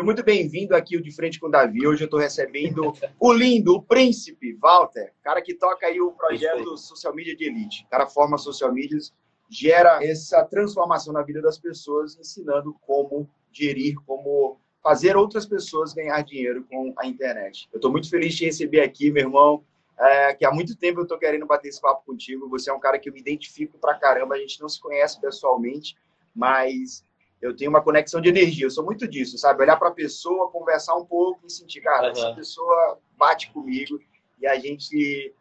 Seja 0.00 0.06
muito 0.06 0.24
bem-vindo 0.24 0.74
aqui 0.74 0.96
o 0.96 1.02
De 1.02 1.10
Frente 1.10 1.38
com 1.38 1.46
o 1.46 1.50
Davi. 1.50 1.86
Hoje 1.86 2.04
eu 2.04 2.06
estou 2.06 2.18
recebendo 2.18 2.94
o 3.18 3.32
lindo, 3.34 3.74
o 3.74 3.82
príncipe, 3.82 4.54
Walter, 4.54 5.12
cara 5.22 5.42
que 5.42 5.52
toca 5.52 5.86
aí 5.86 6.00
o 6.00 6.12
projeto 6.12 6.74
Social 6.78 7.14
Media 7.14 7.36
de 7.36 7.44
Elite. 7.44 7.84
O 7.84 7.90
cara 7.90 8.06
forma 8.06 8.38
social 8.38 8.72
medias, 8.72 9.12
gera 9.50 10.02
essa 10.02 10.42
transformação 10.42 11.12
na 11.12 11.20
vida 11.20 11.42
das 11.42 11.58
pessoas, 11.58 12.16
ensinando 12.18 12.74
como 12.80 13.28
gerir, 13.52 13.96
como 14.06 14.58
fazer 14.82 15.18
outras 15.18 15.44
pessoas 15.44 15.92
ganhar 15.92 16.22
dinheiro 16.22 16.64
com 16.64 16.94
a 16.96 17.06
internet. 17.06 17.68
Eu 17.70 17.76
estou 17.76 17.92
muito 17.92 18.08
feliz 18.08 18.32
de 18.32 18.38
te 18.38 18.44
receber 18.46 18.80
aqui, 18.80 19.10
meu 19.10 19.24
irmão, 19.24 19.62
é, 19.98 20.32
que 20.32 20.46
há 20.46 20.50
muito 20.50 20.74
tempo 20.76 21.00
eu 21.00 21.02
estou 21.02 21.18
querendo 21.18 21.44
bater 21.44 21.68
esse 21.68 21.80
papo 21.80 22.06
contigo. 22.06 22.48
Você 22.48 22.70
é 22.70 22.72
um 22.72 22.80
cara 22.80 22.98
que 22.98 23.10
eu 23.10 23.12
me 23.12 23.20
identifico 23.20 23.76
pra 23.76 23.98
caramba, 23.98 24.34
a 24.34 24.38
gente 24.38 24.62
não 24.62 24.68
se 24.68 24.80
conhece 24.80 25.20
pessoalmente, 25.20 25.94
mas 26.34 27.04
eu 27.40 27.56
tenho 27.56 27.70
uma 27.70 27.82
conexão 27.82 28.20
de 28.20 28.28
energia. 28.28 28.66
Eu 28.66 28.70
sou 28.70 28.84
muito 28.84 29.08
disso, 29.08 29.38
sabe? 29.38 29.62
Olhar 29.62 29.76
para 29.76 29.88
a 29.88 29.92
pessoa, 29.92 30.50
conversar 30.50 30.96
um 30.96 31.04
pouco 31.04 31.46
e 31.46 31.50
sentir, 31.50 31.80
cara, 31.80 32.06
uhum. 32.06 32.12
essa 32.12 32.34
pessoa 32.34 32.98
bate 33.16 33.50
comigo 33.50 33.98
e 34.40 34.46
a 34.46 34.58
gente 34.58 35.34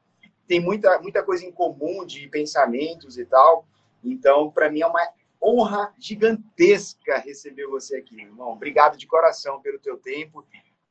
tem 0.47 0.59
muita, 0.59 0.99
muita 0.99 1.21
coisa 1.23 1.45
em 1.45 1.51
comum 1.51 2.05
de 2.05 2.27
pensamentos 2.27 3.17
e 3.17 3.25
tal. 3.25 3.67
Então, 4.03 4.49
para 4.49 4.69
mim 4.71 4.81
é 4.81 4.87
uma 4.87 5.07
honra 5.41 5.93
gigantesca 5.97 7.17
receber 7.17 7.67
você 7.67 7.97
aqui, 7.97 8.19
irmão. 8.19 8.51
Obrigado 8.51 8.97
de 8.97 9.07
coração 9.07 9.61
pelo 9.61 9.79
teu 9.79 9.97
tempo, 9.97 10.45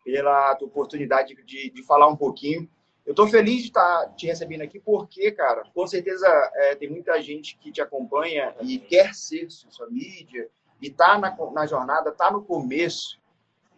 pela 0.05 0.55
tua 0.57 0.69
oportunidade 0.69 1.35
de, 1.45 1.71
de 1.71 1.83
falar 1.85 2.07
um 2.07 2.17
pouquinho. 2.17 2.69
Eu 3.05 3.13
estou 3.13 3.27
feliz 3.27 3.63
de 3.63 3.69
estar 3.69 4.05
tá 4.05 4.11
te 4.11 4.27
recebendo 4.27 4.61
aqui 4.61 4.79
porque, 4.79 5.33
cara, 5.33 5.65
com 5.75 5.87
certeza 5.87 6.27
é, 6.55 6.75
tem 6.75 6.91
muita 6.91 7.21
gente 7.23 7.57
que 7.57 7.73
te 7.73 7.81
acompanha 7.81 8.55
e 8.61 8.79
quer 8.79 9.15
ser 9.15 9.51
social 9.51 9.91
mídia, 9.91 10.49
e 10.81 10.91
tá 10.91 11.19
na, 11.19 11.37
na 11.53 11.67
jornada, 11.67 12.13
tá 12.13 12.31
no 12.31 12.43
começo. 12.43 13.19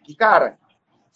E, 0.09 0.15
cara, 0.15 0.59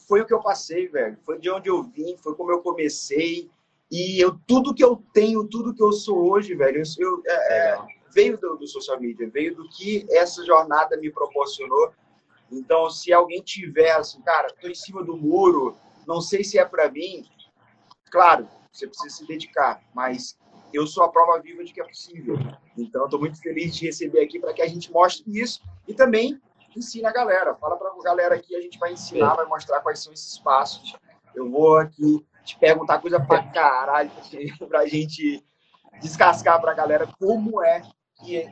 foi 0.08 0.20
o 0.20 0.26
que 0.26 0.34
eu 0.34 0.42
passei, 0.42 0.88
velho. 0.88 1.18
Foi 1.24 1.38
de 1.38 1.50
onde 1.50 1.68
eu 1.68 1.82
vim, 1.82 2.16
foi 2.16 2.34
como 2.34 2.50
eu 2.50 2.62
comecei. 2.62 3.50
E 3.90 4.22
eu, 4.22 4.38
tudo 4.46 4.74
que 4.74 4.84
eu 4.84 5.02
tenho, 5.12 5.46
tudo 5.46 5.74
que 5.74 5.82
eu 5.82 5.92
sou 5.92 6.30
hoje, 6.30 6.54
velho, 6.54 6.82
eu, 6.98 7.22
é, 7.26 7.32
é, 7.32 7.78
veio 8.12 8.38
do, 8.38 8.56
do, 8.56 8.66
social 8.66 8.98
media, 9.00 9.28
veio 9.28 9.54
do 9.54 9.68
que 9.68 10.06
essa 10.10 10.44
jornada 10.44 10.96
me 10.96 11.10
proporcionou. 11.10 11.92
Então, 12.50 12.88
se 12.90 13.12
alguém 13.12 13.42
tiver 13.42 13.92
assim, 13.92 14.20
cara, 14.22 14.48
tô 14.60 14.68
em 14.68 14.74
cima 14.74 15.02
do 15.02 15.16
muro, 15.16 15.76
não 16.06 16.20
sei 16.20 16.44
se 16.44 16.58
é 16.58 16.64
para 16.64 16.90
mim, 16.90 17.24
claro, 18.10 18.48
você 18.72 18.86
precisa 18.86 19.16
se 19.16 19.26
dedicar, 19.26 19.82
mas 19.94 20.38
eu 20.76 20.86
sou 20.86 21.04
a 21.04 21.08
prova 21.08 21.40
viva 21.40 21.64
de 21.64 21.72
que 21.72 21.80
é 21.80 21.84
possível. 21.84 22.36
Então, 22.76 23.04
estou 23.04 23.20
muito 23.20 23.40
feliz 23.40 23.76
de 23.76 23.86
receber 23.86 24.22
aqui 24.22 24.38
para 24.38 24.52
que 24.52 24.62
a 24.62 24.68
gente 24.68 24.90
mostre 24.92 25.24
isso 25.40 25.62
e 25.86 25.94
também 25.94 26.40
ensine 26.76 27.06
a 27.06 27.12
galera. 27.12 27.54
Fala 27.54 27.76
para 27.76 27.88
a 27.88 28.02
galera 28.02 28.34
aqui, 28.34 28.54
a 28.56 28.60
gente 28.60 28.78
vai 28.78 28.92
ensinar, 28.92 29.34
vai 29.34 29.46
mostrar 29.46 29.80
quais 29.80 30.00
são 30.00 30.12
esses 30.12 30.38
passos. 30.38 30.96
Eu 31.34 31.50
vou 31.50 31.78
aqui 31.78 32.24
te 32.44 32.58
perguntar 32.58 33.00
coisa 33.00 33.18
para 33.18 33.42
caralho 33.44 34.10
para 34.68 34.80
a 34.80 34.86
gente 34.86 35.44
descascar 36.00 36.60
para 36.60 36.72
a 36.72 36.74
galera 36.74 37.08
como 37.18 37.62
é 37.62 37.82
que 38.22 38.48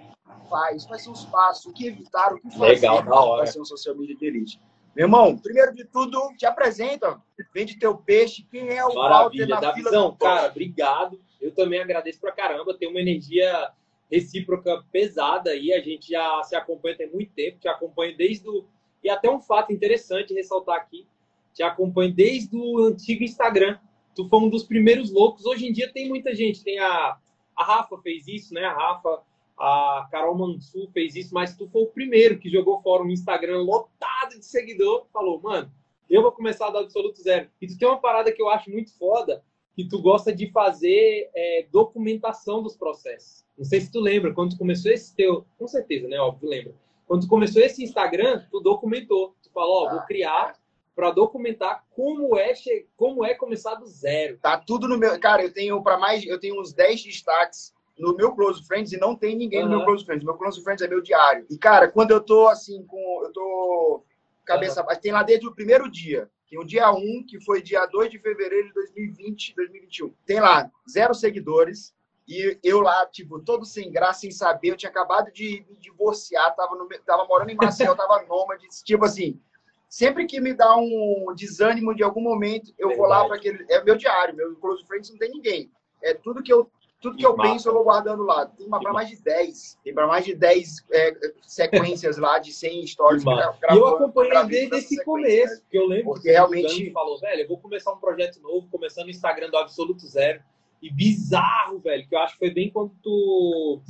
faz, 0.48 0.86
quais 0.86 1.02
são 1.02 1.12
os 1.12 1.24
passos, 1.26 1.66
o 1.66 1.72
que 1.72 1.86
evitar, 1.86 2.32
o 2.32 2.40
que 2.40 2.50
fazer 2.56 2.88
para 3.04 3.46
ser 3.46 3.60
um 3.60 3.64
social 3.64 3.96
media 3.96 4.16
de 4.16 4.24
elite. 4.24 4.60
Meu 4.94 5.06
irmão, 5.06 5.38
primeiro 5.38 5.72
de 5.72 5.84
tudo, 5.86 6.20
te 6.36 6.44
apresenta, 6.44 7.20
vende 7.54 7.78
teu 7.78 7.96
peixe, 7.96 8.46
quem 8.50 8.68
é 8.68 8.84
o 8.84 8.94
Maravilha, 8.94 9.46
Walter 9.46 9.48
na 9.48 9.60
da 9.60 9.74
fila 9.74 9.90
visão, 9.90 10.10
do 10.10 10.16
Cara, 10.16 10.48
obrigado. 10.48 11.20
Eu 11.42 11.52
também 11.52 11.80
agradeço 11.80 12.20
pra 12.20 12.32
caramba, 12.32 12.72
tem 12.72 12.88
uma 12.88 13.00
energia 13.00 13.70
recíproca 14.10 14.84
pesada 14.92 15.50
aí, 15.50 15.72
a 15.72 15.80
gente 15.80 16.10
já 16.10 16.42
se 16.44 16.54
acompanha 16.54 16.96
tem 16.96 17.10
muito 17.10 17.32
tempo, 17.32 17.58
te 17.58 17.66
acompanho 17.66 18.16
desde 18.16 18.48
o... 18.48 18.64
E 19.02 19.10
até 19.10 19.28
um 19.28 19.40
fato 19.40 19.72
interessante 19.72 20.32
ressaltar 20.32 20.76
aqui, 20.76 21.06
te 21.52 21.62
acompanho 21.62 22.12
desde 22.12 22.56
o 22.56 22.78
antigo 22.78 23.24
Instagram. 23.24 23.78
Tu 24.14 24.28
foi 24.28 24.38
um 24.38 24.48
dos 24.48 24.62
primeiros 24.62 25.10
loucos. 25.10 25.44
Hoje 25.44 25.66
em 25.66 25.72
dia 25.72 25.92
tem 25.92 26.08
muita 26.08 26.34
gente, 26.34 26.62
tem 26.62 26.78
a, 26.78 27.18
a 27.56 27.64
Rafa 27.64 27.98
fez 27.98 28.28
isso, 28.28 28.54
né? 28.54 28.64
A 28.64 28.72
Rafa, 28.72 29.22
a 29.58 30.08
Carol 30.10 30.36
Mansur 30.36 30.88
fez 30.92 31.16
isso, 31.16 31.34
mas 31.34 31.56
tu 31.56 31.68
foi 31.68 31.82
o 31.82 31.86
primeiro 31.86 32.38
que 32.38 32.50
jogou 32.50 32.80
fora 32.80 33.02
um 33.02 33.10
Instagram 33.10 33.62
lotado 33.62 34.38
de 34.38 34.44
seguidor, 34.44 35.06
falou, 35.12 35.40
mano, 35.40 35.72
eu 36.08 36.22
vou 36.22 36.30
começar 36.30 36.66
a 36.66 36.78
absoluto 36.78 37.20
zero. 37.20 37.48
E 37.60 37.66
tu 37.66 37.76
tem 37.78 37.88
uma 37.88 38.00
parada 38.00 38.30
que 38.30 38.40
eu 38.40 38.48
acho 38.48 38.70
muito 38.70 38.96
foda, 38.96 39.42
que 39.74 39.88
tu 39.88 40.00
gosta 40.00 40.34
de 40.34 40.50
fazer 40.50 41.30
é, 41.34 41.66
documentação 41.70 42.62
dos 42.62 42.76
processos. 42.76 43.44
Não 43.56 43.64
sei 43.64 43.80
se 43.80 43.90
tu 43.90 44.00
lembra, 44.00 44.34
quando 44.34 44.50
tu 44.50 44.58
começou 44.58 44.90
esse 44.90 45.14
teu... 45.14 45.46
Com 45.58 45.66
certeza, 45.66 46.08
né? 46.08 46.18
Óbvio, 46.18 46.48
lembra. 46.48 46.74
Quando 47.06 47.22
tu 47.22 47.28
começou 47.28 47.62
esse 47.62 47.82
Instagram, 47.82 48.44
tu 48.50 48.60
documentou. 48.60 49.34
Tu 49.42 49.50
falou, 49.50 49.86
ó, 49.86 49.90
vou 49.90 50.02
criar 50.02 50.54
para 50.94 51.10
documentar 51.10 51.84
como 51.90 52.36
é 52.36 52.52
como 52.96 53.24
é 53.24 53.34
começar 53.34 53.74
do 53.74 53.86
zero. 53.86 54.38
Tá 54.38 54.58
tudo 54.58 54.86
no 54.86 54.98
meu, 54.98 55.18
cara, 55.18 55.42
eu 55.42 55.52
tenho 55.52 55.82
para 55.82 55.98
mais, 55.98 56.24
eu 56.24 56.38
tenho 56.38 56.60
uns 56.60 56.72
10 56.72 57.02
destaques 57.04 57.74
no 57.98 58.14
meu 58.14 58.32
close 58.34 58.66
friends 58.66 58.92
e 58.92 58.98
não 58.98 59.16
tem 59.16 59.36
ninguém 59.36 59.62
uhum. 59.62 59.68
no 59.68 59.76
meu 59.76 59.86
close 59.86 60.04
friends. 60.04 60.24
Meu 60.24 60.34
close 60.34 60.62
friends 60.62 60.82
é 60.82 60.88
meu 60.88 61.00
diário. 61.00 61.46
E 61.50 61.56
cara, 61.56 61.88
quando 61.88 62.10
eu 62.10 62.20
tô 62.20 62.48
assim 62.48 62.84
com 62.84 63.22
eu 63.24 63.32
tô 63.32 64.04
cabeça, 64.44 64.82
uhum. 64.82 65.00
tem 65.00 65.12
lá 65.12 65.22
desde 65.22 65.46
o 65.46 65.54
primeiro 65.54 65.90
dia. 65.90 66.28
Tem 66.52 66.60
o 66.60 66.64
dia 66.64 66.92
1, 66.92 67.24
que 67.26 67.40
foi 67.40 67.62
dia 67.62 67.86
2 67.86 68.10
de 68.10 68.18
fevereiro 68.18 68.68
de 68.68 68.74
2020, 68.74 69.54
2021. 69.56 70.14
Tem 70.26 70.38
lá 70.38 70.70
zero 70.86 71.14
seguidores. 71.14 71.94
E 72.28 72.58
eu 72.62 72.82
lá, 72.82 73.06
tipo, 73.06 73.40
todo 73.40 73.64
sem 73.64 73.90
graça, 73.90 74.20
sem 74.20 74.30
saber. 74.30 74.68
Eu 74.68 74.76
tinha 74.76 74.90
acabado 74.90 75.32
de 75.32 75.64
me 75.66 75.78
divorciar, 75.78 76.54
tava, 76.54 76.76
no, 76.76 76.86
tava 77.06 77.24
morando 77.24 77.48
em 77.48 77.56
Maceió, 77.56 77.94
tava 77.94 78.22
nômade. 78.28 78.68
Tipo 78.84 79.06
assim, 79.06 79.40
sempre 79.88 80.26
que 80.26 80.42
me 80.42 80.52
dá 80.52 80.76
um 80.76 81.32
desânimo 81.34 81.94
de 81.94 82.02
algum 82.02 82.20
momento, 82.20 82.70
eu 82.78 82.88
Verdade. 82.88 82.98
vou 82.98 83.06
lá 83.08 83.26
para 83.26 83.36
aquele. 83.36 83.64
É 83.70 83.82
meu 83.82 83.96
diário, 83.96 84.36
meu 84.36 84.54
close 84.56 84.86
friends 84.86 85.08
não 85.08 85.16
tem 85.16 85.30
ninguém. 85.30 85.72
É 86.02 86.12
tudo 86.12 86.42
que 86.42 86.52
eu 86.52 86.70
tudo 87.02 87.16
que 87.16 87.26
eu 87.26 87.34
penso, 87.34 87.68
eu 87.68 87.74
vou 87.74 87.82
guardando 87.82 88.22
lá. 88.22 88.46
Tem 88.46 88.68
para 88.70 88.92
mais 88.92 89.10
de 89.10 89.20
10. 89.20 89.78
Tem 89.82 89.92
para 89.92 90.06
mais 90.06 90.24
de 90.24 90.36
10 90.36 90.84
é, 90.92 91.32
sequências 91.42 92.16
lá 92.16 92.38
de 92.38 92.52
100 92.52 92.86
stories. 92.86 93.24
E 93.24 93.76
eu 93.76 93.86
acompanhei 93.88 94.46
desde 94.46 94.76
esse 94.76 95.04
começo, 95.04 95.60
porque 95.62 95.78
eu 95.78 95.86
lembro 95.88 96.12
porque 96.12 96.28
que 96.28 96.30
realmente 96.30 96.92
falou, 96.92 97.18
velho, 97.18 97.42
eu 97.42 97.48
vou 97.48 97.58
começar 97.58 97.92
um 97.92 97.98
projeto 97.98 98.40
novo, 98.40 98.68
começando 98.70 99.06
no 99.06 99.10
Instagram 99.10 99.50
do 99.50 99.56
Absoluto 99.56 100.06
Zero. 100.06 100.40
E 100.80 100.92
bizarro, 100.92 101.80
velho, 101.80 102.08
que 102.08 102.14
eu 102.14 102.20
acho 102.20 102.34
que 102.34 102.38
foi 102.38 102.50
bem 102.50 102.70
quando 102.70 102.92
tu 103.02 103.80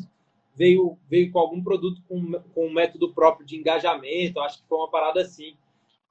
veio, 0.56 0.96
veio 1.08 1.30
com 1.30 1.38
algum 1.38 1.62
produto 1.62 2.00
com, 2.08 2.32
com 2.54 2.66
um 2.66 2.72
método 2.72 3.12
próprio 3.12 3.44
de 3.44 3.56
engajamento. 3.56 4.40
Acho 4.40 4.62
que 4.62 4.68
foi 4.68 4.78
uma 4.78 4.90
parada 4.90 5.20
assim. 5.20 5.54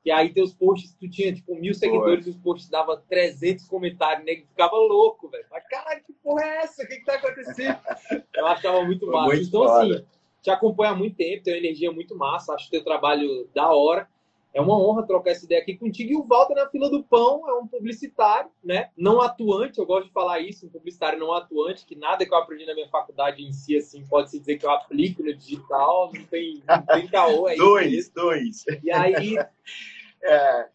E 0.04 0.12
aí 0.12 0.34
teus 0.34 0.54
posts, 0.54 0.96
tu 1.00 1.08
tinha 1.10 1.34
tipo 1.34 1.56
mil 1.56 1.74
seguidores, 1.74 2.26
os 2.26 2.36
posts 2.38 2.70
dava 2.70 2.98
300 3.08 3.68
comentários, 3.68 4.26
nego 4.26 4.48
ficava 4.48 4.76
louco, 4.76 5.30
velho. 5.30 5.46
Mas 5.52 5.64
caralho, 5.68 6.04
que 6.04 6.14
porra 6.14 6.44
é 6.44 6.58
essa? 6.58 6.84
O 6.84 6.88
que 6.88 6.98
que 6.98 7.06
tá 7.06 7.16
acontecendo? 7.16 7.78
Eu 8.36 8.48
achava 8.48 8.84
muito 8.84 9.06
Foi 9.06 9.14
massa. 9.14 9.28
Muito 9.28 9.48
então, 9.48 9.64
foda. 9.64 9.96
assim, 9.96 10.06
te 10.42 10.50
acompanha 10.50 10.92
há 10.92 10.96
muito 10.96 11.16
tempo, 11.16 11.44
tem 11.44 11.54
uma 11.54 11.60
energia 11.60 11.92
muito 11.92 12.18
massa, 12.18 12.54
acho 12.54 12.70
teu 12.70 12.84
trabalho 12.84 13.48
da 13.54 13.70
hora. 13.72 14.08
É 14.54 14.60
uma 14.60 14.78
honra 14.78 15.06
trocar 15.06 15.32
essa 15.32 15.46
ideia 15.46 15.62
aqui 15.62 15.78
contigo. 15.78 16.12
E 16.12 16.16
o 16.16 16.24
Walter 16.24 16.56
na 16.56 16.70
fila 16.70 16.90
do 16.90 17.04
pão 17.04 17.48
é 17.50 17.54
um 17.54 17.68
publicitário, 17.68 18.52
né? 18.64 18.90
Não 18.98 19.22
atuante, 19.22 19.80
eu 19.80 19.86
gosto 19.86 20.08
de 20.08 20.14
falar 20.14 20.40
isso, 20.40 20.66
um 20.66 20.70
publicitário 20.70 21.18
não 21.18 21.34
atuante, 21.34 21.86
que 21.86 21.96
nada 21.96 22.26
que 22.26 22.34
eu 22.34 22.38
aprendi 22.38 22.66
na 22.66 22.74
minha 22.74 22.90
faculdade 22.90 23.42
em 23.42 23.54
si, 23.54 23.78
assim, 23.78 24.06
pode 24.08 24.30
se 24.30 24.40
dizer 24.40 24.58
que 24.58 24.66
eu 24.66 24.72
aplico 24.72 25.24
no 25.24 25.34
digital, 25.34 26.12
não 26.14 26.26
tem, 26.26 26.62
não 26.68 26.86
tem 26.86 27.08
caô, 27.08 27.48
é 27.48 27.56
dois, 27.56 27.94
isso. 27.94 28.14
Dois, 28.14 28.66
E 28.84 28.92
aí... 28.92 29.38
é, 30.22 30.68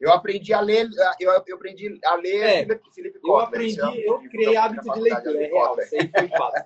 eu 0.00 0.12
aprendi 0.12 0.52
a 0.52 0.60
ler, 0.60 0.88
eu, 1.18 1.32
eu 1.44 1.56
aprendi 1.56 1.98
a 2.04 2.14
ler 2.14 2.40
é, 2.40 2.66
Felipe, 2.94 3.18
Eu 3.22 3.36
aprendi, 3.36 3.80
eu 3.80 4.20
criei 4.30 4.56
hábito 4.56 4.92
de 4.92 5.00
leitura, 5.00 5.42
é 5.42 5.46
real, 5.48 5.80
isso 5.80 5.96
aí 5.96 6.08
foi 6.08 6.28
fácil. 6.28 6.64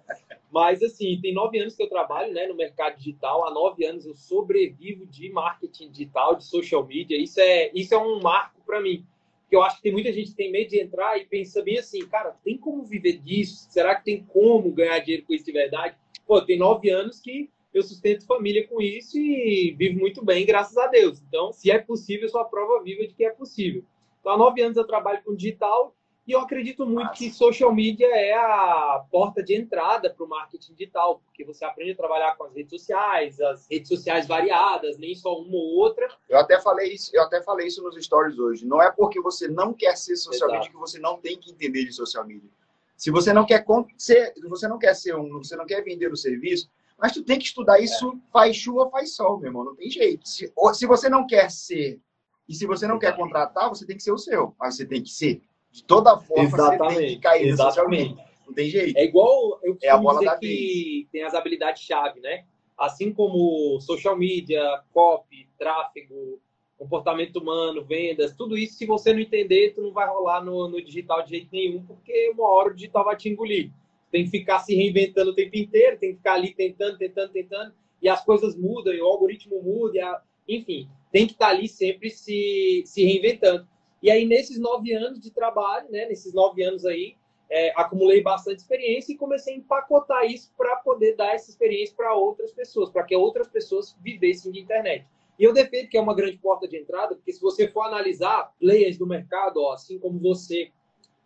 Mas, 0.52 0.82
assim, 0.82 1.18
tem 1.22 1.32
nove 1.32 1.58
anos 1.58 1.74
que 1.74 1.82
eu 1.82 1.88
trabalho 1.88 2.34
né, 2.34 2.46
no 2.46 2.54
mercado 2.54 2.98
digital. 2.98 3.46
Há 3.46 3.50
nove 3.50 3.86
anos 3.86 4.04
eu 4.04 4.14
sobrevivo 4.14 5.06
de 5.06 5.30
marketing 5.30 5.90
digital, 5.90 6.36
de 6.36 6.44
social 6.44 6.86
media. 6.86 7.16
Isso 7.16 7.40
é, 7.40 7.70
isso 7.74 7.94
é 7.94 7.98
um 7.98 8.20
marco 8.20 8.60
para 8.66 8.78
mim. 8.78 9.02
Porque 9.40 9.56
eu 9.56 9.62
acho 9.62 9.76
que 9.76 9.82
tem 9.82 9.92
muita 9.92 10.12
gente 10.12 10.30
que 10.30 10.36
tem 10.36 10.52
medo 10.52 10.68
de 10.68 10.78
entrar 10.78 11.18
e 11.18 11.24
pensa 11.24 11.62
bem 11.62 11.78
assim, 11.78 12.06
cara, 12.06 12.36
tem 12.44 12.58
como 12.58 12.84
viver 12.84 13.18
disso? 13.18 13.66
Será 13.70 13.94
que 13.94 14.04
tem 14.04 14.22
como 14.24 14.70
ganhar 14.72 14.98
dinheiro 14.98 15.24
com 15.26 15.32
isso 15.32 15.46
de 15.46 15.52
verdade? 15.52 15.96
Pô, 16.26 16.38
tem 16.42 16.58
nove 16.58 16.90
anos 16.90 17.18
que 17.18 17.48
eu 17.72 17.82
sustento 17.82 18.26
família 18.26 18.66
com 18.68 18.80
isso 18.82 19.16
e 19.16 19.74
vivo 19.78 19.98
muito 19.98 20.22
bem, 20.22 20.44
graças 20.44 20.76
a 20.76 20.86
Deus. 20.86 21.22
Então, 21.26 21.50
se 21.50 21.70
é 21.70 21.78
possível, 21.78 22.26
eu 22.26 22.28
sou 22.28 22.42
a 22.42 22.44
prova 22.44 22.82
viva 22.82 23.06
de 23.06 23.14
que 23.14 23.24
é 23.24 23.30
possível. 23.30 23.82
Então, 24.20 24.32
há 24.32 24.36
nove 24.36 24.60
anos 24.60 24.76
eu 24.76 24.86
trabalho 24.86 25.22
com 25.24 25.34
digital 25.34 25.96
e 26.26 26.32
eu 26.32 26.40
acredito 26.40 26.86
muito 26.86 27.06
Nossa. 27.06 27.14
que 27.14 27.30
social 27.30 27.74
media 27.74 28.06
é 28.06 28.32
a 28.32 29.04
porta 29.10 29.42
de 29.42 29.56
entrada 29.56 30.08
para 30.08 30.24
o 30.24 30.28
marketing 30.28 30.72
digital, 30.74 31.20
porque 31.24 31.44
você 31.44 31.64
aprende 31.64 31.92
a 31.92 31.96
trabalhar 31.96 32.36
com 32.36 32.44
as 32.44 32.54
redes 32.54 32.70
sociais, 32.70 33.40
as 33.40 33.66
redes 33.68 33.88
sociais 33.88 34.26
variadas, 34.26 34.96
nem 34.98 35.16
só 35.16 35.36
uma 35.36 35.56
ou 35.56 35.78
outra. 35.78 36.08
Eu 36.28 36.38
até 36.38 36.60
falei 36.60 36.92
isso, 36.92 37.10
eu 37.12 37.22
até 37.22 37.42
falei 37.42 37.66
isso 37.66 37.82
nos 37.82 37.96
stories 38.02 38.38
hoje. 38.38 38.64
Não 38.64 38.80
é 38.80 38.90
porque 38.90 39.20
você 39.20 39.48
não 39.48 39.74
quer 39.74 39.96
ser 39.96 40.14
social 40.14 40.48
Exato. 40.48 40.52
media 40.52 40.70
que 40.70 40.76
você 40.76 40.98
não 41.00 41.18
tem 41.18 41.36
que 41.36 41.50
entender 41.50 41.84
de 41.84 41.92
social 41.92 42.24
media. 42.24 42.50
Se 42.96 43.10
você 43.10 43.32
não 43.32 43.44
quer 43.44 43.64
ser, 43.98 44.32
você 44.48 44.68
não 44.68 44.78
quer 44.78 44.94
ser 44.94 45.16
um, 45.16 45.38
você 45.38 45.56
não 45.56 45.66
quer 45.66 45.82
vender 45.82 46.12
o 46.12 46.16
serviço, 46.16 46.70
mas 46.96 47.10
tu 47.10 47.24
tem 47.24 47.36
que 47.36 47.46
estudar 47.46 47.80
isso, 47.80 48.10
é. 48.10 48.32
faz 48.32 48.56
chuva, 48.56 48.88
faz 48.90 49.16
sol, 49.16 49.38
meu 49.38 49.48
irmão, 49.48 49.64
não 49.64 49.74
tem 49.74 49.90
jeito. 49.90 50.28
Se, 50.28 50.52
se 50.74 50.86
você 50.86 51.08
não 51.08 51.26
quer 51.26 51.50
ser 51.50 52.00
E 52.48 52.54
se 52.54 52.64
você 52.64 52.86
não 52.86 53.00
quer 53.00 53.16
contratar, 53.16 53.68
você 53.68 53.84
tem 53.84 53.96
que 53.96 54.02
ser 54.04 54.12
o 54.12 54.18
seu. 54.18 54.54
Mas 54.56 54.76
você 54.76 54.86
tem 54.86 55.02
que 55.02 55.10
ser. 55.10 55.42
De 55.72 55.84
toda 55.84 56.18
forma, 56.18 56.42
Exatamente. 56.44 56.94
você 56.94 57.00
tem 57.00 57.14
que 57.16 57.20
cair 57.20 57.48
Exatamente. 57.48 58.22
Não 58.46 58.54
tem 58.54 58.68
jeito. 58.68 58.96
É 58.98 59.04
igual 59.04 59.58
eu 59.62 59.76
É 59.82 59.88
a 59.88 59.96
bola 59.96 60.18
dizer 60.18 60.30
da 60.30 60.36
que 60.36 61.08
tem 61.10 61.22
as 61.22 61.34
habilidades-chave, 61.34 62.20
né? 62.20 62.44
Assim 62.76 63.12
como 63.12 63.80
social 63.80 64.16
media, 64.16 64.62
copy, 64.92 65.48
tráfego, 65.58 66.40
comportamento 66.76 67.36
humano, 67.36 67.84
vendas, 67.84 68.34
tudo 68.36 68.58
isso, 68.58 68.76
se 68.76 68.86
você 68.86 69.12
não 69.12 69.20
entender, 69.20 69.72
tu 69.72 69.80
não 69.82 69.92
vai 69.92 70.06
rolar 70.08 70.44
no, 70.44 70.68
no 70.68 70.82
digital 70.82 71.22
de 71.22 71.30
jeito 71.30 71.48
nenhum, 71.52 71.82
porque 71.84 72.30
uma 72.34 72.50
hora 72.50 72.70
o 72.70 72.74
digital 72.74 73.04
vai 73.04 73.16
te 73.16 73.28
engolir. 73.28 73.70
Tem 74.10 74.24
que 74.24 74.30
ficar 74.30 74.58
se 74.58 74.74
reinventando 74.74 75.30
o 75.30 75.34
tempo 75.34 75.56
inteiro, 75.56 75.96
tem 75.98 76.10
que 76.10 76.16
ficar 76.16 76.34
ali 76.34 76.52
tentando, 76.52 76.98
tentando, 76.98 77.32
tentando, 77.32 77.72
e 78.02 78.08
as 78.08 78.24
coisas 78.24 78.56
mudam, 78.56 78.92
e 78.92 79.00
o 79.00 79.06
algoritmo 79.06 79.62
muda, 79.62 80.04
a- 80.04 80.22
enfim, 80.48 80.88
tem 81.12 81.26
que 81.26 81.34
estar 81.34 81.48
ali 81.50 81.68
sempre 81.68 82.10
se, 82.10 82.82
se 82.84 83.04
reinventando. 83.04 83.66
E 84.02 84.10
aí, 84.10 84.26
nesses 84.26 84.58
nove 84.58 84.92
anos 84.92 85.20
de 85.20 85.30
trabalho, 85.30 85.90
né, 85.90 86.06
nesses 86.06 86.34
nove 86.34 86.62
anos 86.62 86.84
aí, 86.84 87.14
é, 87.48 87.70
acumulei 87.76 88.22
bastante 88.22 88.60
experiência 88.60 89.12
e 89.12 89.16
comecei 89.16 89.54
a 89.54 89.58
empacotar 89.58 90.24
isso 90.24 90.50
para 90.56 90.76
poder 90.76 91.14
dar 91.16 91.34
essa 91.34 91.50
experiência 91.50 91.94
para 91.94 92.14
outras 92.14 92.50
pessoas, 92.50 92.90
para 92.90 93.04
que 93.04 93.14
outras 93.14 93.46
pessoas 93.46 93.94
vivessem 94.02 94.50
de 94.50 94.60
internet. 94.60 95.06
E 95.38 95.44
eu 95.44 95.52
defendo 95.52 95.88
que 95.88 95.98
é 95.98 96.00
uma 96.00 96.14
grande 96.14 96.38
porta 96.38 96.66
de 96.66 96.78
entrada, 96.78 97.14
porque 97.14 97.32
se 97.32 97.40
você 97.40 97.68
for 97.68 97.82
analisar 97.82 98.52
players 98.58 98.96
do 98.96 99.06
mercado, 99.06 99.58
ó, 99.58 99.74
assim 99.74 99.98
como 99.98 100.18
você, 100.18 100.70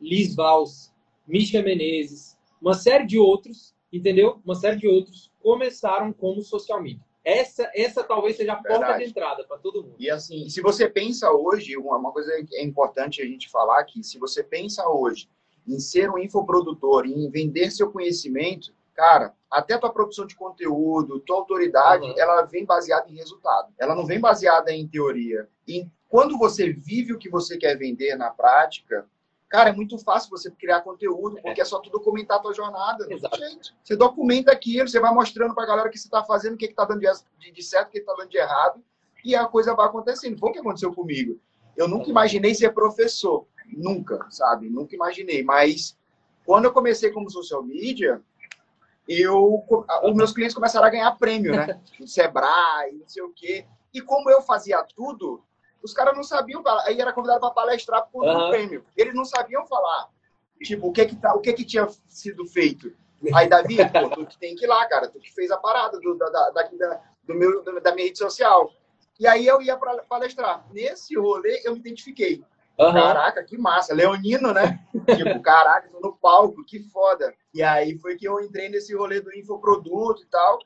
Liz 0.01 0.35
Vals, 0.35 0.93
Misha 1.27 1.63
Menezes, 1.63 2.37
uma 2.61 2.75
série 2.75 3.07
de 3.07 3.19
outros, 3.19 3.75
entendeu? 3.93 4.41
Uma 4.45 4.55
série 4.57 4.77
de 4.77 4.89
outros 4.89 5.33
começaram 5.41 6.13
como 6.13 6.43
social 6.43 6.83
media. 6.83 7.06
Essa, 7.27 7.69
essa 7.75 8.05
talvez 8.05 8.37
seja 8.37 8.53
a 8.53 8.57
porta 8.57 8.79
Verdade. 8.79 9.03
de 9.05 9.11
entrada 9.11 9.43
para 9.43 9.59
todo 9.59 9.83
mundo. 9.83 9.97
E 9.99 10.09
assim, 10.09 10.49
se 10.49 10.61
você 10.61 10.89
pensa 10.89 11.29
hoje, 11.33 11.77
uma 11.77 12.13
coisa 12.13 12.31
que 12.45 12.55
é 12.55 12.63
importante 12.63 13.21
a 13.21 13.25
gente 13.25 13.51
falar 13.51 13.81
aqui, 13.81 14.01
se 14.05 14.17
você 14.17 14.45
pensa 14.45 14.89
hoje 14.89 15.29
em 15.67 15.81
ser 15.81 16.09
um 16.09 16.19
infoprodutor, 16.19 17.05
em 17.05 17.29
vender 17.29 17.73
seu 17.73 17.91
conhecimento, 17.91 18.73
cara, 18.95 19.35
até 19.51 19.77
tua 19.77 19.93
produção 19.93 20.25
de 20.25 20.37
conteúdo, 20.37 21.19
tua 21.19 21.39
autoridade, 21.39 22.07
Uhum. 22.07 22.15
ela 22.17 22.43
vem 22.43 22.65
baseada 22.65 23.11
em 23.11 23.17
resultado. 23.17 23.75
Ela 23.77 23.97
não 23.97 24.07
vem 24.07 24.21
baseada 24.21 24.71
em 24.73 24.87
teoria. 24.87 25.49
E 25.67 25.85
quando 26.09 26.39
você 26.39 26.73
vive 26.73 27.13
o 27.13 27.19
que 27.19 27.29
você 27.29 27.59
quer 27.59 27.77
vender 27.77 28.15
na 28.15 28.31
prática, 28.31 29.05
cara, 29.57 29.71
é 29.71 29.73
muito 29.73 29.99
fácil 29.99 30.29
você 30.29 30.51
criar 30.51 30.83
conteúdo, 30.83 31.41
porque 31.41 31.63
é 31.63 31.65
só 31.65 31.79
tu 31.79 31.89
documentar 31.89 32.37
a 32.37 32.41
tua 32.41 32.53
jornada. 32.53 33.07
tem 33.07 33.17
Exato. 33.17 33.39
jeito. 33.39 33.75
Você 33.83 33.97
documenta 33.97 34.53
aquilo, 34.53 34.87
você 34.87 35.01
vai 35.01 35.15
mostrando 35.15 35.55
pra 35.55 35.65
galera 35.65 35.89
o 35.89 35.91
que 35.91 35.99
você 35.99 36.11
tá 36.11 36.23
fazendo, 36.23 36.55
o 36.55 36.57
que, 36.59 36.69
que 36.69 36.75
tá 36.75 36.85
dando 36.85 37.01
de, 37.01 37.63
certo, 37.63 37.89
o 37.89 37.91
que, 37.91 38.01
que 38.01 38.05
tá 38.05 38.15
dando 38.19 38.29
de 38.29 38.37
errado, 38.37 38.85
e 39.25 39.35
a 39.35 39.47
coisa 39.47 39.75
vai 39.75 39.87
acontecendo. 39.87 40.39
Foi 40.39 40.51
o 40.51 40.53
que 40.53 40.59
aconteceu 40.59 40.93
comigo. 40.93 41.41
Eu 41.75 41.89
nunca 41.89 42.11
imaginei 42.11 42.55
ser 42.55 42.75
professor. 42.75 43.47
Nunca, 43.67 44.27
sabe? 44.29 44.69
Nunca 44.69 44.95
imaginei. 44.95 45.43
Mas 45.43 45.97
quando 46.45 46.67
eu 46.67 46.73
comecei 46.73 47.11
como 47.11 47.31
social 47.31 47.63
media, 47.63 48.21
eu, 49.09 49.65
os 50.05 50.15
meus 50.15 50.33
clientes 50.33 50.55
começaram 50.55 50.87
a 50.87 50.91
ganhar 50.91 51.11
prêmio, 51.13 51.53
né? 51.53 51.81
Sebrae, 52.05 52.93
não 52.93 53.09
sei 53.09 53.23
o 53.23 53.33
quê. 53.35 53.65
E 53.95 54.03
como 54.03 54.29
eu 54.29 54.43
fazia 54.43 54.85
tudo, 54.95 55.43
os 55.87 55.95
caras 55.95 56.15
não 56.15 56.23
sabiam. 56.23 56.63
falar. 56.63 56.83
Aí 56.85 57.01
era 57.01 57.13
convidado 57.13 57.41
para 57.41 57.51
palestrar 57.51 58.07
por 58.11 58.25
um 58.25 58.29
Aham. 58.29 58.51
prêmio. 58.51 58.85
Eles 58.97 59.15
não 59.15 59.25
sabiam 59.25 59.65
falar. 59.67 60.09
Tipo, 60.63 60.89
o 60.89 60.93
que 60.93 61.07
que, 61.07 61.17
tá, 61.17 61.35
o 61.35 61.41
que 61.41 61.53
que 61.53 61.65
tinha 61.65 61.89
sido 62.09 62.47
feito. 62.47 62.93
Aí, 63.35 63.49
Davi, 63.49 63.77
pô, 63.93 64.11
tu 64.11 64.27
que 64.27 64.39
tem 64.39 64.55
que 64.55 64.65
ir 64.65 64.69
lá, 64.69 64.87
cara. 64.87 65.09
Tu 65.09 65.19
que 65.21 65.33
fez 65.33 65.51
a 65.51 65.57
parada 65.57 65.99
do, 65.99 66.15
da, 66.15 66.29
da, 66.29 66.51
da, 66.51 67.01
do 67.25 67.35
meu, 67.35 67.63
da 67.81 67.95
minha 67.95 68.07
rede 68.07 68.19
social. 68.19 68.71
E 69.19 69.27
aí 69.27 69.47
eu 69.47 69.63
ia 69.63 69.77
pra 69.77 69.97
palestrar. 70.03 70.67
Nesse 70.73 71.17
rolê, 71.17 71.63
eu 71.65 71.73
me 71.73 71.79
identifiquei. 71.79 72.45
Aham. 72.79 72.93
Caraca, 72.93 73.45
que 73.45 73.57
massa. 73.57 73.95
Leonino, 73.95 74.53
né? 74.53 74.85
tipo, 75.17 75.41
caraca, 75.41 75.89
tô 75.89 76.01
no 76.01 76.17
palco, 76.17 76.65
que 76.65 76.81
foda. 76.91 77.35
E 77.55 77.63
aí 77.63 77.99
foi 77.99 78.17
que 78.17 78.29
eu 78.29 78.41
entrei 78.41 78.69
nesse 78.69 78.95
rolê 78.95 79.21
do 79.21 79.35
infoproduto 79.35 80.23
e 80.23 80.27
tal. 80.27 80.59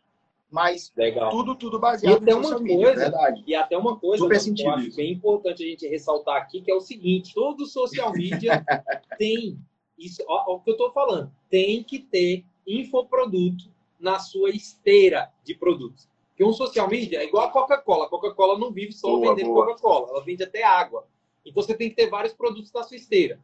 Mas 0.51 0.93
Legal. 0.97 1.31
tudo, 1.31 1.55
tudo 1.55 1.77
E 1.77 1.81
baseado 1.81 2.23
até 2.23 2.33
no 2.33 2.39
uma 2.39 2.43
social 2.45 2.61
media, 2.63 2.85
coisa- 2.87 3.01
verdade. 3.03 3.45
E 3.47 3.55
até 3.55 3.79
uma 3.79 3.97
coisa 3.97 4.25
Super 4.25 4.41
mano, 4.41 4.55
que 4.55 4.63
eu 4.63 4.71
acho 4.71 4.89
isso. 4.89 4.97
bem 4.97 5.13
importante 5.13 5.63
a 5.65 5.67
gente 5.67 5.87
ressaltar 5.87 6.37
aqui, 6.37 6.61
que 6.61 6.71
é 6.71 6.75
o 6.75 6.81
seguinte, 6.81 7.33
todo 7.35 7.65
social 7.67 8.13
media 8.13 8.65
tem, 9.19 9.59
isso, 9.97 10.25
ó, 10.27 10.45
ó 10.53 10.55
o 10.57 10.61
que 10.61 10.71
eu 10.71 10.75
estou 10.75 10.91
falando, 10.93 11.31
tem 11.49 11.85
que 11.85 11.99
ter 12.01 12.45
infoproduto 12.67 13.65
na 13.99 14.19
sua 14.19 14.51
esteira 14.51 15.31
de 15.45 15.55
produtos. 15.55 16.09
Porque 16.31 16.45
um 16.45 16.53
social 16.53 16.89
media 16.89 17.21
é 17.21 17.25
igual 17.27 17.47
a 17.47 17.51
Coca-Cola. 17.51 18.07
A 18.07 18.09
Coca-Cola 18.09 18.59
não 18.59 18.73
vive 18.73 18.93
só 18.93 19.09
Boa, 19.09 19.35
vendendo. 19.35 19.53
Coca-Cola, 19.55 20.09
ela 20.11 20.25
vende 20.25 20.43
até 20.43 20.63
água. 20.65 21.07
Então 21.45 21.63
você 21.63 21.75
tem 21.75 21.91
que 21.91 21.97
ter 21.97 22.09
vários 22.09 22.33
produtos 22.33 22.73
na 22.73 22.83
sua 22.83 22.97
esteira. 22.97 23.39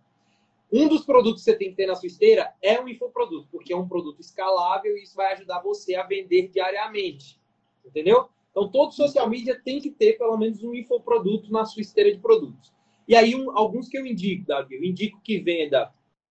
Um 0.73 0.89
dos 0.89 1.05
produtos 1.05 1.45
que 1.45 1.51
você 1.51 1.57
tem 1.57 1.71
que 1.71 1.77
ter 1.77 1.87
na 1.87 1.95
sua 1.95 2.09
esteira 2.09 2.53
é 2.61 2.81
um 2.81 2.89
infoproduto, 2.89 3.49
porque 3.51 3.73
é 3.73 3.77
um 3.77 3.87
produto 3.89 4.21
escalável 4.21 4.97
e 4.97 5.03
isso 5.03 5.15
vai 5.15 5.33
ajudar 5.33 5.61
você 5.61 5.95
a 5.95 6.03
vender 6.03 6.49
diariamente. 6.49 7.41
Entendeu? 7.85 8.29
Então, 8.51 8.69
todo 8.69 8.93
social 8.93 9.29
media 9.29 9.61
tem 9.63 9.81
que 9.81 9.91
ter 9.91 10.19
pelo 10.19 10.37
menos 10.37 10.63
um 10.63 10.75
infoproduto 10.75 11.53
na 11.53 11.65
sua 11.65 11.83
esteira 11.83 12.13
de 12.13 12.19
produtos. 12.19 12.73
E 13.07 13.15
aí, 13.15 13.35
um- 13.35 13.57
alguns 13.57 13.89
que 13.89 13.97
eu 13.97 14.05
indico, 14.05 14.47
Davi, 14.47 14.75
eu 14.75 14.83
indico 14.83 15.21
que 15.23 15.39
venda 15.39 15.93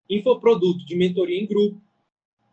infoproduto 0.09 0.85
de 0.85 0.95
mentoria 0.95 1.39
em 1.39 1.45
grupo, 1.45 1.79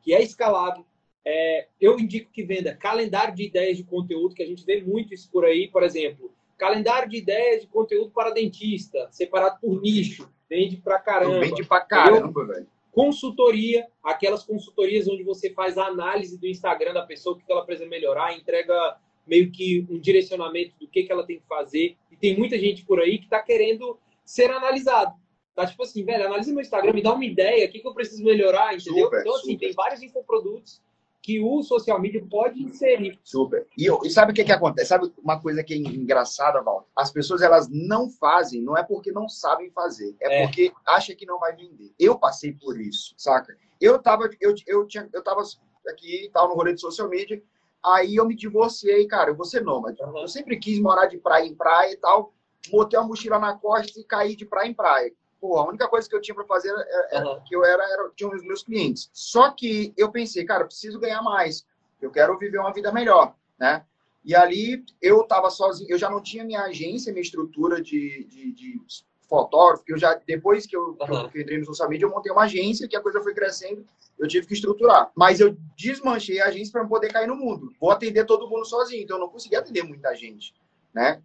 que 0.03 0.12
é 0.12 0.23
escalável. 0.23 0.85
É, 1.25 1.69
eu 1.81 1.99
indico 1.99 2.31
que 2.31 2.43
venda 2.43 2.75
calendário 2.75 3.35
de 3.35 3.44
ideias 3.44 3.76
de 3.76 3.85
conteúdo, 3.85 4.35
que 4.35 4.43
a 4.43 4.47
gente 4.47 4.65
vê 4.65 4.83
muito 4.83 5.15
isso 5.15 5.31
por 5.31 5.44
aí, 5.44 5.69
por 5.69 5.83
exemplo, 5.83 6.33
calendário 6.59 7.09
de 7.09 7.17
ideias 7.17 7.62
de 7.62 7.67
conteúdo 7.67 8.11
para 8.11 8.31
dentista, 8.31 9.09
separado 9.11 9.61
por 9.61 9.81
nicho, 9.81 10.31
vende 10.50 10.76
pra 10.76 10.99
caramba 10.99 11.38
Vende 11.38 11.64
pra 11.64 11.81
caramba, 11.81 12.44
velho. 12.44 12.67
consultoria, 12.91 13.87
aquelas 14.02 14.43
consultorias 14.43 15.06
onde 15.08 15.23
você 15.23 15.50
faz 15.50 15.79
a 15.79 15.87
análise 15.87 16.37
do 16.37 16.49
Instagram 16.49 16.93
da 16.93 17.06
pessoa, 17.06 17.37
o 17.37 17.38
que 17.38 17.50
ela 17.50 17.64
precisa 17.64 17.88
melhorar, 17.88 18.37
entrega 18.37 18.99
meio 19.25 19.52
que 19.52 19.87
um 19.88 19.99
direcionamento 19.99 20.75
do 20.81 20.88
que, 20.88 21.05
que 21.05 21.12
ela 21.12 21.25
tem 21.25 21.38
que 21.38 21.47
fazer. 21.47 21.97
E 22.11 22.17
tem 22.17 22.37
muita 22.37 22.58
gente 22.58 22.85
por 22.85 22.99
aí 23.00 23.19
que 23.19 23.25
está 23.25 23.41
querendo 23.41 23.97
ser 24.25 24.50
analisado. 24.50 25.14
Tá 25.55 25.67
tipo 25.67 25.82
assim, 25.85 26.05
velho, 26.05 26.26
analisa 26.26 26.52
meu 26.52 26.62
Instagram, 26.62 26.93
me 26.93 27.02
dá 27.02 27.14
uma 27.14 27.25
ideia, 27.25 27.67
o 27.67 27.70
que, 27.70 27.79
que 27.79 27.87
eu 27.87 27.94
preciso 27.94 28.25
melhorar, 28.25 28.75
entendeu? 28.75 29.05
Super, 29.05 29.20
então, 29.20 29.35
assim, 29.37 29.52
super. 29.52 29.67
tem 29.67 29.73
vários 29.73 30.02
infoprodutos 30.02 30.82
que 31.22 31.40
o 31.40 31.62
social 31.62 32.00
media 32.00 32.25
pode 32.31 32.62
inserir. 32.62 33.19
Super. 33.22 33.67
E, 33.76 33.87
e 34.06 34.11
sabe 34.11 34.32
o 34.32 34.34
que, 34.34 34.44
que 34.44 34.52
acontece? 34.52 34.88
Sabe 34.88 35.12
uma 35.22 35.40
coisa 35.40 35.62
que 35.62 35.75
é 35.75 35.76
engraçada, 35.76 36.62
Val? 36.62 36.88
As 36.97 37.12
pessoas 37.12 37.42
elas 37.42 37.68
não 37.68 38.09
fazem, 38.11 38.62
não 38.62 38.76
é 38.76 38.83
porque 38.83 39.12
não 39.12 39.28
sabem 39.28 39.71
fazer, 39.71 40.16
é, 40.21 40.42
É. 40.42 40.47
porque 40.47 40.73
acha 40.87 41.14
que 41.14 41.26
não 41.26 41.38
vai 41.38 41.54
vender. 41.54 41.92
Eu 41.99 42.18
passei 42.18 42.52
por 42.52 42.80
isso, 42.80 43.14
saca? 43.16 43.56
Eu 43.80 43.99
tava, 43.99 44.30
eu, 44.40 44.54
eu 44.66 44.87
tinha, 44.87 45.09
eu 45.12 45.23
tava 45.23 45.42
aqui, 45.88 46.30
tava 46.33 46.49
no 46.49 46.54
rolê 46.54 46.73
de 46.75 46.80
social 46.80 47.09
media, 47.09 47.42
aí 47.85 48.16
eu 48.16 48.26
me 48.26 48.35
divorciei, 48.35 49.06
cara, 49.06 49.30
eu 49.30 49.37
vou 49.37 49.45
ser 49.47 49.62
nômade. 49.62 49.99
Eu 50.00 50.28
sempre 50.28 50.59
quis 50.59 50.78
morar 50.80 51.06
de 51.06 51.18
praia 51.18 51.47
em 51.47 51.54
praia 51.54 51.92
e 51.92 51.97
tal, 51.97 52.33
botei 52.71 52.99
uma 52.99 53.09
mochila 53.09 53.38
na 53.38 53.56
costa 53.56 53.99
e 53.99 54.04
caí 54.04 54.37
de 54.37 54.45
praia 54.47 54.68
em 54.68 54.75
praia. 54.75 55.12
Pô, 55.40 55.56
a 55.59 55.66
única 55.66 55.88
coisa 55.88 56.09
que 56.09 56.14
eu 56.14 56.20
tinha 56.20 56.35
para 56.35 56.44
fazer 56.44 56.73
era, 57.11 57.26
Uhum. 57.28 57.40
que 57.47 57.56
eu 57.56 57.64
era, 57.64 57.82
era 57.82 58.11
tinha 58.14 58.28
os 58.30 58.42
meus 58.42 58.62
clientes. 58.62 59.09
Só 59.12 59.50
que 59.50 59.92
eu 59.97 60.11
pensei, 60.11 60.44
cara, 60.44 60.62
eu 60.64 60.66
preciso 60.66 60.99
ganhar 61.00 61.23
mais. 61.23 61.64
Eu 62.00 62.11
quero 62.11 62.38
viver 62.38 62.59
uma 62.59 62.73
vida 62.73 62.92
melhor, 62.92 63.35
né? 63.59 63.85
E 64.25 64.35
ali 64.35 64.85
eu 65.00 65.23
estava 65.23 65.49
sozinho, 65.49 65.90
eu 65.90 65.97
já 65.99 66.11
não 66.11 66.20
tinha 66.23 66.44
minha 66.44 66.62
agência, 66.62 67.11
minha 67.12 67.23
estrutura 67.23 67.80
de, 67.80 68.25
de, 68.25 68.52
de 68.52 68.80
fotógrafo, 69.28 69.85
eu 69.88 69.97
já 69.97 70.14
depois 70.26 70.66
que 70.66 70.76
eu, 70.76 70.97
Uhum. 71.00 71.28
que 71.30 71.38
eu 71.38 71.42
entrei 71.42 71.59
no 71.59 71.64
social 71.64 71.88
media, 71.88 72.04
eu 72.04 72.11
montei 72.11 72.30
uma 72.32 72.42
agência, 72.42 72.87
que 72.88 72.97
a 72.97 73.00
coisa 73.00 73.23
foi 73.23 73.32
crescendo, 73.32 73.85
eu 74.18 74.28
tive 74.28 74.47
que 74.47 74.52
estruturar. 74.54 75.11
Mas 75.16 75.40
eu 75.40 75.56
desmanchei 75.76 76.40
a 76.40 76.47
agência 76.49 76.73
para 76.73 76.85
poder 76.85 77.11
cair 77.12 77.26
no 77.28 77.37
mundo. 77.37 77.73
Vou 77.80 77.90
atender 77.90 78.26
todo 78.26 78.49
mundo 78.49 78.66
sozinho, 78.66 79.02
então 79.02 79.16
eu 79.16 79.20
não 79.20 79.28
conseguia 79.28 79.61
atender 79.61 79.82
muita 79.85 80.14
gente, 80.14 80.52
né? 80.92 81.23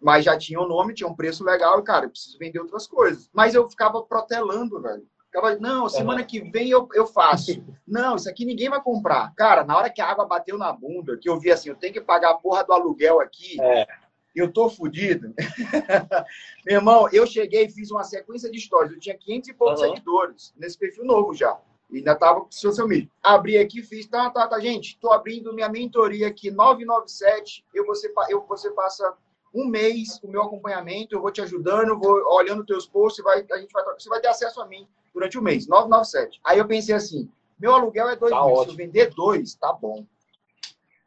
Mas 0.00 0.24
já 0.24 0.36
tinha 0.38 0.58
o 0.60 0.66
nome, 0.66 0.94
tinha 0.94 1.08
um 1.08 1.14
preço 1.14 1.44
legal, 1.44 1.78
e, 1.78 1.82
cara, 1.82 2.06
eu 2.06 2.10
preciso 2.10 2.38
vender 2.38 2.58
outras 2.60 2.86
coisas. 2.86 3.28
Mas 3.32 3.54
eu 3.54 3.68
ficava 3.68 4.02
protelando, 4.02 4.80
velho. 4.80 5.06
Ficava, 5.26 5.54
não, 5.56 5.88
semana 5.88 6.24
que 6.24 6.40
vem 6.40 6.70
eu, 6.70 6.88
eu 6.94 7.06
faço. 7.06 7.62
Não, 7.86 8.16
isso 8.16 8.28
aqui 8.28 8.44
ninguém 8.44 8.68
vai 8.68 8.82
comprar. 8.82 9.32
Cara, 9.36 9.62
na 9.62 9.76
hora 9.76 9.90
que 9.90 10.00
a 10.00 10.06
água 10.10 10.26
bateu 10.26 10.58
na 10.58 10.72
bunda, 10.72 11.16
que 11.16 11.28
eu 11.28 11.38
vi 11.38 11.52
assim, 11.52 11.68
eu 11.68 11.76
tenho 11.76 11.92
que 11.92 12.00
pagar 12.00 12.30
a 12.30 12.34
porra 12.34 12.64
do 12.64 12.72
aluguel 12.72 13.20
aqui, 13.20 13.60
É. 13.62 13.86
eu 14.34 14.50
tô 14.52 14.68
fudido. 14.68 15.32
Meu 16.66 16.76
irmão, 16.76 17.08
eu 17.12 17.26
cheguei 17.26 17.66
e 17.66 17.70
fiz 17.70 17.90
uma 17.90 18.02
sequência 18.04 18.50
de 18.50 18.58
stories. 18.60 18.92
Eu 18.92 19.00
tinha 19.00 19.16
500 19.16 19.48
e 19.50 19.54
poucos 19.54 19.80
Uhum. 19.80 19.88
seguidores 19.88 20.54
nesse 20.56 20.78
perfil 20.78 21.04
novo 21.04 21.34
já. 21.34 21.56
E 21.90 21.98
ainda 21.98 22.14
tava 22.14 22.40
com 22.40 22.50
social 22.50 22.86
media. 22.88 23.08
Abri 23.22 23.58
aqui, 23.58 23.82
fiz, 23.82 24.06
tá, 24.06 24.30
tá, 24.30 24.46
tá, 24.48 24.58
gente, 24.60 24.98
tô 25.00 25.12
abrindo 25.12 25.52
minha 25.52 25.68
mentoria 25.68 26.28
aqui, 26.28 26.50
997. 26.50 27.64
Eu, 27.74 27.84
você, 27.86 28.12
eu, 28.28 28.44
você 28.46 28.70
passa 28.70 29.12
um 29.52 29.66
mês 29.66 30.18
com 30.20 30.28
o 30.28 30.30
meu 30.30 30.42
acompanhamento, 30.42 31.14
eu 31.14 31.20
vou 31.20 31.30
te 31.32 31.40
ajudando, 31.40 31.98
vou 31.98 32.22
olhando 32.34 32.64
teus 32.64 32.86
posts, 32.86 33.22
vai, 33.24 33.44
a 33.50 33.58
gente 33.58 33.72
vai, 33.72 33.84
você 33.98 34.08
vai 34.08 34.20
ter 34.20 34.28
acesso 34.28 34.60
a 34.60 34.66
mim 34.66 34.86
durante 35.12 35.38
o 35.38 35.42
mês, 35.42 35.66
997. 35.66 36.40
Aí 36.44 36.58
eu 36.58 36.66
pensei 36.66 36.94
assim, 36.94 37.28
meu 37.58 37.74
aluguel 37.74 38.08
é 38.08 38.16
dois 38.16 38.32
Tá 38.32 38.40
mil, 38.44 38.54
se 38.54 38.60
ótimo. 38.60 38.72
eu 38.72 38.76
vender 38.76 39.10
dois, 39.14 39.54
tá 39.54 39.72
bom. 39.72 40.06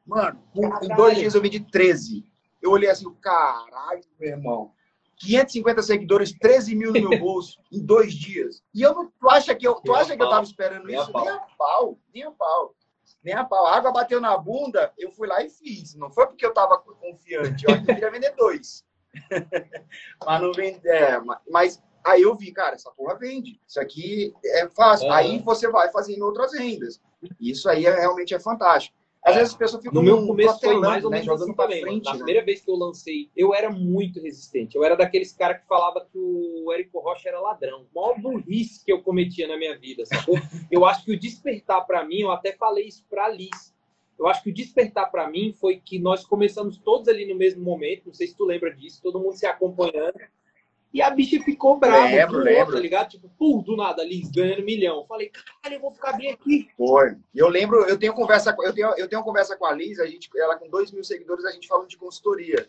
Mano, 0.05 0.41
em 0.55 0.61
Caralho. 0.69 0.95
dois 0.95 1.17
dias 1.17 1.33
eu 1.35 1.41
vendi 1.41 1.59
13. 1.61 2.25
Eu 2.61 2.71
olhei 2.71 2.89
assim, 2.89 3.09
caralho, 3.21 4.03
meu 4.19 4.29
irmão, 4.31 4.71
550 5.17 5.81
seguidores, 5.81 6.33
13 6.33 6.75
mil 6.75 6.91
no 6.91 7.09
meu 7.09 7.19
bolso 7.19 7.57
em 7.71 7.79
dois 7.79 8.13
dias. 8.13 8.61
E 8.73 8.81
eu 8.81 8.93
não, 8.93 9.11
tu 9.19 9.29
acha 9.29 9.55
que 9.55 9.65
eu, 9.65 9.75
tu 9.75 9.93
acha 9.95 10.15
que 10.17 10.21
eu 10.21 10.29
tava 10.29 10.43
esperando 10.43 10.85
Nem 10.85 10.97
a 10.97 11.01
isso? 11.03 11.11
pau. 11.11 11.23
Nem 11.23 11.33
a 11.33 11.39
pau, 11.57 11.97
nem 12.13 12.23
a 12.23 12.31
pau. 12.31 12.75
Nem 13.23 13.33
a 13.33 13.43
pau. 13.43 13.65
A 13.67 13.75
água 13.75 13.91
bateu 13.91 14.19
na 14.21 14.37
bunda, 14.37 14.91
eu 14.97 15.11
fui 15.11 15.27
lá 15.27 15.43
e 15.43 15.49
fiz. 15.49 15.95
Não 15.95 16.09
foi 16.09 16.27
porque 16.27 16.45
eu 16.45 16.53
tava 16.53 16.77
confiante, 16.77 17.65
eu 17.65 17.83
queria 17.83 18.09
vender 18.11 18.33
dois. 18.35 18.83
mas 20.25 20.41
não 20.41 20.51
vende, 20.53 20.87
é, 20.87 21.19
ma- 21.19 21.39
mas 21.49 21.81
aí 22.03 22.21
eu 22.23 22.35
vi, 22.35 22.51
cara, 22.51 22.75
essa 22.75 22.91
porra 22.91 23.15
vende. 23.17 23.59
Isso 23.67 23.79
aqui 23.79 24.33
é 24.45 24.67
fácil. 24.69 25.07
Aham. 25.07 25.15
Aí 25.17 25.39
você 25.39 25.67
vai 25.69 25.91
fazendo 25.91 26.25
outras 26.25 26.53
rendas. 26.53 26.99
Isso 27.39 27.69
aí 27.69 27.85
é, 27.85 27.99
realmente 27.99 28.33
é 28.33 28.39
fantástico. 28.39 28.97
Às 29.25 29.35
vezes 29.35 29.51
as 29.51 29.57
pessoas 29.57 29.81
ficam 29.81 30.01
No 30.01 30.03
meu 30.03 30.27
começo 30.27 30.59
foi 30.59 30.77
mais 30.79 31.03
ou 31.03 31.09
né, 31.09 31.17
menos 31.17 31.25
jogando 31.25 31.43
assim 31.43 31.53
também, 31.53 31.81
frente. 31.81 32.05
Na 32.05 32.11
né? 32.11 32.17
primeira 32.17 32.45
vez 32.45 32.61
que 32.61 32.69
eu 32.69 32.75
lancei, 32.75 33.29
eu 33.35 33.53
era 33.53 33.69
muito 33.69 34.21
resistente. 34.21 34.75
Eu 34.75 34.83
era 34.83 34.95
daqueles 34.95 35.31
caras 35.31 35.61
que 35.61 35.67
falava 35.67 36.01
que 36.01 36.17
o 36.17 36.71
Érico 36.73 36.99
Rocha 36.99 37.29
era 37.29 37.39
ladrão. 37.39 37.85
A 37.95 37.99
maior 37.99 38.19
burrice 38.19 38.83
que 38.83 38.91
eu 38.91 39.01
cometia 39.01 39.47
na 39.47 39.57
minha 39.57 39.77
vida, 39.77 40.05
sacou? 40.05 40.37
eu 40.69 40.83
acho 40.85 41.05
que 41.05 41.13
o 41.13 41.19
despertar 41.19 41.85
pra 41.87 42.03
mim, 42.03 42.19
eu 42.19 42.31
até 42.31 42.51
falei 42.51 42.85
isso 42.85 43.05
pra 43.09 43.29
Liz. 43.29 43.73
Eu 44.19 44.27
acho 44.27 44.43
que 44.43 44.49
o 44.49 44.53
despertar 44.53 45.09
pra 45.09 45.29
mim 45.29 45.53
foi 45.53 45.77
que 45.77 45.99
nós 45.99 46.25
começamos 46.25 46.77
todos 46.77 47.07
ali 47.07 47.25
no 47.25 47.35
mesmo 47.35 47.63
momento, 47.63 48.07
não 48.07 48.13
sei 48.13 48.27
se 48.27 48.37
tu 48.37 48.45
lembra 48.45 48.73
disso, 48.73 49.01
todo 49.01 49.19
mundo 49.19 49.35
se 49.35 49.45
acompanhando. 49.45 50.19
E 50.93 51.01
a 51.01 51.09
bicha 51.09 51.41
ficou 51.43 51.77
brava, 51.79 52.05
Lembro, 52.05 52.27
pulou, 52.33 52.43
lembro. 52.45 52.73
tá 52.75 52.79
ligado? 52.79 53.09
Tipo, 53.09 53.27
pum, 53.29 53.63
do 53.63 53.75
nada, 53.75 54.03
Liz 54.03 54.29
ganhando 54.29 54.61
milhão. 54.63 54.97
Eu 54.99 55.05
falei, 55.05 55.29
caralho, 55.29 55.77
eu 55.77 55.81
vou 55.81 55.91
ficar 55.91 56.13
bem 56.13 56.29
aqui. 56.31 56.69
Foi. 56.77 57.17
E 57.33 57.39
eu 57.39 57.49
lembro, 57.49 57.83
eu 57.85 57.97
tenho 57.97 58.13
conversa, 58.13 58.53
com- 58.53 58.63
eu 58.63 58.71
tenho, 58.73 58.89
eu 58.97 59.07
tenho 59.09 59.23
conversa 59.23 59.57
com 59.57 59.65
a 59.65 59.71
Liz, 59.71 59.99
a 59.99 60.05
gente, 60.05 60.29
ela 60.37 60.55
com 60.55 60.69
2 60.69 60.91
mil 60.91 61.03
seguidores, 61.03 61.43
a 61.45 61.51
gente 61.51 61.67
falando 61.67 61.87
de 61.87 61.97
consultoria. 61.97 62.67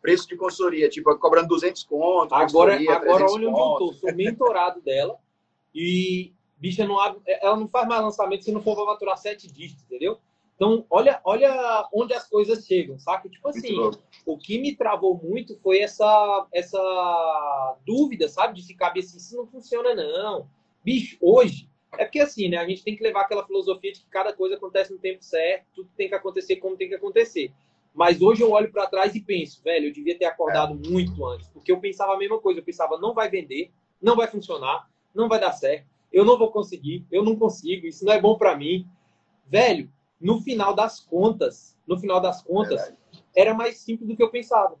Preço 0.00 0.28
de 0.28 0.36
consultoria, 0.36 0.88
tipo, 0.88 1.16
cobrando 1.18 1.48
200 1.48 1.82
conto, 1.82 2.32
Agora, 2.32 2.74
agora 2.74 3.00
300 3.00 3.10
olha 3.10 3.34
onde 3.34 3.44
eu 3.44 3.52
conto. 3.52 3.78
tô. 3.78 3.92
Sou 3.94 4.14
mentorado 4.14 4.80
dela 4.80 5.18
e 5.74 6.32
bicha 6.56 6.86
não 6.86 7.00
abre, 7.00 7.20
ela 7.26 7.56
não 7.56 7.66
faz 7.68 7.88
mais 7.88 8.02
lançamento 8.02 8.44
se 8.44 8.52
não 8.52 8.62
for 8.62 8.76
pra 8.76 8.84
faturar 8.84 9.18
sete 9.18 9.50
dígitos, 9.50 9.82
entendeu? 9.84 10.18
Então, 10.54 10.86
olha, 10.88 11.20
olha 11.24 11.88
onde 11.92 12.14
as 12.14 12.28
coisas 12.28 12.64
chegam, 12.64 12.98
saca? 12.98 13.28
Tipo 13.28 13.48
assim, 13.48 13.76
o 14.24 14.38
que 14.38 14.58
me 14.58 14.74
travou 14.76 15.20
muito 15.20 15.58
foi 15.60 15.80
essa, 15.80 16.46
essa 16.52 17.76
dúvida, 17.84 18.28
sabe? 18.28 18.54
De 18.54 18.66
ficar 18.66 18.90
bem 18.90 19.02
assim, 19.02 19.16
isso 19.16 19.36
não 19.36 19.46
funciona, 19.46 19.94
não. 19.94 20.48
Bicho, 20.84 21.18
hoje, 21.20 21.68
é 21.98 22.04
porque 22.04 22.20
assim, 22.20 22.48
né? 22.48 22.58
A 22.58 22.68
gente 22.68 22.84
tem 22.84 22.96
que 22.96 23.02
levar 23.02 23.22
aquela 23.22 23.44
filosofia 23.44 23.92
de 23.92 24.00
que 24.00 24.06
cada 24.06 24.32
coisa 24.32 24.54
acontece 24.54 24.92
no 24.92 24.98
tempo 24.98 25.24
certo, 25.24 25.66
tudo 25.74 25.90
tem 25.96 26.08
que 26.08 26.14
acontecer 26.14 26.56
como 26.56 26.76
tem 26.76 26.88
que 26.88 26.94
acontecer. 26.94 27.52
Mas 27.92 28.20
hoje 28.20 28.42
eu 28.42 28.50
olho 28.50 28.70
pra 28.70 28.86
trás 28.86 29.14
e 29.14 29.20
penso, 29.20 29.62
velho, 29.62 29.86
eu 29.86 29.92
devia 29.92 30.18
ter 30.18 30.24
acordado 30.24 30.74
muito 30.88 31.24
antes, 31.26 31.48
porque 31.48 31.70
eu 31.70 31.78
pensava 31.78 32.14
a 32.14 32.18
mesma 32.18 32.40
coisa, 32.40 32.58
eu 32.58 32.64
pensava, 32.64 32.98
não 32.98 33.14
vai 33.14 33.30
vender, 33.30 33.70
não 34.02 34.16
vai 34.16 34.26
funcionar, 34.26 34.88
não 35.14 35.28
vai 35.28 35.40
dar 35.40 35.52
certo, 35.52 35.86
eu 36.12 36.24
não 36.24 36.36
vou 36.36 36.50
conseguir, 36.50 37.06
eu 37.10 37.24
não 37.24 37.36
consigo, 37.36 37.86
isso 37.86 38.04
não 38.04 38.12
é 38.12 38.20
bom 38.20 38.36
pra 38.36 38.56
mim. 38.56 38.86
Velho, 39.46 39.88
no 40.24 40.40
final 40.40 40.74
das 40.74 41.00
contas, 41.00 41.76
no 41.86 41.98
final 41.98 42.18
das 42.18 42.42
contas, 42.42 42.80
Verdade. 42.80 42.98
era 43.36 43.52
mais 43.52 43.76
simples 43.76 44.08
do 44.08 44.16
que 44.16 44.22
eu 44.22 44.30
pensava. 44.30 44.78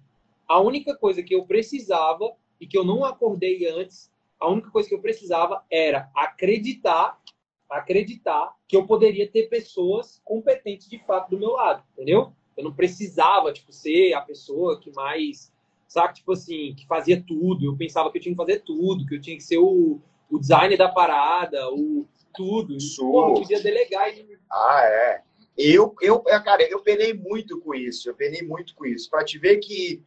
A 0.48 0.58
única 0.58 0.96
coisa 0.96 1.22
que 1.22 1.34
eu 1.34 1.44
precisava 1.44 2.32
e 2.58 2.66
que 2.66 2.78
eu 2.78 2.82
não 2.82 3.04
acordei 3.04 3.68
antes, 3.68 4.10
a 4.40 4.48
única 4.48 4.70
coisa 4.70 4.88
que 4.88 4.94
eu 4.94 5.02
precisava 5.02 5.62
era 5.70 6.10
acreditar, 6.16 7.20
acreditar 7.68 8.54
que 8.66 8.74
eu 8.74 8.86
poderia 8.86 9.30
ter 9.30 9.50
pessoas 9.50 10.18
competentes 10.24 10.88
de 10.88 10.98
fato 11.04 11.28
do 11.28 11.38
meu 11.38 11.50
lado, 11.50 11.84
entendeu? 11.92 12.32
Eu 12.56 12.64
não 12.64 12.72
precisava, 12.72 13.52
tipo, 13.52 13.70
ser 13.70 14.14
a 14.14 14.22
pessoa 14.22 14.80
que 14.80 14.90
mais, 14.92 15.52
sabe, 15.86 16.14
tipo 16.14 16.32
assim, 16.32 16.74
que 16.74 16.86
fazia 16.86 17.22
tudo. 17.22 17.66
Eu 17.66 17.76
pensava 17.76 18.10
que 18.10 18.16
eu 18.16 18.22
tinha 18.22 18.32
que 18.34 18.40
fazer 18.40 18.60
tudo, 18.60 19.04
que 19.04 19.16
eu 19.16 19.20
tinha 19.20 19.36
que 19.36 19.42
ser 19.42 19.58
o, 19.58 20.00
o 20.30 20.38
designer 20.38 20.78
da 20.78 20.88
parada, 20.88 21.68
o 21.70 22.06
tudo. 22.34 22.78
Sou. 22.80 23.28
Eu 23.28 23.34
podia 23.34 23.62
delegar 23.62 24.08
e 24.16 24.38
Ah, 24.50 24.80
é. 24.84 25.22
Eu, 25.56 25.94
eu, 26.00 26.22
é, 26.26 26.38
cara, 26.40 26.62
eu 26.68 26.80
penei 26.82 27.14
muito 27.14 27.60
com 27.60 27.74
isso. 27.74 28.08
Eu 28.08 28.14
penei 28.14 28.42
muito 28.42 28.74
com 28.74 28.84
isso. 28.84 29.08
Pra 29.10 29.24
te 29.24 29.38
ver 29.38 29.58
que 29.58 30.02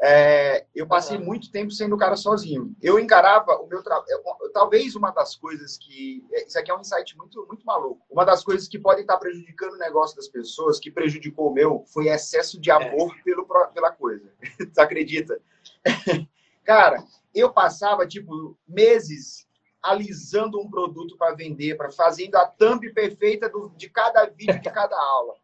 é, 0.00 0.66
eu 0.74 0.86
passei 0.86 1.18
muito 1.18 1.50
tempo 1.50 1.70
sendo 1.70 1.94
o 1.94 1.98
cara 1.98 2.16
sozinho. 2.16 2.74
Eu 2.82 2.98
encarava 2.98 3.56
o 3.62 3.66
meu 3.66 3.82
trabalho. 3.82 4.06
Talvez 4.52 4.94
uma 4.94 5.10
das 5.10 5.34
coisas 5.36 5.78
que. 5.78 6.24
é, 6.32 6.46
Isso 6.46 6.58
aqui 6.58 6.70
é 6.70 6.76
um 6.76 6.80
insight 6.80 7.16
muito, 7.16 7.46
muito 7.46 7.64
maluco. 7.64 8.04
Uma 8.10 8.24
das 8.24 8.44
coisas 8.44 8.68
que 8.68 8.78
podem 8.78 9.02
estar 9.02 9.16
prejudicando 9.18 9.72
o 9.74 9.78
negócio 9.78 10.16
das 10.16 10.28
pessoas, 10.28 10.78
que 10.78 10.90
prejudicou 10.90 11.50
o 11.50 11.54
meu, 11.54 11.84
foi 11.86 12.08
excesso 12.08 12.60
de 12.60 12.70
amor 12.70 13.14
pelo, 13.24 13.46
pro- 13.46 13.68
pela 13.68 13.90
coisa. 13.90 14.30
tu 14.74 14.78
acredita? 14.80 15.40
cara, 16.64 17.02
eu 17.34 17.52
passava, 17.52 18.06
tipo, 18.06 18.56
meses 18.68 19.45
alisando 19.90 20.60
um 20.60 20.68
produto 20.70 21.16
para 21.16 21.34
vender, 21.34 21.76
para 21.76 21.90
fazendo 21.90 22.34
a 22.36 22.46
thumb 22.46 22.92
perfeita 22.92 23.48
do- 23.48 23.70
de 23.76 23.88
cada 23.88 24.24
vídeo, 24.26 24.60
de 24.60 24.70
cada 24.70 24.96
aula. 25.00 25.34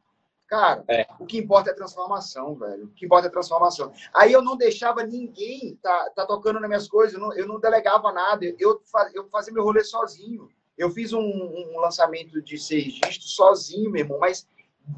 Cara, 0.48 0.84
É. 0.86 1.06
o 1.18 1.24
que 1.24 1.38
importa 1.38 1.70
é 1.70 1.72
transformação, 1.74 2.54
velho. 2.54 2.84
O 2.84 2.88
que 2.88 3.06
importa 3.06 3.26
é 3.26 3.30
transformação. 3.30 3.90
Aí 4.12 4.32
eu 4.32 4.42
não 4.42 4.54
deixava 4.56 5.02
ninguém 5.02 5.78
tá, 5.82 6.10
tá 6.10 6.26
tocando 6.26 6.60
nas 6.60 6.68
minhas 6.68 6.86
coisas, 6.88 7.14
eu 7.14 7.20
não, 7.20 7.32
eu 7.32 7.46
não 7.48 7.58
delegava 7.58 8.12
nada. 8.12 8.44
Eu, 8.58 8.82
eu 9.14 9.28
fazia 9.30 9.52
meu 9.52 9.64
rolê 9.64 9.82
sozinho. 9.82 10.50
Eu 10.76 10.90
fiz 10.90 11.12
um, 11.12 11.20
um 11.20 11.80
lançamento 11.80 12.42
de 12.42 12.58
seis 12.58 12.92
dígitos 12.94 13.34
sozinho, 13.34 13.90
meu 13.90 14.00
irmão, 14.04 14.18
mas 14.18 14.46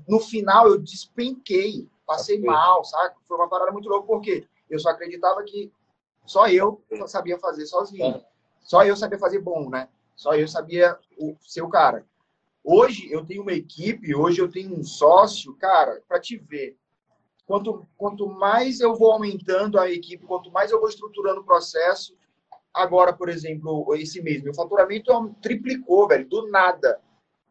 no 0.09 0.19
final 0.19 0.67
eu 0.67 0.79
despenquei, 0.79 1.89
passei 2.07 2.39
Ok. 2.39 2.47
mal, 2.51 2.85
sabe? 2.85 3.15
Foi 3.29 3.37
uma 3.37 3.49
parada 3.49 3.71
muito 3.71 3.89
louca, 3.89 4.07
porque 4.07 4.47
eu 4.69 4.79
só 4.79 4.89
acreditava 4.91 5.43
que 5.45 5.71
só 6.27 6.49
eu 6.49 6.83
sabia 7.07 7.39
fazer 7.39 7.67
sozinho. 7.67 8.07
Ah. 8.17 8.34
Só 8.65 8.85
eu 8.85 8.97
sabia 8.97 9.19
fazer 9.19 9.39
bom, 9.41 9.71
né? 9.71 9.89
Só 10.17 10.35
eu 10.35 10.49
sabia 10.49 10.99
o- 11.19 11.37
ser 11.41 11.63
o 11.63 11.69
cara. 11.69 12.05
Hoje 12.65 13.13
eu 13.13 13.25
tenho 13.25 13.43
uma 13.43 13.53
equipe, 13.53 14.15
hoje 14.15 14.41
eu 14.41 14.51
tenho 14.51 14.75
um 14.75 14.83
sócio, 14.83 15.55
cara, 15.57 16.03
para 16.09 16.19
te 16.19 16.37
ver. 16.37 16.77
Quanto, 17.47 17.87
quanto 17.97 18.27
mais 18.27 18.81
eu 18.81 18.95
vou 18.95 19.13
aumentando 19.13 19.79
a 19.79 19.91
equipe, 19.91 20.27
quanto 20.27 20.51
mais 20.51 20.71
eu 20.71 20.81
vou 20.81 20.89
estruturando 20.89 21.43
o 21.43 21.45
processo. 21.45 22.17
Agora, 22.73 23.13
por 23.13 23.29
exemplo, 23.29 23.95
esse 23.95 24.23
mês, 24.23 24.43
meu 24.43 24.55
faturamento 24.55 25.13
é 25.13 25.31
triplicou, 25.43 26.09
velho, 26.09 26.27
do 26.27 26.49
nada. 26.49 26.99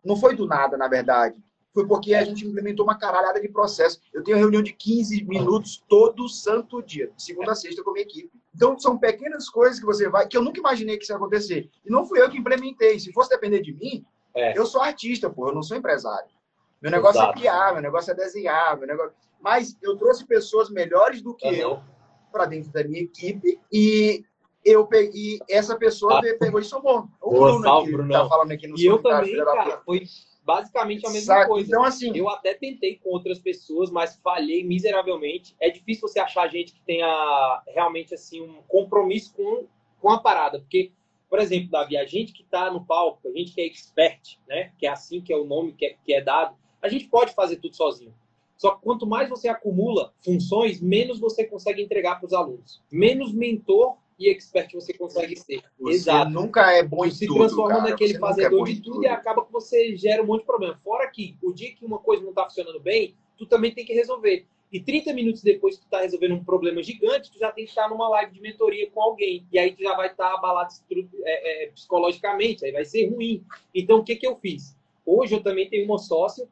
Não 0.03 0.15
foi 0.15 0.36
do 0.36 0.48
nada, 0.48 0.75
na 0.77 0.88
verdade. 0.88 1.38
Foi 1.74 1.88
porque 1.88 2.13
a 2.15 2.24
gente 2.24 2.46
implementou 2.46 2.86
uma 2.86 2.98
caralhada 2.98 3.39
de 3.39 3.48
processo. 3.50 4.00
Eu 4.12 4.24
tenho 4.24 4.38
reunião 4.38 4.62
de 4.63 4.74
15 4.74 5.24
minutos 5.24 5.84
todo 5.88 6.27
santo 6.27 6.82
dia, 6.82 7.12
segunda 7.17 7.51
a 7.51 7.55
sexta 7.55 7.84
com 7.84 7.91
a 7.91 7.93
minha 7.93 8.03
equipe. 8.03 8.32
Então, 8.55 8.77
são 8.77 8.98
pequenas 8.98 9.50
coisas 9.50 9.79
que 9.79 9.86
você 9.86 10.07
vai, 10.10 10.27
que 10.27 10.38
eu 10.38 10.41
nunca 10.43 10.60
imaginei 10.60 10.98
que 10.98 11.03
isso 11.03 11.12
ia 11.12 11.15
acontecer. 11.17 11.69
E 11.86 11.89
não 11.91 12.05
fui 12.05 12.22
eu 12.22 12.29
que 12.29 12.38
implementei. 12.38 13.00
Se 13.00 13.12
fosse 13.12 13.29
depender 13.29 13.62
de 13.62 13.74
mim, 13.74 14.05
É. 14.36 14.57
eu 14.57 14.65
sou 14.65 14.81
artista, 14.81 15.29
pô, 15.29 15.50
eu 15.50 15.55
não 15.55 15.63
sou 15.63 15.75
empresário. 15.75 16.29
Meu 16.81 16.91
negócio 16.91 17.17
Exato. 17.19 17.31
é 17.31 17.39
criar, 17.39 17.74
meu 17.74 17.81
negócio 17.81 18.12
é 18.12 18.15
desenhar, 18.15 18.77
meu 18.77 18.88
negócio. 18.88 19.13
Mas 19.41 19.77
eu 19.81 19.98
trouxe 19.98 20.25
pessoas 20.25 20.69
melhores 20.69 21.22
do 21.22 21.33
que 21.33 21.48
eu 21.48 21.74
Aham. 21.74 21.83
para 22.31 22.45
dentro 22.45 22.72
da 22.72 22.83
minha 22.83 23.01
equipe 23.01 23.60
e 23.72 24.24
eu 24.65 24.86
peguei, 24.88 25.39
essa 25.50 25.75
pessoa 25.77 26.19
Ah. 26.19 26.22
pe- 26.22 26.36
pegou 26.38 26.60
e 26.60 26.63
somou. 26.63 27.07
O 27.22 27.31
Boa, 27.31 27.50
Bruno 27.51 27.63
salve, 27.63 27.91
Brunão. 27.91 28.24
tá 28.24 28.29
falando 28.29 28.51
aqui 28.51 28.67
no 28.67 28.77
E 28.77 28.86
eu 28.86 29.01
também, 29.01 29.36
cara, 29.43 29.81
foi 29.86 30.03
basicamente 30.45 31.05
a 31.05 31.09
mesma 31.09 31.45
coisa. 31.45 31.67
Então, 31.67 31.83
assim, 31.83 32.12
Eu 32.15 32.29
até 32.29 32.53
tentei 32.53 32.97
com 32.97 33.09
outras 33.09 33.39
pessoas, 33.39 33.89
mas 33.89 34.15
falhei 34.23 34.63
miseravelmente. 34.63 35.55
É 35.59 35.69
difícil 35.69 36.07
você 36.07 36.19
achar 36.19 36.47
gente 36.47 36.73
que 36.73 36.81
tenha 36.81 37.63
realmente 37.67 38.13
assim 38.13 38.41
um 38.41 38.62
compromisso 38.67 39.33
com, 39.33 39.65
com 40.00 40.09
a 40.09 40.19
parada, 40.19 40.59
porque, 40.59 40.91
por 41.29 41.39
exemplo, 41.39 41.69
Davi, 41.69 41.97
a 41.97 42.05
gente 42.05 42.33
que 42.33 42.43
está 42.43 42.71
no 42.71 42.85
palco, 42.85 43.27
a 43.27 43.31
gente 43.31 43.53
que 43.53 43.62
é 43.62 43.65
expert, 43.65 44.38
né, 44.47 44.71
que 44.77 44.85
é 44.85 44.89
assim 44.89 45.21
que 45.21 45.33
é 45.33 45.38
o 45.38 45.45
nome 45.45 45.73
que 45.73 45.85
é, 45.85 45.95
que 46.03 46.13
é 46.13 46.21
dado, 46.21 46.55
a 46.81 46.89
gente 46.89 47.07
pode 47.07 47.33
fazer 47.33 47.57
tudo 47.57 47.75
sozinho. 47.75 48.13
Só 48.57 48.75
que 48.75 48.81
quanto 48.81 49.05
mais 49.07 49.29
você 49.29 49.47
acumula 49.47 50.13
funções, 50.23 50.79
menos 50.79 51.19
você 51.19 51.43
consegue 51.43 51.81
entregar 51.81 52.15
para 52.15 52.27
os 52.27 52.33
alunos. 52.33 52.81
Menos 52.91 53.33
mentor 53.33 53.97
e 54.20 54.29
expert 54.29 54.74
você 54.74 54.93
consegue 54.93 55.36
ser. 55.36 55.62
você 55.79 55.96
Exato. 55.96 56.32
nunca 56.32 56.72
é 56.72 56.84
bom 56.84 57.05
em 57.05 57.12
se 57.12 57.27
tudo, 57.27 57.39
transforma 57.39 57.77
cara. 57.77 57.89
naquele 57.89 58.13
Você 58.13 58.17
é 58.17 58.20
fazedor 58.20 58.60
bom 58.60 58.63
de 58.65 58.72
em 58.74 58.82
tudo, 58.82 59.03
e 59.03 59.08
acaba 59.08 59.46
que 59.46 59.51
você 59.51 59.96
gera 59.96 60.22
um 60.24 60.25
monte 60.25 60.41
de 60.41 60.46
problema. 60.46 60.79
Fora 60.84 61.10
que 61.10 61.38
o 61.41 61.51
dia 61.53 61.74
que 61.74 61.86
uma 61.86 62.00
coisa 62.00 62.22
não 62.24 62.29
está 62.29 62.43
funcionando 62.43 62.79
bem, 62.79 63.15
tu 63.38 63.46
também 63.46 63.74
tem 63.74 63.86
que 63.86 63.93
resolver. 63.93 64.46
E 64.72 64.79
30 64.79 65.13
minutos 65.13 65.43
depois 65.43 65.77
que 65.77 65.86
tu 65.86 65.89
tá 65.89 66.01
resolvendo 66.01 66.34
um 66.34 66.43
problema 66.43 66.82
gigante, 66.82 67.32
tu 67.32 67.38
já 67.38 67.51
tem 67.51 67.63
que 67.63 67.70
estar 67.70 67.88
numa 67.89 68.10
live 68.10 68.32
de 68.34 68.41
mentoria 68.41 68.89
com 68.89 69.01
alguém. 69.01 69.46
E 69.51 69.60
aí 69.60 69.72
tu 69.75 69.84
já 69.84 69.96
vai 69.96 70.08
estar 70.10 70.34
abalado 70.34 70.72
estru- 70.72 71.08
é, 71.24 71.65
é, 71.65 71.67
psicologicamente, 71.67 72.65
aí 72.65 72.72
vai 72.72 72.84
ser 72.84 73.08
ruim. 73.08 73.43
Então 73.74 74.00
o 74.00 74.03
que, 74.03 74.15
que 74.15 74.25
eu 74.25 74.36
fiz? 74.38 74.75
Hoje 75.05 75.36
eu 75.36 75.43
também 75.43 75.70
tenho 75.70 75.86
uma 75.86 76.00
sócia, 76.00 76.48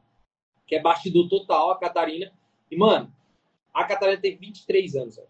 que 0.66 0.76
é 0.76 0.80
bastidor 0.80 1.28
total, 1.28 1.70
a 1.72 1.78
Catarina. 1.78 2.32
E, 2.70 2.76
mano, 2.76 3.12
a 3.74 3.84
Catarina 3.84 4.20
tem 4.20 4.36
23 4.36 4.94
anos, 4.94 5.16
velho. 5.16 5.28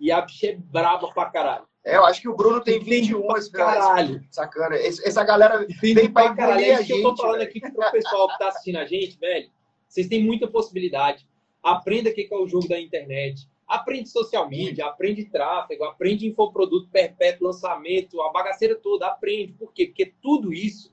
E 0.00 0.10
a 0.12 0.20
bicha 0.20 0.48
é 0.48 0.56
braba 0.56 1.12
pra 1.12 1.26
caralho. 1.26 1.66
É, 1.84 1.96
eu 1.96 2.04
acho 2.04 2.20
que 2.20 2.28
o 2.28 2.36
Bruno 2.36 2.60
tem 2.60 2.78
Tem 2.82 3.00
21, 3.02 3.36
esse 3.36 3.50
Caralho. 3.50 4.20
Sacana. 4.30 4.76
Essa 4.76 5.24
galera 5.24 5.66
Tem 5.80 5.94
Vem 5.94 6.10
pra 6.12 6.34
caralho. 6.34 6.60
engolir 6.60 6.68
É 6.78 6.82
a 6.82 6.84
que 6.84 6.92
eu 6.92 7.02
tô 7.02 7.08
gente, 7.10 7.16
falando 7.22 7.38
velho. 7.38 7.48
aqui 7.48 7.60
pro 7.60 7.90
pessoal 7.90 8.28
que 8.28 8.38
tá 8.38 8.48
assistindo 8.48 8.76
a 8.76 8.84
gente, 8.84 9.18
velho. 9.18 9.50
Vocês 9.88 10.06
têm 10.06 10.22
muita 10.22 10.46
possibilidade. 10.46 11.26
Aprenda 11.62 12.10
o 12.10 12.14
que 12.14 12.24
que 12.24 12.34
é 12.34 12.36
o 12.36 12.46
jogo 12.46 12.68
da 12.68 12.78
internet. 12.78 13.48
Aprende 13.66 14.08
social 14.08 14.48
media, 14.48 14.86
aprende 14.86 15.24
tráfego, 15.26 15.84
aprende 15.84 16.26
infoproduto 16.26 16.88
perpétuo, 16.90 17.46
lançamento, 17.46 18.20
a 18.22 18.30
bagaceira 18.32 18.74
toda, 18.76 19.06
aprende. 19.06 19.52
Por 19.54 19.72
quê? 19.72 19.86
Porque 19.86 20.12
tudo 20.22 20.52
isso 20.52 20.92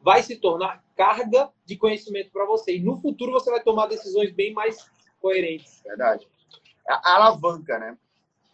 vai 0.00 0.22
se 0.22 0.36
tornar 0.36 0.82
carga 0.96 1.50
de 1.64 1.76
conhecimento 1.76 2.30
para 2.30 2.44
você. 2.44 2.76
E 2.76 2.80
no 2.80 3.00
futuro 3.00 3.32
você 3.32 3.50
vai 3.50 3.62
tomar 3.62 3.86
decisões 3.86 4.30
bem 4.30 4.52
mais 4.52 4.90
coerentes. 5.20 5.82
Verdade. 5.84 6.28
A 6.86 7.14
alavanca, 7.16 7.78
né? 7.78 7.96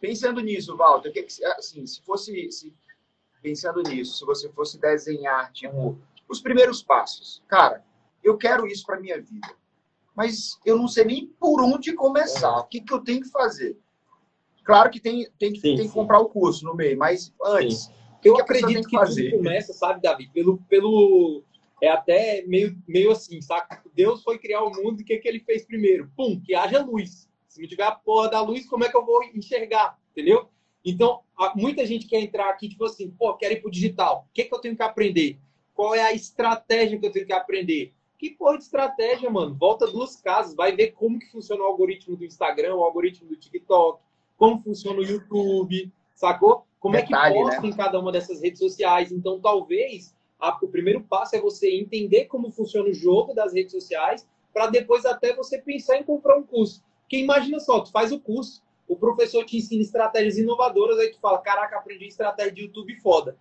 Pensando 0.01 0.41
nisso, 0.41 0.77
Walter, 0.77 1.13
que, 1.13 1.27
assim, 1.45 1.87
se 1.87 2.01
fosse 2.03 2.51
se, 2.51 2.75
pensando 3.43 3.83
nisso, 3.83 4.19
se 4.19 4.25
você 4.25 4.49
fosse 4.49 4.79
desenhar 4.79 5.53
tipo 5.53 5.99
os 6.29 6.41
primeiros 6.41 6.83
passos, 6.83 7.43
cara, 7.47 7.85
eu 8.23 8.37
quero 8.39 8.67
isso 8.67 8.87
para 8.87 9.01
minha 9.01 9.21
vida, 9.21 9.49
mas 10.17 10.59
eu 10.65 10.79
não 10.79 10.89
sei 10.89 11.05
nem 11.05 11.27
por 11.27 11.61
onde 11.61 11.93
começar. 11.93 12.59
O 12.59 12.65
que, 12.65 12.81
que 12.81 12.93
eu 12.93 13.01
tenho 13.01 13.21
que 13.21 13.29
fazer? 13.29 13.77
Claro 14.65 14.91
que 14.91 15.01
tem, 15.01 15.29
tem, 15.39 15.53
que, 15.53 15.61
sim, 15.61 15.77
tem 15.77 15.89
que 15.89 15.93
comprar 15.93 16.21
o 16.21 16.29
curso 16.29 16.65
no 16.65 16.75
meio, 16.75 16.97
mas 16.97 17.33
antes, 17.43 17.85
sim. 17.85 17.93
o 17.93 18.21
que 18.21 18.29
eu 18.29 18.35
que 18.37 18.43
acredito 18.43 18.89
que, 18.89 18.99
que 18.99 19.31
começa, 19.31 19.73
sabe, 19.73 20.01
Davi, 20.01 20.29
pelo, 20.29 20.59
pelo 20.69 21.43
é 21.83 21.89
até 21.89 22.43
meio, 22.47 22.77
meio 22.87 23.11
assim, 23.11 23.41
saca? 23.41 23.83
Deus 23.95 24.23
foi 24.23 24.39
criar 24.39 24.63
o 24.63 24.71
mundo 24.71 25.01
e 25.01 25.03
o 25.03 25.07
que, 25.07 25.19
que 25.19 25.29
ele 25.29 25.41
fez 25.41 25.65
primeiro? 25.65 26.11
Pum, 26.17 26.41
que 26.41 26.55
haja 26.55 26.85
luz. 26.85 27.30
Se 27.51 27.61
não 27.61 27.69
tiver 27.69 27.83
a 27.83 27.91
porra 27.91 28.31
da 28.31 28.41
luz, 28.41 28.65
como 28.65 28.85
é 28.85 28.89
que 28.89 28.97
eu 28.97 29.05
vou 29.05 29.25
enxergar? 29.35 29.99
Entendeu? 30.13 30.49
Então, 30.85 31.21
muita 31.57 31.85
gente 31.85 32.07
quer 32.07 32.21
entrar 32.21 32.49
aqui, 32.49 32.69
tipo 32.69 32.85
assim, 32.85 33.11
pô, 33.11 33.35
quero 33.35 33.55
ir 33.55 33.61
pro 33.61 33.71
digital. 33.71 34.25
O 34.31 34.33
que, 34.33 34.45
que 34.45 34.55
eu 34.55 34.61
tenho 34.61 34.77
que 34.77 34.83
aprender? 34.85 35.37
Qual 35.75 35.93
é 35.93 36.01
a 36.01 36.15
estratégia 36.15 36.99
que 36.99 37.05
eu 37.05 37.11
tenho 37.11 37.27
que 37.27 37.33
aprender? 37.33 37.93
Que 38.17 38.31
porra 38.31 38.57
de 38.57 38.63
estratégia, 38.65 39.29
mano? 39.29 39.57
Volta 39.59 39.89
duas 39.89 40.15
casas, 40.15 40.55
vai 40.55 40.77
ver 40.77 40.93
como 40.93 41.19
que 41.19 41.31
funciona 41.33 41.63
o 41.63 41.67
algoritmo 41.67 42.17
do 42.17 42.25
Instagram, 42.25 42.77
o 42.77 42.85
algoritmo 42.85 43.29
do 43.29 43.37
TikTok, 43.37 44.01
como 44.37 44.63
funciona 44.63 45.01
o 45.01 45.05
YouTube, 45.05 45.93
sacou? 46.15 46.65
Como 46.79 46.95
Detalhe, 46.95 47.35
é 47.35 47.37
que 47.37 47.45
posta 47.45 47.63
né? 47.63 47.69
em 47.69 47.77
cada 47.77 47.99
uma 47.99 48.13
dessas 48.13 48.41
redes 48.41 48.61
sociais. 48.61 49.11
Então, 49.11 49.41
talvez, 49.41 50.15
a, 50.39 50.57
o 50.63 50.69
primeiro 50.69 51.01
passo 51.01 51.35
é 51.35 51.41
você 51.41 51.69
entender 51.75 52.27
como 52.27 52.53
funciona 52.53 52.89
o 52.89 52.95
jogo 52.95 53.35
das 53.35 53.53
redes 53.53 53.73
sociais, 53.73 54.25
para 54.53 54.69
depois 54.69 55.05
até 55.05 55.35
você 55.35 55.59
pensar 55.59 55.97
em 55.97 56.05
comprar 56.05 56.39
um 56.39 56.45
curso. 56.45 56.81
Porque 57.11 57.25
imagina 57.25 57.59
só, 57.59 57.81
tu 57.81 57.91
faz 57.91 58.13
o 58.13 58.21
curso, 58.21 58.63
o 58.87 58.95
professor 58.95 59.45
te 59.45 59.57
ensina 59.57 59.83
estratégias 59.83 60.39
inovadoras, 60.39 60.97
aí 60.97 61.11
tu 61.11 61.19
fala, 61.19 61.41
caraca, 61.41 61.77
aprendi 61.77 62.07
estratégia 62.07 62.53
de 62.53 62.61
YouTube 62.63 62.95
foda. 63.01 63.37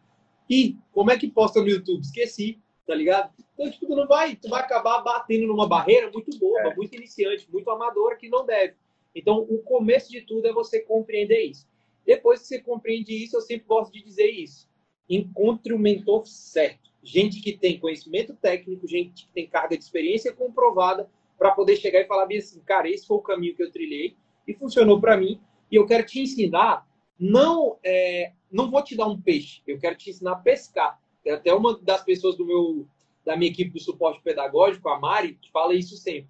E 0.49 0.75
como 0.91 1.11
é 1.11 1.19
que 1.19 1.27
posta 1.27 1.61
no 1.61 1.69
YouTube? 1.69 2.01
Esqueci, 2.01 2.59
tá 2.87 2.95
ligado? 2.95 3.31
Então, 3.53 3.69
tipo, 3.69 3.85
tu 3.85 3.95
não 3.95 4.07
vai, 4.07 4.35
tu 4.35 4.49
vai 4.49 4.61
acabar 4.61 5.03
batendo 5.03 5.45
numa 5.45 5.67
barreira 5.67 6.09
muito 6.09 6.35
boba, 6.39 6.71
é. 6.71 6.75
muito 6.75 6.95
iniciante, 6.95 7.47
muito 7.51 7.69
amadora, 7.69 8.15
que 8.15 8.27
não 8.27 8.43
deve. 8.43 8.73
Então, 9.13 9.37
o 9.37 9.59
começo 9.59 10.09
de 10.09 10.21
tudo 10.21 10.47
é 10.47 10.51
você 10.51 10.79
compreender 10.79 11.41
isso. 11.41 11.67
Depois 12.03 12.41
que 12.41 12.47
você 12.47 12.59
compreende 12.59 13.13
isso, 13.23 13.37
eu 13.37 13.41
sempre 13.41 13.67
gosto 13.67 13.93
de 13.93 14.03
dizer 14.03 14.31
isso. 14.31 14.67
Encontre 15.07 15.73
o 15.73 15.77
mentor 15.77 16.25
certo. 16.25 16.89
Gente 17.03 17.39
que 17.39 17.55
tem 17.55 17.79
conhecimento 17.79 18.33
técnico, 18.33 18.87
gente 18.87 19.27
que 19.27 19.31
tem 19.31 19.47
carga 19.47 19.77
de 19.77 19.83
experiência 19.83 20.33
comprovada 20.33 21.07
para 21.39 21.51
poder 21.51 21.77
chegar 21.77 22.01
e 22.01 22.05
falar 22.05 22.25
bem 22.25 22.37
assim, 22.37 22.59
cara, 22.59 22.89
esse 22.89 23.07
foi 23.07 23.15
o 23.15 23.21
caminho 23.21 23.55
que 23.55 23.63
eu 23.63 23.71
trilhei 23.71 24.17
e 24.45 24.53
funcionou 24.53 24.99
para 24.99 25.15
mim 25.15 25.39
e 25.71 25.77
eu 25.77 25.87
quero 25.87 26.05
te 26.05 26.19
ensinar, 26.19 26.85
não 27.17 27.79
é, 27.81 28.33
não 28.51 28.69
vou 28.69 28.83
te 28.83 28.95
dar 28.95 29.07
um 29.07 29.19
peixe, 29.19 29.61
eu 29.65 29.79
quero 29.79 29.95
te 29.95 30.09
ensinar 30.09 30.33
a 30.33 30.35
pescar. 30.35 30.99
Até 31.27 31.53
uma 31.53 31.79
das 31.79 32.03
pessoas 32.03 32.35
do 32.35 32.45
meu 32.45 32.85
da 33.23 33.37
minha 33.37 33.51
equipe 33.51 33.71
do 33.71 33.79
suporte 33.79 34.21
pedagógico, 34.23 34.89
a 34.89 34.99
Mari, 34.99 35.37
fala 35.53 35.75
isso 35.75 35.95
sempre, 35.95 36.29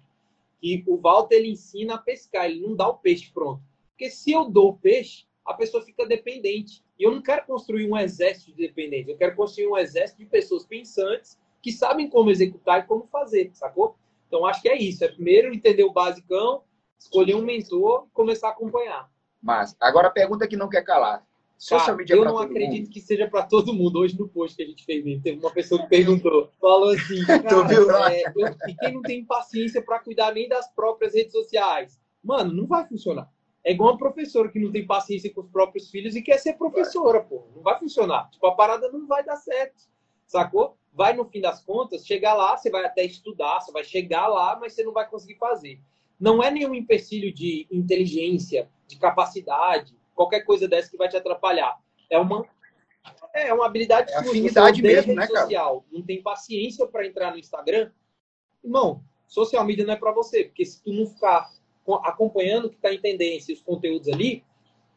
que 0.60 0.84
o 0.86 0.96
Walter 0.96 1.36
ele 1.36 1.50
ensina 1.50 1.94
a 1.94 1.98
pescar, 1.98 2.44
ele 2.44 2.60
não 2.60 2.76
dá 2.76 2.86
o 2.88 2.98
peixe 2.98 3.30
pronto. 3.32 3.62
Porque 3.88 4.10
se 4.10 4.32
eu 4.32 4.50
dou 4.50 4.70
o 4.70 4.78
peixe, 4.78 5.24
a 5.46 5.54
pessoa 5.54 5.82
fica 5.82 6.06
dependente. 6.06 6.82
E 6.98 7.04
eu 7.04 7.12
não 7.12 7.22
quero 7.22 7.46
construir 7.46 7.90
um 7.90 7.96
exército 7.96 8.52
de 8.52 8.66
dependentes, 8.66 9.08
eu 9.08 9.16
quero 9.16 9.34
construir 9.34 9.68
um 9.68 9.78
exército 9.78 10.18
de 10.18 10.26
pessoas 10.26 10.66
pensantes 10.66 11.38
que 11.62 11.72
sabem 11.72 12.08
como 12.08 12.30
executar 12.30 12.80
e 12.80 12.86
como 12.86 13.06
fazer, 13.06 13.50
sacou? 13.54 13.96
Então, 14.30 14.46
acho 14.46 14.62
que 14.62 14.68
é 14.68 14.78
isso. 14.78 15.04
É 15.04 15.08
primeiro 15.08 15.52
entender 15.52 15.82
o 15.82 15.92
basicão, 15.92 16.62
escolher 16.96 17.34
um 17.34 17.42
mentor 17.42 18.06
e 18.06 18.14
começar 18.14 18.46
a 18.46 18.50
acompanhar. 18.52 19.10
Mas, 19.42 19.74
agora 19.80 20.06
a 20.06 20.12
pergunta 20.12 20.46
que 20.46 20.56
não 20.56 20.68
quer 20.68 20.84
calar. 20.84 21.26
Social 21.58 21.96
media 21.96 22.14
eu 22.14 22.24
não 22.24 22.38
acredito 22.38 22.84
mundo. 22.84 22.92
que 22.92 23.00
seja 23.00 23.28
para 23.28 23.42
todo 23.42 23.74
mundo. 23.74 23.98
Hoje 23.98 24.16
no 24.16 24.28
post 24.28 24.56
que 24.56 24.62
a 24.62 24.66
gente 24.66 24.84
fez, 24.84 25.04
teve 25.20 25.40
uma 25.40 25.50
pessoa 25.50 25.82
que 25.82 25.88
perguntou, 25.88 26.48
falou 26.60 26.90
assim, 26.90 27.20
cara, 27.26 28.14
é, 28.14 28.22
eu, 28.34 28.48
e 28.68 28.74
quem 28.76 28.94
não 28.94 29.02
tem 29.02 29.24
paciência 29.24 29.82
para 29.82 29.98
cuidar 29.98 30.32
nem 30.32 30.48
das 30.48 30.72
próprias 30.72 31.12
redes 31.12 31.32
sociais? 31.32 32.00
Mano, 32.22 32.54
não 32.54 32.66
vai 32.66 32.86
funcionar. 32.86 33.28
É 33.64 33.72
igual 33.72 33.90
uma 33.90 33.98
professora 33.98 34.48
que 34.48 34.60
não 34.60 34.70
tem 34.70 34.86
paciência 34.86 35.34
com 35.34 35.40
os 35.40 35.50
próprios 35.50 35.90
filhos 35.90 36.14
e 36.14 36.22
quer 36.22 36.38
ser 36.38 36.54
professora, 36.54 37.20
pô. 37.20 37.48
Não 37.54 37.62
vai 37.62 37.78
funcionar. 37.78 38.30
Tipo, 38.30 38.46
a 38.46 38.54
parada 38.54 38.90
não 38.90 39.06
vai 39.06 39.24
dar 39.24 39.36
certo. 39.36 39.82
Sacou? 40.24 40.78
Vai 40.92 41.12
no 41.12 41.24
fim 41.24 41.40
das 41.40 41.62
contas, 41.62 42.06
chegar 42.06 42.34
lá, 42.34 42.56
você 42.56 42.70
vai 42.70 42.84
até 42.84 43.04
estudar, 43.04 43.60
você 43.60 43.72
vai 43.72 43.84
chegar 43.84 44.26
lá, 44.26 44.58
mas 44.60 44.72
você 44.72 44.82
não 44.82 44.92
vai 44.92 45.08
conseguir 45.08 45.36
fazer. 45.36 45.80
Não 46.18 46.42
é 46.42 46.50
nenhum 46.50 46.74
empecilho 46.74 47.32
de 47.32 47.66
inteligência, 47.70 48.68
de 48.86 48.98
capacidade, 48.98 49.96
qualquer 50.14 50.40
coisa 50.40 50.68
dessa 50.68 50.90
que 50.90 50.96
vai 50.96 51.08
te 51.08 51.16
atrapalhar. 51.16 51.78
É 52.10 52.18
uma 52.18 52.44
é 53.32 53.54
uma 53.54 53.64
habilidade 53.64 54.12
é 54.12 54.16
afinidade 54.16 54.82
mesmo, 54.82 55.14
né, 55.14 55.26
social, 55.26 55.80
cara? 55.80 55.86
não 55.90 56.02
tem 56.02 56.22
paciência 56.22 56.86
para 56.86 57.06
entrar 57.06 57.30
no 57.30 57.38
Instagram. 57.38 57.90
Irmão, 58.62 59.02
social 59.26 59.64
media 59.64 59.86
não 59.86 59.94
é 59.94 59.96
para 59.96 60.12
você, 60.12 60.44
porque 60.44 60.64
se 60.64 60.82
tu 60.82 60.92
não 60.92 61.06
ficar 61.06 61.50
acompanhando 62.04 62.66
o 62.66 62.70
que 62.70 62.76
está 62.76 62.92
em 62.92 63.00
tendência, 63.00 63.54
os 63.54 63.62
conteúdos 63.62 64.08
ali, 64.08 64.44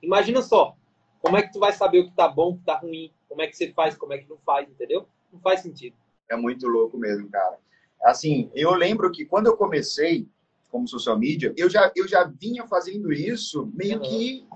imagina 0.02 0.42
só, 0.42 0.76
como 1.22 1.38
é 1.38 1.44
que 1.44 1.54
tu 1.54 1.60
vai 1.60 1.72
saber 1.72 2.00
o 2.00 2.06
que 2.10 2.16
tá 2.16 2.28
bom, 2.28 2.52
o 2.52 2.58
que 2.58 2.66
tá 2.66 2.78
ruim, 2.78 3.14
como 3.30 3.42
é 3.42 3.48
que 3.48 3.56
você 3.56 3.72
faz, 3.72 3.96
como 3.96 4.14
é 4.14 4.18
que 4.18 4.30
não 4.30 4.38
faz, 4.40 4.70
entendeu? 4.70 5.08
Não 5.34 5.40
faz 5.40 5.62
sentido. 5.62 5.96
É 6.30 6.36
muito 6.36 6.68
louco 6.68 6.98
mesmo, 6.98 7.28
cara. 7.30 7.58
Assim, 8.04 8.52
eu 8.54 8.74
lembro 8.76 9.12
que 9.12 9.26
quando 9.26 9.48
eu 9.48 9.58
comecei 9.58 10.28
como 10.70 10.88
social 10.88 11.18
media, 11.18 11.54
eu 11.58 11.70
já, 11.70 11.92
eu 11.96 12.08
já 12.08 12.24
vinha 12.24 12.66
fazendo 12.68 13.12
isso 13.12 13.72
meio 13.74 13.98
uhum. 13.98 14.04
que 14.04 14.48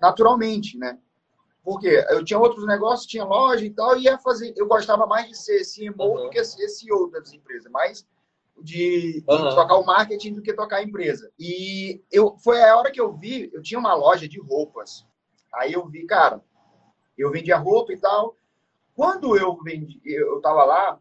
naturalmente, 0.00 0.78
né? 0.78 0.98
Porque 1.62 1.88
eu 2.10 2.24
tinha 2.24 2.38
outros 2.38 2.66
negócios, 2.66 3.06
tinha 3.06 3.24
loja 3.24 3.64
e 3.64 3.70
tal, 3.70 3.98
e 3.98 4.04
ia 4.04 4.18
fazer. 4.18 4.54
Eu 4.56 4.66
gostava 4.66 5.06
mais 5.06 5.28
de 5.28 5.36
ser 5.36 5.62
CMO 5.64 6.04
uhum. 6.04 6.24
do 6.24 6.30
que 6.30 6.42
ser 6.44 6.68
CEO 6.68 7.10
das 7.10 7.32
empresas, 7.32 7.70
mais 7.70 8.06
de, 8.62 9.22
uhum. 9.28 9.54
tocar 9.54 9.76
o 9.76 9.84
marketing 9.84 10.34
do 10.34 10.42
que 10.42 10.52
tocar 10.52 10.78
a 10.78 10.82
empresa. 10.82 11.30
E 11.38 12.02
eu 12.10 12.36
foi 12.38 12.62
a 12.62 12.76
hora 12.76 12.90
que 12.90 13.00
eu 13.00 13.12
vi, 13.12 13.50
eu 13.52 13.62
tinha 13.62 13.78
uma 13.78 13.94
loja 13.94 14.28
de 14.28 14.40
roupas. 14.40 15.06
Aí 15.54 15.72
eu 15.72 15.86
vi, 15.86 16.06
cara, 16.06 16.42
eu 17.16 17.30
vendia 17.30 17.56
roupa 17.56 17.92
e 17.92 17.98
tal, 17.98 18.36
quando 18.98 19.36
eu 19.36 19.56
vendi, 19.62 20.00
eu 20.04 20.38
estava 20.38 20.64
lá, 20.64 20.98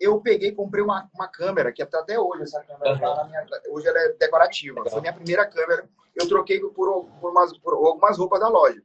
eu 0.00 0.20
peguei 0.20 0.50
comprei 0.50 0.82
uma, 0.82 1.08
uma 1.14 1.28
câmera, 1.28 1.72
que 1.72 1.80
até, 1.80 1.96
até 1.96 2.18
hoje 2.18 2.42
essa 2.42 2.60
câmera 2.64 2.94
uhum. 2.94 2.98
tá 2.98 3.24
minha, 3.24 3.46
hoje 3.70 3.86
ela 3.86 4.00
é 4.00 4.08
decorativa. 4.14 4.84
Foi 4.90 5.00
minha 5.00 5.12
primeira 5.12 5.46
câmera. 5.46 5.88
Eu 6.16 6.26
troquei 6.26 6.58
por, 6.58 6.72
por, 6.72 7.30
umas, 7.30 7.56
por 7.58 7.74
algumas 7.74 8.18
roupas 8.18 8.40
da 8.40 8.48
loja. 8.48 8.82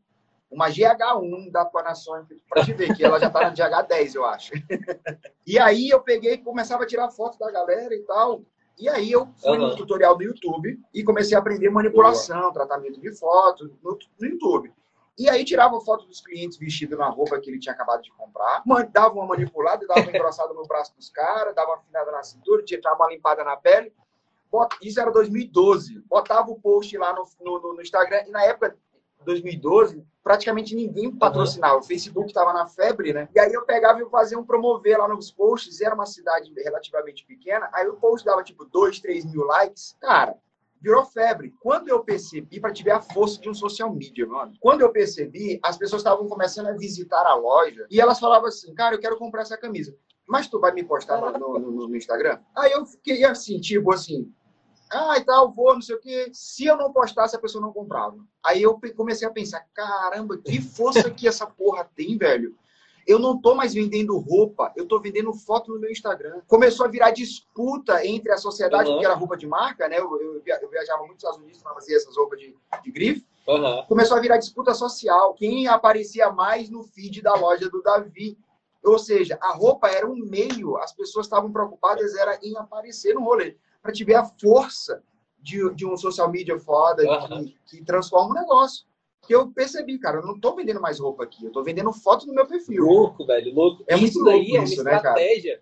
Uma 0.51 0.69
GH1 0.69 1.51
da 1.51 1.65
Panasonic, 1.65 2.39
para 2.47 2.63
te 2.63 2.71
ver, 2.73 2.95
que 2.95 3.03
ela 3.03 3.19
já 3.19 3.27
está 3.27 3.41
na 3.41 3.51
GH10, 3.51 4.13
eu 4.13 4.25
acho. 4.25 4.51
e 5.47 5.57
aí 5.57 5.89
eu 5.89 5.99
peguei 6.01 6.33
e 6.33 6.43
começava 6.43 6.83
a 6.83 6.87
tirar 6.87 7.09
foto 7.09 7.39
da 7.39 7.49
galera 7.49 7.95
e 7.95 8.03
tal. 8.03 8.43
E 8.77 8.87
aí 8.87 9.11
eu 9.11 9.27
fui 9.41 9.57
uhum. 9.57 9.69
no 9.69 9.75
tutorial 9.75 10.15
do 10.15 10.23
YouTube 10.23 10.79
e 10.93 11.03
comecei 11.03 11.35
a 11.35 11.39
aprender 11.39 11.71
manipulação, 11.71 12.41
Boa. 12.41 12.53
tratamento 12.53 13.01
de 13.01 13.11
foto 13.17 13.75
no, 13.81 13.97
no 14.19 14.27
YouTube. 14.27 14.71
E 15.17 15.29
aí 15.29 15.43
tirava 15.43 15.79
foto 15.81 16.05
dos 16.05 16.21
clientes 16.21 16.57
vestidos 16.57 16.97
na 16.97 17.09
roupa 17.09 17.39
que 17.39 17.49
ele 17.49 17.59
tinha 17.59 17.73
acabado 17.73 18.01
de 18.01 18.11
comprar, 18.13 18.63
dava 18.91 19.13
uma 19.13 19.27
manipulada, 19.27 19.85
dava 19.85 20.01
uma 20.01 20.09
engrossada 20.09 20.53
no 20.53 20.65
braço 20.65 20.95
dos 20.95 21.09
caras, 21.09 21.53
dava 21.53 21.71
uma 21.71 21.77
afinada 21.77 22.11
na 22.11 22.23
cintura, 22.23 22.63
dava 22.81 22.95
uma 22.95 23.09
limpada 23.09 23.43
na 23.43 23.55
pele. 23.57 23.93
Isso 24.81 24.99
era 24.99 25.11
2012. 25.11 25.99
Botava 26.07 26.51
o 26.51 26.59
post 26.59 26.97
lá 26.97 27.13
no, 27.13 27.25
no, 27.39 27.73
no 27.73 27.81
Instagram. 27.81 28.23
E 28.27 28.31
na 28.31 28.43
época, 28.43 28.77
2012, 29.23 30.05
praticamente 30.23 30.75
ninguém 30.75 31.15
patrocinava. 31.15 31.77
O 31.77 31.83
Facebook 31.83 32.27
estava 32.27 32.51
na 32.51 32.67
febre, 32.67 33.13
né? 33.13 33.29
E 33.33 33.39
aí 33.39 33.53
eu 33.53 33.63
pegava 33.63 34.01
e 34.01 34.09
fazia 34.09 34.37
um 34.37 34.45
promover 34.45 34.97
lá 34.97 35.07
nos 35.07 35.31
posts. 35.31 35.79
Era 35.81 35.95
uma 35.95 36.05
cidade 36.05 36.51
relativamente 36.55 37.25
pequena. 37.25 37.69
Aí 37.73 37.87
o 37.87 37.95
post 37.95 38.25
dava 38.25 38.43
tipo 38.43 38.65
2, 38.65 38.99
3 38.99 39.25
mil 39.25 39.45
likes. 39.45 39.95
Cara, 40.01 40.37
virou 40.81 41.05
febre. 41.05 41.53
Quando 41.59 41.89
eu 41.89 42.03
percebi, 42.03 42.59
para 42.59 42.73
te 42.73 42.83
ver 42.83 42.91
a 42.91 43.01
força 43.01 43.39
de 43.39 43.47
um 43.47 43.53
social 43.53 43.93
media, 43.93 44.25
mano, 44.25 44.53
quando 44.59 44.81
eu 44.81 44.91
percebi, 44.91 45.59
as 45.63 45.77
pessoas 45.77 46.01
estavam 46.01 46.27
começando 46.27 46.67
a 46.67 46.73
visitar 46.73 47.25
a 47.25 47.35
loja 47.35 47.85
e 47.89 48.01
elas 48.01 48.19
falavam 48.19 48.47
assim, 48.47 48.73
cara, 48.73 48.95
eu 48.95 48.99
quero 48.99 49.17
comprar 49.17 49.43
essa 49.43 49.57
camisa. 49.57 49.95
Mas 50.27 50.47
tu 50.47 50.59
vai 50.59 50.71
me 50.71 50.83
postar 50.83 51.19
no, 51.19 51.59
no, 51.59 51.87
no 51.87 51.95
Instagram? 51.95 52.39
Aí 52.55 52.71
eu 52.71 52.85
fiquei 52.85 53.23
assim, 53.23 53.59
tipo 53.59 53.93
assim, 53.93 54.33
ah, 54.91 55.17
e 55.17 55.23
tal, 55.23 55.51
vou, 55.51 55.73
não 55.73 55.81
sei 55.81 55.95
o 55.95 55.99
quê. 55.99 56.29
Se 56.33 56.65
eu 56.65 56.75
não 56.77 56.91
postasse, 56.91 57.35
a 57.35 57.39
pessoa 57.39 57.61
não 57.61 57.71
comprava. 57.71 58.17
Aí 58.43 58.61
eu 58.61 58.79
comecei 58.95 59.27
a 59.27 59.31
pensar, 59.31 59.65
caramba, 59.73 60.37
que 60.37 60.61
força 60.61 61.09
que 61.11 61.27
essa 61.27 61.45
porra 61.45 61.89
tem, 61.95 62.17
velho 62.17 62.55
eu 63.07 63.19
não 63.19 63.35
estou 63.35 63.55
mais 63.55 63.73
vendendo 63.73 64.17
roupa, 64.17 64.71
eu 64.75 64.83
estou 64.83 65.01
vendendo 65.01 65.33
foto 65.33 65.73
no 65.73 65.79
meu 65.79 65.91
Instagram. 65.91 66.41
Começou 66.47 66.85
a 66.85 66.89
virar 66.89 67.11
disputa 67.11 68.05
entre 68.05 68.31
a 68.31 68.37
sociedade, 68.37 68.87
uhum. 68.87 68.95
porque 68.95 69.05
era 69.05 69.15
roupa 69.15 69.37
de 69.37 69.47
marca, 69.47 69.87
né? 69.87 69.99
Eu, 69.99 70.19
eu, 70.19 70.41
eu 70.61 70.69
viajava 70.69 70.99
muito 70.99 71.13
nos 71.13 71.23
Estados 71.23 71.39
Unidos 71.39 71.61
para 71.61 71.73
fazer 71.73 71.95
essas 71.95 72.15
roupas 72.15 72.39
de, 72.39 72.55
de 72.83 72.91
grife. 72.91 73.25
Uhum. 73.47 73.85
Começou 73.87 74.17
a 74.17 74.21
virar 74.21 74.37
disputa 74.37 74.73
social. 74.73 75.33
Quem 75.33 75.67
aparecia 75.67 76.31
mais 76.31 76.69
no 76.69 76.83
feed 76.83 77.21
da 77.21 77.33
loja 77.35 77.69
do 77.69 77.81
Davi. 77.81 78.37
Ou 78.83 78.97
seja, 78.97 79.37
a 79.39 79.53
roupa 79.53 79.87
era 79.89 80.09
um 80.09 80.15
meio, 80.15 80.75
as 80.77 80.91
pessoas 80.91 81.27
estavam 81.27 81.51
preocupadas 81.51 82.15
era 82.15 82.39
em 82.41 82.57
aparecer 82.57 83.13
no 83.13 83.23
rolê. 83.23 83.55
Para 83.79 83.91
te 83.91 84.03
ver 84.03 84.15
a 84.15 84.25
força 84.25 85.03
de, 85.39 85.71
de 85.75 85.85
um 85.85 85.95
social 85.95 86.31
media 86.31 86.57
foda 86.59 87.03
uhum. 87.03 87.45
que, 87.45 87.77
que 87.77 87.85
transforma 87.85 88.31
um 88.31 88.41
negócio 88.41 88.85
que 89.21 89.35
eu 89.35 89.51
percebi, 89.51 89.99
cara, 89.99 90.17
eu 90.17 90.25
não 90.25 90.39
tô 90.39 90.55
vendendo 90.55 90.81
mais 90.81 90.99
roupa 90.99 91.23
aqui, 91.23 91.45
eu 91.45 91.51
tô 91.51 91.63
vendendo 91.63 91.93
foto 91.93 92.25
no 92.25 92.33
meu 92.33 92.45
perfil. 92.47 92.83
Louco, 92.83 93.25
velho, 93.25 93.53
louco. 93.53 93.83
É 93.87 93.95
isso 93.95 94.23
daí 94.23 94.55
é 94.55 94.59
uma 94.59 94.63
isso, 94.63 94.83
né, 94.83 94.95
estratégia 94.95 95.55
né, 95.55 95.61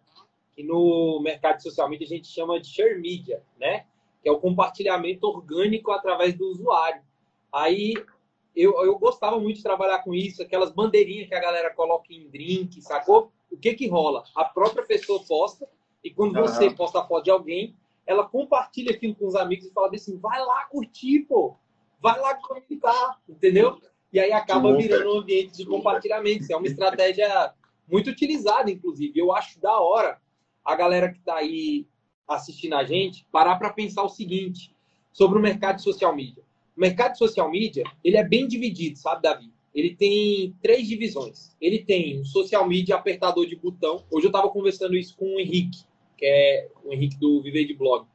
que 0.55 0.63
no 0.63 1.19
mercado 1.21 1.61
social 1.61 1.89
media 1.89 2.05
a 2.05 2.09
gente 2.09 2.27
chama 2.27 2.59
de 2.59 2.67
share 2.67 2.99
media, 2.99 3.43
né? 3.59 3.85
Que 4.21 4.29
é 4.29 4.31
o 4.31 4.39
compartilhamento 4.39 5.27
orgânico 5.27 5.91
através 5.91 6.33
do 6.35 6.49
usuário. 6.49 7.01
Aí 7.51 7.93
eu, 8.55 8.73
eu 8.83 8.97
gostava 8.97 9.39
muito 9.39 9.57
de 9.57 9.63
trabalhar 9.63 9.99
com 9.99 10.13
isso, 10.13 10.41
aquelas 10.41 10.71
bandeirinhas 10.71 11.27
que 11.27 11.35
a 11.35 11.41
galera 11.41 11.73
coloca 11.73 12.13
em 12.13 12.29
drink, 12.29 12.81
sacou? 12.81 13.31
O 13.51 13.57
que 13.57 13.73
que 13.73 13.87
rola? 13.87 14.23
A 14.35 14.45
própria 14.45 14.85
pessoa 14.85 15.21
posta, 15.25 15.67
e 16.03 16.11
quando 16.11 16.35
uhum. 16.35 16.43
você 16.43 16.69
posta 16.69 16.99
a 16.99 17.05
foto 17.05 17.25
de 17.25 17.31
alguém, 17.31 17.75
ela 18.05 18.27
compartilha 18.27 18.91
aquilo 18.91 19.15
com 19.15 19.27
os 19.27 19.35
amigos 19.35 19.65
e 19.65 19.71
fala 19.71 19.89
assim, 19.93 20.17
vai 20.17 20.39
lá 20.43 20.65
curtir, 20.65 21.21
pô 21.21 21.55
vai 22.01 22.19
lá 22.19 22.35
comentar, 22.35 23.19
entendeu? 23.27 23.79
E 24.11 24.19
aí 24.19 24.31
acaba 24.31 24.75
virando 24.75 25.13
um 25.13 25.19
ambiente 25.19 25.57
de 25.57 25.65
compartilhamento. 25.65 26.51
é 26.51 26.55
uma 26.55 26.67
estratégia 26.67 27.53
muito 27.87 28.09
utilizada, 28.09 28.71
inclusive. 28.71 29.19
Eu 29.19 29.33
acho 29.33 29.59
da 29.59 29.79
hora 29.79 30.19
a 30.63 30.75
galera 30.75 31.11
que 31.11 31.19
está 31.19 31.35
aí 31.35 31.87
assistindo 32.27 32.75
a 32.75 32.83
gente 32.83 33.25
parar 33.31 33.57
para 33.57 33.73
pensar 33.73 34.03
o 34.03 34.09
seguinte 34.09 34.75
sobre 35.11 35.37
o 35.37 35.41
mercado 35.41 35.77
de 35.77 35.83
social 35.83 36.15
media. 36.15 36.43
O 36.75 36.79
mercado 36.79 37.13
de 37.13 37.17
social 37.17 37.49
media, 37.49 37.83
ele 38.03 38.17
é 38.17 38.23
bem 38.23 38.47
dividido, 38.47 38.97
sabe, 38.97 39.23
Davi? 39.23 39.51
Ele 39.73 39.95
tem 39.95 40.55
três 40.61 40.87
divisões. 40.87 41.55
Ele 41.59 41.79
tem 41.79 42.19
o 42.19 42.25
social 42.25 42.67
media 42.67 42.95
apertador 42.95 43.45
de 43.45 43.55
botão. 43.55 44.03
Hoje 44.09 44.25
eu 44.25 44.29
estava 44.29 44.49
conversando 44.49 44.95
isso 44.95 45.15
com 45.15 45.35
o 45.35 45.39
Henrique, 45.39 45.83
que 46.17 46.25
é 46.25 46.69
o 46.83 46.93
Henrique 46.93 47.17
do 47.17 47.41
Viver 47.41 47.65
de 47.65 47.73
Blog. 47.73 48.07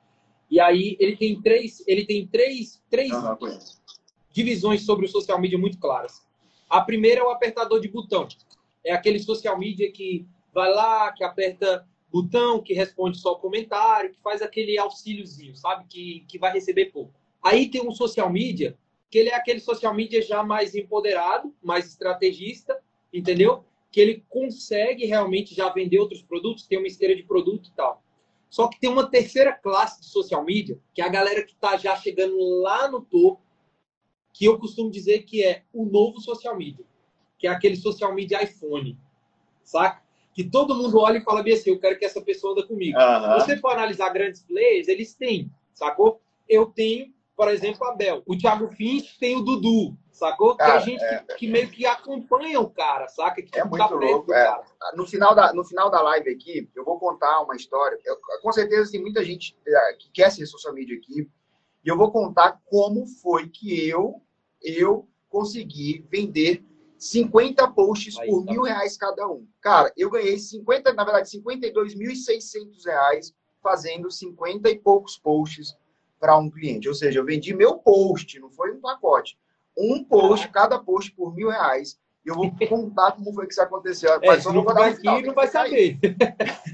E 0.55 0.61
aí 0.61 0.97
ele 1.01 1.17
tem 1.17 1.43
três, 1.43 1.83
ele 1.85 2.07
tem 2.07 2.29
três, 2.29 2.81
três 2.89 3.11
divisões 4.31 4.83
sobre 4.83 5.05
o 5.05 5.09
social 5.09 5.41
media 5.41 5.59
muito 5.59 5.81
claras. 5.81 6.25
A 6.71 6.81
primeira 6.81 7.23
é 7.23 7.25
o 7.25 7.31
apertador 7.31 7.81
de 7.81 7.89
botão. 7.89 8.29
É 8.85 8.93
aquele 8.93 9.19
social 9.19 9.59
media 9.59 9.91
que 9.91 10.25
vai 10.53 10.73
lá, 10.73 11.11
que 11.11 11.25
aperta 11.25 11.85
botão, 12.09 12.63
que 12.63 12.73
responde 12.73 13.19
só 13.19 13.35
comentário, 13.35 14.13
que 14.13 14.21
faz 14.23 14.43
aquele 14.43 14.79
auxíliozinho, 14.79 15.57
sabe? 15.57 15.87
Que, 15.89 16.25
que 16.29 16.39
vai 16.39 16.53
receber 16.53 16.93
pouco. 16.93 17.13
Aí 17.43 17.69
tem 17.69 17.83
um 17.85 17.91
social 17.91 18.31
media, 18.31 18.79
que 19.11 19.19
ele 19.19 19.31
é 19.31 19.35
aquele 19.35 19.59
social 19.59 19.93
media 19.93 20.23
já 20.23 20.45
mais 20.45 20.77
empoderado, 20.77 21.53
mais 21.61 21.87
estrategista, 21.87 22.81
entendeu? 23.13 23.65
Que 23.91 24.01
ele 24.01 24.25
consegue 24.29 25.05
realmente 25.05 25.53
já 25.53 25.69
vender 25.71 25.99
outros 25.99 26.23
produtos, 26.23 26.65
tem 26.65 26.79
uma 26.79 26.87
esteira 26.87 27.17
de 27.17 27.25
produto 27.25 27.71
e 27.71 27.73
tal. 27.73 28.04
Só 28.55 28.69
que 28.69 28.79
tem 28.79 28.89
uma 28.89 29.11
terceira 29.11 29.53
classe 29.53 30.01
de 30.01 30.07
social 30.07 30.45
media, 30.45 30.79
que 30.95 31.03
é 31.03 31.05
a 31.05 31.09
galera 31.09 31.43
que 31.43 31.55
está 31.55 31.77
já 31.77 31.97
chegando 31.97 32.39
lá 32.63 32.87
no 32.87 33.01
topo, 33.01 33.43
que 34.33 34.45
eu 34.45 34.57
costumo 34.61 34.93
dizer 34.93 35.25
que 35.25 35.43
é 35.43 35.65
o 35.73 35.85
novo 35.85 36.21
social 36.21 36.57
media, 36.57 36.85
que 37.37 37.49
é 37.49 37.51
aquele 37.51 37.75
social 37.75 38.15
media 38.15 38.45
iPhone, 38.45 38.97
saca? 39.65 40.05
Que 40.33 40.45
todo 40.45 40.77
mundo 40.77 41.01
olha 41.01 41.19
e 41.19 41.25
fala 41.25 41.43
bem 41.43 41.55
assim, 41.55 41.71
eu 41.71 41.81
quero 41.81 41.99
que 41.99 42.05
essa 42.05 42.23
pessoa 42.23 42.53
anda 42.53 42.65
comigo. 42.65 42.97
Uhum. 42.97 43.41
Você 43.41 43.57
for 43.57 43.73
analisar 43.73 44.11
grandes 44.11 44.43
players, 44.45 44.87
eles 44.87 45.17
têm, 45.17 45.51
sacou? 45.73 46.21
Eu 46.49 46.67
tenho, 46.67 47.13
por 47.37 47.49
exemplo, 47.49 47.85
a 47.89 47.97
Bel. 47.97 48.23
O 48.25 48.39
Thiago 48.39 48.69
Finch 48.69 49.19
tem 49.19 49.35
o 49.35 49.41
Dudu, 49.41 49.99
sacou? 50.15 50.57
Cara, 50.57 50.81
Tem 50.81 50.93
gente 50.93 51.05
é... 51.05 51.19
que, 51.19 51.35
que, 51.35 51.47
meio 51.49 51.69
que 51.69 51.85
acompanha 51.85 52.61
o 52.61 52.71
cara, 52.71 53.09
saca? 53.09 53.43
Que 53.43 53.59
é 53.59 53.65
muito 53.65 53.95
louco. 53.95 54.33
É. 54.33 54.63
No, 54.95 55.07
final 55.07 55.35
da, 55.35 55.53
no 55.53 55.65
final 55.65 55.91
da 55.91 56.01
live 56.01 56.31
aqui, 56.31 56.71
eu 56.75 56.85
vou 56.85 56.99
contar 56.99 57.41
uma 57.41 57.57
história. 57.57 57.99
Eu, 58.05 58.17
com 58.41 58.53
certeza 58.53 58.91
tem 58.91 59.03
muita 59.03 59.25
gente 59.25 59.57
é, 59.67 59.95
que 59.95 60.11
quer 60.11 60.31
ser 60.31 60.47
social 60.47 60.73
media 60.73 60.97
aqui. 60.97 61.29
E 61.85 61.89
eu 61.89 61.97
vou 61.97 62.11
contar 62.11 62.61
como 62.65 63.07
foi 63.07 63.49
que 63.49 63.87
eu, 63.89 64.23
eu 64.63 65.07
consegui 65.29 66.07
vender 66.09 66.65
50 66.97 67.69
posts 67.73 68.17
Aí, 68.19 68.29
por 68.29 68.45
tá 68.45 68.53
mil 68.53 68.63
reais 68.63 68.97
cada 68.97 69.29
um. 69.29 69.47
Cara, 69.61 69.93
eu 69.97 70.09
ganhei 70.09 70.39
50, 70.39 70.93
na 70.95 71.05
verdade, 71.05 71.29
52.600 71.29 72.87
reais 72.87 73.35
fazendo 73.63 74.11
50 74.11 74.71
e 74.71 74.79
poucos 74.79 75.19
posts 75.19 75.77
para 76.21 76.39
um 76.39 76.49
cliente. 76.49 76.89
Ou 76.89 76.95
seja, 76.95 77.19
eu 77.19 77.25
vendi 77.25 77.53
meu 77.53 77.79
post, 77.79 78.39
não 78.39 78.51
foi 78.51 78.73
um 78.73 78.81
pacote 78.81 79.37
um 79.77 80.05
post, 80.05 80.49
cada 80.49 80.79
post 80.79 81.13
por 81.13 81.35
mil 81.35 81.49
reais. 81.49 81.99
E 82.25 82.31
eu 82.31 82.35
vou 82.35 82.51
contar 82.69 83.13
como 83.13 83.33
foi 83.33 83.47
que 83.47 83.53
isso 83.53 83.63
aconteceu. 83.63 84.13
É, 84.15 84.27
mas 84.27 84.43
só 84.43 84.53
não 84.53 84.65
vou 84.65 84.75
dar 84.75 84.87
aqui 84.87 84.99
final, 84.99 85.21
não 85.21 85.35
vai 85.35 85.47
saber. 85.47 85.99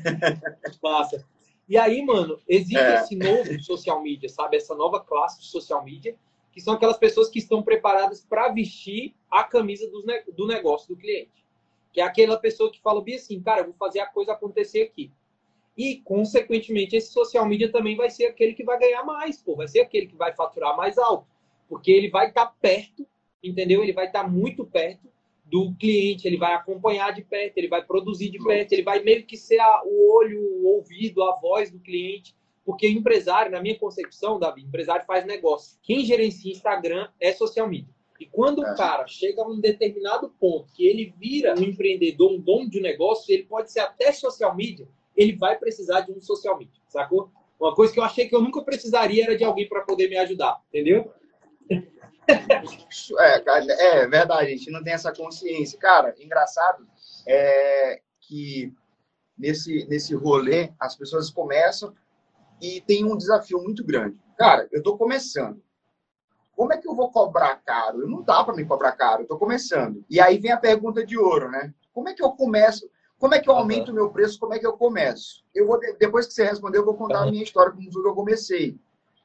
Massa. 0.83 1.27
E 1.69 1.77
aí, 1.77 2.05
mano, 2.05 2.39
existe 2.49 2.77
é. 2.77 2.95
esse 2.95 3.17
novo 3.17 3.61
social 3.61 4.03
media, 4.03 4.29
sabe? 4.29 4.57
Essa 4.57 4.75
nova 4.75 5.01
classe 5.01 5.41
de 5.41 5.47
social 5.47 5.85
media, 5.85 6.17
que 6.53 6.61
são 6.61 6.75
aquelas 6.75 6.99
pessoas 6.99 7.29
que 7.29 7.39
estão 7.39 7.63
preparadas 7.63 8.21
para 8.21 8.49
vestir 8.49 9.15
a 9.31 9.43
camisa 9.43 9.89
do, 9.91 10.05
do 10.33 10.47
negócio 10.47 10.89
do 10.89 10.97
cliente. 10.97 11.45
Que 11.93 12.01
é 12.01 12.05
aquela 12.05 12.37
pessoa 12.37 12.71
que 12.71 12.81
fala 12.81 13.03
bem 13.03 13.17
assim, 13.17 13.41
cara, 13.41 13.61
eu 13.61 13.67
vou 13.67 13.75
fazer 13.75 14.01
a 14.01 14.07
coisa 14.07 14.33
acontecer 14.33 14.83
aqui. 14.83 15.13
E, 15.77 15.97
consequentemente, 16.03 16.95
esse 16.95 17.13
social 17.13 17.47
media 17.47 17.71
também 17.71 17.97
vai 17.97 18.11
ser 18.11 18.27
aquele 18.27 18.53
que 18.53 18.65
vai 18.65 18.79
ganhar 18.79 19.03
mais, 19.05 19.41
pô. 19.41 19.57
Vai 19.57 19.67
ser 19.67 19.81
aquele 19.81 20.07
que 20.07 20.17
vai 20.17 20.35
faturar 20.35 20.77
mais 20.77 20.99
alto 20.99 21.30
porque 21.71 21.93
ele 21.93 22.11
vai 22.11 22.29
estar 22.29 22.47
tá 22.47 22.55
perto, 22.61 23.07
entendeu? 23.43 23.83
Ele 23.85 23.93
vai 23.93 24.07
estar 24.07 24.25
tá 24.25 24.29
muito 24.29 24.67
perto 24.67 25.09
do 25.45 25.73
cliente, 25.77 26.27
ele 26.27 26.37
vai 26.37 26.53
acompanhar 26.53 27.13
de 27.13 27.23
perto, 27.23 27.57
ele 27.57 27.69
vai 27.69 27.83
produzir 27.85 28.29
de 28.29 28.43
perto, 28.43 28.73
ele 28.73 28.83
vai 28.83 29.01
meio 29.01 29.25
que 29.25 29.37
ser 29.37 29.61
a, 29.61 29.83
o 29.85 30.13
olho, 30.17 30.41
o 30.41 30.67
ouvido, 30.67 31.23
a 31.23 31.37
voz 31.37 31.71
do 31.71 31.79
cliente. 31.79 32.35
Porque 32.65 32.89
empresário, 32.89 33.51
na 33.51 33.61
minha 33.61 33.79
concepção, 33.79 34.39
Davi, 34.39 34.63
empresário 34.63 35.07
faz 35.07 35.25
negócio. 35.25 35.79
Quem 35.83 36.05
gerencia 36.05 36.53
Instagram 36.53 37.09
é 37.21 37.33
social 37.33 37.69
media. 37.69 37.95
E 38.19 38.27
quando 38.27 38.65
é. 38.65 38.73
o 38.73 38.77
cara 38.77 39.07
chega 39.07 39.43
a 39.43 39.49
um 39.49 39.59
determinado 39.59 40.29
ponto 40.39 40.73
que 40.75 40.87
ele 40.87 41.15
vira 41.19 41.55
um 41.59 41.63
empreendedor, 41.63 42.33
um 42.33 42.41
dono 42.41 42.69
de 42.69 42.79
um 42.79 42.83
negócio, 42.83 43.33
ele 43.33 43.45
pode 43.45 43.73
ser 43.73 43.81
até 43.81 44.13
social 44.13 44.55
media, 44.55 44.87
ele 45.17 45.37
vai 45.37 45.59
precisar 45.59 46.03
de 46.03 46.13
um 46.13 46.21
social 46.21 46.59
media, 46.59 46.81
sacou? 46.87 47.31
Uma 47.59 47.75
coisa 47.75 47.93
que 47.93 47.99
eu 47.99 48.05
achei 48.05 48.29
que 48.29 48.35
eu 48.35 48.43
nunca 48.43 48.63
precisaria 48.63 49.25
era 49.25 49.37
de 49.37 49.45
alguém 49.45 49.69
para 49.69 49.83
poder 49.83 50.09
me 50.09 50.17
ajudar, 50.19 50.63
entendeu? 50.69 51.13
É, 53.19 54.03
é 54.03 54.07
verdade, 54.07 54.47
a 54.47 54.51
gente 54.51 54.71
não 54.71 54.83
tem 54.83 54.93
essa 54.93 55.13
consciência. 55.13 55.79
Cara, 55.79 56.15
engraçado 56.19 56.87
é 57.27 58.01
que 58.21 58.73
nesse, 59.37 59.87
nesse 59.89 60.15
rolê 60.15 60.73
as 60.79 60.97
pessoas 60.97 61.31
começam 61.31 61.95
e 62.61 62.81
tem 62.83 63.05
um 63.05 63.17
desafio 63.17 63.63
muito 63.63 63.85
grande. 63.85 64.19
Cara, 64.39 64.69
eu 64.71 64.83
tô 64.83 64.97
começando. 64.97 65.63
Como 66.53 66.73
é 66.73 66.77
que 66.77 66.87
eu 66.87 66.95
vou 66.95 67.11
cobrar 67.11 67.57
caro? 67.57 68.07
Não 68.07 68.23
dá 68.23 68.45
para 68.45 68.55
me 68.55 68.65
cobrar 68.65 68.93
caro, 68.93 69.23
eu 69.23 69.27
tô 69.27 69.39
começando. 69.39 70.05
E 70.11 70.21
aí 70.21 70.39
vem 70.39 70.53
a 70.53 70.59
pergunta 70.59 71.05
de 71.05 71.19
ouro, 71.19 71.51
né? 71.51 71.73
Como 71.93 72.09
é 72.09 72.15
que 72.15 72.23
eu 72.23 72.31
começo? 72.33 72.89
Como 73.19 73.35
é 73.35 73.41
que 73.41 73.49
eu 73.49 73.55
aumento 73.55 73.89
o 73.89 73.91
uhum. 73.91 73.95
meu 73.97 74.11
preço? 74.11 74.39
Como 74.39 74.55
é 74.55 74.59
que 74.59 74.67
eu 74.67 74.75
começo? 74.75 75.45
Eu 75.55 75.67
vou 75.67 75.79
depois 75.99 76.27
que 76.27 76.35
você 76.35 76.45
responder, 76.45 76.79
eu 76.79 76.85
vou 76.85 76.97
contar 76.97 77.23
uhum. 77.23 77.29
a 77.29 77.31
minha 77.31 77.43
história 77.43 77.73
como 77.73 77.91
foi 77.93 78.03
que 78.03 78.09
eu 78.09 78.15
comecei. 78.15 78.79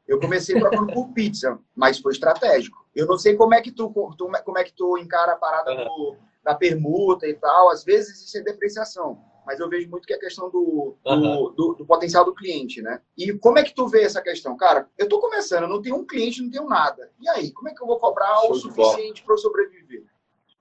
Eu 0.07 0.19
comecei 0.19 0.59
trocando 0.59 0.93
por 0.93 1.09
pizza, 1.13 1.59
mas 1.75 1.99
foi 1.99 2.13
estratégico. 2.13 2.85
Eu 2.95 3.07
não 3.07 3.17
sei 3.17 3.35
como 3.35 3.53
é 3.55 3.61
que 3.61 3.71
tu, 3.71 3.91
tu 4.17 4.31
como 4.43 4.57
é 4.57 4.63
que 4.63 4.73
tu 4.73 4.97
encara 4.97 5.33
a 5.33 5.35
parada 5.35 5.71
uhum. 5.71 5.83
do, 5.83 6.15
da 6.43 6.53
permuta 6.53 7.27
e 7.27 7.33
tal. 7.33 7.69
Às 7.69 7.83
vezes 7.83 8.23
isso 8.23 8.37
é 8.37 8.41
depreciação, 8.41 9.19
mas 9.45 9.59
eu 9.59 9.67
vejo 9.67 9.89
muito 9.89 10.07
que 10.07 10.13
é 10.13 10.17
questão 10.17 10.49
do, 10.49 10.95
uhum. 11.03 11.53
do, 11.55 11.73
do, 11.73 11.85
potencial 11.85 12.23
do 12.23 12.35
cliente, 12.35 12.81
né? 12.81 13.01
E 13.17 13.33
como 13.33 13.57
é 13.57 13.63
que 13.63 13.73
tu 13.73 13.87
vê 13.87 14.03
essa 14.03 14.21
questão? 14.21 14.55
Cara, 14.55 14.87
eu 14.97 15.09
tô 15.09 15.19
começando, 15.19 15.63
eu 15.63 15.69
não 15.69 15.81
tenho 15.81 15.95
um 15.95 16.05
cliente, 16.05 16.41
não 16.41 16.51
tenho 16.51 16.67
nada. 16.67 17.11
E 17.19 17.27
aí, 17.27 17.51
como 17.51 17.69
é 17.69 17.73
que 17.73 17.81
eu 17.81 17.87
vou 17.87 17.99
cobrar 17.99 18.35
Show 18.41 18.51
o 18.51 18.55
suficiente 18.55 19.23
para 19.23 19.33
eu 19.33 19.39
sobreviver? 19.39 20.03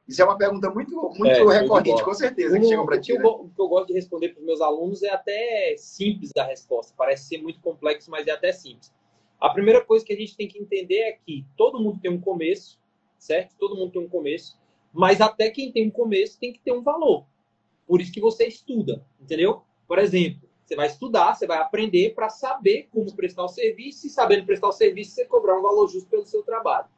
Isso 0.06 0.20
é 0.20 0.24
uma 0.24 0.36
pergunta 0.36 0.70
muito, 0.70 0.94
muito 1.16 1.50
é, 1.50 1.60
recorrente, 1.60 2.04
com 2.04 2.12
certeza, 2.12 2.58
que 2.58 2.66
chegam 2.66 2.84
para 2.84 3.00
ti. 3.00 3.14
Né? 3.14 3.24
O 3.24 3.48
que 3.48 3.60
eu 3.60 3.68
gosto 3.68 3.86
de 3.86 3.94
responder 3.94 4.30
para 4.30 4.40
os 4.40 4.46
meus 4.46 4.60
alunos 4.60 5.02
é 5.02 5.10
até 5.10 5.74
simples 5.78 6.30
a 6.36 6.44
resposta. 6.44 6.92
Parece 6.94 7.26
ser 7.26 7.38
muito 7.38 7.58
complexo, 7.60 8.10
mas 8.10 8.26
é 8.26 8.30
até 8.30 8.52
simples. 8.52 8.92
A 9.40 9.50
primeira 9.50 9.84
coisa 9.84 10.04
que 10.04 10.12
a 10.12 10.16
gente 10.16 10.36
tem 10.36 10.48
que 10.48 10.58
entender 10.58 10.98
é 11.00 11.12
que 11.12 11.44
todo 11.56 11.80
mundo 11.80 11.98
tem 12.00 12.10
um 12.10 12.20
começo, 12.20 12.80
certo? 13.18 13.54
Todo 13.58 13.76
mundo 13.76 13.92
tem 13.92 14.02
um 14.02 14.08
começo, 14.08 14.58
mas 14.92 15.20
até 15.20 15.50
quem 15.50 15.72
tem 15.72 15.88
um 15.88 15.90
começo 15.90 16.38
tem 16.38 16.52
que 16.52 16.60
ter 16.60 16.72
um 16.72 16.82
valor. 16.82 17.26
Por 17.86 18.00
isso 18.00 18.12
que 18.12 18.20
você 18.20 18.46
estuda, 18.46 19.04
entendeu? 19.20 19.62
Por 19.86 19.98
exemplo, 19.98 20.48
você 20.64 20.76
vai 20.76 20.86
estudar, 20.86 21.34
você 21.34 21.46
vai 21.46 21.58
aprender 21.58 22.14
para 22.14 22.30
saber 22.30 22.88
como 22.90 23.14
prestar 23.14 23.44
o 23.44 23.48
serviço 23.48 24.06
e 24.06 24.10
sabendo 24.10 24.46
prestar 24.46 24.68
o 24.68 24.72
serviço, 24.72 25.12
você 25.12 25.26
cobrar 25.26 25.58
um 25.58 25.62
valor 25.62 25.88
justo 25.88 26.08
pelo 26.08 26.24
seu 26.24 26.42
trabalho. 26.42 26.88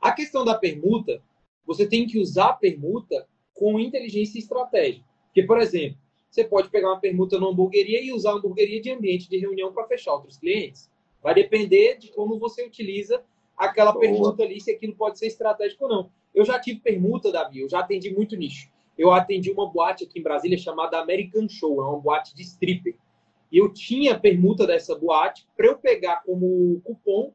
A 0.00 0.12
questão 0.12 0.44
da 0.44 0.54
permuta, 0.54 1.20
você 1.66 1.86
tem 1.86 2.06
que 2.06 2.18
usar 2.18 2.50
a 2.50 2.52
permuta 2.52 3.26
com 3.52 3.80
inteligência 3.80 4.38
e 4.38 4.42
estratégia. 4.42 5.04
Porque, 5.26 5.42
por 5.42 5.58
exemplo, 5.58 5.98
você 6.30 6.44
pode 6.44 6.70
pegar 6.70 6.88
uma 6.88 7.00
permuta 7.00 7.38
numa 7.38 7.50
hamburgueria 7.50 8.02
e 8.02 8.12
usar 8.12 8.30
a 8.30 8.34
hamburgueria 8.34 8.80
de 8.80 8.90
ambiente 8.90 9.28
de 9.28 9.38
reunião 9.38 9.72
para 9.72 9.86
fechar 9.86 10.12
outros 10.12 10.36
clientes. 10.36 10.88
Vai 11.22 11.34
depender 11.34 11.96
de 11.98 12.12
como 12.12 12.38
você 12.38 12.64
utiliza 12.64 13.22
aquela 13.56 13.92
Boa. 13.92 14.00
permuta 14.00 14.42
ali 14.42 14.60
se 14.60 14.70
aquilo 14.70 14.94
pode 14.94 15.18
ser 15.18 15.26
estratégico 15.26 15.84
ou 15.84 15.90
não. 15.90 16.10
Eu 16.34 16.44
já 16.44 16.58
tive 16.58 16.80
permuta, 16.80 17.32
Davi, 17.32 17.60
eu 17.60 17.68
já 17.68 17.80
atendi 17.80 18.12
muito 18.14 18.36
nicho. 18.36 18.70
Eu 18.96 19.12
atendi 19.12 19.50
uma 19.50 19.68
boate 19.70 20.04
aqui 20.04 20.18
em 20.18 20.22
Brasília 20.22 20.58
chamada 20.58 20.98
American 20.98 21.48
Show, 21.48 21.80
é 21.80 21.84
uma 21.84 22.00
boate 22.00 22.34
de 22.34 22.42
stripper. 22.42 22.96
E 23.50 23.58
eu 23.58 23.72
tinha 23.72 24.18
permuta 24.18 24.66
dessa 24.66 24.94
boate 24.94 25.46
para 25.56 25.66
eu 25.66 25.78
pegar 25.78 26.22
como 26.24 26.80
cupom 26.82 27.32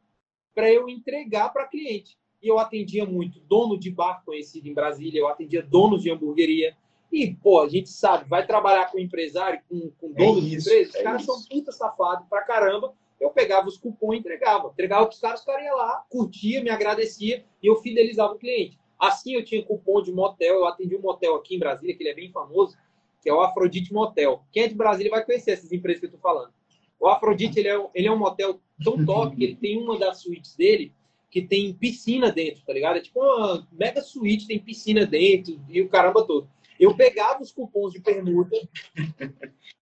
para 0.53 0.71
eu 0.71 0.87
entregar 0.87 1.49
para 1.51 1.67
cliente. 1.67 2.17
E 2.41 2.47
eu 2.47 2.59
atendia 2.59 3.05
muito 3.05 3.39
dono 3.39 3.79
de 3.79 3.89
bar 3.89 4.21
conhecido 4.25 4.67
em 4.67 4.73
Brasília, 4.73 5.19
eu 5.19 5.27
atendia 5.27 5.63
donos 5.63 6.03
de 6.03 6.11
hamburgueria. 6.11 6.75
E, 7.11 7.33
pô, 7.33 7.61
a 7.61 7.69
gente 7.69 7.89
sabe, 7.89 8.27
vai 8.27 8.45
trabalhar 8.45 8.91
com 8.91 8.99
empresário, 8.99 9.61
com, 9.69 9.91
com 9.99 10.11
dono 10.11 10.39
é 10.39 10.41
de 10.41 10.55
empresa, 10.55 10.89
os 10.89 10.95
é 10.95 11.03
caras 11.03 11.21
isso. 11.21 11.31
são 11.31 11.43
puta 11.47 11.71
safado 11.71 12.25
pra 12.29 12.43
caramba. 12.43 12.93
Eu 13.23 13.29
pegava 13.29 13.67
os 13.67 13.77
cupons 13.77 14.15
e 14.15 14.19
entregava. 14.19 14.67
Entregava 14.67 15.05
pros 15.05 15.19
caras, 15.19 15.39
os 15.39 15.45
caras 15.45 15.65
iam 15.65 15.77
lá, 15.77 16.03
curtia, 16.09 16.61
me 16.61 16.69
agradecia 16.69 17.45
e 17.61 17.67
eu 17.67 17.77
fidelizava 17.77 18.33
o 18.33 18.37
cliente. 18.37 18.77
Assim 18.99 19.33
eu 19.33 19.45
tinha 19.45 19.63
cupom 19.63 20.01
de 20.01 20.11
motel, 20.11 20.55
eu 20.55 20.65
atendi 20.65 20.95
um 20.95 21.01
motel 21.01 21.35
aqui 21.35 21.55
em 21.55 21.59
Brasília, 21.59 21.95
que 21.95 22.03
ele 22.03 22.09
é 22.09 22.15
bem 22.15 22.31
famoso, 22.31 22.77
que 23.21 23.29
é 23.29 23.33
o 23.33 23.39
Afrodite 23.39 23.93
Motel. 23.93 24.43
Quem 24.51 24.63
é 24.63 24.67
de 24.67 24.75
Brasília 24.75 25.09
vai 25.09 25.25
conhecer 25.25 25.51
essas 25.51 25.71
empresas 25.71 26.01
que 26.01 26.07
eu 26.07 26.11
tô 26.11 26.17
falando. 26.17 26.51
O 26.99 27.07
Afrodite, 27.07 27.59
ele 27.59 27.69
é, 27.69 27.89
ele 27.95 28.07
é 28.07 28.11
um 28.11 28.17
motel 28.17 28.59
tão 28.83 29.05
top 29.05 29.35
que 29.35 29.43
ele 29.43 29.55
tem 29.55 29.81
uma 29.81 29.97
das 29.97 30.21
suítes 30.21 30.55
dele 30.55 30.93
que 31.31 31.41
tem 31.41 31.73
piscina 31.73 32.31
dentro, 32.31 32.63
tá 32.63 32.73
ligado? 32.73 32.97
É 32.97 33.01
tipo 33.01 33.19
uma 33.19 33.65
mega 33.71 34.01
suíte, 34.01 34.47
tem 34.47 34.59
piscina 34.59 35.05
dentro 35.05 35.59
e 35.67 35.81
o 35.81 35.89
caramba 35.89 36.27
todo. 36.27 36.47
Eu 36.83 36.95
pegava 36.95 37.41
os 37.41 37.51
cupons 37.51 37.93
de 37.93 38.01
permuta. 38.01 38.55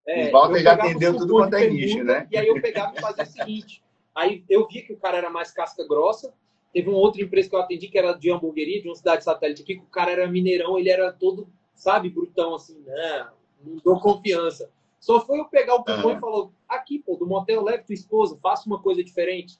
É, 0.06 0.30
o 0.30 0.32
Walter 0.32 0.62
já 0.62 0.74
atendeu 0.74 1.16
tudo 1.16 1.34
quanto 1.34 1.56
é 1.56 1.68
nicho, 1.68 2.04
né? 2.04 2.28
E 2.32 2.38
aí 2.38 2.48
eu 2.48 2.62
pegava 2.62 2.94
e 2.96 3.02
fazia 3.02 3.24
o 3.24 3.28
seguinte. 3.28 3.84
Aí 4.14 4.44
eu 4.50 4.68
via 4.68 4.84
que 4.84 4.94
o 4.94 4.98
cara 4.98 5.18
era 5.18 5.30
mais 5.30 5.52
casca 5.52 5.88
grossa. 5.88 6.34
Teve 6.74 6.90
uma 6.90 6.98
outra 6.98 7.22
empresa 7.22 7.50
que 7.50 7.56
eu 7.56 7.60
atendi 7.60 7.88
que 7.88 7.98
era 7.98 8.14
de 8.14 8.32
hamburgueria, 8.32 8.82
de 8.82 8.88
uma 8.88 8.96
cidade 8.96 9.24
satélite 9.24 9.64
aqui, 9.64 9.76
que 9.76 9.84
o 9.84 9.90
cara 9.90 10.12
era 10.12 10.28
mineirão, 10.28 10.78
ele 10.78 10.90
era 10.90 11.12
todo, 11.12 11.48
sabe, 11.74 12.10
brutão, 12.10 12.56
assim, 12.56 12.80
né? 12.82 13.30
Não 13.64 13.78
dou 13.78 14.00
confiança. 14.00 14.72
Só 15.00 15.20
foi 15.26 15.40
eu 15.40 15.46
pegar 15.46 15.76
o 15.76 15.84
cupom 15.84 16.10
uhum. 16.10 16.18
e 16.18 16.20
falou: 16.20 16.54
aqui, 16.68 17.00
pô, 17.00 17.16
do 17.16 17.28
motel, 17.28 17.64
leve 17.64 17.84
tua 17.84 17.96
esposa, 17.96 18.40
faça 18.42 18.68
uma 18.68 18.82
coisa 18.82 19.04
diferente. 19.04 19.60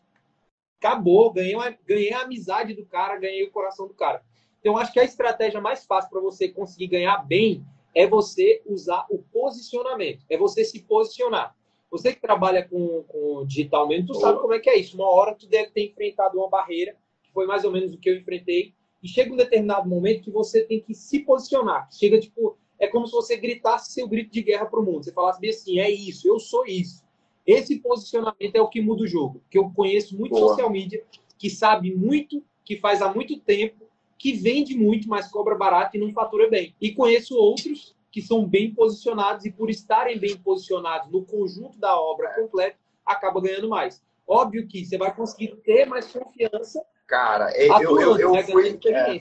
Acabou, 0.80 1.32
ganhei, 1.34 1.56
uma, 1.56 1.70
ganhei 1.86 2.14
a 2.14 2.22
amizade 2.22 2.74
do 2.74 2.86
cara, 2.86 3.18
ganhei 3.18 3.44
o 3.44 3.52
coração 3.52 3.88
do 3.88 3.94
cara. 3.94 4.24
Então, 4.62 4.78
acho 4.78 4.94
que 4.94 5.00
a 5.00 5.04
estratégia 5.04 5.60
mais 5.60 5.86
fácil 5.86 6.10
para 6.10 6.22
você 6.22 6.48
conseguir 6.48 6.88
ganhar 6.88 7.18
bem 7.26 7.66
é 7.94 8.08
você 8.08 8.62
usar 8.66 9.06
o 9.10 9.20
posicionamento, 9.34 10.24
é 10.30 10.38
você 10.38 10.64
se 10.64 10.82
posicionar. 10.84 11.56
Você 11.90 12.14
que 12.14 12.22
trabalha 12.22 12.66
com, 12.66 13.04
com 13.04 13.46
digital 13.46 13.88
mesmo, 13.88 14.08
tu 14.08 14.14
sabe 14.14 14.40
como 14.40 14.54
é 14.54 14.60
que 14.60 14.70
é 14.70 14.78
isso. 14.78 14.96
Uma 14.96 15.12
hora 15.12 15.36
tu 15.36 15.46
deve 15.46 15.72
ter 15.72 15.88
enfrentado 15.88 16.38
uma 16.38 16.48
barreira, 16.48 16.96
que 17.22 17.34
foi 17.34 17.46
mais 17.46 17.66
ou 17.66 17.72
menos 17.72 17.94
o 17.94 17.98
que 17.98 18.10
eu 18.10 18.16
enfrentei, 18.16 18.74
e 19.04 19.08
chega 19.10 19.34
um 19.34 19.36
determinado 19.36 19.90
momento 19.90 20.24
que 20.24 20.32
você 20.32 20.64
tem 20.64 20.80
que 20.80 20.94
se 20.94 21.20
posicionar. 21.20 21.90
Chega, 21.92 22.18
tipo, 22.20 22.56
é 22.80 22.88
como 22.88 23.06
se 23.08 23.12
você 23.12 23.36
gritasse 23.36 23.92
seu 23.92 24.08
grito 24.08 24.32
de 24.32 24.42
guerra 24.42 24.68
para 24.68 24.80
o 24.80 24.86
mundo. 24.86 25.04
Você 25.04 25.12
falasse 25.12 25.42
bem 25.42 25.50
assim, 25.50 25.80
é 25.80 25.90
isso, 25.90 26.28
eu 26.28 26.40
sou 26.40 26.66
isso. 26.66 27.04
Esse 27.46 27.80
posicionamento 27.80 28.56
é 28.56 28.62
o 28.62 28.70
que 28.70 28.82
muda 28.82 29.04
o 29.04 29.08
jogo. 29.08 29.42
Que 29.50 29.58
eu 29.58 29.70
conheço 29.72 30.18
muito 30.18 30.32
Boa. 30.32 30.50
social 30.50 30.70
media, 30.70 31.04
que 31.38 31.50
sabe 31.50 31.94
muito, 31.94 32.42
que 32.64 32.78
faz 32.78 33.02
há 33.02 33.14
muito 33.14 33.38
tempo, 33.40 33.86
que 34.22 34.34
vende 34.34 34.78
muito, 34.78 35.10
mas 35.10 35.32
cobra 35.32 35.56
barato 35.56 35.98
e 35.98 36.00
não 36.00 36.14
fatura 36.14 36.48
bem. 36.48 36.76
E 36.80 36.94
conheço 36.94 37.36
outros 37.36 37.96
que 38.12 38.22
são 38.22 38.46
bem 38.46 38.72
posicionados 38.72 39.46
e 39.46 39.52
por 39.52 39.68
estarem 39.68 40.20
bem 40.20 40.38
posicionados 40.38 41.12
no 41.12 41.26
conjunto 41.26 41.80
da 41.80 42.00
obra 42.00 42.36
completa, 42.36 42.78
acaba 43.04 43.42
ganhando 43.42 43.68
mais. 43.68 44.00
Óbvio 44.28 44.68
que 44.68 44.86
você 44.86 44.96
vai 44.96 45.12
conseguir 45.12 45.56
ter 45.64 45.88
mais 45.88 46.06
confiança. 46.06 46.86
Cara, 47.08 47.52
eu, 47.58 47.74
atuando, 47.74 48.00
eu, 48.00 48.18
eu, 48.20 48.32
né, 48.34 48.44
fui. 48.44 48.80
É, 48.86 49.20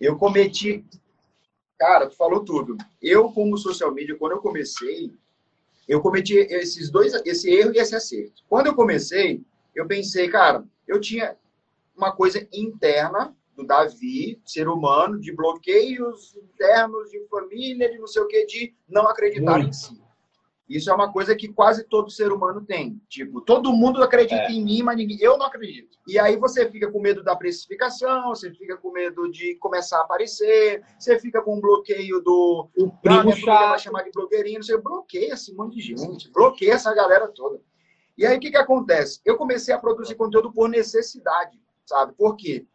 eu 0.00 0.16
cometi 0.16 0.82
Cara, 1.78 2.08
tu 2.08 2.16
falou 2.16 2.42
tudo. 2.44 2.78
Eu, 3.02 3.30
como 3.30 3.58
social 3.58 3.92
media, 3.92 4.16
quando 4.16 4.32
eu 4.32 4.38
comecei, 4.38 5.12
eu 5.86 6.00
cometi 6.00 6.34
esses 6.38 6.88
dois, 6.90 7.12
esse 7.26 7.50
erro 7.50 7.72
e 7.74 7.78
esse 7.78 7.94
acerto. 7.94 8.42
Quando 8.48 8.68
eu 8.68 8.74
comecei, 8.74 9.42
eu 9.74 9.86
pensei, 9.86 10.30
cara, 10.30 10.64
eu 10.88 10.98
tinha 10.98 11.36
uma 11.94 12.12
coisa 12.12 12.46
interna 12.52 13.36
do 13.62 13.66
Davi, 13.66 14.40
ser 14.44 14.68
humano, 14.68 15.18
de 15.18 15.34
bloqueios 15.34 16.36
internos 16.36 17.10
de 17.10 17.26
família, 17.28 17.90
de 17.90 17.98
não 17.98 18.06
sei 18.06 18.22
o 18.22 18.26
que, 18.26 18.44
de 18.46 18.74
não 18.88 19.08
acreditar 19.08 19.58
Muito. 19.58 19.68
em 19.68 19.72
si. 19.72 20.02
Isso 20.68 20.90
é 20.90 20.94
uma 20.94 21.12
coisa 21.12 21.36
que 21.36 21.48
quase 21.48 21.84
todo 21.84 22.10
ser 22.10 22.32
humano 22.32 22.64
tem. 22.64 23.00
Tipo, 23.08 23.42
todo 23.42 23.72
mundo 23.72 24.02
acredita 24.02 24.44
é. 24.44 24.52
em 24.52 24.64
mim, 24.64 24.82
mas 24.82 24.96
ninguém, 24.96 25.18
eu 25.20 25.36
não 25.36 25.44
acredito. 25.44 25.98
E 26.08 26.18
aí 26.18 26.36
você 26.36 26.70
fica 26.70 26.90
com 26.90 27.00
medo 27.00 27.22
da 27.22 27.36
precificação, 27.36 28.30
você 28.30 28.50
fica 28.52 28.76
com 28.76 28.90
medo 28.90 29.30
de 29.30 29.54
começar 29.56 29.98
a 29.98 30.02
aparecer, 30.02 30.82
você 30.98 31.18
fica 31.18 31.42
com 31.42 31.58
um 31.58 31.60
bloqueio 31.60 32.20
do. 32.22 32.70
O 32.76 32.90
primo 32.90 33.30
ah, 33.30 33.36
chato. 33.36 33.68
vai 33.68 33.78
chamar 33.78 34.02
de 34.04 34.12
blogueirinho, 34.12 34.62
você 34.62 34.78
bloqueia 34.78 35.34
esse 35.34 35.54
monte 35.54 35.76
de 35.76 35.82
gente, 35.82 36.30
bloqueia 36.32 36.74
essa 36.74 36.94
galera 36.94 37.28
toda. 37.28 37.60
E 38.16 38.24
aí 38.24 38.36
o 38.36 38.40
que, 38.40 38.50
que 38.50 38.56
acontece? 38.56 39.20
Eu 39.24 39.36
comecei 39.36 39.74
a 39.74 39.78
produzir 39.78 40.14
conteúdo 40.14 40.52
por 40.52 40.68
necessidade, 40.68 41.60
sabe? 41.84 42.14
Por 42.14 42.36
quê? 42.36 42.66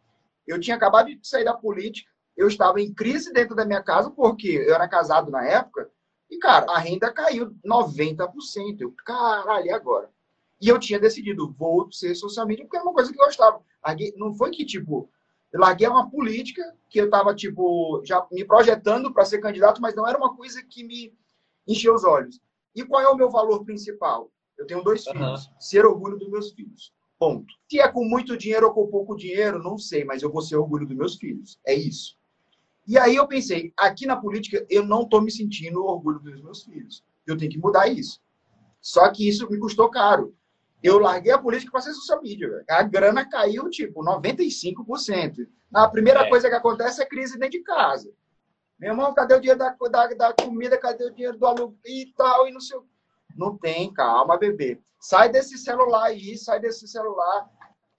Eu 0.48 0.58
tinha 0.58 0.76
acabado 0.76 1.06
de 1.06 1.18
sair 1.22 1.44
da 1.44 1.54
política, 1.54 2.10
eu 2.36 2.48
estava 2.48 2.80
em 2.80 2.92
crise 2.92 3.32
dentro 3.32 3.54
da 3.54 3.64
minha 3.64 3.82
casa, 3.82 4.10
porque 4.10 4.48
eu 4.48 4.74
era 4.74 4.88
casado 4.88 5.30
na 5.30 5.44
época 5.44 5.90
e, 6.30 6.38
cara, 6.38 6.70
a 6.70 6.78
renda 6.78 7.12
caiu 7.12 7.54
90%. 7.64 8.80
Eu, 8.80 8.92
caralho, 9.04 9.66
e 9.66 9.70
agora? 9.70 10.10
E 10.60 10.68
eu 10.68 10.78
tinha 10.78 10.98
decidido, 10.98 11.52
vou 11.52 11.90
ser 11.90 12.14
social 12.14 12.46
media, 12.46 12.64
porque 12.64 12.76
é 12.76 12.82
uma 12.82 12.92
coisa 12.92 13.12
que 13.12 13.20
eu 13.20 13.24
gostava. 13.24 13.62
Não 14.16 14.34
foi 14.34 14.50
que, 14.50 14.64
tipo, 14.64 15.08
eu 15.52 15.60
larguei 15.60 15.88
uma 15.88 16.10
política 16.10 16.62
que 16.90 17.00
eu 17.00 17.06
estava, 17.06 17.34
tipo, 17.34 18.02
já 18.04 18.26
me 18.30 18.44
projetando 18.44 19.12
para 19.12 19.24
ser 19.24 19.38
candidato, 19.38 19.80
mas 19.80 19.94
não 19.94 20.06
era 20.06 20.18
uma 20.18 20.36
coisa 20.36 20.62
que 20.62 20.84
me 20.84 21.14
encheu 21.66 21.94
os 21.94 22.04
olhos. 22.04 22.40
E 22.74 22.84
qual 22.84 23.02
é 23.02 23.08
o 23.08 23.16
meu 23.16 23.30
valor 23.30 23.64
principal? 23.64 24.30
Eu 24.56 24.66
tenho 24.66 24.82
dois 24.82 25.06
uhum. 25.06 25.12
filhos. 25.12 25.50
Ser 25.58 25.86
orgulho 25.86 26.18
dos 26.18 26.28
meus 26.28 26.52
filhos. 26.52 26.92
Ponto. 27.18 27.52
Se 27.68 27.80
é 27.80 27.88
com 27.88 28.04
muito 28.04 28.36
dinheiro 28.36 28.66
ou 28.66 28.72
com 28.72 28.86
pouco 28.86 29.16
dinheiro, 29.16 29.62
não 29.62 29.76
sei, 29.76 30.04
mas 30.04 30.22
eu 30.22 30.30
vou 30.30 30.40
ser 30.40 30.56
orgulho 30.56 30.86
dos 30.86 30.96
meus 30.96 31.16
filhos. 31.16 31.58
É 31.66 31.74
isso. 31.74 32.16
E 32.86 32.96
aí 32.96 33.16
eu 33.16 33.26
pensei, 33.26 33.72
aqui 33.76 34.06
na 34.06 34.16
política 34.16 34.64
eu 34.70 34.84
não 34.84 35.02
estou 35.02 35.20
me 35.20 35.30
sentindo 35.30 35.84
orgulho 35.84 36.20
dos 36.20 36.40
meus 36.42 36.62
filhos. 36.62 37.04
Eu 37.26 37.36
tenho 37.36 37.50
que 37.50 37.58
mudar 37.58 37.88
isso. 37.88 38.20
Só 38.80 39.10
que 39.10 39.28
isso 39.28 39.50
me 39.50 39.58
custou 39.58 39.90
caro. 39.90 40.34
Eu 40.82 40.98
larguei 40.98 41.32
a 41.32 41.38
política 41.38 41.72
para 41.72 41.80
ser 41.80 41.92
social 41.92 42.22
media. 42.22 42.48
Véio. 42.48 42.64
A 42.70 42.82
grana 42.82 43.28
caiu, 43.28 43.68
tipo, 43.68 44.02
95%. 44.02 45.46
A 45.74 45.88
primeira 45.88 46.20
é. 46.20 46.28
coisa 46.28 46.48
que 46.48 46.54
acontece 46.54 47.02
é 47.02 47.06
crise 47.06 47.38
dentro 47.38 47.58
de 47.58 47.64
casa. 47.64 48.10
Meu 48.78 48.92
irmão, 48.92 49.12
cadê 49.12 49.34
o 49.34 49.40
dinheiro 49.40 49.58
da, 49.58 49.76
da, 49.90 50.06
da 50.06 50.32
comida? 50.32 50.78
Cadê 50.78 51.04
o 51.04 51.12
dinheiro 51.12 51.36
do 51.36 51.44
aluguel 51.44 51.76
e 51.84 52.12
tal? 52.16 52.46
E 52.46 52.52
não 52.52 52.60
sei. 52.60 52.78
Não 53.36 53.56
tem, 53.56 53.92
calma, 53.92 54.36
bebê. 54.36 54.80
Sai 55.00 55.28
desse 55.28 55.56
celular 55.58 56.06
aí, 56.06 56.36
sai 56.36 56.60
desse 56.60 56.86
celular. 56.88 57.48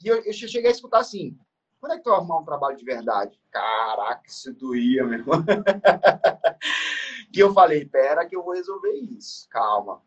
E 0.04 0.08
eu, 0.08 0.18
eu 0.24 0.34
cheguei 0.34 0.68
a 0.68 0.74
escutar 0.74 1.00
assim: 1.00 1.38
quando 1.80 1.94
é 1.94 1.98
que 1.98 2.04
tu 2.04 2.10
vai 2.10 2.20
arrumar 2.20 2.40
um 2.40 2.46
trabalho 2.46 2.78
de 2.78 2.84
verdade? 2.84 3.40
Caraca, 3.52 4.24
isso 4.28 4.54
doía, 4.54 5.06
meu 5.06 5.20
irmão. 5.20 5.44
que 7.32 7.40
eu 7.42 7.54
falei, 7.54 7.86
pera 7.86 8.26
que 8.26 8.36
eu 8.36 8.44
vou 8.44 8.54
resolver 8.54 8.92
isso. 8.92 9.48
Calma. 9.50 10.02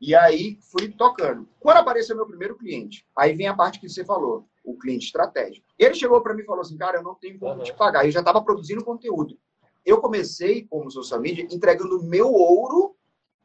E 0.00 0.14
aí 0.14 0.58
fui 0.70 0.88
tocando. 0.88 1.48
Quando 1.58 1.78
apareceu 1.78 2.14
meu 2.14 2.26
primeiro 2.26 2.56
cliente, 2.56 3.06
aí 3.16 3.34
vem 3.34 3.48
a 3.48 3.54
parte 3.54 3.80
que 3.80 3.88
você 3.88 4.04
falou, 4.04 4.46
o 4.62 4.76
cliente 4.76 5.06
estratégico. 5.06 5.66
Ele 5.78 5.94
chegou 5.94 6.20
para 6.20 6.34
mim 6.34 6.42
e 6.42 6.46
falou 6.46 6.60
assim, 6.60 6.76
cara, 6.76 6.98
eu 6.98 7.02
não 7.02 7.14
tenho 7.14 7.38
como 7.38 7.54
uhum. 7.54 7.62
te 7.62 7.74
pagar. 7.74 8.04
Eu 8.04 8.10
já 8.10 8.20
estava 8.20 8.42
produzindo 8.42 8.84
conteúdo. 8.84 9.38
Eu 9.84 10.00
comecei 10.00 10.66
como 10.66 10.90
social 10.90 11.20
media 11.20 11.46
entregando 11.50 12.02
meu 12.02 12.32
ouro 12.32 12.95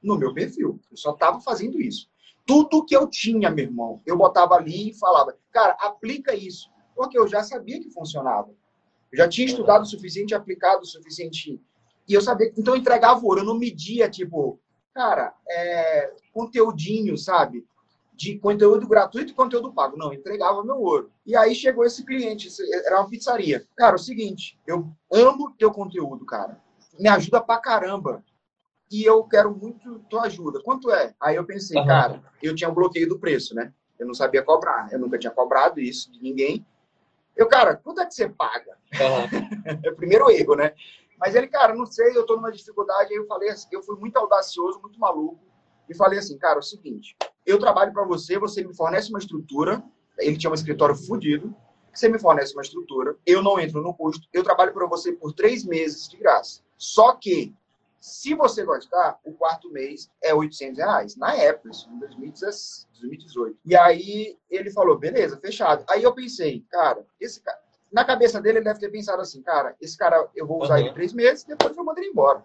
no 0.01 0.17
meu 0.17 0.33
perfil. 0.33 0.79
Eu 0.89 0.97
só 0.97 1.11
estava 1.11 1.39
fazendo 1.39 1.79
isso. 1.79 2.09
Tudo 2.45 2.85
que 2.85 2.95
eu 2.95 3.07
tinha, 3.07 3.49
meu 3.49 3.65
irmão, 3.65 4.01
eu 4.05 4.17
botava 4.17 4.55
ali 4.55 4.89
e 4.89 4.93
falava, 4.97 5.37
cara, 5.51 5.77
aplica 5.79 6.33
isso 6.35 6.71
porque 7.01 7.17
eu 7.17 7.27
já 7.27 7.43
sabia 7.43 7.79
que 7.79 7.89
funcionava. 7.89 8.49
Eu 9.11 9.17
já 9.17 9.27
tinha 9.27 9.47
estudado 9.47 9.81
o 9.81 9.87
suficiente, 9.87 10.35
aplicado 10.35 10.83
o 10.83 10.85
suficiente. 10.85 11.59
E 12.07 12.13
eu 12.13 12.21
sabia. 12.21 12.51
Então, 12.55 12.75
eu 12.75 12.79
entregava 12.79 13.25
ouro. 13.25 13.41
Eu 13.41 13.45
não 13.45 13.57
media, 13.57 14.07
tipo, 14.07 14.59
cara, 14.93 15.33
é, 15.49 16.13
conteúdinho, 16.31 17.17
sabe? 17.17 17.65
De 18.13 18.37
conteúdo 18.37 18.87
gratuito 18.87 19.31
e 19.31 19.35
conteúdo 19.35 19.73
pago. 19.73 19.97
Não, 19.97 20.13
entregava 20.13 20.63
meu 20.63 20.79
ouro. 20.79 21.11
E 21.25 21.35
aí 21.35 21.55
chegou 21.55 21.83
esse 21.83 22.05
cliente, 22.05 22.49
era 22.85 22.99
uma 22.99 23.09
pizzaria. 23.09 23.65
Cara, 23.75 23.93
é 23.93 23.95
o 23.95 23.99
seguinte, 23.99 24.59
eu 24.67 24.87
amo 25.11 25.55
teu 25.57 25.71
conteúdo, 25.71 26.23
cara. 26.23 26.61
Me 26.99 27.09
ajuda 27.09 27.41
pra 27.41 27.57
caramba. 27.57 28.23
E 28.91 29.03
eu 29.03 29.23
quero 29.23 29.55
muito 29.55 29.99
tua 30.09 30.23
ajuda. 30.23 30.61
Quanto 30.61 30.91
é? 30.91 31.13
Aí 31.19 31.35
eu 31.35 31.45
pensei, 31.45 31.79
uhum. 31.79 31.87
cara, 31.87 32.21
eu 32.43 32.53
tinha 32.53 32.69
um 32.69 32.73
bloqueio 32.73 33.07
do 33.07 33.17
preço, 33.17 33.55
né? 33.55 33.73
Eu 33.97 34.05
não 34.05 34.13
sabia 34.13 34.43
cobrar. 34.43 34.89
Eu 34.91 34.99
nunca 34.99 35.17
tinha 35.17 35.31
cobrado 35.31 35.79
isso 35.79 36.11
de 36.11 36.21
ninguém. 36.21 36.65
Eu, 37.35 37.47
cara, 37.47 37.75
quanto 37.75 38.01
é 38.01 38.05
que 38.05 38.13
você 38.13 38.27
paga? 38.27 38.77
Uhum. 38.93 39.79
é 39.83 39.89
o 39.89 39.95
primeiro 39.95 40.29
erro, 40.29 40.55
né? 40.55 40.73
Mas 41.17 41.35
ele, 41.35 41.47
cara, 41.47 41.73
não 41.73 41.85
sei, 41.85 42.17
eu 42.17 42.25
tô 42.25 42.35
numa 42.35 42.51
dificuldade. 42.51 43.13
Aí 43.13 43.17
eu 43.17 43.27
falei 43.27 43.49
assim, 43.49 43.67
eu 43.71 43.81
fui 43.81 43.95
muito 43.97 44.17
audacioso, 44.17 44.81
muito 44.81 44.99
maluco. 44.99 45.39
E 45.87 45.95
falei 45.95 46.19
assim, 46.19 46.37
cara, 46.37 46.55
é 46.55 46.59
o 46.59 46.63
seguinte, 46.63 47.15
eu 47.45 47.59
trabalho 47.59 47.93
para 47.93 48.05
você, 48.05 48.37
você 48.37 48.63
me 48.63 48.75
fornece 48.75 49.09
uma 49.09 49.19
estrutura. 49.19 49.83
Ele 50.17 50.37
tinha 50.37 50.51
um 50.51 50.55
escritório 50.55 50.95
fodido. 50.95 51.55
Você 51.93 52.07
me 52.07 52.17
fornece 52.17 52.53
uma 52.53 52.61
estrutura, 52.61 53.17
eu 53.25 53.43
não 53.43 53.59
entro 53.59 53.81
no 53.81 53.93
custo, 53.93 54.25
eu 54.31 54.43
trabalho 54.43 54.73
para 54.73 54.85
você 54.85 55.11
por 55.11 55.33
três 55.33 55.65
meses 55.65 56.07
de 56.07 56.15
graça. 56.15 56.61
Só 56.77 57.13
que, 57.13 57.53
se 58.01 58.33
você 58.33 58.65
gostar, 58.65 59.19
o 59.23 59.31
quarto 59.31 59.71
mês 59.71 60.09
é 60.23 60.33
800 60.33 60.79
reais. 60.79 61.15
Na 61.15 61.35
época, 61.35 61.69
isso 61.69 61.87
em 61.87 61.99
2018. 61.99 63.59
E 63.63 63.75
aí 63.75 64.39
ele 64.49 64.71
falou, 64.71 64.97
beleza, 64.97 65.37
fechado. 65.37 65.85
Aí 65.87 66.01
eu 66.01 66.11
pensei, 66.11 66.65
cara, 66.71 67.05
esse 67.19 67.39
cara. 67.39 67.61
Na 67.93 68.03
cabeça 68.03 68.41
dele, 68.41 68.57
ele 68.57 68.65
deve 68.65 68.79
ter 68.79 68.89
pensado 68.89 69.21
assim, 69.21 69.43
cara, 69.43 69.75
esse 69.79 69.95
cara, 69.95 70.27
eu 70.35 70.47
vou 70.47 70.63
usar 70.63 70.75
uhum. 70.75 70.79
ele 70.79 70.93
três 70.93 71.13
meses, 71.13 71.43
depois 71.43 71.69
eu 71.69 71.75
vou 71.75 71.85
mandar 71.85 72.01
ele 72.01 72.09
embora. 72.09 72.43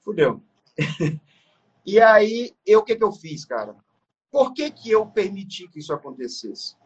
Fudeu. 0.00 0.40
e 1.84 2.00
aí, 2.00 2.54
eu, 2.64 2.78
o 2.78 2.82
que, 2.82 2.96
que 2.96 3.04
eu 3.04 3.12
fiz, 3.12 3.44
cara? 3.44 3.76
Por 4.30 4.54
que, 4.54 4.70
que 4.70 4.90
eu 4.90 5.04
permiti 5.04 5.68
que 5.68 5.80
isso 5.80 5.92
acontecesse? 5.92 6.76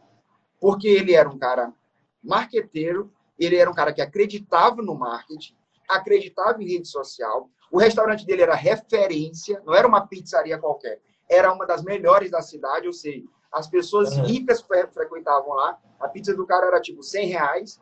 Porque 0.58 0.88
ele 0.88 1.14
era 1.14 1.28
um 1.28 1.38
cara 1.38 1.72
marqueteiro, 2.20 3.12
ele 3.38 3.56
era 3.56 3.70
um 3.70 3.74
cara 3.74 3.92
que 3.92 4.02
acreditava 4.02 4.82
no 4.82 4.96
marketing, 4.96 5.54
acreditava 5.88 6.60
em 6.60 6.66
rede 6.66 6.88
social. 6.88 7.48
O 7.70 7.78
restaurante 7.78 8.24
dele 8.24 8.42
era 8.42 8.54
referência, 8.54 9.62
não 9.64 9.74
era 9.74 9.86
uma 9.86 10.06
pizzaria 10.06 10.58
qualquer, 10.58 11.00
era 11.28 11.52
uma 11.52 11.66
das 11.66 11.82
melhores 11.82 12.30
da 12.30 12.40
cidade, 12.40 12.86
ou 12.86 12.92
seja, 12.92 13.26
as 13.52 13.66
pessoas 13.66 14.16
uhum. 14.16 14.24
ricas 14.24 14.64
frequentavam 14.92 15.54
lá. 15.54 15.78
A 16.00 16.08
pizza 16.08 16.34
do 16.34 16.46
cara 16.46 16.66
era 16.66 16.80
tipo 16.80 17.02
100 17.02 17.26
reais. 17.26 17.80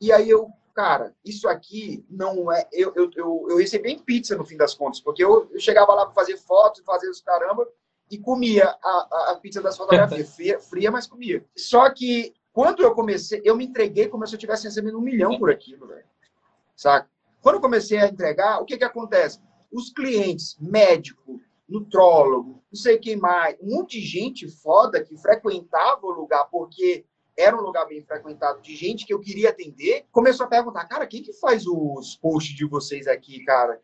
E 0.00 0.12
aí 0.12 0.28
eu, 0.28 0.48
cara, 0.74 1.14
isso 1.24 1.48
aqui 1.48 2.04
não 2.08 2.50
é. 2.50 2.66
Eu, 2.72 2.92
eu, 2.94 3.10
eu, 3.14 3.46
eu 3.50 3.56
recebi 3.56 3.96
pizza 3.98 4.36
no 4.36 4.44
fim 4.44 4.56
das 4.56 4.74
contas, 4.74 5.00
porque 5.00 5.22
eu, 5.22 5.48
eu 5.52 5.60
chegava 5.60 5.92
lá 5.94 6.06
para 6.06 6.14
fazer 6.14 6.36
fotos, 6.38 6.82
fazer 6.84 7.08
os 7.08 7.20
caramba, 7.20 7.68
e 8.10 8.18
comia 8.18 8.64
a, 8.82 9.08
a, 9.10 9.32
a 9.32 9.36
pizza 9.36 9.60
das 9.60 9.76
fotografias, 9.76 10.30
fria, 10.34 10.58
fria, 10.60 10.90
mas 10.90 11.06
comia. 11.06 11.44
Só 11.56 11.88
que 11.90 12.34
quando 12.52 12.82
eu 12.82 12.94
comecei, 12.94 13.40
eu 13.44 13.56
me 13.56 13.66
entreguei 13.66 14.08
como 14.08 14.26
se 14.26 14.34
eu 14.34 14.38
tivesse 14.38 14.64
recebendo 14.64 14.98
um 14.98 15.02
milhão 15.02 15.38
por 15.38 15.50
aquilo, 15.50 15.86
velho. 15.86 16.04
Saca? 16.76 17.08
Quando 17.42 17.56
eu 17.56 17.60
comecei 17.60 17.98
a 17.98 18.08
entregar, 18.08 18.60
o 18.60 18.64
que 18.64 18.78
que 18.78 18.84
acontece? 18.84 19.40
Os 19.70 19.92
clientes, 19.92 20.56
médico, 20.60 21.40
nutrólogo, 21.68 22.62
não 22.72 22.78
sei 22.78 22.98
quem 22.98 23.16
mais, 23.16 23.56
um 23.60 23.76
monte 23.76 24.00
de 24.00 24.06
gente 24.06 24.48
foda 24.48 25.02
que 25.02 25.16
frequentava 25.16 26.06
o 26.06 26.10
lugar 26.10 26.44
porque 26.50 27.04
era 27.36 27.56
um 27.56 27.62
lugar 27.62 27.86
bem 27.86 28.02
frequentado 28.02 28.60
de 28.60 28.76
gente 28.76 29.06
que 29.06 29.12
eu 29.12 29.18
queria 29.18 29.50
atender, 29.50 30.06
começou 30.12 30.46
a 30.46 30.48
perguntar, 30.48 30.84
cara, 30.84 31.06
quem 31.06 31.22
que 31.22 31.32
faz 31.32 31.66
os 31.66 32.16
posts 32.16 32.54
de 32.54 32.66
vocês 32.66 33.06
aqui, 33.06 33.44
cara? 33.44 33.80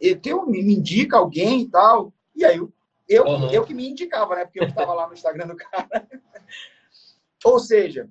Eu, 0.00 0.46
me 0.46 0.60
indica 0.60 1.18
alguém 1.18 1.60
e 1.60 1.68
tal. 1.68 2.12
E 2.34 2.44
aí 2.44 2.56
eu, 2.56 2.72
eu, 3.08 3.24
uhum. 3.24 3.50
eu 3.50 3.64
que 3.64 3.74
me 3.74 3.88
indicava, 3.88 4.34
né? 4.34 4.44
Porque 4.44 4.58
eu 4.58 4.66
estava 4.66 4.92
lá 4.92 5.06
no 5.06 5.12
Instagram 5.12 5.46
do 5.46 5.56
cara. 5.56 6.08
Ou 7.44 7.60
seja, 7.60 8.08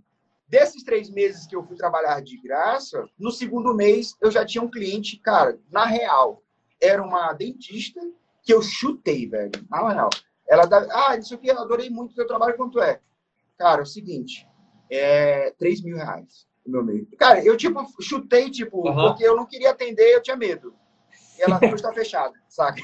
desses 0.47 0.83
três 0.83 1.09
meses 1.09 1.45
que 1.45 1.55
eu 1.55 1.63
fui 1.63 1.75
trabalhar 1.75 2.21
de 2.21 2.37
graça, 2.41 3.07
no 3.19 3.31
segundo 3.31 3.73
mês 3.73 4.15
eu 4.21 4.31
já 4.31 4.45
tinha 4.45 4.63
um 4.63 4.69
cliente, 4.69 5.17
cara, 5.17 5.59
na 5.71 5.85
real, 5.85 6.41
era 6.81 7.01
uma 7.01 7.33
dentista 7.33 7.99
que 8.43 8.53
eu 8.53 8.61
chutei, 8.61 9.27
velho, 9.27 9.51
na 9.69 9.89
real. 9.91 10.09
Ela 10.47 10.65
dá, 10.65 10.87
ah, 10.91 11.17
isso 11.17 11.35
aqui 11.35 11.47
eu 11.47 11.59
adorei 11.59 11.89
muito 11.89 12.11
o 12.11 12.15
teu 12.15 12.27
trabalho, 12.27 12.55
quanto 12.55 12.79
é? 12.81 13.01
Cara, 13.57 13.81
é 13.81 13.83
o 13.83 13.85
seguinte, 13.85 14.47
é 14.89 15.51
3 15.57 15.83
mil 15.83 15.97
reais 15.97 16.47
o 16.67 16.71
meu 16.71 16.83
mês. 16.83 17.07
Cara, 17.17 17.43
eu 17.43 17.55
tipo, 17.55 17.85
chutei, 18.01 18.51
tipo, 18.51 18.87
uhum. 18.87 19.07
porque 19.07 19.23
eu 19.23 19.35
não 19.35 19.45
queria 19.45 19.71
atender, 19.71 20.13
eu 20.13 20.21
tinha 20.21 20.35
medo. 20.35 20.75
E 21.37 21.41
ela 21.41 21.59
está 21.63 21.93
fechado, 21.93 22.33
sabe? 22.49 22.81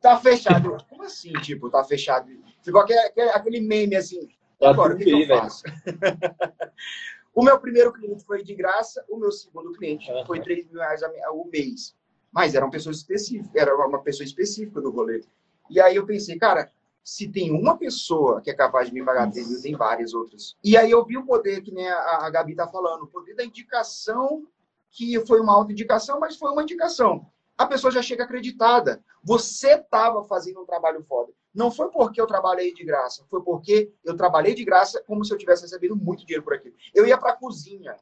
tá 0.00 0.18
fechado. 0.18 0.76
Como 0.88 1.02
assim, 1.02 1.32
tipo, 1.34 1.70
tá 1.70 1.82
fechado? 1.84 2.28
Tipo, 2.62 2.78
aquele, 2.78 3.00
aquele 3.30 3.60
meme 3.60 3.96
assim, 3.96 4.28
Tá 4.58 4.70
Agora, 4.70 4.94
o 4.94 4.96
que, 4.96 5.04
que, 5.04 5.10
eu 5.10 5.26
faço? 5.26 5.62
o 7.34 7.42
meu 7.42 7.58
primeiro 7.60 7.92
cliente 7.92 8.24
foi 8.24 8.42
de 8.42 8.54
graça, 8.54 9.04
o 9.08 9.16
meu 9.18 9.30
segundo 9.30 9.72
cliente 9.72 10.10
uhum. 10.10 10.24
foi 10.24 10.40
3 10.40 10.66
mil 10.70 10.80
reais 10.80 11.02
o 11.32 11.44
mês. 11.44 11.94
Mas 12.32 12.54
era 12.54 12.64
uma 12.64 12.70
pessoa 12.70 12.92
específica, 12.92 13.60
era 13.60 13.74
uma 13.74 14.02
pessoa 14.02 14.24
específica 14.24 14.80
do 14.80 14.90
rolê. 14.90 15.22
E 15.68 15.80
aí 15.80 15.96
eu 15.96 16.06
pensei, 16.06 16.38
cara, 16.38 16.70
se 17.02 17.28
tem 17.28 17.52
uma 17.52 17.76
pessoa 17.76 18.40
que 18.40 18.50
é 18.50 18.54
capaz 18.54 18.88
de 18.88 18.94
me 18.94 19.04
pagar 19.04 19.30
3 19.30 19.48
mil, 19.48 19.62
tem 19.62 19.76
várias 19.76 20.12
outras. 20.12 20.56
E 20.62 20.76
aí 20.76 20.90
eu 20.90 21.04
vi 21.04 21.16
o 21.16 21.24
poder, 21.24 21.62
que 21.62 21.70
nem 21.70 21.88
a, 21.88 22.26
a 22.26 22.30
Gabi 22.30 22.54
tá 22.54 22.66
falando, 22.66 23.04
o 23.04 23.06
poder 23.06 23.34
da 23.34 23.44
indicação, 23.44 24.46
que 24.90 25.24
foi 25.26 25.40
uma 25.40 25.52
auto-indicação, 25.52 26.18
mas 26.18 26.36
foi 26.36 26.50
uma 26.50 26.62
indicação. 26.62 27.26
A 27.56 27.66
pessoa 27.66 27.90
já 27.90 28.02
chega 28.02 28.24
acreditada. 28.24 29.02
Você 29.22 29.74
estava 29.74 30.24
fazendo 30.24 30.60
um 30.60 30.66
trabalho 30.66 31.02
foda. 31.04 31.32
Não 31.56 31.70
foi 31.70 31.90
porque 31.90 32.20
eu 32.20 32.26
trabalhei 32.26 32.74
de 32.74 32.84
graça, 32.84 33.24
foi 33.30 33.42
porque 33.42 33.90
eu 34.04 34.14
trabalhei 34.14 34.54
de 34.54 34.62
graça 34.62 35.02
como 35.06 35.24
se 35.24 35.32
eu 35.32 35.38
tivesse 35.38 35.62
recebido 35.62 35.96
muito 35.96 36.26
dinheiro 36.26 36.44
por 36.44 36.52
aquilo. 36.52 36.74
Eu 36.94 37.06
ia 37.06 37.16
para 37.16 37.30
a 37.30 37.36
cozinha, 37.36 37.96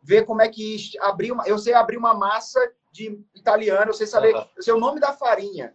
ver 0.00 0.24
como 0.24 0.40
é 0.40 0.48
que 0.48 0.78
abrir 1.00 1.32
uma, 1.32 1.44
eu 1.48 1.58
sei 1.58 1.74
abrir 1.74 1.96
uma 1.96 2.14
massa 2.14 2.60
de 2.92 3.20
italiano, 3.34 3.90
eu 3.90 3.94
sei 3.94 4.06
saber, 4.06 4.36
uhum. 4.36 4.44
eu 4.56 4.62
sei 4.62 4.72
o 4.72 4.78
nome 4.78 5.00
da 5.00 5.12
farinha 5.12 5.74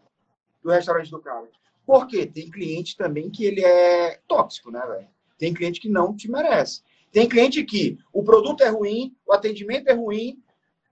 do 0.63 0.71
restaurante 0.71 1.11
do 1.11 1.19
cara. 1.19 1.49
Por 1.85 2.07
quê? 2.07 2.25
Tem 2.25 2.49
cliente 2.49 2.95
também 2.95 3.29
que 3.29 3.43
ele 3.43 3.61
é 3.61 4.21
tóxico, 4.25 4.71
né, 4.71 4.79
velho? 4.87 5.07
Tem 5.37 5.53
cliente 5.53 5.81
que 5.81 5.89
não 5.89 6.15
te 6.15 6.31
merece. 6.31 6.81
Tem 7.11 7.27
cliente 7.27 7.61
que 7.65 7.97
o 8.13 8.23
produto 8.23 8.63
é 8.63 8.69
ruim, 8.69 9.13
o 9.27 9.33
atendimento 9.33 9.89
é 9.89 9.93
ruim, 9.93 10.41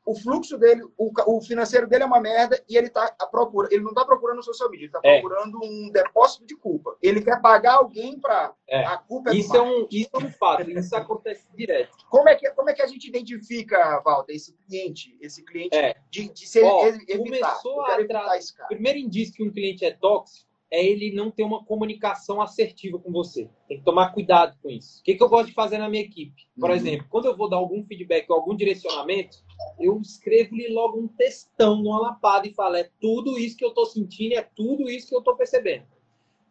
o 0.10 0.16
fluxo 0.16 0.58
dele, 0.58 0.82
o, 0.98 1.12
o 1.28 1.42
financeiro 1.42 1.88
dele 1.88 2.02
é 2.02 2.08
uma 2.08 2.20
merda 2.20 2.60
e 2.68 2.76
ele 2.76 2.88
está 2.88 3.14
à 3.20 3.28
procura. 3.28 3.68
Ele 3.72 3.84
não 3.84 3.92
está 3.92 4.04
procurando 4.04 4.44
social 4.44 4.68
media, 4.68 4.86
ele 4.86 4.90
está 4.96 5.00
é. 5.04 5.20
procurando 5.20 5.60
um 5.64 5.92
depósito 5.92 6.48
de 6.48 6.56
culpa. 6.56 6.98
Ele 7.00 7.22
quer 7.22 7.40
pagar 7.40 7.76
alguém 7.76 8.20
para. 8.20 8.56
É. 8.68 8.84
A 8.86 8.98
culpa 8.98 9.30
é 9.30 9.36
isso 9.36 9.56
é 9.56 9.62
um 9.62 9.88
Isso 9.92 10.10
é 10.14 10.18
um 10.18 10.32
fato, 10.32 10.68
isso 10.68 10.96
acontece 10.96 11.48
direto. 11.56 11.96
Como 12.10 12.28
é, 12.28 12.36
que, 12.36 12.50
como 12.52 12.70
é 12.70 12.74
que 12.74 12.82
a 12.82 12.88
gente 12.88 13.08
identifica, 13.08 14.02
Walter, 14.04 14.34
esse 14.34 14.54
cliente, 14.68 15.16
esse 15.22 15.44
cliente 15.46 15.76
é. 15.76 15.96
de, 16.10 16.30
de 16.30 16.48
ser 16.48 16.64
Ó, 16.64 16.88
evitar? 16.88 17.18
Começou 17.18 17.86
a 17.86 18.00
evitar 18.00 18.38
esse 18.38 18.56
cara. 18.56 18.68
Primeiro 18.68 18.98
indício 18.98 19.36
que 19.36 19.44
um 19.44 19.52
cliente 19.52 19.86
é 19.86 19.92
tóxico 19.92 20.50
é 20.72 20.86
ele 20.86 21.12
não 21.12 21.32
ter 21.32 21.44
uma 21.44 21.64
comunicação 21.64 22.42
assertiva 22.42 23.00
com 23.00 23.12
você. 23.12 23.50
Tem 23.68 23.80
que 23.80 23.84
tomar 23.84 24.14
cuidado 24.14 24.58
com 24.62 24.70
isso. 24.70 25.00
O 25.00 25.04
que, 25.04 25.16
que 25.16 25.24
eu 25.24 25.30
gosto 25.30 25.48
de 25.48 25.54
fazer 25.54 25.78
na 25.80 25.90
minha 25.90 26.04
equipe? 26.04 26.48
Por 26.60 26.70
uhum. 26.70 26.76
exemplo, 26.76 27.08
quando 27.10 27.26
eu 27.26 27.36
vou 27.36 27.50
dar 27.50 27.58
algum 27.58 27.84
feedback 27.86 28.30
ou 28.30 28.36
algum 28.36 28.56
direcionamento, 28.56 29.38
eu 29.80 30.00
escrevo-lhe 30.02 30.68
logo 30.68 31.00
um 31.00 31.08
textão 31.08 31.78
numa 31.78 32.00
lapada 32.00 32.48
e 32.48 32.54
falo: 32.54 32.76
é 32.76 32.90
tudo 33.00 33.38
isso 33.38 33.58
que 33.58 33.64
eu 33.64 33.70
estou 33.70 33.86
sentindo, 33.86 34.34
é 34.34 34.42
tudo 34.42 34.90
isso 34.90 35.10
que 35.10 35.16
eu 35.16 35.20
estou 35.20 35.36
percebendo. 35.36 35.86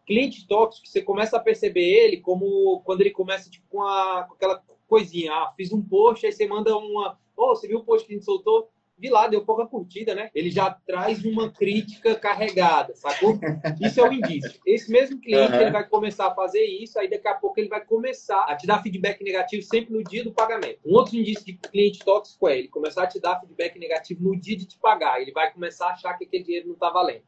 Cliente 0.06 0.46
tóxico, 0.48 0.86
você 0.86 1.02
começa 1.02 1.36
a 1.36 1.40
perceber 1.40 1.84
ele 1.84 2.16
como 2.18 2.80
quando 2.80 3.02
ele 3.02 3.10
começa 3.10 3.50
tipo, 3.50 3.66
com, 3.68 3.82
a, 3.82 4.24
com 4.24 4.34
aquela 4.34 4.62
coisinha: 4.86 5.32
ah, 5.32 5.52
fiz 5.56 5.72
um 5.72 5.82
post, 5.82 6.24
aí 6.24 6.32
você 6.32 6.46
manda 6.46 6.76
uma. 6.76 7.18
Oh, 7.36 7.54
você 7.54 7.68
viu 7.68 7.78
o 7.78 7.84
post 7.84 8.06
que 8.06 8.14
a 8.14 8.16
gente 8.16 8.24
soltou? 8.24 8.70
Vi 8.98 9.08
lá, 9.08 9.28
deu 9.28 9.44
pouca 9.44 9.66
curtida, 9.66 10.14
né? 10.14 10.30
Ele 10.34 10.50
já 10.50 10.70
traz 10.70 11.24
uma 11.24 11.50
crítica 11.50 12.14
carregada, 12.14 12.94
sacou? 12.94 13.38
Isso 13.80 14.00
é 14.00 14.08
um 14.08 14.12
indício. 14.12 14.60
Esse 14.66 14.90
mesmo 14.90 15.20
cliente, 15.20 15.52
uhum. 15.52 15.60
ele 15.60 15.70
vai 15.70 15.88
começar 15.88 16.26
a 16.26 16.34
fazer 16.34 16.64
isso, 16.64 16.98
aí 16.98 17.08
daqui 17.08 17.28
a 17.28 17.34
pouco 17.34 17.60
ele 17.60 17.68
vai 17.68 17.84
começar 17.84 18.44
a 18.44 18.56
te 18.56 18.66
dar 18.66 18.82
feedback 18.82 19.22
negativo 19.22 19.62
sempre 19.62 19.94
no 19.94 20.02
dia 20.02 20.24
do 20.24 20.32
pagamento. 20.32 20.80
Um 20.84 20.94
outro 20.94 21.16
indício 21.16 21.44
de 21.44 21.54
cliente 21.54 22.00
tóxico 22.00 22.48
é 22.48 22.58
ele 22.58 22.68
começar 22.68 23.04
a 23.04 23.06
te 23.06 23.20
dar 23.20 23.40
feedback 23.40 23.78
negativo 23.78 24.22
no 24.22 24.38
dia 24.38 24.56
de 24.56 24.66
te 24.66 24.78
pagar. 24.78 25.20
Ele 25.20 25.32
vai 25.32 25.52
começar 25.52 25.88
a 25.88 25.92
achar 25.92 26.14
que 26.14 26.24
aquele 26.24 26.44
dinheiro 26.44 26.68
não 26.68 26.74
tá 26.74 26.90
valendo. 26.90 27.22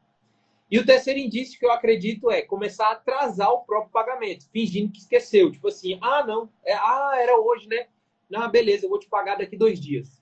E 0.69 0.79
o 0.79 0.85
terceiro 0.85 1.19
indício 1.19 1.59
que 1.59 1.65
eu 1.65 1.71
acredito 1.71 2.31
é 2.31 2.41
começar 2.41 2.87
a 2.87 2.91
atrasar 2.93 3.51
o 3.51 3.65
próprio 3.65 3.91
pagamento, 3.91 4.49
fingindo 4.51 4.91
que 4.91 4.99
esqueceu. 4.99 5.51
Tipo 5.51 5.67
assim, 5.67 5.99
ah, 6.01 6.25
não, 6.25 6.49
é, 6.65 6.73
ah, 6.73 7.11
era 7.19 7.37
hoje, 7.37 7.67
né? 7.67 7.87
Não, 8.29 8.49
beleza, 8.49 8.85
eu 8.85 8.89
vou 8.89 8.97
te 8.97 9.09
pagar 9.09 9.37
daqui 9.37 9.57
dois 9.57 9.77
dias. 9.77 10.20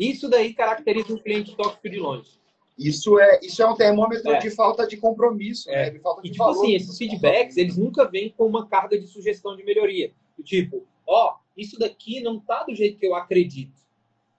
Isso 0.00 0.30
daí 0.30 0.54
caracteriza 0.54 1.12
um 1.12 1.18
cliente 1.18 1.54
tóxico 1.54 1.90
de 1.90 1.98
longe. 1.98 2.30
Isso 2.78 3.18
é, 3.20 3.38
isso 3.42 3.62
é 3.62 3.68
um 3.68 3.76
termômetro 3.76 4.32
é. 4.32 4.38
de 4.38 4.50
falta 4.50 4.86
de 4.86 4.96
compromisso, 4.96 5.68
é. 5.70 5.74
né? 5.74 5.90
de 5.90 5.98
falta 5.98 6.22
de 6.22 6.28
e, 6.28 6.30
tipo 6.30 6.42
valor, 6.42 6.62
assim, 6.62 6.74
esses 6.74 6.96
feedbacks, 6.96 7.58
eles 7.58 7.76
nunca 7.76 8.08
vêm 8.08 8.30
com 8.30 8.46
uma 8.46 8.66
carga 8.66 8.98
de 8.98 9.06
sugestão 9.06 9.54
de 9.54 9.62
melhoria. 9.62 10.10
Do 10.38 10.42
tipo, 10.42 10.86
ó, 11.06 11.34
oh, 11.34 11.38
isso 11.54 11.78
daqui 11.78 12.22
não 12.22 12.40
tá 12.40 12.64
do 12.64 12.74
jeito 12.74 12.98
que 12.98 13.06
eu 13.06 13.14
acredito. 13.14 13.78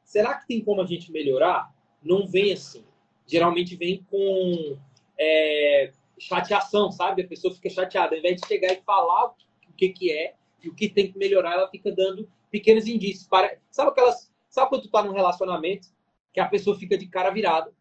Será 0.03 0.33
que 0.33 0.47
tem 0.47 0.63
como 0.63 0.81
a 0.81 0.85
gente 0.87 1.11
melhorar? 1.11 1.71
Não 2.01 2.25
vem 2.25 2.51
assim. 2.51 2.83
Geralmente 3.27 3.75
vem 3.75 4.03
com 4.09 4.75
é, 5.19 5.91
chateação, 6.17 6.91
sabe? 6.91 7.21
A 7.21 7.27
pessoa 7.27 7.53
fica 7.53 7.69
chateada. 7.69 8.15
Ao 8.15 8.19
invés 8.19 8.41
de 8.41 8.47
chegar 8.47 8.73
e 8.73 8.81
falar 8.81 9.27
o 9.27 9.73
que, 9.77 9.89
que 9.89 10.11
é 10.11 10.33
e 10.63 10.67
o 10.67 10.73
que 10.73 10.89
tem 10.89 11.11
que 11.11 11.17
melhorar, 11.19 11.53
ela 11.53 11.69
fica 11.69 11.91
dando 11.91 12.27
pequenos 12.49 12.87
indícios. 12.87 13.27
Para... 13.27 13.55
Sabe 13.69 13.91
aquelas 13.91 14.30
Sabe 14.51 14.69
quando 14.69 14.83
tu 14.83 14.91
tá 14.91 15.01
num 15.01 15.13
relacionamento 15.13 15.87
que 16.33 16.39
a 16.39 16.47
pessoa 16.47 16.77
fica 16.77 16.97
de 16.97 17.07
cara 17.07 17.31
virada, 17.31 17.73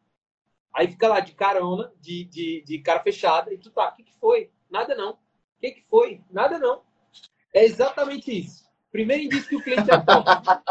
aí 0.72 0.86
fica 0.86 1.08
lá 1.08 1.18
de 1.18 1.32
carona, 1.32 1.92
de, 2.00 2.24
de, 2.24 2.62
de 2.64 2.78
cara 2.78 3.00
fechada, 3.00 3.52
e 3.52 3.58
tu 3.58 3.70
tá, 3.70 3.88
o 3.88 3.96
que, 3.96 4.04
que 4.04 4.14
foi? 4.14 4.50
Nada 4.70 4.94
não. 4.94 5.12
O 5.12 5.18
que, 5.60 5.72
que 5.72 5.84
foi? 5.90 6.22
Nada 6.30 6.58
não. 6.58 6.82
É 7.52 7.64
exatamente 7.64 8.30
isso. 8.30 8.64
Primeiro 8.92 9.24
indício 9.24 9.48
que 9.48 9.56
o 9.56 9.62
cliente 9.62 9.90
é 9.90 9.98
tóxico. 9.98 10.62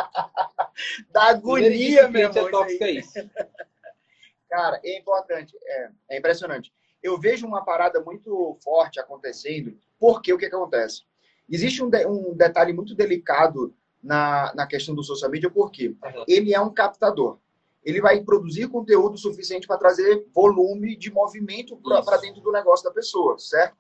da 1.12 1.24
agonia, 1.30 2.08
meu 2.08 2.30
irmão. 2.30 2.48
É 2.48 2.52
tóxico 2.52 2.84
é 2.86 2.92
isso. 2.92 3.14
Cara, 4.50 4.80
é 4.84 4.98
importante, 4.98 5.56
é, 5.62 5.90
é 6.12 6.18
impressionante. 6.18 6.74
Eu 7.04 7.20
vejo 7.20 7.46
uma 7.46 7.64
parada 7.64 8.02
muito 8.02 8.58
forte 8.64 9.00
acontecendo, 9.00 9.78
porque 10.00 10.34
o 10.34 10.38
que, 10.38 10.50
que 10.50 10.56
acontece? 10.56 11.04
Existe 11.48 11.84
um, 11.84 11.90
de, 11.90 12.06
um 12.06 12.36
detalhe 12.36 12.74
muito 12.74 12.96
delicado 12.96 13.76
na, 14.02 14.54
na 14.56 14.66
questão 14.66 14.96
do 14.96 15.04
social 15.04 15.30
media, 15.30 15.50
porque 15.50 15.90
uhum. 15.90 16.24
ele 16.28 16.54
é 16.54 16.62
um 16.62 16.74
captador. 16.74 17.38
Ele 17.84 18.02
vai 18.02 18.22
produzir 18.22 18.68
conteúdo 18.68 19.18
suficiente 19.18 19.68
para 19.68 19.78
trazer 19.78 20.28
volume 20.34 20.96
de 20.96 21.12
movimento 21.12 21.78
para 22.06 22.18
dentro 22.18 22.42
do 22.42 22.52
negócio 22.52 22.86
da 22.86 22.92
pessoa, 22.92 23.38
certo? 23.38 23.78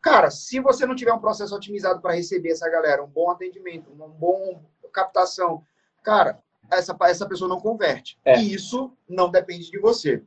Cara, 0.00 0.30
se 0.30 0.58
você 0.58 0.84
não 0.84 0.96
tiver 0.96 1.12
um 1.12 1.20
processo 1.20 1.54
otimizado 1.54 2.00
para 2.00 2.14
receber 2.14 2.50
essa 2.50 2.68
galera, 2.68 3.04
um 3.04 3.08
bom 3.08 3.30
atendimento, 3.30 3.92
uma 3.92 4.08
boa 4.08 4.60
captação, 4.92 5.64
cara, 6.02 6.42
essa, 6.70 6.96
essa 7.02 7.26
pessoa 7.26 7.48
não 7.48 7.60
converte. 7.60 8.18
É. 8.24 8.36
E 8.38 8.52
isso 8.52 8.92
não 9.08 9.30
depende 9.30 9.70
de 9.70 9.78
você. 9.78 10.22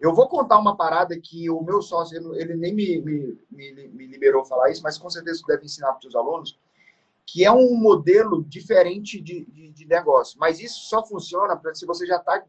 Eu 0.00 0.12
vou 0.12 0.28
contar 0.28 0.58
uma 0.58 0.76
parada 0.76 1.16
que 1.18 1.48
o 1.48 1.62
meu 1.62 1.80
sócio, 1.80 2.34
ele 2.34 2.56
nem 2.56 2.74
me, 2.74 3.00
me, 3.00 3.38
me, 3.48 3.88
me 3.88 4.06
liberou 4.08 4.44
falar 4.44 4.70
isso, 4.70 4.82
mas 4.82 4.98
com 4.98 5.08
certeza 5.08 5.40
deve 5.46 5.64
ensinar 5.64 5.92
para 5.92 5.98
os 5.98 6.02
seus 6.02 6.16
alunos, 6.16 6.58
que 7.26 7.44
é 7.44 7.52
um 7.52 7.74
modelo 7.74 8.44
diferente 8.44 9.20
de, 9.20 9.44
de, 9.46 9.70
de, 9.70 9.86
negócio. 9.86 10.38
Mas 10.38 10.60
isso 10.60 10.80
só 10.88 11.04
funciona 11.06 11.60
se 11.74 11.86
você 11.86 12.06
já 12.06 12.16
está 12.16 12.44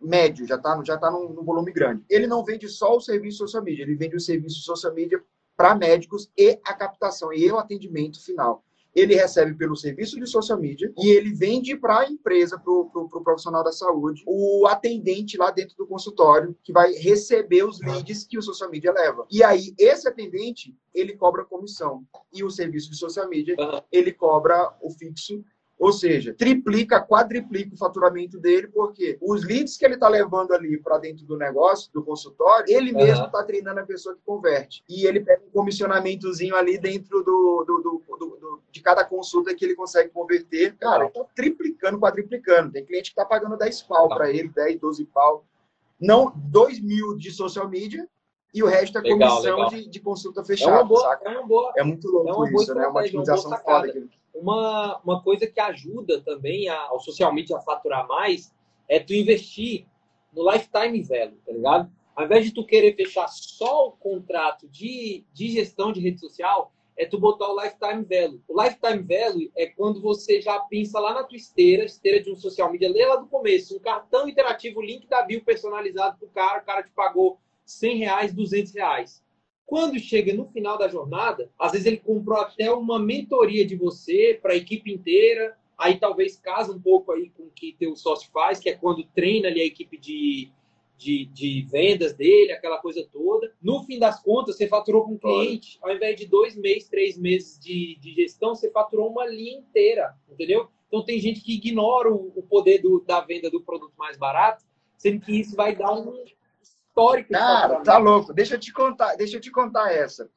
médio, 0.00 0.46
já 0.46 0.56
está 0.56 0.82
já 0.84 0.96
tá 0.96 1.10
num, 1.10 1.28
num, 1.28 1.44
volume 1.44 1.72
grande. 1.72 2.04
Ele 2.08 2.26
não 2.26 2.44
vende 2.44 2.68
só 2.68 2.96
o 2.96 3.00
serviço 3.00 3.38
social 3.38 3.62
media, 3.62 3.82
ele 3.82 3.94
vende 3.94 4.16
o 4.16 4.20
serviço 4.20 4.60
social 4.60 4.92
media 4.92 5.22
para 5.56 5.74
médicos 5.74 6.30
e 6.36 6.60
a 6.64 6.74
captação 6.74 7.32
e 7.32 7.50
o 7.50 7.58
atendimento 7.58 8.22
final 8.22 8.62
ele 8.96 9.14
recebe 9.14 9.54
pelo 9.54 9.76
serviço 9.76 10.18
de 10.18 10.26
social 10.26 10.58
media 10.58 10.90
e 10.96 11.10
ele 11.10 11.34
vende 11.34 11.76
para 11.76 12.00
a 12.00 12.10
empresa, 12.10 12.58
para 12.58 12.72
o 12.72 12.86
pro, 12.86 13.08
pro 13.08 13.22
profissional 13.22 13.62
da 13.62 13.70
saúde, 13.70 14.24
o 14.26 14.66
atendente 14.66 15.36
lá 15.36 15.50
dentro 15.50 15.76
do 15.76 15.86
consultório 15.86 16.56
que 16.64 16.72
vai 16.72 16.92
receber 16.92 17.62
os 17.62 17.78
leads 17.80 18.24
que 18.24 18.38
o 18.38 18.42
social 18.42 18.70
media 18.70 18.92
leva. 18.92 19.26
E 19.30 19.44
aí, 19.44 19.74
esse 19.78 20.08
atendente, 20.08 20.74
ele 20.94 21.14
cobra 21.14 21.44
comissão. 21.44 22.04
E 22.32 22.42
o 22.42 22.50
serviço 22.50 22.90
de 22.90 22.96
social 22.96 23.28
media, 23.28 23.54
ele 23.92 24.12
cobra 24.12 24.74
o 24.80 24.90
fixo 24.90 25.44
ou 25.78 25.92
seja, 25.92 26.32
triplica, 26.32 27.00
quadriplica 27.00 27.74
o 27.74 27.78
faturamento 27.78 28.38
dele, 28.38 28.68
porque 28.68 29.18
os 29.20 29.44
leads 29.44 29.76
que 29.76 29.84
ele 29.84 29.94
está 29.94 30.08
levando 30.08 30.52
ali 30.52 30.78
para 30.78 30.98
dentro 30.98 31.26
do 31.26 31.36
negócio, 31.36 31.92
do 31.92 32.02
consultório, 32.02 32.64
ele 32.74 32.92
uhum. 32.92 32.98
mesmo 32.98 33.26
está 33.26 33.42
treinando 33.42 33.80
a 33.80 33.84
pessoa 33.84 34.14
que 34.14 34.22
converte. 34.24 34.82
E 34.88 35.06
ele 35.06 35.20
pega 35.20 35.42
um 35.46 35.50
comissionamentozinho 35.50 36.56
ali 36.56 36.78
dentro 36.78 37.22
do, 37.22 37.64
do, 37.66 37.80
do, 37.80 38.16
do 38.16 38.62
de 38.70 38.80
cada 38.80 39.04
consulta 39.04 39.54
que 39.54 39.64
ele 39.64 39.74
consegue 39.74 40.10
converter. 40.10 40.76
Cara, 40.76 41.06
está 41.06 41.24
triplicando, 41.34 41.98
quadriplicando. 41.98 42.72
Tem 42.72 42.84
cliente 42.84 43.10
que 43.14 43.20
está 43.20 43.24
pagando 43.24 43.56
10 43.56 43.82
pau 43.82 44.08
para 44.08 44.30
ele, 44.30 44.48
10, 44.48 44.80
12 44.80 45.04
pau. 45.06 45.44
Não, 46.00 46.32
2 46.36 46.80
mil 46.80 47.16
de 47.16 47.30
social 47.30 47.68
media, 47.68 48.06
e 48.56 48.62
o 48.62 48.66
resto 48.66 48.98
é 48.98 49.02
comissão 49.02 49.68
De, 49.68 49.86
de 49.86 50.00
consulta 50.00 50.42
fechada. 50.42 50.80
É, 50.80 50.84
boa, 50.84 51.20
é, 51.22 51.42
boa, 51.42 51.72
é 51.76 51.82
muito 51.82 52.10
louco 52.10 52.46
é 52.46 52.52
isso, 52.52 52.74
né? 52.74 52.86
Uma 52.86 53.00
otimização 53.00 53.56
foda. 53.58 53.92
Uma, 54.36 55.00
uma 55.02 55.22
coisa 55.22 55.46
que 55.46 55.58
ajuda 55.58 56.20
também 56.20 56.68
a, 56.68 56.78
ao 56.88 57.00
social 57.00 57.32
media 57.32 57.56
a 57.56 57.60
faturar 57.60 58.06
mais 58.06 58.54
é 58.88 59.00
tu 59.00 59.14
investir 59.14 59.86
no 60.32 60.50
lifetime 60.50 61.02
value, 61.02 61.38
tá 61.44 61.52
ligado? 61.52 61.90
Ao 62.14 62.24
invés 62.24 62.44
de 62.44 62.52
tu 62.52 62.64
querer 62.64 62.94
fechar 62.94 63.28
só 63.28 63.88
o 63.88 63.92
contrato 63.92 64.68
de, 64.68 65.24
de 65.32 65.48
gestão 65.48 65.92
de 65.92 66.00
rede 66.00 66.20
social, 66.20 66.72
é 66.96 67.04
tu 67.04 67.18
botar 67.18 67.48
o 67.48 67.60
lifetime 67.60 68.04
value. 68.04 68.42
O 68.48 68.62
lifetime 68.62 69.02
value 69.02 69.50
é 69.54 69.66
quando 69.66 70.00
você 70.00 70.40
já 70.40 70.58
pensa 70.60 70.98
lá 70.98 71.12
na 71.12 71.24
tua 71.24 71.36
esteira, 71.36 71.84
esteira 71.84 72.22
de 72.22 72.30
um 72.30 72.36
social 72.36 72.72
media, 72.72 72.90
lê 72.90 73.04
lá 73.04 73.16
do 73.16 73.26
começo, 73.26 73.76
um 73.76 73.80
cartão 73.80 74.26
interativo, 74.28 74.80
link 74.80 75.06
da 75.06 75.22
bio 75.22 75.44
personalizado 75.44 76.18
pro 76.18 76.28
cara, 76.28 76.60
o 76.62 76.64
cara 76.64 76.82
te 76.82 76.90
pagou 76.92 77.38
100 77.66 77.98
reais, 77.98 78.32
200 78.32 78.72
reais. 78.72 79.22
Quando 79.66 79.98
chega 79.98 80.32
no 80.32 80.46
final 80.46 80.78
da 80.78 80.86
jornada, 80.86 81.50
às 81.58 81.72
vezes 81.72 81.86
ele 81.86 81.96
comprou 81.96 82.38
até 82.38 82.70
uma 82.70 83.00
mentoria 83.00 83.66
de 83.66 83.74
você 83.74 84.38
para 84.40 84.52
a 84.52 84.56
equipe 84.56 84.92
inteira, 84.92 85.58
aí 85.76 85.98
talvez 85.98 86.36
casa 86.36 86.72
um 86.72 86.80
pouco 86.80 87.10
aí 87.10 87.30
com 87.30 87.42
o 87.42 87.50
que 87.50 87.76
teu 87.78 87.96
sócio 87.96 88.30
faz, 88.32 88.60
que 88.60 88.68
é 88.68 88.74
quando 88.74 89.04
treina 89.04 89.48
ali 89.48 89.60
a 89.60 89.66
equipe 89.66 89.98
de, 89.98 90.50
de, 90.96 91.26
de, 91.26 91.66
vendas 91.68 92.14
dele, 92.14 92.52
aquela 92.52 92.78
coisa 92.78 93.06
toda. 93.12 93.52
No 93.60 93.82
fim 93.82 93.98
das 93.98 94.22
contas, 94.22 94.56
você 94.56 94.68
faturou 94.68 95.04
com 95.04 95.14
o 95.14 95.18
cliente, 95.18 95.78
ao 95.82 95.92
invés 95.92 96.16
de 96.16 96.26
dois 96.26 96.56
meses, 96.56 96.88
três 96.88 97.18
meses 97.18 97.58
de, 97.58 97.98
de 98.00 98.14
gestão, 98.14 98.54
você 98.54 98.70
faturou 98.70 99.10
uma 99.10 99.26
linha 99.26 99.58
inteira, 99.58 100.14
entendeu? 100.30 100.68
Então 100.86 101.04
tem 101.04 101.18
gente 101.18 101.40
que 101.40 101.54
ignora 101.54 102.08
o, 102.08 102.32
o 102.36 102.42
poder 102.42 102.78
do, 102.78 103.00
da 103.00 103.20
venda 103.20 103.50
do 103.50 103.60
produto 103.60 103.92
mais 103.98 104.16
barato, 104.16 104.64
sendo 104.96 105.20
que 105.20 105.40
isso 105.40 105.56
vai 105.56 105.74
dar 105.74 105.92
um, 105.92 106.24
histórico. 106.96 107.32
Cara, 107.32 107.80
tá 107.82 107.98
louco. 107.98 108.32
Deixa 108.32 108.54
eu 108.54 108.60
te 108.60 108.72
contar, 108.72 109.14
deixa 109.16 109.36
eu 109.36 109.40
te 109.40 109.50
contar 109.50 109.92
essa. 109.92 110.28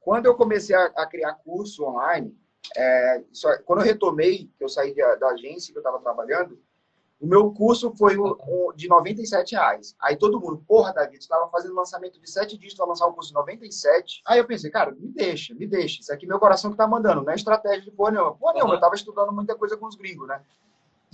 Quando 0.00 0.26
eu 0.26 0.34
comecei 0.34 0.76
a, 0.76 0.84
a 0.96 1.06
criar 1.06 1.32
curso 1.34 1.84
online, 1.84 2.36
é, 2.76 3.24
só, 3.32 3.56
quando 3.64 3.80
eu 3.80 3.86
retomei, 3.86 4.50
que 4.56 4.64
eu 4.64 4.68
saí 4.68 4.94
da, 4.94 5.14
da 5.16 5.28
agência 5.28 5.72
que 5.72 5.78
eu 5.78 5.80
estava 5.80 5.98
trabalhando, 6.00 6.58
o 7.20 7.26
meu 7.26 7.50
curso 7.52 7.94
foi 7.96 8.18
um, 8.18 8.36
um, 8.46 8.72
de 8.76 8.86
97 8.86 9.52
reais. 9.52 9.96
Aí 9.98 10.14
todo 10.16 10.38
mundo, 10.38 10.62
porra, 10.66 10.92
David, 10.92 11.16
você 11.16 11.20
estava 11.20 11.48
fazendo 11.48 11.74
lançamento 11.74 12.20
de 12.20 12.30
7 12.30 12.58
dias 12.58 12.74
para 12.74 12.84
lançar 12.84 13.06
um 13.06 13.12
curso 13.12 13.30
de 13.30 13.34
97. 13.34 14.20
Aí 14.26 14.38
eu 14.38 14.46
pensei, 14.46 14.70
cara, 14.70 14.90
me 14.90 15.08
deixa, 15.08 15.54
me 15.54 15.66
deixa. 15.66 16.00
Isso 16.02 16.12
aqui 16.12 16.26
é 16.26 16.28
meu 16.28 16.38
coração 16.38 16.70
que 16.70 16.76
tá 16.76 16.86
mandando, 16.86 17.22
não 17.22 17.32
é 17.32 17.34
estratégia 17.34 17.82
de 17.82 17.90
porra 17.92 18.10
nenhuma. 18.10 18.34
Porra 18.34 18.54
nenhuma, 18.54 18.74
eu 18.74 18.78
estava 18.78 18.94
estudando 18.94 19.32
muita 19.32 19.54
coisa 19.54 19.74
com 19.76 19.86
os 19.86 19.96
gringos, 19.96 20.28
né? 20.28 20.42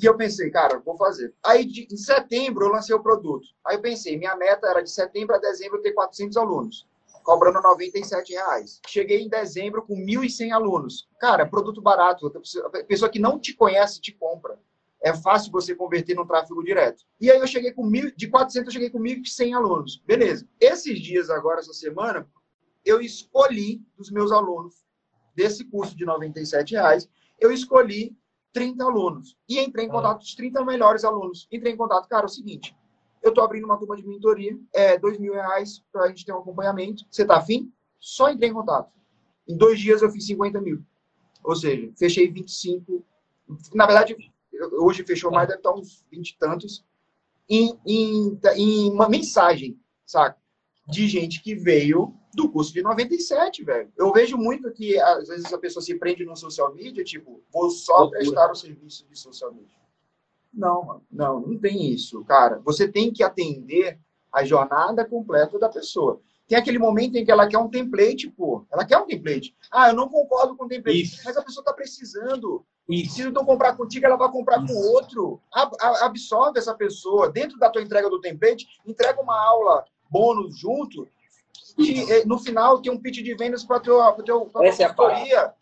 E 0.01 0.07
eu 0.07 0.16
pensei, 0.16 0.51
cara, 0.51 0.78
vou 0.78 0.96
fazer. 0.96 1.34
Aí, 1.44 1.64
de, 1.64 1.86
em 1.90 1.96
setembro, 1.96 2.64
eu 2.64 2.70
lancei 2.70 2.94
o 2.94 3.03
produto. 3.03 3.46
Aí 3.64 3.76
eu 3.76 3.82
pensei, 3.82 4.16
minha 4.16 4.34
meta 4.34 4.66
era 4.66 4.82
de 4.82 4.90
setembro 4.90 5.36
a 5.36 5.38
dezembro 5.38 5.82
ter 5.82 5.92
400 5.92 6.36
alunos, 6.38 6.88
cobrando 7.22 7.61
97 7.61 8.32
reais. 8.32 8.80
Cheguei 8.86 9.20
em 9.20 9.28
dezembro 9.28 9.82
com 9.82 9.94
1.100 9.94 10.53
alunos. 10.53 11.09
Cara, 11.18 11.44
produto 11.44 11.82
barato. 11.82 12.32
A 12.64 12.84
pessoa 12.84 13.11
que 13.11 13.18
não 13.18 13.38
te 13.38 13.55
conhece 13.55 14.01
te 14.01 14.12
compra. 14.12 14.59
É 15.03 15.14
fácil 15.14 15.51
você 15.51 15.74
converter 15.74 16.14
no 16.14 16.26
tráfego 16.26 16.62
direto. 16.62 17.05
E 17.18 17.30
aí 17.30 17.38
eu 17.38 17.46
cheguei 17.46 17.72
com 17.72 17.84
mil, 17.84 18.11
de 18.14 18.28
400 18.28 18.68
eu 18.68 18.72
cheguei 18.72 18.90
com 18.90 19.01
1.100 19.01 19.55
alunos. 19.55 20.03
Beleza. 20.07 20.46
Esses 20.59 21.01
dias 21.01 21.30
agora, 21.30 21.61
essa 21.61 21.72
semana, 21.72 22.28
eu 22.84 23.01
escolhi 23.01 23.82
dos 23.96 24.11
meus 24.11 24.30
alunos 24.32 24.84
desse 25.34 25.64
curso 25.64 25.96
de 25.96 26.05
97 26.05 26.74
reais, 26.74 27.09
eu 27.38 27.51
escolhi 27.51 28.14
30 28.53 28.84
alunos. 28.84 29.36
E 29.48 29.59
entrei 29.61 29.86
em 29.86 29.88
ah. 29.88 29.92
contato 29.92 30.18
com 30.18 30.24
os 30.24 30.34
30 30.34 30.64
melhores 30.64 31.05
alunos. 31.05 31.46
Entrei 31.51 31.72
em 31.72 31.76
contato, 31.76 32.09
cara, 32.09 32.24
é 32.24 32.26
o 32.26 32.28
seguinte, 32.28 32.74
eu 33.22 33.30
estou 33.30 33.44
abrindo 33.44 33.64
uma 33.64 33.78
turma 33.78 33.96
de 33.96 34.07
mentoria, 34.07 34.59
é 34.72 34.98
dois 34.98 35.18
mil 35.18 35.34
reais 35.34 35.82
para 35.92 36.05
a 36.05 36.09
gente 36.09 36.24
ter 36.24 36.32
um 36.32 36.38
acompanhamento. 36.38 37.05
Você 37.11 37.22
está 37.22 37.36
afim? 37.36 37.72
Só 37.98 38.30
entrei 38.30 38.48
em 38.48 38.55
contato. 38.55 38.90
Em 39.46 39.57
dois 39.57 39.78
dias 39.78 40.01
eu 40.01 40.11
fiz 40.11 40.26
50 40.26 40.61
mil. 40.61 40.82
Ou 41.44 41.55
seja, 41.55 41.92
fechei 41.98 42.30
25. 42.30 43.05
Na 43.74 43.86
verdade, 43.86 44.16
hoje 44.72 45.05
fechou 45.05 45.30
mais, 45.30 45.48
deve 45.48 45.61
estar 45.61 45.72
uns 45.72 46.05
20 46.11 46.30
e 46.30 46.38
tantos. 46.38 46.84
Em, 47.48 47.78
em, 47.84 48.38
em 48.57 48.90
uma 48.90 49.09
mensagem, 49.09 49.78
saca? 50.07 50.38
De 50.91 51.09
gente 51.09 51.43
que 51.43 51.55
veio 51.55 52.14
do 52.34 52.49
curso 52.51 52.72
de 52.72 52.82
97, 52.82 53.64
velho. 53.64 53.93
Eu 53.97 54.12
vejo 54.12 54.36
muito 54.36 54.70
que, 54.72 54.99
às 55.01 55.28
vezes, 55.28 55.53
a 55.53 55.59
pessoa 55.59 55.82
se 55.82 55.95
prende 55.97 56.24
no 56.24 56.36
social 56.36 56.72
media, 56.74 57.03
tipo, 57.05 57.43
vou 57.53 57.70
só 57.70 58.03
Loucura. 58.03 58.18
prestar 58.18 58.51
o 58.51 58.55
serviço 58.55 59.07
de 59.09 59.18
social 59.18 59.53
media. 59.53 59.80
Não, 60.53 60.82
mano. 60.84 61.03
Não, 61.11 61.41
não 61.41 61.59
tem 61.59 61.93
isso, 61.93 62.24
cara. 62.24 62.61
Você 62.64 62.88
tem 62.88 63.12
que 63.12 63.22
atender 63.22 63.99
a 64.32 64.45
jornada 64.45 65.05
completa 65.05 65.59
da 65.59 65.68
pessoa. 65.68 66.20
Tem 66.47 66.59
aquele 66.59 66.78
momento 66.78 67.16
em 67.16 67.24
que 67.24 67.30
ela 67.30 67.47
quer 67.47 67.59
um 67.59 67.68
template, 67.68 68.28
pô. 68.28 68.66
Ela 68.72 68.84
quer 68.84 68.99
um 68.99 69.07
template. 69.07 69.55
Ah, 69.70 69.91
eu 69.91 69.95
não 69.95 70.09
concordo 70.09 70.57
com 70.57 70.64
o 70.64 70.68
template. 70.68 71.03
Isso. 71.03 71.22
Mas 71.24 71.36
a 71.36 71.43
pessoa 71.43 71.64
tá 71.64 71.72
precisando. 71.72 72.64
Isso. 72.88 73.14
Se 73.14 73.30
não 73.30 73.45
comprar 73.45 73.76
contigo, 73.76 74.05
ela 74.05 74.16
vai 74.16 74.28
comprar 74.30 74.64
Isso. 74.64 74.74
com 74.74 74.80
outro. 74.93 75.41
Absorve 76.03 76.59
essa 76.59 76.74
pessoa. 76.74 77.30
Dentro 77.30 77.57
da 77.57 77.70
tua 77.70 77.82
entrega 77.82 78.11
do 78.11 78.20
template, 78.20 78.66
entrega 78.84 79.20
uma 79.20 79.41
aula 79.41 79.84
bônus 80.11 80.59
junto 80.59 81.09
eh, 81.79 82.25
no 82.25 82.39
final 82.39 82.81
tem 82.83 82.93
um 82.93 82.99
pitch 82.99 83.23
de 83.23 83.35
vendas 83.35 83.65
para 83.65 83.77
a 83.77 83.81
tua, 83.81 84.13
tua 84.13 84.67
Essa 84.67 84.93
consultoria. 84.93 85.39
É 85.39 85.55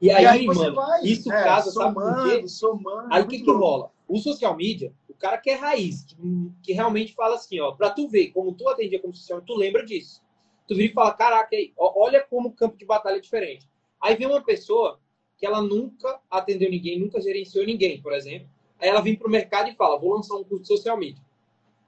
e 0.00 0.10
aí, 0.10 0.24
e 0.24 0.26
aí 0.26 0.46
mano, 0.46 0.74
vai, 0.74 1.02
isso 1.02 1.32
é, 1.32 1.42
casa, 1.42 1.70
somando, 1.70 2.48
somando. 2.48 3.08
Aí 3.10 3.22
o 3.22 3.26
que, 3.26 3.40
que 3.40 3.50
rola? 3.50 3.90
O 4.06 4.18
social 4.18 4.54
media, 4.54 4.92
o 5.08 5.14
cara 5.14 5.38
que 5.38 5.50
é 5.50 5.54
raiz, 5.54 6.04
que, 6.04 6.16
que 6.62 6.72
realmente 6.72 7.14
fala 7.14 7.36
assim, 7.36 7.58
ó, 7.60 7.72
para 7.72 7.90
tu 7.90 8.06
ver 8.08 8.28
como 8.28 8.52
tu 8.52 8.68
atendia 8.68 9.00
como 9.00 9.14
social 9.14 9.40
tu 9.40 9.54
lembra 9.54 9.84
disso. 9.84 10.22
Tu 10.68 10.74
vira 10.74 10.90
e 10.90 10.94
fala, 10.94 11.14
caraca, 11.14 11.56
aí, 11.56 11.72
ó, 11.78 12.04
olha 12.04 12.22
como 12.28 12.50
o 12.50 12.52
campo 12.52 12.76
de 12.76 12.84
batalha 12.84 13.16
é 13.16 13.20
diferente. 13.20 13.66
Aí 14.00 14.14
vem 14.16 14.26
uma 14.26 14.42
pessoa 14.42 15.00
que 15.38 15.46
ela 15.46 15.62
nunca 15.62 16.20
atendeu 16.30 16.70
ninguém, 16.70 17.00
nunca 17.00 17.20
gerenciou 17.20 17.64
ninguém, 17.64 18.00
por 18.00 18.12
exemplo. 18.12 18.48
Aí 18.78 18.88
ela 18.88 19.00
vem 19.00 19.16
pro 19.16 19.30
mercado 19.30 19.70
e 19.70 19.74
fala, 19.74 19.98
vou 19.98 20.14
lançar 20.14 20.36
um 20.36 20.44
curso 20.44 20.62
de 20.62 20.68
social 20.68 20.96
media. 20.98 21.22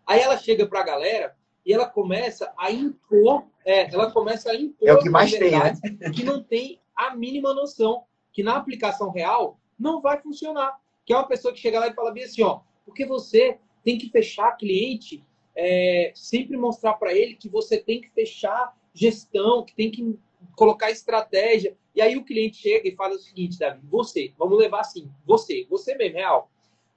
Aí 0.07 0.21
ela 0.21 0.39
chega 0.39 0.67
pra 0.67 0.83
galera 0.83 1.37
e 1.69 1.73
ela 1.75 1.85
começa 1.85 2.51
a 2.57 2.73
impor, 2.73 3.45
é, 3.63 3.93
ela 3.93 4.11
começa 4.11 4.51
a 4.51 4.55
impor 4.55 4.89
é 4.89 4.95
o 4.95 5.01
que 5.01 5.11
mais 5.11 5.31
tem, 5.31 5.51
né? 5.51 5.75
que 6.15 6.25
não 6.25 6.43
tem 6.43 6.81
a 6.97 7.15
mínima 7.15 7.53
noção 7.53 8.05
que 8.33 8.43
na 8.43 8.57
aplicação 8.57 9.11
real 9.11 9.61
não 9.79 10.01
vai 10.01 10.19
funcionar. 10.19 10.81
Que 11.05 11.13
é 11.13 11.17
uma 11.17 11.29
pessoa 11.29 11.53
que 11.53 11.61
chega 11.61 11.79
lá 11.79 11.87
e 11.87 11.93
fala 11.93 12.11
bem 12.11 12.25
assim, 12.25 12.43
ó, 12.43 12.61
porque 12.87 13.05
você 13.05 13.59
tem 13.85 13.99
que 13.99 14.09
fechar 14.09 14.57
cliente, 14.57 15.23
é, 15.55 16.11
sempre 16.15 16.57
mostrar 16.57 16.95
para 16.95 17.13
ele 17.13 17.35
que 17.35 17.51
você 17.51 17.77
tem 17.77 18.01
que 18.01 18.09
fechar 18.13 18.75
gestão, 18.95 19.63
que 19.63 19.75
tem 19.75 19.91
que 19.91 20.19
colocar 20.57 20.91
estratégia. 20.91 21.77
E 21.95 22.01
aí 22.01 22.17
o 22.17 22.25
cliente 22.25 22.57
chega 22.57 22.89
e 22.89 22.97
fala 22.97 23.15
o 23.15 23.19
seguinte, 23.19 23.59
Davi, 23.59 23.83
você, 23.91 24.33
vamos 24.39 24.59
levar 24.59 24.81
assim, 24.81 25.11
você, 25.27 25.67
você 25.69 25.95
mesmo, 25.97 26.17
real, 26.17 26.51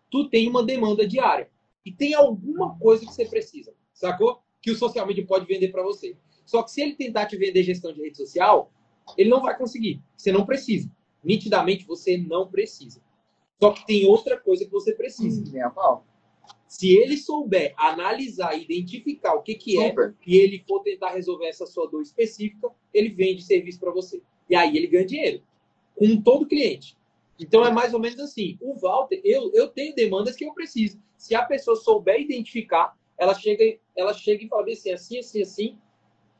tu 0.09 0.30
tem 0.30 0.47
uma 0.47 0.63
demanda 0.63 1.05
diária 1.05 1.49
e 1.86 1.91
tem 1.91 2.13
alguma 2.13 2.80
coisa 2.80 3.05
que 3.05 3.13
você 3.13 3.26
precisa, 3.26 3.74
sacou? 3.93 4.41
Que 4.62 4.72
o 4.72 4.76
social 4.76 5.05
media 5.05 5.26
pode 5.26 5.45
vender 5.45 5.70
para 5.70 5.84
você. 5.84 6.16
Só 6.45 6.64
que 6.64 6.72
se 6.72 6.82
ele 6.82 6.95
tentar 6.95 7.26
te 7.26 7.38
vender 7.38 7.64
gestão 7.64 7.93
de 7.93 8.01
rede 8.01 8.18
social, 8.18 8.72
ele 9.18 9.30
não 9.30 9.41
vai 9.41 9.57
conseguir. 9.57 10.01
Você 10.16 10.32
não 10.32 10.45
precisa. 10.45 10.91
Nitidamente, 11.24 11.86
você 11.86 12.18
não 12.18 12.47
precisa. 12.47 13.01
Só 13.59 13.72
que 13.72 13.86
tem 13.86 14.05
outra 14.05 14.39
coisa 14.39 14.66
que 14.66 14.72
você 14.72 14.93
precisa. 14.93 15.41
Hum, 15.41 15.43
se 16.68 16.95
ele 16.95 17.18
souber 17.18 17.74
analisar 17.78 18.57
e 18.57 18.64
identificar 18.64 19.34
o 19.34 19.41
que, 19.41 19.55
que 19.55 19.78
é 19.78 19.93
e 20.26 20.38
ele 20.38 20.64
for 20.68 20.82
tentar 20.82 21.12
resolver 21.12 21.47
essa 21.47 21.66
sua 21.66 21.86
dor 21.88 22.01
específica, 22.01 22.70
ele 22.93 23.09
vende 23.09 23.43
serviço 23.43 23.80
para 23.80 23.91
você. 23.91 24.22
E 24.49 24.55
aí 24.55 24.76
ele 24.76 24.88
ganha 24.88 25.05
dinheiro 25.05 25.43
com 25.95 26.22
todo 26.22 26.47
cliente. 26.47 26.97
Então 27.38 27.66
é 27.66 27.72
mais 27.72 27.93
ou 27.93 27.99
menos 27.99 28.20
assim. 28.20 28.57
O 28.62 28.74
Walter, 28.76 29.20
eu, 29.24 29.51
eu 29.53 29.68
tenho 29.68 29.93
demandas 29.93 30.36
que 30.36 30.45
eu 30.45 30.53
preciso. 30.53 30.99
Se 31.18 31.36
a 31.36 31.43
pessoa 31.43 31.76
souber 31.76 32.22
identificar, 32.22 32.97
ela 33.22 33.36
chega, 33.36 33.80
ela 33.95 34.15
chega 34.15 34.43
e 34.43 34.47
fala 34.47 34.65
assim, 34.72 34.91
assim, 34.91 35.19
assim, 35.19 35.41
assim, 35.43 35.78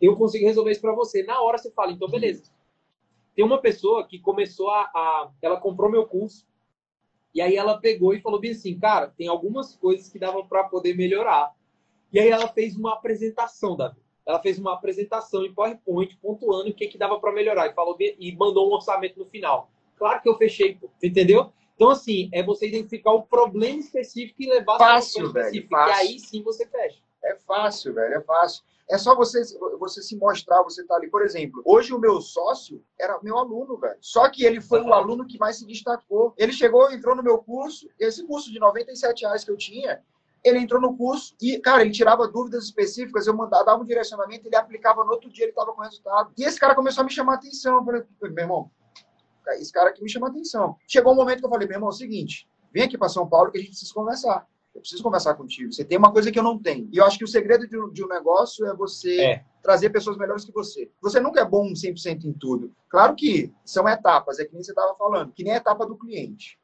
eu 0.02 0.16
consigo 0.16 0.48
resolver 0.48 0.72
isso 0.72 0.82
para 0.82 0.96
você. 0.96 1.22
Na 1.22 1.40
hora 1.40 1.60
você 1.60 1.70
fala, 1.70 1.92
então 1.92 2.10
beleza. 2.10 2.52
Tem 3.36 3.46
uma 3.46 3.60
pessoa 3.60 4.08
que 4.08 4.18
começou 4.18 4.72
a, 4.72 4.82
a 4.86 5.32
ela 5.44 5.60
comprou 5.60 5.92
meu 5.92 6.08
curso 6.08 6.44
e 7.36 7.40
aí 7.40 7.56
ela 7.56 7.78
pegou 7.78 8.16
e 8.16 8.20
falou 8.20 8.40
bem 8.40 8.50
assim, 8.50 8.80
cara, 8.80 9.14
tem 9.16 9.28
algumas 9.28 9.76
coisas 9.76 10.10
que 10.10 10.18
davam 10.18 10.48
para 10.48 10.64
poder 10.64 10.96
melhorar. 10.96 11.54
E 12.12 12.20
aí 12.20 12.30
ela 12.30 12.48
fez 12.48 12.76
uma 12.76 12.94
apresentação, 12.94 13.78
Davi. 13.78 14.02
Ela 14.26 14.40
fez 14.40 14.58
uma 14.58 14.74
apresentação 14.74 15.46
em 15.46 15.54
PowerPoint 15.54 16.18
pontuando 16.18 16.72
o 16.72 16.74
que, 16.74 16.88
que 16.88 16.98
dava 16.98 17.20
para 17.20 17.32
melhorar 17.32 17.68
e 17.68 17.76
falou 17.76 17.96
bem, 17.96 18.16
e 18.20 18.36
mandou 18.36 18.68
um 18.68 18.74
orçamento 18.74 19.20
no 19.20 19.26
final. 19.28 19.70
Claro 19.98 20.20
que 20.20 20.28
eu 20.28 20.36
fechei, 20.36 20.74
pô, 20.74 20.90
entendeu? 21.02 21.54
Então 21.82 21.90
assim, 21.90 22.30
é 22.32 22.44
você 22.44 22.68
identificar 22.68 23.12
o 23.12 23.24
problema 23.24 23.80
específico 23.80 24.44
e 24.44 24.48
levar 24.48 24.78
fácil, 24.78 25.30
a 25.30 25.32
velho, 25.32 25.68
fácil. 25.68 26.06
E 26.06 26.08
aí 26.12 26.20
sim 26.20 26.44
você 26.44 26.64
fecha. 26.68 27.02
É 27.24 27.36
fácil, 27.38 27.96
velho, 27.96 28.14
é 28.14 28.22
fácil. 28.22 28.64
É 28.88 29.00
só 29.00 29.16
você, 29.16 29.42
você 29.80 30.04
se 30.04 30.16
mostrar, 30.16 30.62
você 30.62 30.86
tá 30.86 30.94
ali. 30.96 31.10
Por 31.10 31.24
exemplo, 31.24 31.60
hoje 31.66 31.92
o 31.92 31.98
meu 31.98 32.22
sócio 32.22 32.84
era 33.00 33.20
meu 33.24 33.36
aluno, 33.36 33.78
velho. 33.78 33.98
Só 34.00 34.30
que 34.30 34.44
ele 34.44 34.62
foi 34.62 34.80
o 34.84 34.94
aluno 34.94 35.26
que 35.26 35.40
mais 35.40 35.58
se 35.58 35.66
destacou. 35.66 36.36
Ele 36.38 36.54
chegou, 36.54 36.92
entrou 36.92 37.16
no 37.16 37.24
meu 37.24 37.40
curso, 37.40 37.90
esse 38.00 38.24
curso 38.28 38.52
de 38.52 38.60
97 38.60 39.24
reais 39.24 39.44
que 39.44 39.50
eu 39.50 39.58
tinha, 39.58 40.04
ele 40.44 40.60
entrou 40.60 40.80
no 40.80 40.96
curso 40.96 41.34
e, 41.42 41.58
cara, 41.58 41.82
ele 41.82 41.90
tirava 41.90 42.28
dúvidas 42.28 42.66
específicas, 42.66 43.26
eu 43.26 43.36
mandava, 43.36 43.66
dava 43.66 43.82
um 43.82 43.88
direcionamento, 43.88 44.48
ele 44.48 44.56
aplicava 44.56 45.04
no 45.04 45.14
outro 45.14 45.32
dia, 45.32 45.46
ele 45.46 45.52
estava 45.52 45.74
com 45.74 45.82
resultado. 45.82 46.32
E 46.38 46.44
esse 46.44 46.60
cara 46.60 46.76
começou 46.76 47.02
a 47.02 47.06
me 47.06 47.12
chamar 47.12 47.34
a 47.34 47.36
atenção. 47.38 47.78
Eu 47.78 47.86
falei, 47.86 48.04
meu 48.22 48.44
irmão, 48.44 48.72
esse 49.50 49.72
cara 49.72 49.90
aqui 49.90 50.02
me 50.04 50.10
chama 50.10 50.28
a 50.28 50.30
atenção. 50.30 50.76
Chegou 50.88 51.14
um 51.14 51.16
momento 51.16 51.40
que 51.40 51.46
eu 51.46 51.50
falei, 51.50 51.68
meu 51.68 51.76
irmão, 51.76 51.90
é 51.90 51.94
o 51.94 51.96
seguinte, 51.96 52.48
vem 52.72 52.84
aqui 52.84 52.98
para 52.98 53.10
São 53.10 53.28
Paulo 53.28 53.52
que 53.52 53.58
a 53.58 53.62
gente 53.62 53.72
precisa 53.72 53.94
conversar. 53.94 54.48
Eu 54.74 54.80
preciso 54.80 55.04
conversar 55.04 55.36
contigo. 55.36 55.72
Você 55.72 55.84
tem 55.84 55.98
uma 55.98 56.12
coisa 56.12 56.32
que 56.32 56.40
eu 56.40 56.44
não 56.44 56.58
tenho. 56.58 56.88
E 56.92 56.98
eu 56.98 57.06
acho 57.06 57.18
que 57.18 57.26
o 57.26 57.28
segredo 57.28 57.68
de 57.68 57.78
um, 57.78 57.92
de 57.92 58.04
um 58.04 58.08
negócio 58.08 58.66
é 58.66 58.74
você 58.74 59.22
é. 59.22 59.46
trazer 59.62 59.90
pessoas 59.90 60.18
melhores 60.18 60.46
que 60.46 60.52
você. 60.52 60.90
Você 61.02 61.20
nunca 61.20 61.42
é 61.42 61.46
bom 61.46 61.74
100% 61.74 62.24
em 62.24 62.32
tudo. 62.32 62.74
Claro 62.90 63.16
que 63.16 63.54
são 63.66 63.88
etapas, 63.88 64.40
é 64.40 64.46
que 64.46 64.54
nem 64.54 64.64
você 64.64 64.72
estava 64.72 64.96
falando, 64.96 65.34
que 65.34 65.44
nem 65.44 65.54
a 65.54 65.58
etapa 65.58 65.86
do 65.86 65.98
cliente. 65.98 66.58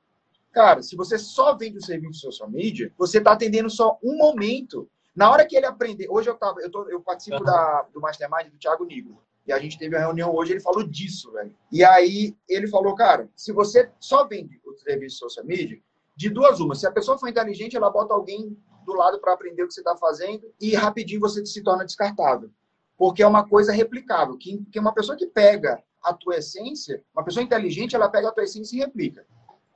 Cara, 0.53 0.81
se 0.81 0.95
você 0.95 1.19
só 1.19 1.55
vende 1.55 1.77
o 1.77 1.85
serviço 1.85 2.13
de 2.13 2.19
social 2.19 2.49
media, 2.49 2.91
você 2.97 3.17
está 3.17 3.33
atendendo 3.33 3.69
só 3.69 3.99
um 4.01 4.17
momento. 4.17 4.89
Na 5.15 5.29
hora 5.29 5.45
que 5.45 5.55
ele 5.55 5.65
aprender, 5.65 6.07
hoje 6.09 6.29
eu 6.29 6.35
tava, 6.35 6.61
eu, 6.61 6.71
tô, 6.71 6.87
eu 6.89 7.01
participo 7.01 7.37
uhum. 7.37 7.43
da, 7.43 7.85
do 7.93 7.99
Mastermind 7.99 8.51
do 8.51 8.57
Thiago 8.57 8.85
Nigro. 8.85 9.21
E 9.47 9.53
a 9.53 9.59
gente 9.59 9.79
teve 9.79 9.95
uma 9.95 10.01
reunião 10.01 10.35
hoje, 10.35 10.51
ele 10.51 10.59
falou 10.59 10.83
disso, 10.83 11.31
velho. 11.31 11.55
E 11.71 11.83
aí 11.83 12.35
ele 12.49 12.67
falou, 12.67 12.93
cara, 12.95 13.29
se 13.33 13.53
você 13.53 13.89
só 13.97 14.27
vende 14.27 14.59
o 14.65 14.75
serviço 14.75 15.15
de 15.15 15.19
social 15.19 15.45
media, 15.45 15.79
de 16.15 16.29
duas 16.29 16.59
uma. 16.59 16.75
Se 16.75 16.85
a 16.85 16.91
pessoa 16.91 17.17
for 17.17 17.29
inteligente, 17.29 17.77
ela 17.77 17.89
bota 17.89 18.13
alguém 18.13 18.57
do 18.85 18.93
lado 18.93 19.19
para 19.19 19.33
aprender 19.33 19.63
o 19.63 19.67
que 19.67 19.73
você 19.73 19.79
está 19.81 19.95
fazendo 19.95 20.51
e 20.59 20.75
rapidinho 20.75 21.21
você 21.21 21.45
se 21.45 21.63
torna 21.63 21.85
descartável. 21.85 22.49
Porque 22.97 23.23
é 23.23 23.27
uma 23.27 23.47
coisa 23.47 23.71
replicável. 23.71 24.37
Que, 24.37 24.57
que 24.71 24.79
uma 24.79 24.93
pessoa 24.93 25.17
que 25.17 25.27
pega 25.27 25.81
a 26.03 26.13
tua 26.13 26.37
essência, 26.37 27.03
uma 27.15 27.23
pessoa 27.23 27.43
inteligente, 27.43 27.95
ela 27.95 28.09
pega 28.09 28.29
a 28.29 28.31
tua 28.31 28.43
essência 28.43 28.75
e 28.75 28.79
replica. 28.79 29.25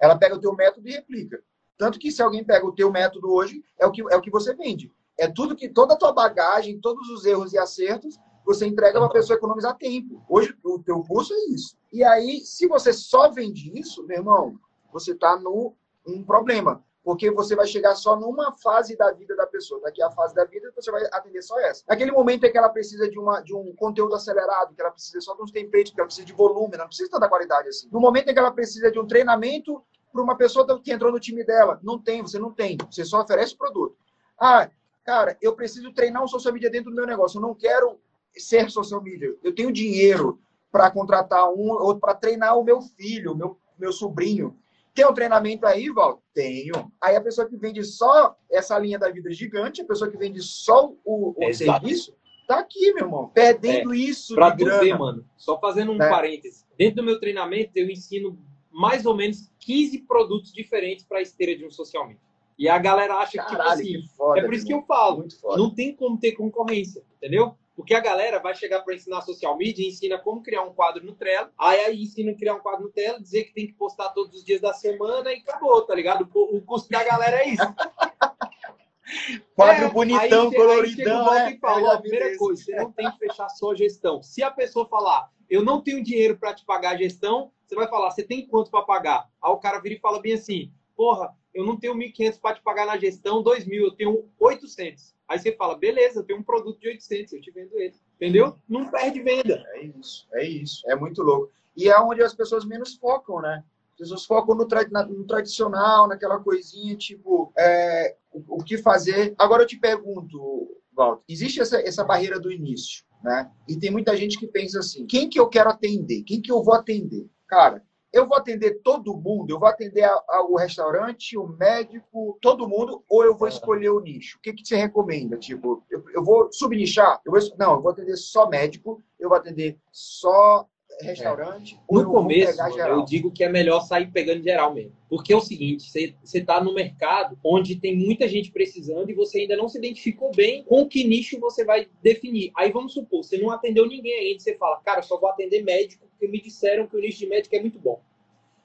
Ela 0.01 0.17
pega 0.17 0.35
o 0.35 0.39
teu 0.39 0.53
método 0.53 0.89
e 0.89 0.93
replica. 0.93 1.41
Tanto 1.77 1.99
que 1.99 2.11
se 2.11 2.21
alguém 2.21 2.43
pega 2.43 2.65
o 2.65 2.73
teu 2.73 2.91
método 2.91 3.31
hoje, 3.31 3.63
é 3.79 3.85
o 3.85 3.91
que, 3.91 4.01
é 4.01 4.15
o 4.15 4.21
que 4.21 4.31
você 4.31 4.53
vende. 4.53 4.91
É 5.17 5.27
tudo 5.27 5.55
que, 5.55 5.69
toda 5.69 5.93
a 5.93 5.97
tua 5.97 6.11
bagagem, 6.11 6.79
todos 6.79 7.07
os 7.09 7.25
erros 7.25 7.53
e 7.53 7.57
acertos, 7.57 8.19
você 8.45 8.65
entrega 8.65 8.99
para 8.99 9.07
a 9.07 9.11
pessoa 9.11 9.37
economizar 9.37 9.77
tempo. 9.77 10.23
Hoje, 10.27 10.55
o 10.63 10.79
teu 10.79 11.01
curso 11.03 11.33
é 11.33 11.53
isso. 11.53 11.77
E 11.91 12.03
aí, 12.03 12.41
se 12.41 12.67
você 12.67 12.91
só 12.93 13.29
vende 13.29 13.71
isso, 13.79 14.05
meu 14.05 14.17
irmão, 14.17 14.59
você 14.91 15.11
está 15.11 15.37
no 15.37 15.75
um 16.05 16.23
problema, 16.23 16.83
porque 17.03 17.31
você 17.31 17.55
vai 17.55 17.67
chegar 17.67 17.95
só 17.95 18.15
numa 18.15 18.55
fase 18.57 18.95
da 18.95 19.11
vida 19.11 19.35
da 19.35 19.47
pessoa. 19.47 19.81
Daqui 19.81 20.01
a 20.01 20.11
fase 20.11 20.33
da 20.35 20.45
vida, 20.45 20.71
você 20.75 20.91
vai 20.91 21.03
atender 21.11 21.41
só 21.41 21.59
essa. 21.59 21.83
Naquele 21.87 22.11
momento 22.11 22.45
em 22.45 22.51
que 22.51 22.57
ela 22.57 22.69
precisa 22.69 23.09
de, 23.09 23.17
uma, 23.17 23.41
de 23.41 23.55
um 23.55 23.73
conteúdo 23.75 24.15
acelerado, 24.15 24.73
que 24.73 24.81
ela 24.81 24.91
precisa 24.91 25.19
só 25.21 25.35
de 25.35 25.41
uns 25.41 25.51
templates, 25.51 25.93
que 25.93 25.99
ela 25.99 26.07
precisa 26.07 26.25
de 26.25 26.33
volume, 26.33 26.77
não 26.77 26.87
precisa 26.87 27.09
tanta 27.09 27.29
qualidade 27.29 27.69
assim. 27.69 27.89
No 27.91 27.99
momento 27.99 28.29
em 28.29 28.33
que 28.33 28.39
ela 28.39 28.51
precisa 28.51 28.91
de 28.91 28.99
um 28.99 29.07
treinamento 29.07 29.83
para 30.11 30.21
uma 30.21 30.35
pessoa 30.35 30.79
que 30.81 30.91
entrou 30.91 31.11
no 31.11 31.19
time 31.19 31.43
dela, 31.43 31.79
não 31.81 31.97
tem, 31.97 32.21
você 32.21 32.37
não 32.37 32.51
tem. 32.51 32.77
Você 32.89 33.05
só 33.05 33.21
oferece 33.21 33.53
o 33.53 33.57
produto. 33.57 33.95
Ah, 34.39 34.69
cara, 35.03 35.37
eu 35.41 35.55
preciso 35.55 35.93
treinar 35.93 36.23
um 36.23 36.27
social 36.27 36.53
media 36.53 36.69
dentro 36.69 36.91
do 36.91 36.95
meu 36.95 37.05
negócio. 37.07 37.37
Eu 37.37 37.41
não 37.41 37.55
quero 37.55 37.99
ser 38.37 38.69
social 38.69 39.01
media. 39.01 39.35
Eu 39.43 39.53
tenho 39.53 39.71
dinheiro 39.71 40.39
para 40.71 40.89
contratar 40.89 41.49
um 41.49 41.71
ou 41.71 41.99
para 41.99 42.15
treinar 42.15 42.57
o 42.57 42.63
meu 42.63 42.81
filho, 42.81 43.35
meu, 43.35 43.57
meu 43.77 43.91
sobrinho. 43.91 44.57
Tem 44.93 45.05
um 45.05 45.13
treinamento 45.13 45.65
aí, 45.65 45.89
Val? 45.89 46.21
Tenho. 46.33 46.91
Aí 46.99 47.15
a 47.15 47.21
pessoa 47.21 47.47
que 47.47 47.55
vende 47.55 47.83
só 47.83 48.35
essa 48.49 48.77
linha 48.77 48.99
da 48.99 49.09
vida 49.09 49.31
gigante, 49.31 49.81
a 49.81 49.85
pessoa 49.85 50.09
que 50.09 50.17
vende 50.17 50.41
só 50.41 50.93
o, 51.05 51.33
o 51.37 51.53
serviço, 51.53 52.13
tá 52.47 52.59
aqui, 52.59 52.93
meu 52.93 53.05
irmão, 53.05 53.31
perdendo 53.33 53.93
é, 53.93 53.97
isso 53.97 54.35
pra 54.35 54.49
de 54.49 54.65
grana. 54.65 54.83
Ver, 54.83 54.97
mano, 54.97 55.25
só 55.37 55.59
fazendo 55.59 55.93
um 55.93 56.01
é. 56.01 56.09
parêntese. 56.09 56.65
Dentro 56.77 56.97
do 56.97 57.03
meu 57.03 57.19
treinamento, 57.19 57.71
eu 57.75 57.89
ensino 57.89 58.37
mais 58.69 59.05
ou 59.05 59.15
menos 59.15 59.49
15 59.59 59.99
produtos 59.99 60.51
diferentes 60.51 61.05
para 61.05 61.19
a 61.19 61.21
esteira 61.21 61.55
de 61.55 61.65
um 61.65 61.71
social 61.71 62.07
media. 62.07 62.21
E 62.57 62.67
a 62.69 62.77
galera 62.77 63.15
acha 63.15 63.37
Caralho, 63.37 63.53
que, 63.53 63.57
tipo 63.57 63.69
assim, 63.69 64.01
que 64.01 64.15
foda, 64.15 64.39
é 64.39 64.43
por 64.43 64.53
isso 64.53 64.65
que 64.65 64.73
eu 64.73 64.83
falo, 64.83 65.25
não 65.57 65.73
tem 65.73 65.95
como 65.95 66.19
ter 66.19 66.33
concorrência, 66.33 67.03
entendeu? 67.17 67.55
Porque 67.75 67.93
a 67.93 67.99
galera 67.99 68.39
vai 68.39 68.53
chegar 68.53 68.81
para 68.81 68.93
ensinar 68.93 69.21
social 69.21 69.57
media, 69.57 69.87
ensina 69.87 70.17
como 70.17 70.43
criar 70.43 70.63
um 70.63 70.73
quadro 70.73 71.05
no 71.05 71.15
Trello, 71.15 71.49
aí, 71.57 71.79
aí 71.79 72.03
ensina 72.03 72.31
a 72.31 72.35
criar 72.35 72.55
um 72.55 72.59
quadro 72.59 72.83
no 72.83 72.91
Trello, 72.91 73.21
dizer 73.21 73.45
que 73.45 73.53
tem 73.53 73.67
que 73.67 73.73
postar 73.73 74.09
todos 74.09 74.35
os 74.35 74.43
dias 74.43 74.61
da 74.61 74.73
semana 74.73 75.31
e 75.31 75.37
acabou, 75.37 75.81
tá 75.83 75.95
ligado? 75.95 76.29
O, 76.33 76.57
o 76.57 76.61
custo 76.61 76.89
da 76.89 77.03
galera 77.03 77.37
é 77.37 77.49
isso. 77.49 77.63
quadro 79.55 79.85
é, 79.85 79.89
bonitão, 79.89 80.49
aí, 80.49 80.55
coloridão. 80.55 81.29
Aí 81.29 81.53
é, 81.53 81.57
fala, 81.59 81.93
a 81.93 82.01
primeira 82.01 82.37
coisa, 82.37 82.63
você 82.63 82.75
não 82.75 82.91
tem 82.91 83.09
que 83.11 83.17
fechar 83.17 83.49
só 83.49 83.71
a 83.71 83.75
gestão. 83.75 84.21
Se 84.21 84.43
a 84.43 84.51
pessoa 84.51 84.87
falar, 84.87 85.31
eu 85.49 85.63
não 85.63 85.81
tenho 85.81 86.03
dinheiro 86.03 86.37
para 86.37 86.53
te 86.53 86.65
pagar 86.65 86.91
a 86.91 86.97
gestão, 86.97 87.51
você 87.65 87.75
vai 87.75 87.87
falar, 87.87 88.11
você 88.11 88.23
tem 88.23 88.45
quanto 88.45 88.69
para 88.69 88.83
pagar? 88.83 89.29
Aí 89.41 89.51
o 89.51 89.57
cara 89.57 89.79
vira 89.79 89.95
e 89.95 89.99
fala 89.99 90.21
bem 90.21 90.33
assim, 90.33 90.71
porra, 90.95 91.33
eu 91.53 91.65
não 91.65 91.77
tenho 91.77 91.95
1.500 91.95 92.39
para 92.39 92.55
te 92.55 92.61
pagar 92.61 92.85
na 92.85 92.97
gestão, 92.97 93.43
2.000, 93.43 93.73
eu 93.75 93.91
tenho 93.91 94.29
800. 94.39 95.13
Aí 95.27 95.39
você 95.39 95.53
fala, 95.53 95.77
beleza, 95.77 96.19
eu 96.19 96.23
tenho 96.23 96.39
um 96.39 96.43
produto 96.43 96.79
de 96.79 96.87
800, 96.89 97.33
eu 97.33 97.41
te 97.41 97.51
vendo 97.51 97.77
ele. 97.79 97.95
Entendeu? 98.15 98.57
Não 98.67 98.89
perde 98.89 99.21
venda. 99.21 99.63
É 99.75 99.83
isso, 99.83 100.27
é 100.33 100.45
isso. 100.45 100.89
É 100.89 100.95
muito 100.95 101.21
louco. 101.21 101.51
E 101.75 101.89
é 101.89 101.99
onde 101.99 102.21
as 102.21 102.33
pessoas 102.33 102.65
menos 102.65 102.95
focam, 102.95 103.41
né? 103.41 103.63
As 103.93 103.97
pessoas 103.97 104.25
focam 104.25 104.55
no, 104.55 104.67
tra 104.67 104.83
no 105.07 105.25
tradicional, 105.25 106.07
naquela 106.07 106.39
coisinha, 106.39 106.95
tipo, 106.95 107.51
é, 107.57 108.15
o, 108.31 108.57
o, 108.57 108.63
que 108.63 108.77
fazer. 108.77 109.33
Agora 109.37 109.63
eu 109.63 109.67
te 109.67 109.77
pergunto, 109.77 110.77
Walter, 110.93 111.23
existe 111.29 111.61
essa, 111.61 111.79
essa 111.79 112.03
barreira 112.03 112.39
do 112.39 112.51
início, 112.51 113.05
né? 113.23 113.49
E 113.67 113.77
tem 113.77 113.91
muita 113.91 114.15
gente 114.17 114.37
que 114.37 114.47
pensa 114.47 114.79
assim, 114.79 115.05
quem 115.05 115.29
que 115.29 115.39
eu 115.39 115.47
quero 115.47 115.69
atender? 115.69 116.23
Quem 116.23 116.41
que 116.41 116.51
eu 116.51 116.63
vou 116.63 116.73
atender? 116.73 117.29
Cara, 117.47 117.83
eu 118.13 118.27
vou 118.27 118.37
atender 118.37 118.81
todo 118.83 119.15
mundo, 119.15 119.51
eu 119.51 119.59
vou 119.59 119.69
atender 119.69 120.03
a, 120.03 120.13
a, 120.29 120.45
o 120.49 120.55
restaurante, 120.55 121.37
o 121.37 121.47
médico, 121.47 122.37
todo 122.41 122.67
mundo, 122.67 123.03
ou 123.07 123.23
eu 123.23 123.35
vou 123.35 123.47
escolher 123.47 123.89
o 123.89 123.99
nicho? 123.99 124.37
O 124.37 124.41
que, 124.41 124.53
que 124.53 124.65
você 124.65 124.75
recomenda? 124.75 125.37
Tipo, 125.37 125.83
eu, 125.89 126.03
eu 126.13 126.23
vou 126.23 126.51
subnichar? 126.51 127.21
Eu 127.25 127.31
vou, 127.31 127.41
não, 127.57 127.75
eu 127.75 127.81
vou 127.81 127.91
atender 127.91 128.17
só 128.17 128.49
médico, 128.49 129.01
eu 129.19 129.29
vou 129.29 129.37
atender 129.37 129.79
só 129.91 130.67
restaurante. 131.03 131.75
É. 131.75 131.93
No 131.93 132.05
começo, 132.05 132.61
eu 132.61 133.05
digo 133.05 133.31
que 133.31 133.43
é 133.43 133.49
melhor 133.49 133.81
sair 133.81 134.11
pegando 134.11 134.43
geral 134.43 134.73
mesmo. 134.73 134.93
Porque 135.09 135.33
é 135.33 135.35
o 135.35 135.41
seguinte, 135.41 135.89
você 135.91 136.37
está 136.37 136.63
no 136.63 136.73
mercado 136.73 137.37
onde 137.43 137.75
tem 137.75 137.95
muita 137.95 138.27
gente 138.27 138.51
precisando 138.51 139.09
e 139.09 139.13
você 139.13 139.41
ainda 139.41 139.57
não 139.57 139.67
se 139.67 139.77
identificou 139.77 140.31
bem 140.33 140.63
com 140.63 140.87
que 140.87 141.03
nicho 141.03 141.39
você 141.39 141.65
vai 141.65 141.87
definir. 142.01 142.51
Aí 142.55 142.71
vamos 142.71 142.93
supor, 142.93 143.23
você 143.23 143.37
não 143.37 143.51
atendeu 143.51 143.85
ninguém 143.87 144.13
ainda, 144.13 144.39
você 144.39 144.55
fala, 144.55 144.79
cara, 144.81 145.01
só 145.01 145.19
vou 145.19 145.29
atender 145.29 145.63
médico 145.63 146.07
porque 146.07 146.27
me 146.27 146.41
disseram 146.41 146.87
que 146.87 146.95
o 146.95 146.99
nicho 146.99 147.19
de 147.19 147.27
médico 147.27 147.55
é 147.55 147.59
muito 147.59 147.79
bom. 147.79 148.01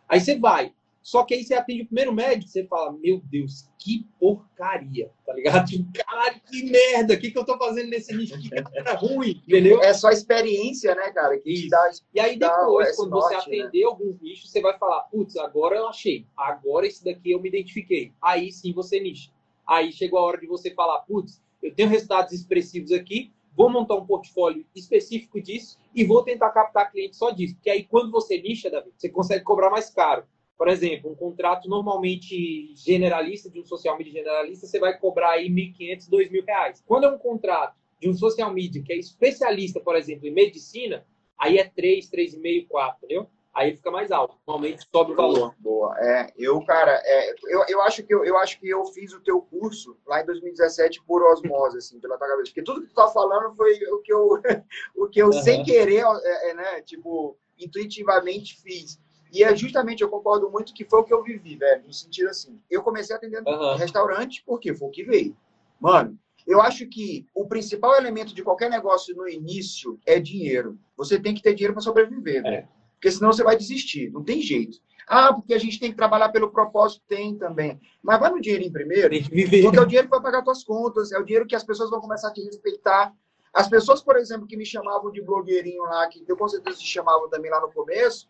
Aí 0.09 0.21
você 0.21 0.39
vai. 0.39 0.73
Só 1.07 1.23
que 1.23 1.35
aí 1.35 1.45
você 1.45 1.55
atende 1.55 1.83
o 1.83 1.87
primeiro 1.87 2.13
médico, 2.13 2.51
você 2.51 2.67
fala, 2.67 2.91
meu 2.91 3.21
Deus, 3.27 3.71
que 3.79 4.05
porcaria, 4.19 5.09
tá 5.25 5.33
ligado? 5.35 5.65
Tipo, 5.65 5.89
caralho, 5.93 6.41
que 6.51 6.65
merda, 6.65 7.15
o 7.15 7.17
que, 7.17 7.31
que 7.31 7.39
eu 7.39 7.45
tô 7.45 7.57
fazendo 7.57 7.91
nesse 7.91 8.13
nicho? 8.13 8.37
Que 8.37 8.49
cara 8.51 8.95
ruim, 8.95 9.41
entendeu? 9.47 9.81
É 9.81 9.95
só 9.95 10.11
experiência, 10.11 10.97
né, 10.97 11.13
cara? 11.13 11.39
Que 11.39 11.69
dá, 11.69 11.93
E 12.13 12.19
aí 12.19 12.37
depois, 12.37 12.97
quando 12.97 13.11
norte, 13.11 13.37
você 13.37 13.37
atender 13.37 13.85
alguns 13.85 14.21
nichos, 14.21 14.51
você 14.51 14.61
vai 14.61 14.77
falar, 14.79 15.03
putz, 15.03 15.37
agora 15.37 15.77
eu 15.77 15.87
achei, 15.87 16.27
agora 16.37 16.85
esse 16.85 17.05
daqui 17.05 17.31
eu 17.31 17.41
me 17.41 17.51
identifiquei. 17.51 18.13
Aí 18.21 18.51
sim 18.51 18.73
você 18.73 18.99
nicha. 18.99 19.31
Aí 19.65 19.93
chegou 19.93 20.19
a 20.19 20.23
hora 20.23 20.41
de 20.41 20.49
você 20.49 20.75
falar, 20.75 20.99
putz, 21.03 21.41
eu 21.63 21.73
tenho 21.73 21.89
resultados 21.89 22.33
expressivos 22.33 22.91
aqui, 22.91 23.33
vou 23.57 23.71
montar 23.71 23.95
um 23.95 24.05
portfólio 24.05 24.67
específico 24.75 25.41
disso 25.41 25.79
e 25.95 26.03
vou 26.03 26.25
tentar 26.25 26.51
captar 26.51 26.91
clientes 26.91 27.17
só 27.17 27.31
disso. 27.31 27.55
Porque 27.55 27.71
aí 27.71 27.85
quando 27.85 28.11
você 28.11 28.43
nicha, 28.43 28.69
Davi, 28.69 28.91
você 28.97 29.09
consegue 29.09 29.45
cobrar 29.45 29.71
mais 29.71 29.89
caro. 29.89 30.25
Por 30.57 30.69
exemplo, 30.69 31.11
um 31.11 31.15
contrato 31.15 31.69
normalmente 31.69 32.75
generalista, 32.75 33.51
de 33.51 33.61
um 33.61 33.65
social 33.65 33.97
media 33.99 34.13
generalista, 34.13 34.67
você 34.67 34.79
vai 34.79 34.99
cobrar 34.99 35.33
aí 35.33 35.49
1.500, 35.49 36.09
2.000 36.11 36.45
reais. 36.47 36.83
Quando 36.87 37.05
é 37.05 37.11
um 37.11 37.19
contrato 37.19 37.77
de 38.01 38.09
um 38.09 38.15
social 38.15 38.53
media 38.53 38.83
que 38.83 38.93
é 38.93 38.97
especialista, 38.97 39.81
por 39.81 39.97
exemplo, 39.97 40.27
em 40.27 40.33
medicina, 40.33 41.07
aí 41.39 41.59
é 41.59 41.65
3, 41.65 42.11
3,5, 42.11 42.69
4, 42.69 42.97
entendeu? 43.05 43.29
Aí 43.57 43.75
fica 43.75 43.91
mais 43.91 44.13
alto. 44.13 44.37
Normalmente 44.47 44.87
sobe 44.95 45.13
o 45.13 45.17
valor. 45.17 45.55
Boa. 45.59 45.97
É, 45.99 46.31
eu, 46.37 46.63
cara, 46.67 47.01
é, 47.03 47.31
eu, 47.49 47.65
eu, 47.67 47.81
acho 47.81 48.03
que 48.03 48.15
eu, 48.15 48.23
eu 48.23 48.37
acho 48.37 48.61
que 48.61 48.69
eu 48.69 48.85
fiz 48.85 49.15
o 49.15 49.21
teu 49.21 49.41
curso 49.41 49.97
lá 50.07 50.21
em 50.21 50.27
2017 50.27 51.03
por 51.05 51.23
osmose, 51.23 51.79
assim, 51.79 51.99
pela 51.99 52.19
tua 52.19 52.29
cabeça. 52.29 52.51
Porque 52.51 52.63
tudo 52.63 52.83
que 52.83 52.89
tu 52.89 52.95
tá 52.95 53.09
falando 53.09 53.57
foi 53.57 53.73
o 53.93 54.03
que 54.03 54.13
eu, 54.13 54.29
o 54.95 55.09
que 55.09 55.23
eu 55.23 55.29
uhum. 55.29 55.43
sem 55.43 55.65
querer, 55.65 56.05
é, 56.05 56.51
é, 56.51 56.55
né, 56.55 56.83
tipo, 56.83 57.39
intuitivamente 57.59 58.61
fiz. 58.61 59.01
E 59.37 59.45
é 59.45 59.55
justamente, 59.55 60.03
eu 60.03 60.09
concordo 60.09 60.51
muito 60.51 60.73
que 60.73 60.87
foi 60.87 61.01
o 61.01 61.05
que 61.05 61.13
eu 61.13 61.23
vivi, 61.23 61.57
velho, 61.57 61.85
no 61.87 61.93
sentido 61.93 62.31
assim. 62.31 62.59
Eu 62.71 62.83
comecei 62.83 63.15
atendendo 63.15 63.51
uhum. 63.51 63.77
restaurante 63.77 64.43
porque 64.47 64.75
foi 64.75 64.89
o 64.89 64.91
que 64.91 65.05
veio. 65.05 65.37
Mano, 65.79 66.19
eu 66.47 66.59
acho 66.63 66.87
que 66.87 67.27
o 67.35 67.47
principal 67.47 67.95
elemento 67.97 68.35
de 68.35 68.43
qualquer 68.43 68.71
negócio 68.71 69.15
no 69.15 69.29
início 69.29 70.01
é 70.07 70.19
dinheiro. 70.19 70.79
Você 70.97 71.19
tem 71.19 71.35
que 71.35 71.43
ter 71.43 71.53
dinheiro 71.53 71.75
para 71.75 71.83
sobreviver, 71.83 72.39
é. 72.39 72.51
velho. 72.51 72.69
Porque 72.95 73.11
senão 73.11 73.31
você 73.31 73.45
vai 73.45 73.59
desistir. 73.59 74.11
Não 74.11 74.25
tem 74.25 74.41
jeito. 74.41 74.79
Ah, 75.07 75.35
porque 75.35 75.53
a 75.53 75.59
gente 75.59 75.79
tem 75.79 75.91
que 75.91 75.97
trabalhar 75.99 76.31
pelo 76.31 76.51
propósito, 76.51 77.05
tem 77.07 77.37
também. 77.37 77.79
Mas 78.03 78.19
vai 78.19 78.31
no 78.31 78.41
dinheirinho 78.41 78.73
primeiro, 78.73 79.11
porque 79.11 79.79
é 79.79 79.83
o 79.83 79.87
dinheiro 79.87 80.09
que 80.09 80.15
vai 80.15 80.23
pagar 80.23 80.43
suas 80.43 80.65
contas, 80.65 81.13
é 81.13 81.19
o 81.19 81.25
dinheiro 81.25 81.47
que 81.47 81.55
as 81.55 81.63
pessoas 81.63 81.91
vão 81.91 82.01
começar 82.01 82.29
a 82.29 82.33
te 82.33 82.43
respeitar. 82.43 83.15
As 83.53 83.69
pessoas, 83.69 84.03
por 84.03 84.17
exemplo, 84.17 84.47
que 84.47 84.57
me 84.57 84.65
chamavam 84.65 85.13
de 85.13 85.21
blogueirinho 85.21 85.83
lá, 85.83 86.09
que 86.09 86.25
eu 86.27 86.37
com 86.39 86.49
certeza 86.49 86.79
te 86.79 86.87
chamavam 86.87 87.29
também 87.29 87.51
lá 87.51 87.61
no 87.61 87.71
começo, 87.71 88.29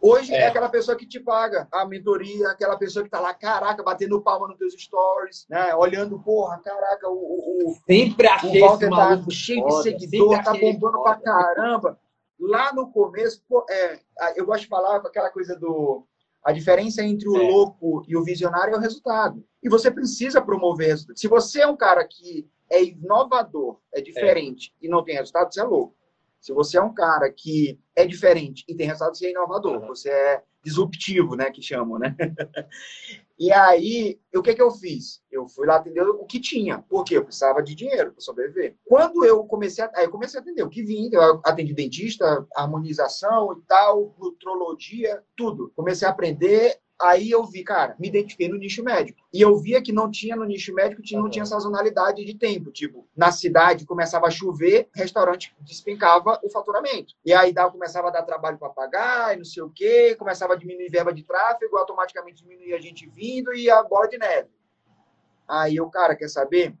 hoje 0.00 0.32
é. 0.32 0.42
é 0.42 0.46
aquela 0.46 0.68
pessoa 0.68 0.96
que 0.96 1.06
te 1.06 1.20
paga 1.20 1.68
a 1.72 1.84
mentoria, 1.84 2.50
aquela 2.50 2.76
pessoa 2.76 3.04
que 3.04 3.10
tá 3.10 3.20
lá, 3.20 3.34
caraca, 3.34 3.82
batendo 3.82 4.20
palma 4.22 4.48
nos 4.48 4.58
teus 4.58 4.74
stories, 4.74 5.46
né? 5.48 5.74
Olhando, 5.74 6.18
porra, 6.20 6.58
caraca, 6.58 7.08
o, 7.08 7.14
o, 7.14 7.70
o 7.70 7.74
sempre 7.86 8.26
achei 8.26 8.62
o 8.62 8.66
Walter 8.66 8.90
tá 8.90 9.24
cheio 9.30 9.66
de 9.66 9.82
seguidor, 9.82 10.42
tá 10.42 10.52
bombando 10.52 11.02
pra 11.02 11.16
caramba 11.16 11.98
lá 12.38 12.72
no 12.72 12.90
começo, 12.90 13.42
pô, 13.48 13.64
é, 13.70 13.98
eu 14.36 14.46
gosto 14.46 14.62
de 14.62 14.68
falar 14.68 15.00
com 15.00 15.08
aquela 15.08 15.30
coisa 15.30 15.56
do. 15.56 16.06
A 16.44 16.52
diferença 16.52 17.02
entre 17.02 17.26
o 17.26 17.36
é. 17.36 17.50
louco 17.50 18.04
e 18.06 18.14
o 18.14 18.22
visionário 18.22 18.74
é 18.74 18.76
o 18.76 18.80
resultado. 18.80 19.42
E 19.62 19.68
você 19.68 19.90
precisa 19.90 20.42
promover 20.42 20.88
resultado. 20.88 21.18
Se 21.18 21.26
você 21.26 21.62
é 21.62 21.66
um 21.66 21.76
cara 21.76 22.06
que 22.06 22.46
é 22.70 22.84
inovador, 22.84 23.78
é 23.94 24.02
diferente 24.02 24.74
é. 24.82 24.86
e 24.86 24.88
não 24.88 25.02
tem 25.02 25.16
resultado, 25.16 25.52
você 25.52 25.60
é 25.60 25.64
louco. 25.64 25.96
Se 26.44 26.52
você 26.52 26.76
é 26.76 26.82
um 26.82 26.92
cara 26.92 27.32
que 27.32 27.80
é 27.96 28.04
diferente 28.04 28.66
e 28.68 28.74
tem 28.74 28.86
resultado, 28.86 29.16
você 29.16 29.28
é 29.28 29.30
inovador. 29.30 29.80
Uhum. 29.80 29.86
Você 29.86 30.10
é 30.10 30.42
disruptivo, 30.62 31.34
né? 31.34 31.50
Que 31.50 31.62
chamam, 31.62 31.98
né? 31.98 32.14
e 33.38 33.50
aí, 33.50 34.20
o 34.34 34.42
que, 34.42 34.54
que 34.54 34.60
eu 34.60 34.70
fiz? 34.70 35.22
Eu 35.32 35.48
fui 35.48 35.66
lá 35.66 35.76
atender 35.76 36.02
o 36.02 36.26
que 36.26 36.38
tinha. 36.38 36.80
Por 36.80 37.02
quê? 37.02 37.16
Eu 37.16 37.24
precisava 37.24 37.62
de 37.62 37.74
dinheiro 37.74 38.12
para 38.12 38.20
sobreviver. 38.20 38.76
Quando 38.84 39.24
eu 39.24 39.42
comecei 39.44 39.82
a, 39.82 39.90
aí 39.94 40.04
eu 40.04 40.10
comecei 40.10 40.38
a 40.38 40.42
atender 40.42 40.62
o 40.62 40.68
que 40.68 40.82
vinha, 40.82 41.08
eu 41.14 41.40
atendi 41.42 41.72
dentista, 41.72 42.46
harmonização 42.54 43.54
e 43.54 43.62
tal, 43.66 44.14
nutrologia, 44.18 45.24
tudo. 45.34 45.72
Comecei 45.74 46.06
a 46.06 46.10
aprender 46.10 46.78
Aí 47.04 47.30
eu 47.30 47.44
vi, 47.44 47.62
cara, 47.62 47.94
me 47.98 48.08
identifiquei 48.08 48.48
no 48.48 48.56
nicho 48.56 48.82
médico. 48.82 49.20
E 49.30 49.38
eu 49.38 49.54
via 49.58 49.82
que 49.82 49.92
não 49.92 50.10
tinha 50.10 50.34
no 50.34 50.44
nicho 50.46 50.72
médico, 50.72 51.02
tinha, 51.02 51.20
não 51.20 51.28
tinha 51.28 51.44
sazonalidade 51.44 52.24
de 52.24 52.34
tempo. 52.34 52.72
Tipo, 52.72 53.06
na 53.14 53.30
cidade 53.30 53.84
começava 53.84 54.26
a 54.26 54.30
chover, 54.30 54.88
restaurante 54.94 55.54
despencava 55.60 56.40
o 56.42 56.48
faturamento. 56.48 57.14
E 57.22 57.34
aí 57.34 57.52
dava, 57.52 57.70
começava 57.70 58.08
a 58.08 58.10
dar 58.10 58.22
trabalho 58.22 58.56
para 58.56 58.70
pagar 58.70 59.34
e 59.34 59.36
não 59.36 59.44
sei 59.44 59.62
o 59.62 59.68
quê, 59.68 60.16
começava 60.18 60.54
a 60.54 60.56
diminuir 60.56 60.88
verba 60.88 61.12
de 61.12 61.22
tráfego, 61.22 61.76
automaticamente 61.76 62.42
diminuía 62.42 62.76
a 62.76 62.80
gente 62.80 63.06
vindo 63.06 63.52
e 63.52 63.68
a 63.68 63.82
bola 63.82 64.08
de 64.08 64.16
neve. 64.16 64.48
Aí 65.46 65.76
eu, 65.76 65.90
cara, 65.90 66.16
quer 66.16 66.28
saber? 66.28 66.74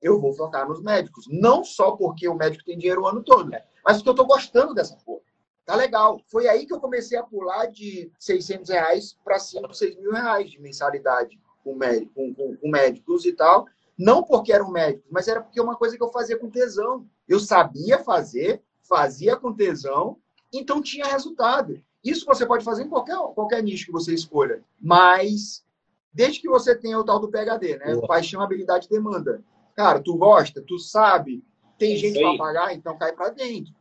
Eu 0.00 0.18
vou 0.18 0.32
focar 0.32 0.66
nos 0.66 0.80
médicos. 0.80 1.26
Não 1.28 1.62
só 1.62 1.90
porque 1.90 2.26
o 2.26 2.34
médico 2.34 2.64
tem 2.64 2.78
dinheiro 2.78 3.02
o 3.02 3.06
ano 3.06 3.22
todo, 3.22 3.50
mas 3.84 3.98
porque 3.98 4.08
eu 4.08 4.14
tô 4.14 4.24
gostando 4.24 4.72
dessa 4.72 4.96
porra. 5.04 5.25
Tá 5.66 5.74
legal. 5.74 6.22
Foi 6.28 6.46
aí 6.46 6.64
que 6.64 6.72
eu 6.72 6.80
comecei 6.80 7.18
a 7.18 7.24
pular 7.24 7.66
de 7.66 8.10
600 8.20 8.70
reais 8.70 9.18
para 9.24 9.36
5, 9.36 9.74
6 9.74 9.96
mil 9.96 10.12
reais 10.12 10.48
de 10.48 10.60
mensalidade 10.60 11.40
com, 11.64 11.74
médico, 11.74 12.12
com, 12.14 12.32
com, 12.32 12.56
com 12.56 12.70
médicos 12.70 13.26
e 13.26 13.32
tal. 13.32 13.66
Não 13.98 14.22
porque 14.22 14.52
eram 14.52 14.70
médicos, 14.70 15.10
mas 15.10 15.26
era 15.26 15.40
porque 15.40 15.58
é 15.58 15.62
uma 15.62 15.74
coisa 15.74 15.96
que 15.96 16.02
eu 16.02 16.12
fazia 16.12 16.38
com 16.38 16.48
tesão. 16.48 17.04
Eu 17.26 17.40
sabia 17.40 17.98
fazer, 17.98 18.62
fazia 18.82 19.34
com 19.34 19.52
tesão, 19.52 20.18
então 20.52 20.80
tinha 20.80 21.06
resultado. 21.06 21.82
Isso 22.04 22.24
você 22.24 22.46
pode 22.46 22.64
fazer 22.64 22.84
em 22.84 22.88
qualquer, 22.88 23.18
qualquer 23.34 23.60
nicho 23.60 23.86
que 23.86 23.92
você 23.92 24.14
escolha. 24.14 24.62
Mas 24.80 25.64
desde 26.12 26.40
que 26.40 26.48
você 26.48 26.76
tenha 26.76 26.98
o 26.98 27.04
tal 27.04 27.18
do 27.18 27.28
PHD, 27.28 27.78
né? 27.78 27.94
Boa. 27.94 28.06
Paixão, 28.06 28.40
habilidade 28.40 28.88
demanda. 28.88 29.42
Cara, 29.74 30.00
tu 30.00 30.16
gosta, 30.16 30.62
tu 30.62 30.78
sabe, 30.78 31.42
tem 31.76 31.94
é 31.94 31.96
gente 31.96 32.20
para 32.20 32.38
pagar, 32.38 32.74
então 32.74 32.96
cai 32.96 33.12
para 33.12 33.30
dentro. 33.30 33.74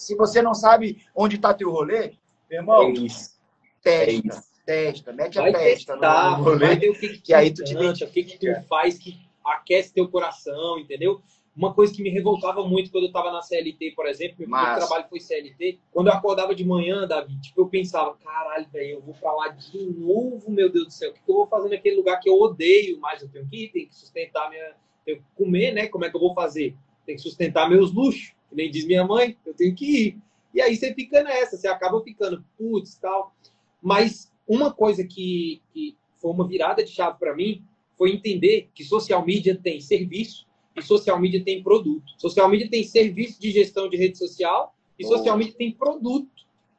Se 0.00 0.14
você 0.16 0.40
não 0.40 0.54
sabe 0.54 1.04
onde 1.14 1.36
está 1.36 1.52
teu 1.52 1.70
rolê, 1.70 2.14
meu 2.48 2.60
irmão, 2.60 2.84
é 2.84 2.90
isso. 2.92 3.38
testa, 3.82 4.10
é 4.10 4.14
isso. 4.14 4.42
testa, 4.64 5.12
mete 5.12 5.34
vai 5.34 5.50
a 5.50 5.52
testa 5.52 5.92
testar, 5.92 6.38
no 6.38 6.44
rolê. 6.44 6.66
Vai 6.68 6.76
ver 6.78 6.88
o 6.88 6.98
que, 6.98 7.08
que, 7.10 7.18
que 7.18 7.34
aí 7.34 7.52
tu 7.52 7.62
te 7.62 7.76
o 7.76 8.10
que, 8.10 8.24
que 8.24 8.38
tu 8.38 8.62
faz 8.66 8.98
que 8.98 9.20
aquece 9.44 9.92
teu 9.92 10.08
coração, 10.08 10.78
entendeu? 10.78 11.20
Uma 11.54 11.74
coisa 11.74 11.92
que 11.92 12.02
me 12.02 12.08
revoltava 12.08 12.66
muito 12.66 12.90
quando 12.90 13.04
eu 13.04 13.08
estava 13.08 13.30
na 13.30 13.42
CLT, 13.42 13.90
por 13.90 14.06
exemplo, 14.06 14.36
meu 14.38 14.48
Mas... 14.48 14.78
trabalho 14.78 15.06
foi 15.10 15.20
CLT, 15.20 15.78
quando 15.92 16.06
eu 16.06 16.14
acordava 16.14 16.54
de 16.54 16.64
manhã, 16.64 17.06
Davi, 17.06 17.38
tipo, 17.38 17.60
eu 17.60 17.68
pensava, 17.68 18.16
caralho, 18.24 18.66
velho, 18.72 18.90
eu 18.92 19.00
vou 19.02 19.12
para 19.12 19.32
lá 19.34 19.48
de 19.48 19.84
novo, 19.84 20.50
meu 20.50 20.72
Deus 20.72 20.86
do 20.86 20.92
céu, 20.92 21.10
o 21.10 21.12
que, 21.12 21.20
que 21.20 21.30
eu 21.30 21.36
vou 21.36 21.46
fazer 21.46 21.68
naquele 21.68 21.96
lugar 21.96 22.18
que 22.20 22.30
eu 22.30 22.40
odeio, 22.40 22.98
mas 23.00 23.20
eu 23.20 23.28
tenho 23.28 23.46
que 23.46 23.64
ir, 23.64 23.68
tenho 23.68 23.88
que 23.88 23.94
sustentar 23.94 24.48
minha... 24.48 24.72
Tenho 25.04 25.18
que 25.18 25.24
comer, 25.36 25.72
né? 25.72 25.88
Como 25.88 26.06
é 26.06 26.10
que 26.10 26.16
eu 26.16 26.20
vou 26.20 26.34
fazer? 26.34 26.74
Tenho 27.04 27.16
que 27.16 27.22
sustentar 27.22 27.68
meus 27.68 27.92
luxos 27.92 28.32
que 28.50 28.56
nem 28.56 28.70
diz 28.70 28.84
minha 28.84 29.06
mãe, 29.06 29.36
eu 29.46 29.54
tenho 29.54 29.74
que 29.74 29.86
ir. 29.86 30.18
E 30.52 30.60
aí 30.60 30.76
você 30.76 30.92
fica 30.92 31.22
nessa, 31.22 31.56
você 31.56 31.68
acaba 31.68 32.02
ficando, 32.02 32.44
putz, 32.58 32.96
tal. 32.96 33.34
Mas 33.80 34.30
uma 34.46 34.72
coisa 34.72 35.04
que, 35.04 35.62
que 35.72 35.96
foi 36.16 36.32
uma 36.32 36.46
virada 36.46 36.84
de 36.84 36.90
chave 36.90 37.18
para 37.18 37.34
mim 37.34 37.62
foi 37.96 38.12
entender 38.12 38.68
que 38.74 38.84
social 38.84 39.24
media 39.24 39.56
tem 39.56 39.80
serviço 39.80 40.46
e 40.76 40.82
social 40.82 41.18
media 41.20 41.42
tem 41.42 41.62
produto. 41.62 42.12
Social 42.18 42.48
media 42.48 42.68
tem 42.68 42.82
serviço 42.82 43.40
de 43.40 43.50
gestão 43.50 43.88
de 43.88 43.96
rede 43.96 44.18
social 44.18 44.74
e 44.98 45.04
social 45.04 45.36
media 45.38 45.54
tem 45.54 45.72
produto, 45.72 46.28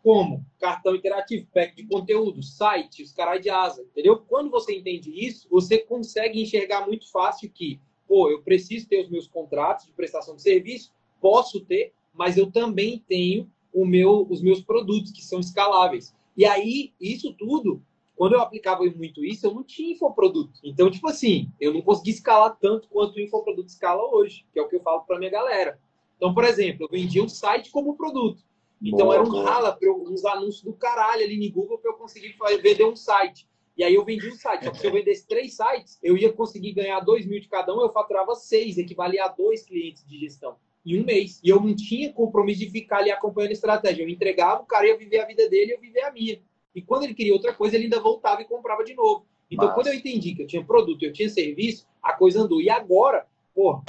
como 0.03 0.43
cartão 0.59 0.95
interativo, 0.95 1.47
pack 1.53 1.75
de 1.75 1.85
conteúdo, 1.85 2.41
site, 2.41 3.03
os 3.03 3.11
caras 3.11 3.41
de 3.41 3.49
asa, 3.49 3.81
entendeu? 3.83 4.17
Quando 4.17 4.49
você 4.49 4.75
entende 4.75 5.11
isso, 5.13 5.47
você 5.49 5.77
consegue 5.77 6.41
enxergar 6.41 6.85
muito 6.87 7.09
fácil 7.11 7.51
que, 7.51 7.79
pô, 8.07 8.29
eu 8.29 8.41
preciso 8.41 8.87
ter 8.87 9.03
os 9.03 9.09
meus 9.09 9.27
contratos 9.27 9.85
de 9.85 9.91
prestação 9.93 10.35
de 10.35 10.41
serviço, 10.41 10.91
posso 11.21 11.61
ter, 11.61 11.93
mas 12.13 12.35
eu 12.35 12.51
também 12.51 13.03
tenho 13.07 13.49
o 13.73 13.85
meu, 13.85 14.27
os 14.29 14.41
meus 14.41 14.61
produtos 14.61 15.11
que 15.11 15.23
são 15.23 15.39
escaláveis. 15.39 16.13
E 16.35 16.45
aí, 16.45 16.91
isso 16.99 17.33
tudo, 17.33 17.81
quando 18.15 18.33
eu 18.33 18.41
aplicava 18.41 18.83
muito 18.83 19.23
isso, 19.23 19.45
eu 19.45 19.53
não 19.53 19.63
tinha 19.63 19.93
infoproduto. 19.93 20.59
Então, 20.63 20.89
tipo 20.89 21.07
assim, 21.07 21.49
eu 21.59 21.73
não 21.73 21.81
consegui 21.81 22.11
escalar 22.11 22.57
tanto 22.59 22.89
quanto 22.89 23.15
o 23.15 23.21
infoproduto 23.21 23.69
escala 23.69 24.03
hoje, 24.13 24.45
que 24.51 24.59
é 24.59 24.61
o 24.61 24.67
que 24.67 24.75
eu 24.75 24.81
falo 24.81 25.01
para 25.01 25.19
minha 25.19 25.31
galera. 25.31 25.79
Então, 26.17 26.33
por 26.33 26.43
exemplo, 26.43 26.85
eu 26.85 26.89
vendia 26.89 27.23
um 27.23 27.29
site 27.29 27.71
como 27.71 27.95
produto. 27.95 28.43
Então, 28.81 29.07
boa, 29.07 29.15
era 29.15 29.23
um 29.23 29.43
rala, 29.43 29.77
eu, 29.79 30.03
uns 30.03 30.25
anúncios 30.25 30.63
do 30.63 30.73
caralho 30.73 31.23
ali 31.23 31.37
no 31.37 31.53
Google 31.53 31.77
para 31.77 31.91
eu 31.91 31.95
conseguir 31.95 32.35
vender 32.61 32.85
um 32.85 32.95
site. 32.95 33.47
E 33.77 33.83
aí 33.83 33.93
eu 33.93 34.03
vendi 34.03 34.27
um 34.27 34.35
site. 34.35 34.65
Só 34.65 34.71
que 34.71 34.79
se 34.79 34.87
eu 34.87 34.91
vendesse 34.91 35.27
três 35.27 35.55
sites, 35.55 35.99
eu 36.01 36.17
ia 36.17 36.33
conseguir 36.33 36.73
ganhar 36.73 36.99
dois 36.99 37.25
mil 37.25 37.39
de 37.39 37.47
cada 37.47 37.75
um, 37.75 37.81
eu 37.81 37.91
faturava 37.91 38.35
seis, 38.35 38.77
equivalia 38.77 39.25
a 39.25 39.27
dois 39.27 39.63
clientes 39.63 40.05
de 40.05 40.19
gestão 40.19 40.57
em 40.85 41.01
um 41.01 41.05
mês. 41.05 41.39
E 41.43 41.49
eu 41.49 41.59
não 41.59 41.75
tinha 41.75 42.11
compromisso 42.11 42.59
de 42.61 42.69
ficar 42.69 42.99
ali 42.99 43.11
acompanhando 43.11 43.51
a 43.51 43.53
estratégia. 43.53 44.03
Eu 44.03 44.09
entregava, 44.09 44.61
o 44.61 44.65
cara 44.65 44.87
ia 44.87 44.97
viver 44.97 45.19
a 45.19 45.25
vida 45.25 45.47
dele 45.49 45.71
e 45.71 45.75
eu 45.75 45.79
vivia 45.79 46.07
a 46.07 46.11
minha. 46.11 46.41
E 46.73 46.81
quando 46.81 47.03
ele 47.03 47.13
queria 47.13 47.33
outra 47.33 47.53
coisa, 47.53 47.75
ele 47.75 47.85
ainda 47.85 47.99
voltava 47.99 48.41
e 48.41 48.45
comprava 48.45 48.83
de 48.83 48.93
novo. 48.93 49.25
Então, 49.49 49.67
Mas... 49.67 49.75
quando 49.75 49.87
eu 49.87 49.93
entendi 49.93 50.33
que 50.33 50.43
eu 50.43 50.47
tinha 50.47 50.63
produto, 50.63 51.03
eu 51.03 51.11
tinha 51.11 51.29
serviço, 51.29 51.85
a 52.01 52.13
coisa 52.13 52.41
andou. 52.41 52.61
E 52.61 52.69
agora, 52.69 53.27
pô, 53.53 53.81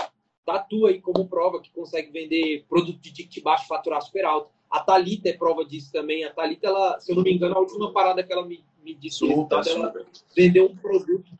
tá 0.44 0.58
tu 0.58 0.86
aí 0.86 1.00
como 1.00 1.28
prova 1.28 1.60
que 1.60 1.70
consegue 1.70 2.10
vender 2.10 2.64
produto 2.68 2.98
de 3.00 3.12
ticket 3.12 3.42
baixo, 3.42 3.68
faturar 3.68 4.02
super 4.02 4.24
alto. 4.24 4.50
A 4.68 4.80
Thalita 4.80 5.28
é 5.28 5.32
prova 5.32 5.64
disso 5.64 5.92
também. 5.92 6.24
A 6.24 6.32
Thalita, 6.32 6.66
ela, 6.66 6.98
se 7.00 7.12
eu 7.12 7.16
não 7.16 7.22
me 7.22 7.32
engano, 7.32 7.54
a 7.54 7.60
última 7.60 7.92
parada 7.92 8.24
que 8.24 8.32
ela 8.32 8.44
me, 8.44 8.64
medir 8.82 9.10
super, 9.10 9.34
resultado, 9.34 9.68
ela 9.68 10.06
vender 10.34 10.62
um 10.62 10.74
produto 10.74 11.30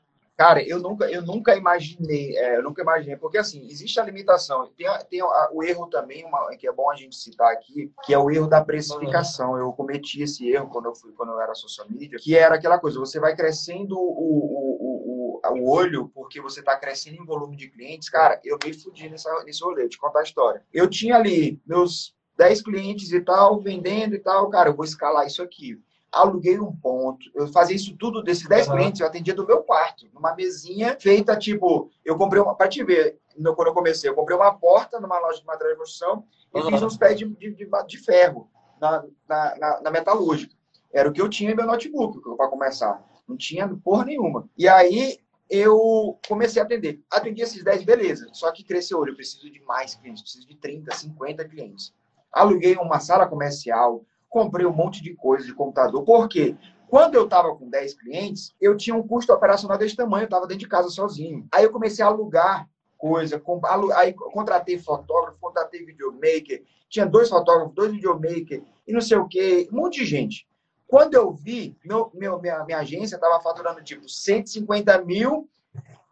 Cara, 0.43 0.61
eu 0.61 0.81
nunca, 0.81 1.09
eu 1.09 1.23
nunca 1.23 1.55
imaginei, 1.55 2.37
é, 2.37 2.57
eu 2.57 2.65
nunca 2.65 2.83
imaginei, 2.83 3.17
porque 3.17 3.39
assim, 3.39 3.65
existe 3.71 4.01
a 4.01 4.03
limitação, 4.03 4.67
tem, 4.77 4.89
tem 5.09 5.23
o 5.23 5.63
erro 5.63 5.87
também, 5.87 6.25
uma, 6.25 6.49
que 6.57 6.67
é 6.67 6.73
bom 6.73 6.91
a 6.91 6.97
gente 6.97 7.15
citar 7.15 7.53
aqui, 7.53 7.93
que 8.05 8.13
é 8.13 8.19
o 8.19 8.29
erro 8.29 8.49
da 8.49 8.61
precificação. 8.61 9.57
Eu 9.57 9.73
cometi 9.73 10.21
esse 10.21 10.51
erro 10.51 10.69
quando 10.69 10.87
eu 10.87 10.97
fui, 10.97 11.13
quando 11.13 11.31
eu 11.31 11.41
era 11.41 11.55
social 11.55 11.87
media, 11.89 12.19
que 12.19 12.37
era 12.37 12.57
aquela 12.57 12.77
coisa, 12.77 12.99
você 12.99 13.21
vai 13.21 13.37
crescendo 13.37 13.97
o, 13.97 14.01
o, 14.01 15.41
o, 15.45 15.61
o 15.61 15.71
olho 15.71 16.11
porque 16.13 16.41
você 16.41 16.59
está 16.59 16.77
crescendo 16.77 17.23
em 17.23 17.25
volume 17.25 17.57
de 17.57 17.69
clientes. 17.69 18.09
Cara, 18.09 18.41
eu 18.43 18.59
me 18.65 18.73
fudi 18.73 19.09
nessa, 19.09 19.45
nesse 19.45 19.63
rolê, 19.63 19.89
te 19.89 19.97
contar 19.97 20.19
a 20.19 20.25
história. 20.25 20.65
Eu 20.73 20.91
tinha 20.91 21.15
ali 21.15 21.63
meus 21.65 22.17
10 22.37 22.63
clientes 22.63 23.13
e 23.13 23.21
tal, 23.21 23.61
vendendo 23.61 24.17
e 24.17 24.19
tal, 24.19 24.51
cara, 24.51 24.71
eu 24.71 24.75
vou 24.75 24.85
escalar 24.85 25.25
isso 25.25 25.41
aqui 25.41 25.81
aluguei 26.13 26.61
um 26.61 26.71
ponto. 26.77 27.31
Eu 27.35 27.49
fazia 27.49 27.75
isso 27.75 27.97
tudo 27.97 28.23
desses 28.23 28.47
10 28.47 28.69
uhum. 28.69 28.75
clientes, 28.75 29.01
eu 29.01 29.07
atendia 29.07 29.35
do 29.35 29.47
meu 29.47 29.63
quarto, 29.63 30.07
numa 30.13 30.35
mesinha 30.35 30.97
feita 31.01 31.37
tipo, 31.37 31.91
eu 32.05 32.17
comprei 32.19 32.43
uma, 32.43 32.55
para 32.55 32.69
te 32.69 32.85
ver, 32.85 33.19
quando 33.57 33.69
eu 33.69 33.75
comecei, 33.75 34.11
eu 34.11 34.15
comprei 34.15 34.37
uma 34.37 34.53
porta 34.55 35.01
numa 35.01 35.19
loja 35.19 35.41
de 35.41 35.47
material 35.47 35.75
de 35.75 35.79
construção 35.79 36.25
e 36.55 36.61
uhum. 36.61 36.71
fiz 36.71 36.83
uns 36.83 36.97
pés 36.99 37.19
de, 37.19 37.27
de, 37.27 37.69
de 37.87 37.99
ferro 37.99 38.51
na, 38.79 39.05
na, 39.27 39.57
na, 39.57 39.81
na, 39.81 39.91
metalúrgica. 39.91 40.55
Era 40.93 41.09
o 41.09 41.13
que 41.13 41.23
eu 41.23 41.29
tinha 41.29 41.51
em 41.51 41.57
meu 41.57 41.67
notebook 41.67 42.21
para 42.37 42.49
começar. 42.49 43.03
Não 43.27 43.37
tinha 43.37 43.67
porra 43.83 44.05
nenhuma. 44.05 44.47
E 44.59 44.69
aí 44.69 45.19
eu 45.49 46.19
comecei 46.29 46.61
a 46.61 46.65
atender. 46.65 47.01
Atendi 47.11 47.41
esses 47.41 47.65
10, 47.65 47.85
beleza. 47.85 48.29
Só 48.33 48.51
que 48.53 48.63
cresceu, 48.63 49.07
eu 49.07 49.15
preciso 49.15 49.51
de 49.51 49.61
mais 49.63 49.95
clientes, 49.95 50.23
preciso 50.23 50.47
de 50.47 50.57
30, 50.57 50.95
50 50.95 51.49
clientes. 51.49 51.95
Aluguei 52.31 52.77
uma 52.77 53.01
sala 53.01 53.27
comercial, 53.27 54.05
comprei 54.33 54.65
um 54.65 54.73
monte 54.73 55.03
de 55.03 55.15
coisa 55.15 55.47
de 55.47 55.53
computador. 55.55 56.03
Por 56.05 56.27
quê? 56.27 56.57
Quando 56.89 57.17
eu 57.17 57.25
estava 57.25 57.55
com 57.55 57.69
10 57.69 57.95
clientes, 57.95 58.55
eu 58.59 58.75
tinha 58.77 58.97
um 58.97 59.07
custo 59.07 59.31
operacional 59.31 59.77
desse 59.77 59.95
tamanho, 59.95 60.23
eu 60.23 60.25
estava 60.25 60.47
dentro 60.47 60.61
de 60.61 60.69
casa 60.69 60.89
sozinho. 60.89 61.47
Aí 61.53 61.65
eu 61.65 61.71
comecei 61.71 62.03
a 62.03 62.09
alugar 62.09 62.67
coisa, 62.97 63.43
aí 63.95 64.15
contratei 64.15 64.79
fotógrafo, 64.79 65.39
contratei 65.39 65.85
videomaker, 65.85 66.63
tinha 66.89 67.05
dois 67.05 67.29
fotógrafos, 67.29 67.75
dois 67.75 67.93
videomakers, 67.93 68.63
e 68.87 68.93
não 68.93 69.01
sei 69.03 69.19
o 69.19 69.29
quê, 69.29 69.69
um 69.71 69.77
monte 69.77 70.01
de 70.01 70.07
gente. 70.07 70.49
Quando 70.87 71.15
eu 71.15 71.31
vi, 71.31 71.77
meu, 71.85 72.11
meu, 72.15 72.41
minha, 72.41 72.65
minha 72.65 72.79
agência 72.79 73.17
estava 73.17 73.43
faturando 73.43 73.83
tipo 73.83 74.09
150 74.09 75.03
mil 75.05 75.49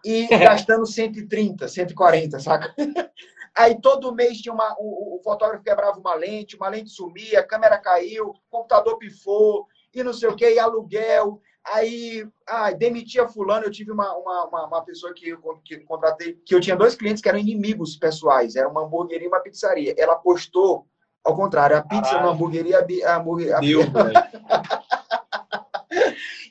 e 0.05 0.26
gastando 0.38 0.86
130, 0.86 1.68
140, 1.68 2.38
saca? 2.38 2.74
Aí 3.57 3.80
todo 3.80 4.14
mês 4.14 4.38
tinha 4.38 4.55
uma, 4.55 4.76
o, 4.78 5.16
o, 5.16 5.22
fotógrafo 5.22 5.64
quebrava 5.64 5.98
uma 5.98 6.14
lente, 6.14 6.57
uma 6.57 6.68
lente 6.68 6.90
sumia, 6.90 7.40
a 7.40 7.46
câmera 7.46 7.78
caiu, 7.78 8.28
o 8.28 8.34
computador 8.48 8.96
pifou, 8.96 9.66
e 9.92 10.03
não 10.03 10.12
sei 10.12 10.28
o 10.28 10.36
que, 10.36 10.48
e 10.48 10.59
aluguel. 10.59 11.40
Aí, 11.64 12.26
ah, 12.46 12.70
demitia 12.70 13.28
fulano. 13.28 13.66
Eu 13.66 13.70
tive 13.70 13.90
uma, 13.90 14.16
uma, 14.16 14.44
uma, 14.46 14.66
uma 14.66 14.84
pessoa 14.84 15.12
que 15.12 15.28
eu 15.28 15.38
que 15.64 15.78
contratei, 15.80 16.40
que 16.46 16.55
eu 16.55 16.61
tinha 16.61 16.76
dois 16.76 16.94
clientes 16.94 17.22
que 17.22 17.28
eram 17.28 17.38
inimigos 17.38 17.96
pessoais, 17.96 18.57
era 18.57 18.68
uma 18.68 18.82
hamburgueria 18.82 19.26
e 19.26 19.28
uma 19.28 19.40
pizzaria. 19.40 19.94
Ela 19.98 20.16
postou, 20.16 20.86
ao 21.22 21.36
contrário, 21.36 21.76
a 21.76 21.82
pizza 21.82 22.03
Caralho. 22.03 22.26
na 22.26 22.32
hamburgueria, 22.32 22.86
a 23.07 23.16
hambúrguer. 23.16 23.55
A... 23.55 23.61
Deus, 23.61 23.84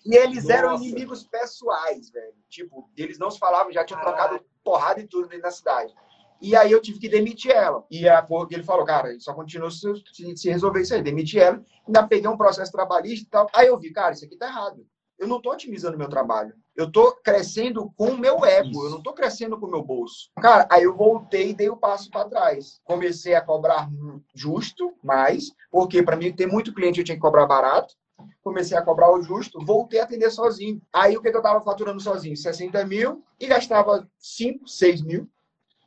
E 0.10 0.16
eles 0.16 0.45
Nossa. 0.45 0.53
eram 0.53 0.76
inimigos 0.76 1.24
pessoais, 1.24 2.10
velho. 2.10 2.34
Tipo, 2.49 2.89
eles 2.97 3.20
não 3.20 3.30
se 3.30 3.38
falavam, 3.38 3.72
já 3.72 3.86
tinham 3.86 4.01
trocado 4.01 4.43
porrada 4.64 4.99
e 4.99 5.07
tudo 5.07 5.28
dentro 5.28 5.43
da 5.43 5.51
cidade. 5.51 5.93
E 6.41 6.55
aí 6.55 6.72
eu 6.72 6.82
tive 6.82 6.97
que 6.97 7.07
demitir 7.07 7.51
ela. 7.51 7.86
E 7.91 8.10
a, 8.10 8.26
ele 8.49 8.64
falou, 8.64 8.86
cara, 8.86 9.16
só 9.20 9.36
continua 9.36 9.70
se, 9.70 9.88
se 10.36 10.49
resolver 10.49 10.82
isso 10.82 10.95
aí. 10.95 11.03
Demiti 11.03 11.39
ela, 11.39 11.64
ainda 11.86 12.07
peguei 12.07 12.28
um 12.28 12.38
processo 12.38 12.72
trabalhista 12.72 13.28
e 13.28 13.30
tal. 13.30 13.47
Aí 13.53 13.68
eu 13.68 13.78
vi, 13.78 13.91
cara, 13.91 14.14
isso 14.14 14.26
aqui 14.26 14.36
tá 14.36 14.47
errado. 14.47 14.84
Eu 15.20 15.28
não 15.28 15.38
estou 15.38 15.51
otimizando 15.51 15.97
meu 15.97 16.10
trabalho. 16.10 16.55
Eu 16.76 16.86
estou 16.88 17.12
crescendo 17.18 17.91
com 17.95 18.12
o 18.12 18.18
meu 18.18 18.43
ego. 18.45 18.70
Isso. 18.70 18.86
Eu 18.86 18.89
não 18.89 18.97
estou 18.99 19.14
crescendo 19.14 19.60
com 19.60 19.68
o 19.68 19.70
meu 19.70 19.84
bolso. 19.84 20.32
Cara, 20.41 20.66
aí 20.72 20.84
eu 20.84 20.95
voltei 20.95 21.49
e 21.49 21.53
dei 21.53 21.70
o 21.70 21.74
um 21.74 21.78
passo 21.78 22.10
para 22.10 22.30
trás. 22.30 22.80
Comecei 22.86 23.36
a 23.36 23.41
cobrar 23.41 23.89
justo 24.34 24.93
mais, 25.03 25.51
porque 25.70 26.01
para 26.01 26.16
mim 26.16 26.34
ter 26.34 26.47
muito 26.47 26.74
cliente 26.74 26.99
eu 26.99 27.05
tinha 27.05 27.16
que 27.18 27.22
cobrar 27.22 27.45
barato. 27.45 27.93
Comecei 28.41 28.78
a 28.78 28.82
cobrar 28.82 29.11
o 29.11 29.22
justo, 29.22 29.63
voltei 29.63 29.99
a 29.99 30.03
atender 30.03 30.30
sozinho. 30.32 30.82
Aí 30.91 31.17
o 31.17 31.22
que, 31.22 31.30
que 31.30 31.36
eu 31.36 31.41
estava 31.41 31.61
faturando 31.61 31.99
sozinho? 31.99 32.36
60 32.36 32.86
mil 32.86 33.24
e 33.39 33.47
gastava 33.47 34.07
5, 34.17 34.67
6 34.67 35.01
mil 35.01 35.30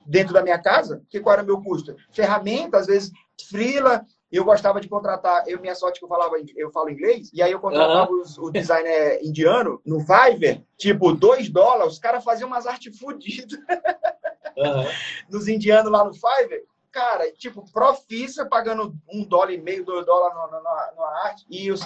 dentro 0.06 0.32
da 0.32 0.42
minha 0.42 0.58
casa, 0.58 1.02
que 1.08 1.20
qual 1.20 1.34
era 1.34 1.42
o 1.42 1.46
meu 1.46 1.62
custo? 1.62 1.96
Ferramenta, 2.10 2.78
às 2.78 2.86
vezes, 2.86 3.10
frila, 3.48 4.04
eu 4.30 4.44
gostava 4.44 4.80
de 4.80 4.88
contratar, 4.88 5.44
eu 5.46 5.60
minha 5.60 5.74
sorte 5.74 5.98
que 5.98 6.04
eu 6.04 6.08
falava, 6.08 6.36
eu 6.56 6.70
falo 6.70 6.90
inglês, 6.90 7.30
e 7.34 7.42
aí 7.42 7.52
eu 7.52 7.60
contratava 7.60 8.10
uhum. 8.10 8.20
os, 8.20 8.38
o 8.38 8.50
designer 8.50 9.20
indiano 9.22 9.80
no 9.84 10.00
Fiverr, 10.00 10.62
tipo, 10.76 11.12
2 11.12 11.50
dólares, 11.50 11.94
os 11.94 11.98
caras 11.98 12.24
faziam 12.24 12.48
umas 12.48 12.66
artes 12.66 12.98
fodidas. 12.98 13.58
Uhum. 14.56 14.84
Nos 15.30 15.48
indianos 15.48 15.92
lá 15.92 16.04
no 16.04 16.14
Fiverr, 16.14 16.62
cara, 16.92 17.32
tipo, 17.32 17.64
profissa 17.72 18.44
pagando 18.44 18.94
um 19.10 19.24
dólar 19.24 19.52
e 19.52 19.60
meio, 19.60 19.84
dois 19.84 20.04
dólares 20.04 20.36
na, 20.36 21.08
arte, 21.24 21.46
e 21.48 21.72
os, 21.72 21.80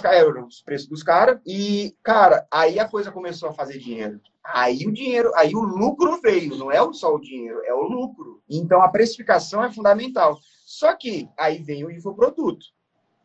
os 0.45 0.61
preços 0.61 0.87
dos 0.87 1.01
caras, 1.01 1.39
e, 1.45 1.95
cara, 2.03 2.45
aí 2.51 2.77
a 2.77 2.87
coisa 2.87 3.11
começou 3.11 3.49
a 3.49 3.53
fazer 3.53 3.79
dinheiro. 3.79 4.19
Aí 4.43 4.85
o 4.85 4.91
dinheiro, 4.91 5.31
aí 5.35 5.55
o 5.55 5.61
lucro 5.61 6.21
veio, 6.21 6.55
não 6.55 6.71
é 6.71 6.77
só 6.93 7.13
o 7.13 7.19
dinheiro, 7.19 7.61
é 7.65 7.73
o 7.73 7.83
lucro. 7.83 8.41
Então 8.49 8.81
a 8.81 8.89
precificação 8.89 9.63
é 9.63 9.71
fundamental. 9.71 10.37
Só 10.65 10.93
que 10.95 11.29
aí 11.37 11.61
vem 11.61 11.85
o 11.85 11.91
infoproduto. 11.91 12.65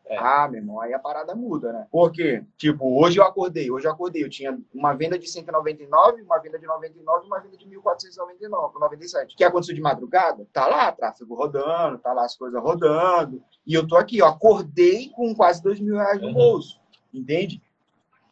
É. 0.05 0.17
Ah, 0.17 0.47
meu 0.49 0.59
irmão, 0.59 0.81
aí 0.81 0.93
a 0.93 0.99
parada 0.99 1.33
muda, 1.33 1.71
né? 1.71 1.87
Porque, 1.89 2.43
tipo, 2.57 3.01
hoje 3.01 3.19
eu 3.19 3.23
acordei, 3.23 3.71
hoje 3.71 3.87
eu 3.87 3.91
acordei, 3.91 4.23
eu 4.23 4.29
tinha 4.29 4.59
uma 4.73 4.93
venda 4.93 5.17
de 5.17 5.29
199, 5.29 6.21
uma 6.23 6.39
venda 6.39 6.59
de 6.59 6.67
99 6.67 7.23
e 7.23 7.27
uma 7.27 7.39
venda 7.39 7.55
de 7.55 7.67
1499, 7.67 8.79
97. 8.79 9.33
O 9.33 9.37
que 9.37 9.43
aconteceu 9.43 9.73
de 9.73 9.81
madrugada? 9.81 10.45
Tá 10.51 10.67
lá, 10.67 10.91
tráfego 10.91 11.35
rodando, 11.35 11.97
tá 11.99 12.11
lá 12.11 12.25
as 12.25 12.35
coisas 12.35 12.61
rodando. 12.61 13.41
E 13.65 13.73
eu 13.73 13.87
tô 13.87 13.95
aqui, 13.95 14.21
ó, 14.21 14.27
acordei 14.27 15.09
com 15.09 15.33
quase 15.33 15.63
dois 15.63 15.79
mil 15.79 15.95
reais 15.95 16.19
no 16.19 16.27
uhum. 16.27 16.33
bolso. 16.33 16.81
Entende? 17.13 17.61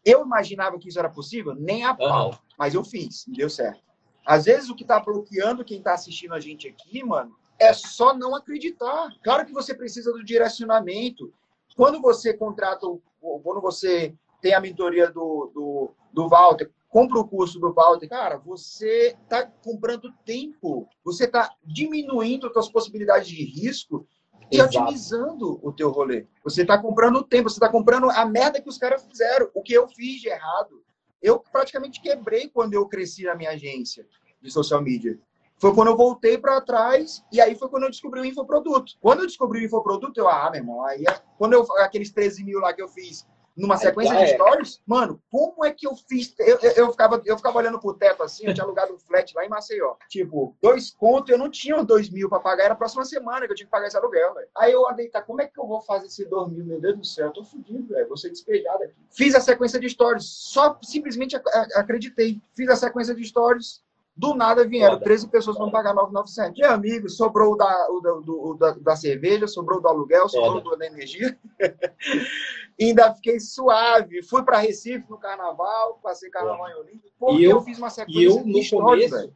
Eu 0.03 0.23
imaginava 0.23 0.77
que 0.77 0.89
isso 0.89 0.99
era 0.99 1.09
possível? 1.09 1.55
Nem 1.55 1.85
a 1.85 1.93
pau. 1.93 2.31
Uhum. 2.31 2.37
Mas 2.57 2.73
eu 2.73 2.83
fiz, 2.83 3.25
e 3.27 3.31
deu 3.31 3.49
certo. 3.49 3.81
Às 4.25 4.45
vezes 4.45 4.69
o 4.69 4.75
que 4.75 4.83
está 4.83 4.99
bloqueando 4.99 5.63
quem 5.63 5.77
está 5.77 5.93
assistindo 5.93 6.33
a 6.33 6.39
gente 6.39 6.67
aqui, 6.67 7.03
mano, 7.03 7.35
é 7.59 7.73
só 7.73 8.13
não 8.13 8.35
acreditar. 8.35 9.09
Claro 9.23 9.45
que 9.45 9.53
você 9.53 9.73
precisa 9.73 10.11
do 10.11 10.23
direcionamento. 10.23 11.31
Quando 11.75 12.01
você 12.01 12.33
contrata, 12.33 12.87
quando 13.19 13.61
você 13.61 14.13
tem 14.41 14.53
a 14.53 14.59
mentoria 14.59 15.09
do, 15.09 15.51
do, 15.53 15.91
do 16.11 16.27
Walter, 16.27 16.69
compra 16.89 17.19
o 17.19 17.27
curso 17.27 17.59
do 17.59 17.73
Walter, 17.73 18.07
cara, 18.07 18.37
você 18.37 19.15
está 19.23 19.45
comprando 19.63 20.13
tempo. 20.25 20.87
Você 21.03 21.25
está 21.25 21.49
diminuindo 21.63 22.47
as 22.47 22.53
suas 22.53 22.69
possibilidades 22.69 23.29
de 23.29 23.43
risco 23.43 24.05
e 24.51 24.57
Exato. 24.57 24.77
otimizando 24.77 25.59
o 25.63 25.71
teu 25.71 25.89
rolê. 25.89 26.27
Você 26.43 26.63
está 26.63 26.77
comprando 26.77 27.23
tempo, 27.23 27.49
você 27.49 27.55
está 27.55 27.69
comprando 27.69 28.09
a 28.09 28.25
merda 28.25 28.61
que 28.61 28.67
os 28.67 28.77
caras 28.77 29.05
fizeram, 29.05 29.49
o 29.53 29.61
que 29.61 29.73
eu 29.73 29.87
fiz 29.87 30.19
de 30.19 30.27
errado. 30.27 30.83
Eu 31.21 31.39
praticamente 31.39 32.01
quebrei 32.01 32.49
quando 32.49 32.73
eu 32.73 32.85
cresci 32.87 33.23
na 33.23 33.35
minha 33.35 33.51
agência 33.51 34.05
de 34.41 34.51
social 34.51 34.81
media. 34.81 35.17
Foi 35.61 35.75
quando 35.75 35.89
eu 35.89 35.95
voltei 35.95 36.39
para 36.39 36.59
trás 36.59 37.23
e 37.31 37.39
aí 37.39 37.53
foi 37.53 37.69
quando 37.69 37.83
eu 37.83 37.91
descobri 37.91 38.19
o 38.19 38.25
infoproduto. 38.25 38.93
Quando 38.99 39.19
eu 39.19 39.27
descobri 39.27 39.59
o 39.59 39.63
infoproduto, 39.63 40.19
eu, 40.19 40.27
ah, 40.27 40.49
meu 40.49 40.59
irmão, 40.59 40.83
aí 40.83 41.05
é, 41.07 41.21
quando 41.37 41.53
eu, 41.53 41.63
aqueles 41.77 42.09
13 42.11 42.43
mil 42.43 42.59
lá 42.59 42.73
que 42.73 42.81
eu 42.81 42.87
fiz 42.87 43.27
numa 43.55 43.77
sequência 43.77 44.15
de 44.17 44.33
stories, 44.33 44.81
mano, 44.87 45.21
como 45.29 45.63
é 45.63 45.71
que 45.71 45.85
eu 45.85 45.95
fiz? 45.95 46.33
Eu, 46.39 46.57
eu, 46.61 46.71
eu, 46.71 46.91
ficava, 46.91 47.21
eu 47.25 47.37
ficava 47.37 47.59
olhando 47.59 47.79
pro 47.79 47.93
teto 47.93 48.23
assim, 48.23 48.47
eu 48.47 48.55
tinha 48.55 48.63
alugado 48.63 48.95
um 48.95 48.97
flat 48.97 49.35
lá 49.35 49.45
em 49.45 49.49
Maceió. 49.49 49.97
Tipo, 50.09 50.57
dois 50.59 50.89
contos, 50.89 51.29
eu 51.29 51.37
não 51.37 51.47
tinha 51.47 51.83
dois 51.83 52.09
mil 52.09 52.27
pra 52.27 52.39
pagar, 52.39 52.63
era 52.63 52.73
a 52.73 52.77
próxima 52.77 53.05
semana 53.05 53.45
que 53.45 53.51
eu 53.51 53.55
tinha 53.55 53.67
que 53.67 53.71
pagar 53.71 53.85
esse 53.85 53.97
aluguel, 53.97 54.33
velho. 54.33 54.47
Aí 54.57 54.71
eu 54.71 54.89
andei, 54.89 55.09
tá, 55.09 55.21
como 55.21 55.43
é 55.43 55.45
que 55.47 55.59
eu 55.59 55.67
vou 55.67 55.81
fazer 55.81 56.07
esse 56.07 56.25
dois 56.25 56.51
mil? 56.51 56.65
Meu 56.65 56.81
Deus 56.81 56.97
do 56.97 57.05
céu, 57.05 57.27
eu 57.27 57.33
tô 57.33 57.43
fudido, 57.43 57.93
velho, 57.93 58.07
vou 58.07 58.17
ser 58.17 58.29
despejado 58.29 58.83
aqui. 58.83 58.95
Fiz 59.11 59.35
a 59.35 59.39
sequência 59.39 59.79
de 59.79 59.87
stories, 59.89 60.25
só 60.25 60.79
simplesmente 60.81 61.35
acreditei. 61.75 62.41
Fiz 62.55 62.67
a 62.67 62.75
sequência 62.75 63.13
de 63.13 63.23
stories, 63.25 63.83
do 64.15 64.35
nada 64.35 64.67
vieram 64.67 64.95
Foda. 64.95 65.05
13 65.05 65.29
pessoas 65.29 65.57
para 65.57 65.71
pagar 65.71 65.93
9,900. 65.93 66.59
Meu 66.59 66.71
amigo, 66.71 67.09
sobrou 67.09 67.55
da, 67.55 67.87
o, 67.89 68.53
da, 68.55 68.71
da, 68.71 68.95
cerveja, 68.95 69.47
sobrou 69.47 69.81
do 69.81 69.87
aluguel, 69.87 70.27
sobrou 70.27 70.61
do, 70.61 70.77
da 70.77 70.85
energia. 70.85 71.37
ainda 72.79 73.13
fiquei 73.13 73.39
suave. 73.39 74.21
Fui 74.23 74.43
para 74.43 74.59
Recife 74.59 75.09
no 75.09 75.17
carnaval, 75.17 75.99
passei 76.03 76.29
carnaval 76.29 76.69
em 76.69 76.75
Olinda. 76.75 77.01
E 77.39 77.43
eu, 77.43 77.51
eu, 77.51 77.61
fiz 77.61 77.77
uma 77.77 77.89
sequência 77.89 78.19
e 78.19 78.25
eu, 78.25 78.45
no 78.45 78.69
começo, 78.69 79.33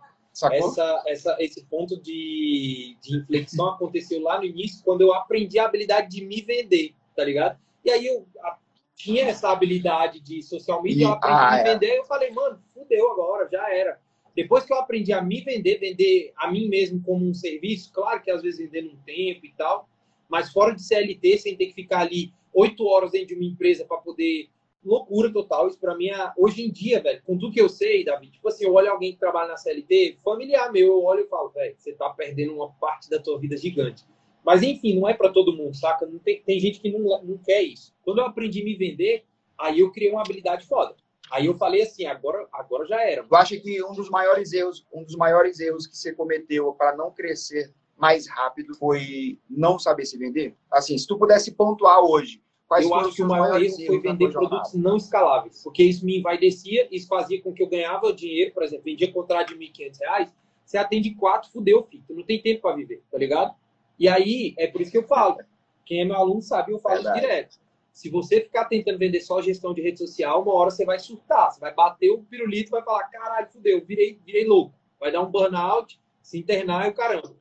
essa, 0.51 1.03
essa, 1.07 1.37
esse 1.39 1.63
ponto 1.65 1.99
de, 2.01 2.97
de 3.01 3.17
inflexão 3.17 3.69
aconteceu 3.69 4.21
lá 4.21 4.37
no 4.37 4.43
início, 4.43 4.83
quando 4.83 5.01
eu 5.01 5.13
aprendi 5.13 5.57
a 5.57 5.65
habilidade 5.65 6.09
de 6.09 6.25
me 6.25 6.41
vender, 6.41 6.93
tá 7.15 7.23
ligado? 7.23 7.57
E 7.85 7.89
aí 7.89 8.05
eu 8.05 8.27
a, 8.41 8.57
tinha 8.95 9.25
essa 9.25 9.49
habilidade 9.49 10.19
de 10.19 10.41
social 10.43 10.81
media, 10.81 11.03
e, 11.03 11.05
eu 11.05 11.13
aprendi 11.13 11.35
ah, 11.35 11.47
a 11.47 11.51
me 11.51 11.59
é. 11.59 11.63
vender, 11.63 11.93
e 11.93 11.97
eu 11.97 12.05
falei, 12.05 12.31
mano, 12.31 12.61
fudeu 12.73 13.11
agora, 13.11 13.47
já 13.49 13.73
era 13.73 13.99
depois 14.35 14.65
que 14.65 14.73
eu 14.73 14.77
aprendi 14.77 15.13
a 15.13 15.21
me 15.21 15.41
vender, 15.41 15.79
vender 15.79 16.33
a 16.35 16.51
mim 16.51 16.67
mesmo 16.67 17.01
como 17.01 17.25
um 17.25 17.33
serviço, 17.33 17.91
claro 17.93 18.21
que 18.21 18.29
às 18.29 18.41
vezes 18.41 18.59
vendendo 18.59 18.93
um 18.93 18.97
tempo 19.05 19.45
e 19.45 19.53
tal, 19.57 19.87
mas 20.29 20.51
fora 20.51 20.75
de 20.75 20.83
CLT, 20.83 21.37
sem 21.37 21.55
ter 21.55 21.67
que 21.67 21.73
ficar 21.73 22.01
ali 22.01 22.33
oito 22.53 22.85
horas 22.85 23.11
dentro 23.11 23.27
de 23.27 23.35
uma 23.35 23.45
empresa 23.45 23.85
para 23.85 23.97
poder 23.97 24.49
loucura 24.83 25.31
total. 25.31 25.67
Isso 25.67 25.79
pra 25.79 25.95
mim 25.95 26.09
é, 26.09 26.31
hoje 26.37 26.63
em 26.63 26.71
dia, 26.71 27.01
velho, 27.01 27.21
com 27.25 27.37
tudo 27.37 27.53
que 27.53 27.61
eu 27.61 27.69
sei, 27.69 28.03
Davi, 28.03 28.27
tipo 28.27 28.47
assim, 28.47 28.65
eu 28.65 28.73
olho 28.73 28.91
alguém 28.91 29.13
que 29.13 29.19
trabalha 29.19 29.49
na 29.49 29.57
CLT, 29.57 30.19
familiar 30.23 30.71
meu, 30.71 30.87
eu 30.87 31.03
olho 31.03 31.21
e 31.21 31.27
falo, 31.27 31.49
velho, 31.49 31.75
você 31.77 31.93
tá 31.93 32.09
perdendo 32.09 32.53
uma 32.53 32.71
parte 32.73 33.09
da 33.09 33.19
tua 33.19 33.39
vida 33.39 33.57
gigante. 33.57 34.03
Mas 34.45 34.61
enfim, 34.61 34.99
não 34.99 35.09
é 35.09 35.13
para 35.13 35.31
todo 35.31 35.55
mundo, 35.55 35.75
saca? 35.75 36.05
Não 36.05 36.19
tem, 36.19 36.41
tem 36.43 36.59
gente 36.59 36.79
que 36.79 36.91
não, 36.91 37.23
não 37.23 37.37
quer 37.39 37.63
isso. 37.63 37.95
Quando 38.03 38.19
eu 38.19 38.25
aprendi 38.25 38.61
a 38.61 38.65
me 38.65 38.75
vender, 38.75 39.23
aí 39.57 39.79
eu 39.79 39.91
criei 39.91 40.11
uma 40.11 40.21
habilidade 40.21 40.67
foda. 40.67 40.95
Aí 41.31 41.47
eu 41.47 41.57
falei 41.57 41.81
assim, 41.81 42.05
agora, 42.05 42.47
agora 42.53 42.85
já 42.85 43.01
era. 43.01 43.25
Eu 43.29 43.37
acho 43.37 43.59
que 43.59 43.83
um 43.83 43.93
dos 43.93 44.09
maiores 44.09 44.53
erros, 44.53 44.85
um 44.93 45.03
dos 45.03 45.15
maiores 45.15 45.59
erros 45.59 45.87
que 45.87 45.97
você 45.97 46.13
cometeu 46.13 46.71
para 46.73 46.95
não 46.95 47.11
crescer 47.11 47.73
mais 47.97 48.27
rápido 48.27 48.75
foi 48.75 49.39
não 49.49 49.79
saber 49.79 50.05
se 50.05 50.17
vender? 50.17 50.55
Assim, 50.71 50.97
se 50.97 51.07
tu 51.07 51.17
pudesse 51.17 51.51
pontuar 51.51 51.99
hoje, 51.99 52.41
quais 52.67 52.85
Eu 52.85 52.93
acho 52.95 53.13
que 53.13 53.23
o 53.23 53.27
maior 53.27 53.61
erro 53.61 53.85
foi 53.85 53.99
vender 53.99 54.31
produtos 54.31 54.73
não 54.73 54.97
escaláveis, 54.97 55.63
porque 55.63 55.83
isso 55.83 56.05
me 56.05 56.19
envaidecia, 56.19 56.87
isso 56.91 57.07
fazia 57.07 57.41
com 57.41 57.53
que 57.53 57.63
eu 57.63 57.67
ganhava 57.67 58.13
dinheiro, 58.13 58.53
por 58.53 58.63
exemplo, 58.63 58.85
vendia 58.85 59.11
contrato 59.11 59.57
de 59.57 59.65
R$ 59.65 59.71
1.500, 59.71 60.29
você 60.63 60.77
atende 60.77 61.13
quatro, 61.15 61.49
fudeu, 61.51 61.83
filho, 61.83 62.03
tu 62.07 62.13
não 62.13 62.23
tem 62.23 62.41
tempo 62.41 62.61
para 62.63 62.75
viver, 62.75 63.03
tá 63.11 63.17
ligado? 63.17 63.55
E 63.97 64.07
aí, 64.09 64.53
é 64.57 64.67
por 64.67 64.81
isso 64.81 64.91
que 64.91 64.97
eu 64.97 65.07
falo, 65.07 65.37
quem 65.85 66.01
é 66.01 66.05
meu 66.05 66.15
aluno 66.15 66.41
sabe, 66.41 66.71
eu 66.71 66.79
falo 66.79 67.01
direto. 67.13 67.57
Se 67.95 68.09
você 68.09 68.41
ficar 68.41 68.65
tentando 68.65 68.99
vender 68.99 69.21
só 69.21 69.41
gestão 69.41 69.73
de 69.73 69.81
rede 69.81 69.99
social, 69.99 70.41
uma 70.41 70.53
hora 70.53 70.69
você 70.69 70.83
vai 70.83 70.99
surtar, 70.99 71.49
você 71.49 71.61
vai 71.61 71.73
bater 71.73 72.11
o 72.11 72.23
pirulito 72.23 72.67
e 72.67 72.71
vai 72.71 72.83
falar, 72.83 73.05
caralho, 73.05 73.47
fudeu, 73.47 73.83
virei, 73.85 74.19
virei 74.25 74.45
louco. 74.45 74.75
Vai 74.99 75.13
dar 75.13 75.21
um 75.21 75.31
burnout, 75.31 75.97
se 76.21 76.37
internar 76.37 76.87
e 76.87 76.89
o 76.89 76.93
caramba 76.93 77.33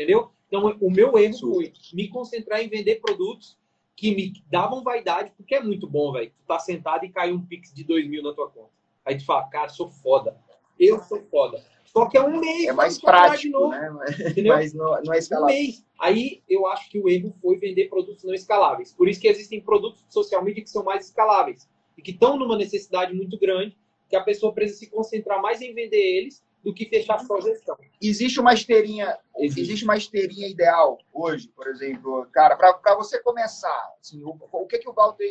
entendeu? 0.00 0.30
Então, 0.48 0.76
o 0.80 0.90
meu 0.90 1.16
erro 1.18 1.38
foi 1.38 1.72
me 1.92 2.08
concentrar 2.08 2.60
em 2.60 2.68
vender 2.68 2.96
produtos 2.96 3.56
que 3.94 4.14
me 4.14 4.32
davam 4.50 4.82
vaidade, 4.82 5.32
porque 5.36 5.54
é 5.54 5.62
muito 5.62 5.86
bom, 5.86 6.12
velho. 6.12 6.30
Tu 6.30 6.46
tá 6.46 6.58
sentado 6.58 7.04
e 7.04 7.10
cai 7.10 7.30
um 7.30 7.44
pix 7.44 7.72
de 7.72 7.84
dois 7.84 8.08
mil 8.08 8.22
na 8.22 8.32
tua 8.32 8.50
conta. 8.50 8.70
Aí 9.04 9.16
tu 9.16 9.24
fala, 9.24 9.44
cara, 9.48 9.68
sou 9.68 9.88
foda. 9.88 10.36
Eu 10.78 11.00
sou 11.04 11.22
foda. 11.30 11.62
Só 11.92 12.06
que 12.06 12.16
é 12.16 12.22
um 12.22 12.38
mês. 12.38 12.68
É 12.68 12.72
mais 12.72 12.98
prático, 12.98 13.68
né? 13.68 13.90
Entendeu? 14.30 14.54
Mas 14.54 14.72
não, 14.72 15.02
não 15.02 15.12
é 15.12 15.18
escalável. 15.18 15.54
Um 15.54 15.58
mês. 15.58 15.84
Aí 15.98 16.42
eu 16.48 16.66
acho 16.68 16.88
que 16.88 16.98
o 16.98 17.08
erro 17.08 17.34
foi 17.42 17.58
vender 17.58 17.88
produtos 17.88 18.24
não 18.24 18.32
escaláveis. 18.32 18.92
Por 18.92 19.08
isso 19.08 19.20
que 19.20 19.28
existem 19.28 19.60
produtos 19.60 20.06
de 20.06 20.12
social 20.12 20.42
media 20.42 20.62
que 20.62 20.70
são 20.70 20.84
mais 20.84 21.06
escaláveis 21.06 21.68
e 21.98 22.02
que 22.02 22.12
estão 22.12 22.38
numa 22.38 22.56
necessidade 22.56 23.12
muito 23.12 23.38
grande, 23.38 23.76
que 24.08 24.16
a 24.16 24.22
pessoa 24.22 24.54
precisa 24.54 24.80
se 24.80 24.90
concentrar 24.90 25.42
mais 25.42 25.60
em 25.60 25.74
vender 25.74 25.98
eles 25.98 26.42
do 26.62 26.74
que 26.74 26.86
fechar 26.86 27.18
sua 27.20 27.40
gestão. 27.40 27.76
Existe 28.00 28.38
uma 28.38 28.54
esteirinha, 28.54 29.18
existe, 29.38 29.60
existe 29.60 29.84
uma 29.84 29.96
esteirinha 29.96 30.46
ideal 30.46 30.98
hoje, 31.12 31.48
por 31.48 31.66
exemplo, 31.66 32.26
cara, 32.32 32.56
para 32.56 32.94
você 32.96 33.18
começar, 33.20 33.94
assim, 33.98 34.22
o, 34.22 34.36
o 34.52 34.66
que 34.66 34.78
que 34.78 34.88
o 34.88 34.92
Walter 34.92 35.24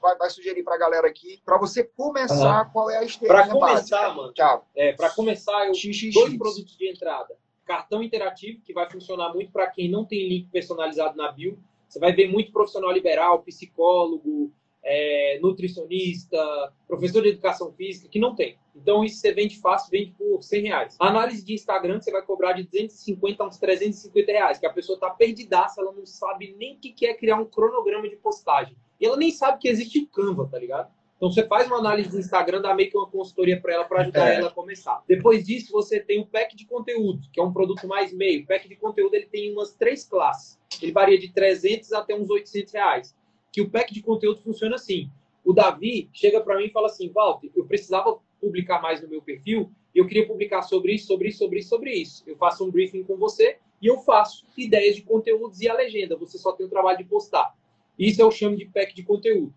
vai, 0.00 0.16
vai 0.16 0.30
sugerir 0.30 0.62
para 0.62 0.74
a 0.74 0.78
galera 0.78 1.06
aqui, 1.06 1.40
para 1.44 1.58
você 1.58 1.84
começar, 1.84 2.66
uhum. 2.66 2.72
qual 2.72 2.90
é 2.90 2.98
a 2.98 3.04
esteirinha 3.04 3.42
Para 3.42 3.52
começar, 3.52 4.02
básica? 4.02 4.14
mano, 4.14 4.32
Tchau. 4.32 4.68
É, 4.74 4.92
para 4.92 5.10
começar, 5.10 5.66
eu 5.66 5.74
XXX. 5.74 6.14
dois 6.14 6.36
produtos 6.36 6.76
de 6.76 6.90
entrada. 6.90 7.36
Cartão 7.64 8.02
interativo, 8.02 8.62
que 8.62 8.72
vai 8.72 8.88
funcionar 8.90 9.32
muito 9.32 9.50
para 9.50 9.66
quem 9.68 9.90
não 9.90 10.04
tem 10.04 10.28
link 10.28 10.48
personalizado 10.50 11.16
na 11.16 11.32
bio. 11.32 11.58
Você 11.88 11.98
vai 11.98 12.12
ver 12.12 12.28
muito 12.28 12.52
profissional 12.52 12.92
liberal, 12.92 13.42
psicólogo, 13.42 14.52
é, 14.86 15.40
nutricionista, 15.42 16.38
professor 16.86 17.20
de 17.20 17.30
educação 17.30 17.72
física, 17.72 18.08
que 18.08 18.20
não 18.20 18.36
tem. 18.36 18.56
Então, 18.74 19.02
isso 19.02 19.16
você 19.16 19.32
vende 19.32 19.58
fácil, 19.58 19.90
vende 19.90 20.12
por 20.12 20.40
100 20.42 20.62
reais. 20.62 20.96
análise 21.00 21.44
de 21.44 21.54
Instagram, 21.54 22.00
você 22.00 22.12
vai 22.12 22.22
cobrar 22.22 22.52
de 22.52 22.62
250 22.62 23.42
a 23.42 23.48
uns 23.48 23.58
350 23.58 24.32
reais, 24.32 24.58
que 24.58 24.66
a 24.66 24.72
pessoa 24.72 24.96
está 24.96 25.10
perdidaça, 25.10 25.80
ela 25.80 25.92
não 25.92 26.06
sabe 26.06 26.54
nem 26.56 26.76
o 26.76 26.78
que 26.78 27.04
é 27.04 27.14
criar 27.14 27.36
um 27.36 27.46
cronograma 27.46 28.08
de 28.08 28.16
postagem. 28.16 28.76
E 29.00 29.06
ela 29.06 29.16
nem 29.16 29.30
sabe 29.30 29.58
que 29.58 29.68
existe 29.68 29.98
o 30.00 30.06
Canva, 30.06 30.48
tá 30.50 30.58
ligado? 30.58 30.90
Então 31.16 31.30
você 31.30 31.46
faz 31.46 31.66
uma 31.66 31.78
análise 31.78 32.10
do 32.10 32.18
Instagram, 32.18 32.60
dá 32.60 32.74
meio 32.74 32.90
que 32.90 32.96
uma 32.96 33.08
consultoria 33.08 33.58
para 33.60 33.72
ela 33.72 33.84
para 33.84 34.02
ajudar 34.02 34.30
é. 34.30 34.36
ela 34.36 34.48
a 34.48 34.52
começar. 34.52 35.02
Depois 35.08 35.44
disso, 35.46 35.72
você 35.72 35.98
tem 35.98 36.20
o 36.20 36.26
pack 36.26 36.54
de 36.54 36.66
conteúdo, 36.66 37.26
que 37.32 37.40
é 37.40 37.42
um 37.42 37.52
produto 37.52 37.88
mais 37.88 38.12
meio. 38.12 38.42
O 38.42 38.46
pack 38.46 38.68
de 38.68 38.76
conteúdo 38.76 39.14
ele 39.14 39.26
tem 39.26 39.52
umas 39.52 39.72
três 39.72 40.04
classes. 40.04 40.58
Ele 40.82 40.92
varia 40.92 41.18
de 41.18 41.32
300 41.32 41.92
até 41.94 42.14
uns 42.14 42.28
800 42.28 42.72
reais 42.72 43.16
que 43.56 43.62
o 43.62 43.70
pack 43.70 43.94
de 43.94 44.02
conteúdo 44.02 44.42
funciona 44.42 44.74
assim. 44.74 45.10
O 45.42 45.54
Davi 45.54 46.10
chega 46.12 46.42
para 46.42 46.58
mim 46.58 46.64
e 46.64 46.70
fala 46.70 46.88
assim, 46.88 47.08
Walter, 47.08 47.50
eu 47.56 47.64
precisava 47.64 48.18
publicar 48.38 48.82
mais 48.82 49.00
no 49.00 49.08
meu 49.08 49.22
perfil, 49.22 49.72
eu 49.94 50.06
queria 50.06 50.26
publicar 50.26 50.60
sobre 50.60 50.92
isso, 50.92 51.06
sobre 51.06 51.30
isso, 51.30 51.38
sobre 51.38 51.58
isso, 51.60 51.68
sobre 51.70 51.92
isso. 51.94 52.22
Eu 52.26 52.36
faço 52.36 52.66
um 52.66 52.70
briefing 52.70 53.02
com 53.04 53.16
você 53.16 53.56
e 53.80 53.86
eu 53.86 53.96
faço 54.00 54.44
ideias 54.58 54.94
de 54.94 55.00
conteúdos 55.00 55.62
e 55.62 55.68
a 55.70 55.74
legenda. 55.74 56.16
Você 56.16 56.36
só 56.36 56.52
tem 56.52 56.66
o 56.66 56.68
trabalho 56.68 56.98
de 56.98 57.04
postar. 57.04 57.54
Isso 57.98 58.20
eu 58.20 58.30
chamo 58.30 58.56
de 58.56 58.66
pack 58.66 58.94
de 58.94 59.02
conteúdo. 59.02 59.54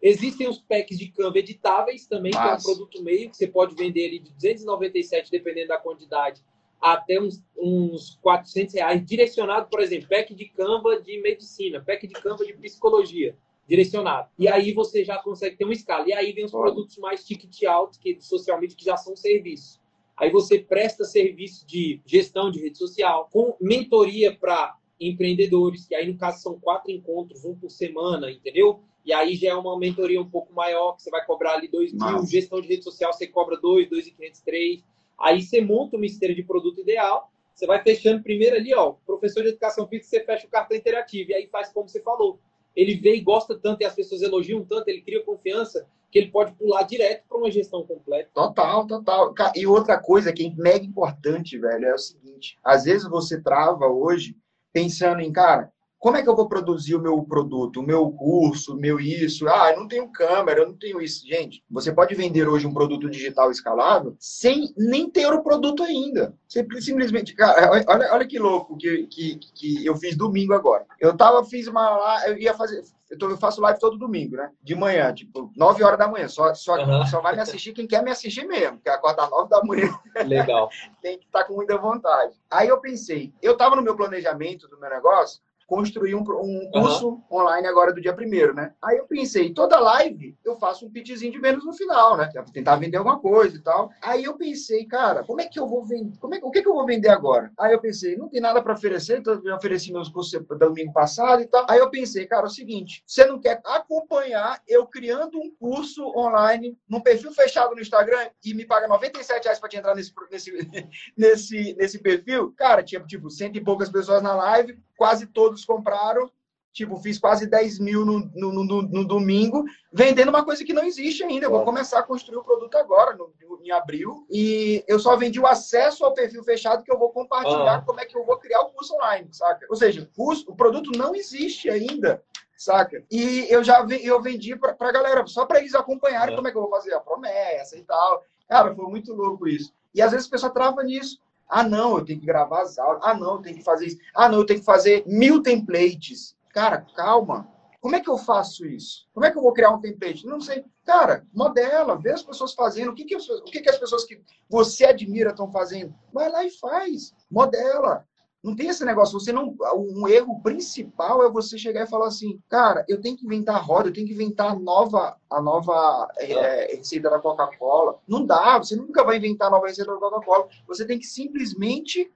Existem 0.00 0.48
os 0.48 0.58
packs 0.58 0.98
de 0.98 1.08
Canva 1.08 1.38
editáveis 1.38 2.06
também, 2.06 2.30
Mas... 2.32 2.42
que 2.42 2.48
é 2.48 2.72
um 2.72 2.74
produto 2.74 3.02
meio 3.02 3.30
que 3.30 3.36
você 3.36 3.46
pode 3.46 3.74
vender 3.74 4.00
ele 4.00 4.18
de 4.20 4.32
297, 4.32 5.30
dependendo 5.30 5.68
da 5.68 5.78
quantidade, 5.78 6.42
até 6.80 7.20
uns, 7.20 7.42
uns 7.56 8.16
400 8.22 8.74
reais, 8.74 9.04
direcionado, 9.04 9.68
por 9.68 9.80
exemplo, 9.80 10.08
pack 10.08 10.32
de 10.34 10.48
Canva 10.50 11.00
de 11.02 11.20
medicina, 11.20 11.82
pack 11.84 12.06
de 12.06 12.14
Canva 12.14 12.46
de 12.46 12.52
psicologia, 12.52 13.36
direcionado. 13.68 14.28
E 14.38 14.46
aí 14.46 14.72
você 14.72 15.04
já 15.04 15.18
consegue 15.18 15.56
ter 15.56 15.64
uma 15.64 15.72
escala. 15.72 16.08
E 16.08 16.12
aí 16.12 16.32
vem 16.32 16.44
os 16.44 16.52
produtos 16.52 16.96
mais 16.98 17.24
ticket 17.24 17.64
alto, 17.64 17.98
que 17.98 18.20
social 18.20 18.60
media, 18.60 18.76
que 18.76 18.84
já 18.84 18.96
são 18.96 19.16
serviços. 19.16 19.80
Aí 20.16 20.30
você 20.30 20.58
presta 20.58 21.04
serviço 21.04 21.66
de 21.66 22.00
gestão 22.06 22.50
de 22.50 22.60
rede 22.60 22.78
social, 22.78 23.28
com 23.32 23.56
mentoria 23.60 24.34
para 24.34 24.76
empreendedores, 25.00 25.86
que 25.86 25.94
aí 25.94 26.10
no 26.10 26.18
caso 26.18 26.42
são 26.42 26.58
quatro 26.58 26.90
encontros, 26.90 27.44
um 27.44 27.54
por 27.54 27.70
semana, 27.70 28.30
entendeu? 28.30 28.80
E 29.04 29.12
aí 29.12 29.34
já 29.36 29.50
é 29.50 29.54
uma 29.54 29.78
mentoria 29.78 30.20
um 30.20 30.28
pouco 30.28 30.52
maior, 30.52 30.92
que 30.96 31.02
você 31.02 31.10
vai 31.10 31.24
cobrar 31.24 31.54
ali 31.54 31.68
dois 31.68 31.92
mil, 31.92 32.26
gestão 32.26 32.60
de 32.60 32.68
rede 32.68 32.84
social 32.84 33.12
você 33.12 33.26
cobra 33.26 33.56
dois, 33.56 33.88
dois 33.88 34.06
e 34.06 34.10
quinhentos, 34.10 34.40
três. 34.40 34.84
Aí 35.18 35.40
você 35.40 35.60
monta 35.60 35.96
uma 35.96 36.06
esteira 36.06 36.34
de 36.34 36.42
produto 36.42 36.80
ideal, 36.80 37.30
você 37.54 37.66
vai 37.66 37.82
fechando 37.82 38.22
primeiro 38.22 38.56
ali, 38.56 38.74
ó, 38.74 38.94
professor 39.06 39.42
de 39.42 39.48
educação 39.48 39.86
física, 39.88 40.08
você 40.08 40.24
fecha 40.24 40.46
o 40.46 40.50
cartão 40.50 40.76
interativo, 40.76 41.30
e 41.30 41.34
aí 41.34 41.46
faz 41.46 41.72
como 41.72 41.88
você 41.88 42.00
falou. 42.00 42.38
Ele 42.76 42.94
vê 42.94 43.16
e 43.16 43.20
gosta 43.20 43.58
tanto, 43.58 43.82
e 43.82 43.84
as 43.84 43.94
pessoas 43.94 44.22
elogiam 44.22 44.64
tanto, 44.64 44.88
ele 44.88 45.00
cria 45.00 45.24
confiança, 45.24 45.88
que 46.10 46.18
ele 46.18 46.30
pode 46.30 46.52
pular 46.52 46.82
direto 46.84 47.24
para 47.28 47.38
uma 47.38 47.50
gestão 47.50 47.84
completa. 47.84 48.30
Total, 48.32 48.86
total. 48.86 49.34
E 49.54 49.66
outra 49.66 49.98
coisa 49.98 50.32
que 50.32 50.46
é 50.46 50.50
mega 50.50 50.84
importante, 50.84 51.58
velho, 51.58 51.86
é 51.86 51.94
o 51.94 51.98
seguinte: 51.98 52.56
às 52.62 52.84
vezes 52.84 53.08
você 53.08 53.40
trava 53.42 53.86
hoje 53.86 54.36
pensando 54.78 55.20
em, 55.20 55.32
cara, 55.32 55.72
como 55.98 56.16
é 56.16 56.22
que 56.22 56.28
eu 56.28 56.36
vou 56.36 56.48
produzir 56.48 56.94
o 56.94 57.02
meu 57.02 57.20
produto, 57.24 57.80
o 57.80 57.82
meu 57.82 58.08
curso, 58.12 58.74
o 58.74 58.80
meu 58.80 59.00
isso? 59.00 59.48
Ah, 59.48 59.72
eu 59.72 59.80
não 59.80 59.88
tenho 59.88 60.12
câmera, 60.12 60.60
eu 60.60 60.68
não 60.68 60.78
tenho 60.78 61.00
isso. 61.00 61.26
Gente, 61.26 61.64
você 61.68 61.92
pode 61.92 62.14
vender 62.14 62.48
hoje 62.48 62.64
um 62.64 62.72
produto 62.72 63.10
digital 63.10 63.50
escalável 63.50 64.14
sem 64.20 64.72
nem 64.76 65.10
ter 65.10 65.26
o 65.26 65.42
produto 65.42 65.82
ainda. 65.82 66.32
Você 66.46 66.64
simplesmente, 66.80 67.34
cara, 67.34 67.84
olha, 67.88 68.14
olha 68.14 68.26
que 68.28 68.38
louco 68.38 68.76
que, 68.76 69.08
que, 69.08 69.40
que 69.52 69.84
eu 69.84 69.96
fiz 69.96 70.16
domingo 70.16 70.54
agora. 70.54 70.86
Eu 71.00 71.16
tava, 71.16 71.44
fiz 71.44 71.66
uma 71.66 72.22
eu 72.28 72.38
ia 72.38 72.54
fazer, 72.54 72.80
eu, 73.10 73.18
tô, 73.18 73.30
eu, 73.30 73.36
faço 73.38 73.60
live 73.60 73.78
todo 73.78 73.98
domingo, 73.98 74.36
né? 74.36 74.50
De 74.62 74.74
manhã, 74.74 75.12
tipo, 75.12 75.50
9 75.56 75.82
horas 75.82 75.98
da 75.98 76.08
manhã. 76.08 76.28
Só, 76.28 76.52
só, 76.54 76.76
uhum. 76.76 77.06
só 77.06 77.20
vai 77.20 77.34
me 77.34 77.40
assistir 77.40 77.72
quem 77.72 77.86
quer 77.86 78.02
me 78.02 78.10
assistir 78.10 78.46
mesmo, 78.46 78.80
que 78.80 78.88
acorda 78.88 79.28
9 79.28 79.48
da 79.48 79.62
manhã. 79.64 79.98
Legal. 80.26 80.68
Tem 81.00 81.18
que 81.18 81.26
estar 81.26 81.40
tá 81.40 81.44
com 81.44 81.54
muita 81.54 81.76
vontade. 81.78 82.34
Aí 82.50 82.68
eu 82.68 82.80
pensei, 82.80 83.32
eu 83.42 83.56
tava 83.56 83.76
no 83.76 83.82
meu 83.82 83.96
planejamento 83.96 84.68
do 84.68 84.78
meu 84.78 84.90
negócio, 84.90 85.40
construir 85.68 86.14
um, 86.14 86.20
um 86.20 86.70
curso 86.72 87.08
uhum. 87.10 87.22
online 87.30 87.68
agora 87.68 87.92
do 87.92 88.00
dia 88.00 88.14
primeiro, 88.14 88.54
né? 88.54 88.72
Aí 88.82 88.96
eu 88.96 89.06
pensei, 89.06 89.52
toda 89.52 89.78
live 89.78 90.34
eu 90.42 90.56
faço 90.56 90.86
um 90.86 90.90
pitchzinho 90.90 91.30
de 91.30 91.38
menos 91.38 91.64
no 91.64 91.74
final, 91.74 92.16
né? 92.16 92.30
Pra 92.32 92.42
tentar 92.44 92.76
vender 92.76 92.96
alguma 92.96 93.20
coisa 93.20 93.54
e 93.54 93.60
tal. 93.60 93.90
Aí 94.02 94.24
eu 94.24 94.34
pensei, 94.34 94.86
cara, 94.86 95.22
como 95.24 95.42
é 95.42 95.46
que 95.46 95.60
eu 95.60 95.68
vou 95.68 95.84
vender? 95.84 96.16
Como 96.18 96.34
é, 96.34 96.40
o 96.42 96.50
que, 96.50 96.62
que 96.62 96.68
eu 96.68 96.74
vou 96.74 96.86
vender 96.86 97.10
agora? 97.10 97.52
Aí 97.58 97.74
eu 97.74 97.80
pensei, 97.80 98.16
não 98.16 98.30
tem 98.30 98.40
nada 98.40 98.62
para 98.62 98.72
oferecer, 98.72 99.18
então 99.18 99.40
eu 99.44 99.54
ofereci 99.54 99.92
meus 99.92 100.08
cursos 100.08 100.42
domingo 100.58 100.92
passado 100.92 101.42
e 101.42 101.46
tal. 101.46 101.66
Aí 101.68 101.78
eu 101.78 101.90
pensei, 101.90 102.26
cara, 102.26 102.44
é 102.44 102.46
o 102.46 102.50
seguinte, 102.50 103.02
você 103.06 103.26
não 103.26 103.38
quer 103.38 103.60
acompanhar 103.62 104.62
eu 104.66 104.86
criando 104.86 105.38
um 105.38 105.50
curso 105.60 106.02
online 106.16 106.78
num 106.88 107.00
perfil 107.00 107.30
fechado 107.32 107.74
no 107.74 107.80
Instagram 107.80 108.30
e 108.42 108.54
me 108.54 108.64
paga 108.64 108.88
97 108.88 109.44
reais 109.44 109.60
para 109.60 109.68
te 109.68 109.76
entrar 109.76 109.94
nesse, 109.94 110.14
nesse, 110.30 110.50
nesse, 111.14 111.74
nesse 111.74 111.98
perfil? 111.98 112.54
Cara, 112.56 112.82
tinha 112.82 113.02
tipo 113.02 113.28
cento 113.28 113.56
e 113.56 113.64
poucas 113.64 113.90
pessoas 113.90 114.22
na 114.22 114.34
live, 114.34 114.78
quase 114.96 115.26
todos 115.26 115.57
compraram. 115.64 116.30
Tipo, 116.72 116.96
fiz 116.98 117.18
quase 117.18 117.46
10 117.46 117.80
mil 117.80 118.04
no, 118.04 118.20
no, 118.34 118.52
no, 118.64 118.82
no 118.82 119.04
domingo, 119.04 119.64
vendendo 119.92 120.28
uma 120.28 120.44
coisa 120.44 120.64
que 120.64 120.72
não 120.72 120.84
existe 120.84 121.24
ainda. 121.24 121.46
Eu 121.46 121.50
vou 121.50 121.64
começar 121.64 121.98
a 121.98 122.04
construir 122.04 122.36
o 122.36 122.44
produto 122.44 122.76
agora, 122.76 123.16
no, 123.16 123.32
em 123.62 123.70
abril. 123.70 124.26
E 124.30 124.84
eu 124.86 124.98
só 124.98 125.16
vendi 125.16 125.40
o 125.40 125.46
acesso 125.46 126.04
ao 126.04 126.14
perfil 126.14 126.44
fechado 126.44 126.84
que 126.84 126.92
eu 126.92 126.98
vou 126.98 127.10
compartilhar 127.10 127.84
como 127.84 128.00
é 128.00 128.04
que 128.04 128.16
eu 128.16 128.24
vou 128.24 128.36
criar 128.38 128.60
o 128.60 128.70
curso 128.70 128.94
online, 128.94 129.28
saca? 129.32 129.66
Ou 129.68 129.76
seja, 129.76 130.08
o, 130.16 130.32
o 130.32 130.54
produto 130.54 130.92
não 130.96 131.14
existe 131.14 131.68
ainda 131.68 132.22
saca? 132.56 133.04
E 133.10 133.46
eu 133.48 133.62
já 133.62 133.86
eu 134.02 134.20
vendi 134.20 134.56
pra, 134.56 134.74
pra 134.74 134.90
galera, 134.90 135.24
só 135.26 135.46
para 135.46 135.60
eles 135.60 135.74
acompanharem 135.74 136.34
como 136.34 136.48
é 136.48 136.50
que 136.50 136.56
eu 136.56 136.62
vou 136.62 136.70
fazer 136.70 136.92
a 136.92 137.00
promessa 137.00 137.78
e 137.78 137.84
tal. 137.84 138.24
Cara, 138.48 138.74
foi 138.74 138.86
muito 138.86 139.14
louco 139.14 139.46
isso. 139.46 139.72
E 139.94 140.02
às 140.02 140.10
vezes 140.10 140.26
a 140.26 140.30
pessoa 140.30 140.52
trava 140.52 140.82
nisso. 140.82 141.20
Ah, 141.48 141.62
não, 141.62 141.98
eu 141.98 142.04
tenho 142.04 142.20
que 142.20 142.26
gravar 142.26 142.62
as 142.62 142.78
aulas. 142.78 143.00
Ah, 143.02 143.14
não, 143.14 143.36
eu 143.36 143.42
tenho 143.42 143.56
que 143.56 143.64
fazer 143.64 143.86
isso. 143.86 143.98
Ah, 144.14 144.28
não, 144.28 144.38
eu 144.38 144.46
tenho 144.46 144.60
que 144.60 144.66
fazer 144.66 145.04
mil 145.06 145.42
templates. 145.42 146.36
Cara, 146.50 146.84
calma. 146.94 147.48
Como 147.80 147.94
é 147.94 148.00
que 148.00 148.10
eu 148.10 148.18
faço 148.18 148.66
isso? 148.66 149.08
Como 149.14 149.24
é 149.24 149.30
que 149.30 149.38
eu 149.38 149.42
vou 149.42 149.52
criar 149.52 149.70
um 149.70 149.80
template? 149.80 150.26
Não 150.26 150.40
sei. 150.40 150.64
Cara, 150.84 151.24
modela, 151.32 151.96
vê 151.96 152.10
as 152.10 152.22
pessoas 152.22 152.52
fazendo. 152.52 152.90
O 152.90 152.94
que, 152.94 153.04
que, 153.04 153.16
o 153.16 153.44
que, 153.44 153.60
que 153.60 153.70
as 153.70 153.78
pessoas 153.78 154.04
que 154.04 154.20
você 154.48 154.84
admira 154.84 155.30
estão 155.30 155.50
fazendo? 155.50 155.94
Vai 156.12 156.28
lá 156.28 156.44
e 156.44 156.50
faz. 156.50 157.14
Modela. 157.30 158.07
Não 158.42 158.54
tem 158.54 158.68
esse 158.68 158.84
negócio. 158.84 159.18
Você 159.18 159.32
não. 159.32 159.56
Um 159.74 160.06
erro 160.06 160.40
principal 160.42 161.24
é 161.24 161.30
você 161.30 161.58
chegar 161.58 161.84
e 161.84 161.88
falar 161.88 162.06
assim, 162.06 162.40
cara, 162.48 162.84
eu 162.88 163.00
tenho 163.00 163.16
que 163.16 163.26
inventar 163.26 163.56
a 163.56 163.60
roda, 163.60 163.88
eu 163.88 163.92
tenho 163.92 164.06
que 164.06 164.12
inventar 164.12 164.52
a 164.52 164.58
nova, 164.58 165.16
a 165.28 165.42
nova 165.42 166.08
é, 166.18 166.76
receita 166.76 167.10
da 167.10 167.18
Coca-Cola. 167.18 167.98
Não 168.06 168.24
dá. 168.24 168.58
Você 168.58 168.76
nunca 168.76 169.04
vai 169.04 169.16
inventar 169.16 169.48
a 169.48 169.50
nova 169.50 169.66
receita 169.66 169.92
da 169.92 169.98
Coca-Cola. 169.98 170.48
Você 170.66 170.86
tem 170.86 170.98
que 170.98 171.06
simplesmente 171.06 172.12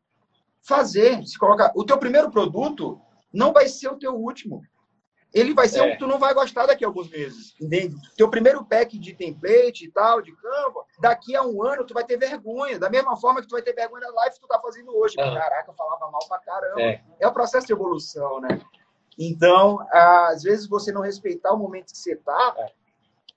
fazer. 0.60 1.26
Se 1.26 1.38
colocar. 1.38 1.72
O 1.74 1.84
teu 1.84 1.98
primeiro 1.98 2.30
produto 2.30 3.00
não 3.32 3.52
vai 3.52 3.68
ser 3.68 3.88
o 3.88 3.98
teu 3.98 4.14
último. 4.14 4.62
Ele 5.32 5.54
vai 5.54 5.66
ser 5.66 5.78
é. 5.78 5.82
um 5.82 5.90
que 5.92 5.98
tu 5.98 6.06
não 6.06 6.18
vai 6.18 6.34
gostar 6.34 6.66
daqui 6.66 6.84
a 6.84 6.88
alguns 6.88 7.08
meses, 7.08 7.54
entende? 7.60 7.96
Teu 8.16 8.28
primeiro 8.28 8.64
pack 8.64 8.98
de 8.98 9.14
template 9.14 9.86
e 9.86 9.90
tal, 9.90 10.20
de 10.20 10.30
Canva, 10.36 10.84
daqui 11.00 11.34
a 11.34 11.42
um 11.42 11.62
ano 11.62 11.86
tu 11.86 11.94
vai 11.94 12.04
ter 12.04 12.18
vergonha. 12.18 12.78
Da 12.78 12.90
mesma 12.90 13.16
forma 13.16 13.40
que 13.40 13.48
tu 13.48 13.52
vai 13.52 13.62
ter 13.62 13.72
vergonha 13.72 14.02
da 14.02 14.12
live 14.12 14.34
que 14.34 14.40
tu 14.40 14.46
tá 14.46 14.60
fazendo 14.60 14.94
hoje. 14.94 15.14
Ah. 15.18 15.34
Caraca, 15.34 15.70
eu 15.70 15.74
falava 15.74 16.10
mal 16.10 16.20
pra 16.28 16.38
caramba. 16.40 16.82
É. 16.82 17.02
é 17.18 17.26
o 17.26 17.32
processo 17.32 17.66
de 17.66 17.72
evolução, 17.72 18.40
né? 18.40 18.60
Então, 19.18 19.78
às 19.90 20.42
vezes 20.42 20.66
você 20.66 20.92
não 20.92 21.00
respeitar 21.00 21.52
o 21.52 21.58
momento 21.58 21.92
que 21.92 21.98
você 21.98 22.16
tá, 22.16 22.54
é. 22.58 22.66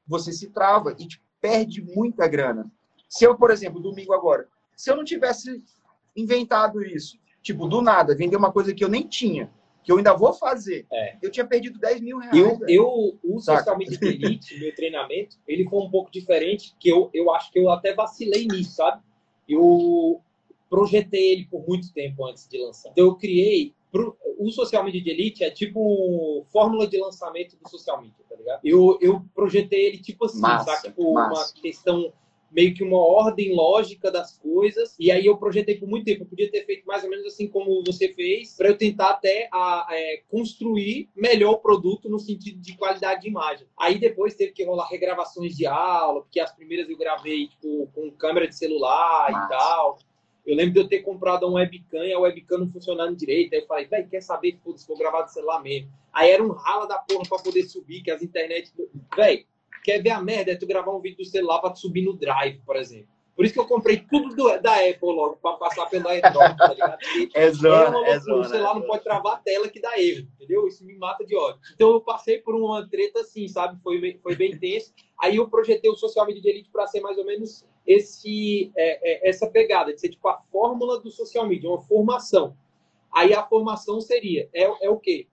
você 0.07 0.33
se 0.33 0.49
trava 0.49 0.95
e 0.97 1.07
te 1.07 1.23
perde 1.39 1.81
muita 1.81 2.27
grana. 2.27 2.69
Se 3.07 3.23
eu, 3.23 3.35
por 3.37 3.51
exemplo, 3.51 3.79
domingo 3.79 4.13
agora, 4.13 4.47
se 4.75 4.91
eu 4.91 4.95
não 4.95 5.03
tivesse 5.03 5.63
inventado 6.15 6.83
isso, 6.83 7.17
tipo, 7.41 7.67
do 7.67 7.81
nada, 7.81 8.15
vender 8.15 8.35
uma 8.35 8.51
coisa 8.51 8.73
que 8.73 8.83
eu 8.83 8.89
nem 8.89 9.07
tinha, 9.07 9.49
que 9.86 9.91
eu 9.91 9.97
ainda 9.97 10.13
vou 10.13 10.33
fazer. 10.33 10.88
É. 10.91 11.15
Eu 11.21 11.29
tinha 11.29 11.45
perdido 11.45 11.77
10 11.77 12.01
mil 12.01 12.17
reais. 12.17 12.36
Eu, 12.36 12.59
eu 12.67 13.19
o 13.23 13.39
Social 13.39 13.77
Media 13.77 13.99
Elite, 14.01 14.59
meu 14.59 14.73
treinamento, 14.73 15.38
ele 15.47 15.63
foi 15.69 15.79
um 15.79 15.89
pouco 15.91 16.11
diferente, 16.11 16.75
que 16.79 16.89
eu, 16.89 17.11
eu 17.13 17.31
acho 17.31 17.51
que 17.51 17.59
eu 17.59 17.69
até 17.69 17.93
vacilei 17.93 18.47
nisso, 18.47 18.71
sabe? 18.71 19.01
Eu 19.47 20.19
projetei 20.67 21.33
ele 21.33 21.45
por 21.45 21.65
muito 21.67 21.93
tempo 21.93 22.25
antes 22.25 22.47
de 22.47 22.57
lançar. 22.57 22.89
Então 22.89 23.05
eu 23.05 23.15
criei 23.15 23.75
pro, 23.91 24.17
o 24.39 24.51
Social 24.51 24.83
Media 24.83 25.01
de 25.01 25.09
Elite 25.11 25.43
é 25.43 25.51
tipo 25.51 26.43
fórmula 26.51 26.88
de 26.88 26.97
lançamento 26.97 27.55
do 27.55 27.69
social 27.69 28.01
media, 28.01 28.25
tá 28.27 28.36
ligado? 28.36 28.61
Eu, 28.63 28.97
eu 28.99 29.23
projetei 29.36 29.86
ele 29.86 29.99
tipo 29.99 30.25
assim, 30.25 30.41
massa, 30.41 30.71
sabe? 30.71 30.88
Tipo 30.88 31.13
massa. 31.13 31.53
uma 31.53 31.61
questão 31.61 32.11
meio 32.55 32.73
que 32.73 32.83
uma 32.83 32.97
ordem 32.97 33.53
lógica 33.53 34.09
das 34.09 34.37
coisas. 34.37 34.95
E 34.97 35.11
aí 35.11 35.25
eu 35.25 35.35
projetei 35.35 35.75
por 35.75 35.89
muito 35.89 36.05
tempo. 36.05 36.23
Eu 36.23 36.27
podia 36.27 36.49
ter 36.49 36.65
feito 36.65 36.85
mais 36.85 37.03
ou 37.03 37.09
menos 37.09 37.25
assim 37.25 37.49
como 37.49 37.83
você 37.83 38.13
fez, 38.13 38.55
para 38.55 38.69
eu 38.69 38.77
tentar 38.77 39.09
até 39.09 39.49
a, 39.51 39.85
é, 39.91 40.21
construir 40.29 41.09
melhor 41.13 41.55
o 41.55 41.59
produto 41.59 42.07
no 42.07 42.17
sentido 42.17 42.61
de 42.61 42.77
qualidade 42.77 43.21
de 43.21 43.27
imagem. 43.27 43.67
Aí 43.77 43.99
depois 43.99 44.35
teve 44.35 44.53
que 44.53 44.63
rolar 44.63 44.87
regravações 44.87 45.55
de 45.55 45.65
aula, 45.65 46.21
porque 46.21 46.39
as 46.39 46.55
primeiras 46.55 46.89
eu 46.89 46.97
gravei 46.97 47.49
tipo, 47.49 47.89
com 47.93 48.09
câmera 48.11 48.47
de 48.47 48.55
celular 48.55 49.31
Nossa. 49.31 49.45
e 49.45 49.49
tal. 49.49 49.99
Eu 50.45 50.55
lembro 50.55 50.73
de 50.73 50.79
eu 50.79 50.87
ter 50.87 50.99
comprado 50.99 51.47
um 51.47 51.55
webcam 51.55 52.05
e 52.05 52.13
a 52.13 52.19
webcam 52.19 52.59
não 52.59 52.71
funcionando 52.71 53.17
direito. 53.17 53.53
Aí 53.53 53.61
eu 53.61 53.67
falei, 53.67 53.85
velho, 53.85 54.07
quer 54.07 54.21
saber? 54.21 54.57
se 54.75 54.87
vou 54.87 54.97
gravar 54.97 55.23
do 55.23 55.31
celular 55.31 55.61
mesmo. 55.61 55.91
Aí 56.13 56.29
era 56.29 56.41
um 56.41 56.51
rala 56.51 56.87
da 56.87 56.99
porra 56.99 57.23
pra 57.27 57.39
poder 57.39 57.63
subir, 57.63 58.01
que 58.01 58.11
as 58.11 58.21
internet. 58.21 58.71
Velho, 59.15 59.45
quer 59.86 60.01
ver 60.01 60.09
a 60.09 60.21
merda, 60.21 60.51
é 60.51 60.55
tu 60.55 60.65
gravar 60.65 60.91
um 60.91 60.99
vídeo 60.99 61.17
do 61.17 61.25
celular 61.25 61.59
para 61.59 61.69
tu 61.69 61.79
subir 61.79 62.01
no 62.01 62.13
Drive, 62.13 62.59
por 62.65 62.75
exemplo. 62.75 63.13
Por 63.36 63.45
isso 63.45 63.53
que 63.53 63.59
eu 63.59 63.67
comprei 63.67 63.97
tudo 63.97 64.33
do, 64.33 64.61
da 64.61 64.73
Apple 64.75 64.97
logo, 65.01 65.38
para 65.41 65.57
passar 65.57 65.86
pelo 65.88 66.07
AirDrop, 66.07 66.57
tá 66.57 66.67
ligado? 66.69 66.97
é 67.36 67.51
zona, 67.51 68.07
é, 68.07 68.11
é 68.11 68.19
zona. 68.19 68.41
O 68.41 68.45
celular 68.45 68.73
não 68.75 68.81
pode 68.81 69.03
travar 69.03 69.33
a 69.33 69.38
tela 69.38 69.67
que 69.67 69.79
dá 69.79 69.99
erro, 70.01 70.27
entendeu? 70.36 70.67
Isso 70.67 70.83
me 70.86 70.97
mata 70.97 71.23
de 71.23 71.36
ódio. 71.36 71.59
Então 71.75 71.91
eu 71.91 72.01
passei 72.01 72.39
por 72.39 72.55
uma 72.55 72.88
treta 72.89 73.19
assim, 73.19 73.47
sabe? 73.47 73.77
Foi, 73.83 74.19
foi 74.23 74.36
bem 74.36 74.57
tenso. 74.57 74.93
Aí 75.19 75.36
eu 75.36 75.49
projetei 75.49 75.91
o 75.91 75.95
Social 75.95 76.25
Media 76.25 76.41
de 76.41 76.49
Elite 76.49 76.69
para 76.71 76.88
ser 76.88 77.01
mais 77.01 77.17
ou 77.17 77.25
menos 77.25 77.67
esse, 77.86 78.71
é, 78.75 79.27
é, 79.27 79.29
essa 79.29 79.47
pegada, 79.47 79.93
de 79.93 79.99
ser 79.99 80.09
tipo 80.09 80.27
a 80.27 80.41
fórmula 80.51 80.99
do 80.99 81.11
social 81.11 81.45
media, 81.45 81.69
uma 81.69 81.81
formação. 81.81 82.57
Aí 83.11 83.33
a 83.33 83.43
formação 83.43 84.01
seria, 84.01 84.49
é, 84.53 84.63
é 84.86 84.89
o 84.89 84.97
quê? 84.97 85.27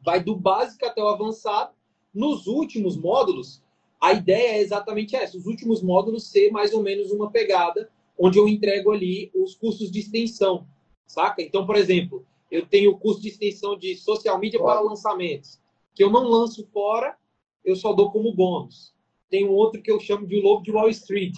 Vai 0.00 0.22
do 0.22 0.34
básico 0.34 0.86
até 0.86 1.02
o 1.02 1.08
avançado. 1.08 1.76
Nos 2.12 2.46
últimos 2.46 2.96
módulos, 2.96 3.62
a 4.00 4.12
ideia 4.12 4.58
é 4.58 4.60
exatamente 4.60 5.16
essa: 5.16 5.36
os 5.36 5.46
últimos 5.46 5.82
módulos 5.82 6.28
ser 6.28 6.50
mais 6.50 6.72
ou 6.72 6.82
menos 6.82 7.10
uma 7.10 7.30
pegada, 7.30 7.90
onde 8.18 8.38
eu 8.38 8.48
entrego 8.48 8.92
ali 8.92 9.30
os 9.34 9.54
cursos 9.54 9.90
de 9.90 10.00
extensão, 10.00 10.66
saca? 11.06 11.42
Então, 11.42 11.66
por 11.66 11.76
exemplo, 11.76 12.26
eu 12.50 12.66
tenho 12.66 12.92
o 12.92 12.98
curso 12.98 13.20
de 13.20 13.28
extensão 13.28 13.76
de 13.76 13.96
social 13.96 14.38
media 14.38 14.60
para 14.60 14.80
lançamentos, 14.80 15.60
que 15.94 16.02
eu 16.02 16.10
não 16.10 16.24
lanço 16.24 16.66
fora, 16.72 17.16
eu 17.64 17.76
só 17.76 17.92
dou 17.92 18.10
como 18.10 18.34
bônus. 18.34 18.94
Tem 19.28 19.46
um 19.46 19.52
outro 19.52 19.82
que 19.82 19.90
eu 19.90 19.98
chamo 19.98 20.26
de 20.26 20.40
Lobo 20.40 20.62
de 20.62 20.70
Wall 20.70 20.88
Street. 20.90 21.36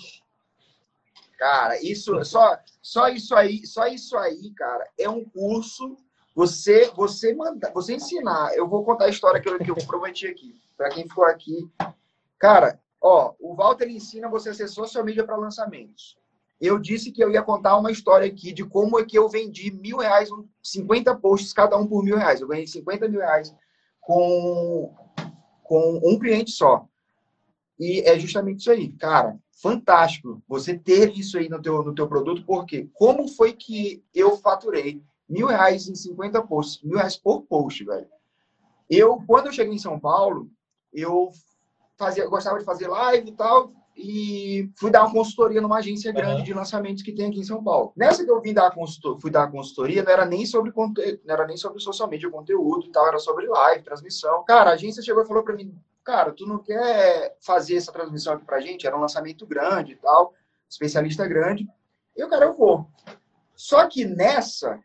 Cara, 1.38 1.80
isso 1.82 2.22
só 2.24 2.58
só 2.82 3.08
isso 3.08 3.34
aí, 3.34 3.64
só 3.66 3.86
isso 3.86 4.16
aí, 4.16 4.50
cara, 4.54 4.88
é 4.98 5.08
um 5.08 5.24
curso 5.24 5.96
você 6.34 6.90
você 6.94 7.34
manda, 7.34 7.70
você 7.72 7.94
ensinar. 7.94 8.54
Eu 8.54 8.68
vou 8.68 8.84
contar 8.84 9.06
a 9.06 9.10
história 9.10 9.40
que 9.40 9.48
eu, 9.48 9.58
que 9.58 9.70
eu 9.70 9.76
prometi 9.86 10.26
aqui. 10.26 10.54
Para 10.76 10.90
quem 10.90 11.08
for 11.08 11.28
aqui, 11.28 11.68
Cara, 12.38 12.80
ó, 13.00 13.34
o 13.38 13.54
Walter 13.54 13.88
ensina 13.88 14.28
você 14.28 14.50
a 14.50 14.54
ser 14.54 14.68
social 14.68 15.04
media 15.04 15.24
para 15.24 15.36
lançamentos. 15.36 16.16
Eu 16.60 16.78
disse 16.78 17.12
que 17.12 17.22
eu 17.22 17.30
ia 17.30 17.42
contar 17.42 17.76
uma 17.76 17.90
história 17.90 18.26
aqui 18.26 18.52
de 18.52 18.64
como 18.64 18.98
é 18.98 19.04
que 19.04 19.16
eu 19.16 19.28
vendi 19.28 19.70
mil 19.70 19.98
reais, 19.98 20.28
50 20.62 21.14
posts, 21.16 21.52
cada 21.52 21.76
um 21.76 21.86
por 21.86 22.02
mil 22.02 22.16
reais. 22.16 22.40
Eu 22.40 22.48
ganhei 22.48 22.66
50 22.66 23.08
mil 23.08 23.20
reais 23.20 23.54
com, 24.00 24.94
com 25.62 26.00
um 26.04 26.18
cliente 26.18 26.50
só. 26.50 26.86
E 27.78 28.00
é 28.00 28.18
justamente 28.18 28.60
isso 28.60 28.70
aí, 28.70 28.90
cara. 28.92 29.38
Fantástico 29.52 30.42
você 30.48 30.76
ter 30.76 31.16
isso 31.16 31.38
aí 31.38 31.48
no 31.48 31.62
teu, 31.62 31.82
no 31.82 31.94
teu 31.94 32.08
produto, 32.08 32.44
porque 32.44 32.88
como 32.92 33.28
foi 33.28 33.52
que 33.52 34.02
eu 34.12 34.36
faturei 34.36 35.02
mil 35.28 35.46
reais 35.46 35.88
em 35.88 35.94
50 35.94 36.42
posts, 36.42 36.82
mil 36.82 36.96
reais 36.96 37.16
por 37.16 37.42
post, 37.42 37.84
velho? 37.84 38.08
Eu, 38.90 39.22
quando 39.26 39.46
eu 39.46 39.52
cheguei 39.52 39.74
em 39.74 39.78
São 39.78 39.98
Paulo, 39.98 40.50
eu 40.92 41.30
fazia, 41.98 42.26
gostava 42.26 42.58
de 42.58 42.64
fazer 42.64 42.88
live 42.88 43.28
e 43.28 43.32
tal, 43.32 43.72
e 43.96 44.70
fui 44.76 44.90
dar 44.92 45.02
uma 45.02 45.12
consultoria 45.12 45.60
numa 45.60 45.78
agência 45.78 46.12
grande 46.12 46.38
uhum. 46.38 46.44
de 46.44 46.54
lançamentos 46.54 47.02
que 47.02 47.12
tem 47.12 47.26
aqui 47.26 47.40
em 47.40 47.44
São 47.44 47.62
Paulo. 47.62 47.92
Nessa 47.96 48.24
que 48.24 48.30
eu 48.30 48.40
vim 48.40 48.54
dar 48.54 48.70
consultor, 48.70 49.20
fui 49.20 49.30
dar 49.30 49.42
a 49.42 49.50
consultoria, 49.50 50.04
não 50.04 50.12
era 50.12 50.24
nem 50.24 50.46
sobre 50.46 50.72
não 50.76 50.94
era 51.26 51.44
nem 51.46 51.56
sobre 51.56 51.80
social 51.80 52.08
media, 52.08 52.30
conteúdo 52.30 52.86
e 52.86 52.92
tal, 52.92 53.08
era 53.08 53.18
sobre 53.18 53.48
live, 53.48 53.82
transmissão. 53.82 54.44
Cara, 54.44 54.70
a 54.70 54.74
agência 54.74 55.02
chegou 55.02 55.24
e 55.24 55.26
falou 55.26 55.42
para 55.42 55.56
mim, 55.56 55.76
cara, 56.04 56.32
tu 56.32 56.46
não 56.46 56.58
quer 56.58 57.36
fazer 57.40 57.76
essa 57.76 57.92
transmissão 57.92 58.34
aqui 58.34 58.44
pra 58.44 58.60
gente? 58.60 58.86
Era 58.86 58.96
um 58.96 59.00
lançamento 59.00 59.44
grande 59.44 59.92
e 59.92 59.96
tal, 59.96 60.32
especialista 60.70 61.26
grande. 61.26 61.66
Eu, 62.16 62.28
cara, 62.28 62.44
eu 62.44 62.54
vou. 62.54 62.86
Só 63.56 63.84
que 63.88 64.04
nessa, 64.04 64.78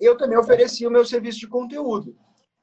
eu 0.00 0.16
também 0.16 0.36
ofereci 0.36 0.84
o 0.84 0.90
meu 0.90 1.04
serviço 1.04 1.38
de 1.38 1.46
conteúdo. 1.46 2.16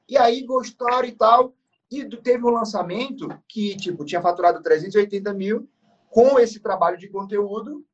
E 0.06 0.18
aí 0.18 0.42
gostaram 0.44 1.08
e 1.08 1.12
tal. 1.12 1.54
E 1.92 2.08
teve 2.08 2.42
um 2.42 2.50
lançamento 2.50 3.28
que, 3.46 3.76
tipo, 3.76 4.02
tinha 4.02 4.22
faturado 4.22 4.62
380 4.62 5.34
mil. 5.34 5.68
Com 6.08 6.38
esse 6.38 6.58
trabalho 6.58 6.96
de 6.96 7.08
conteúdo, 7.08 7.84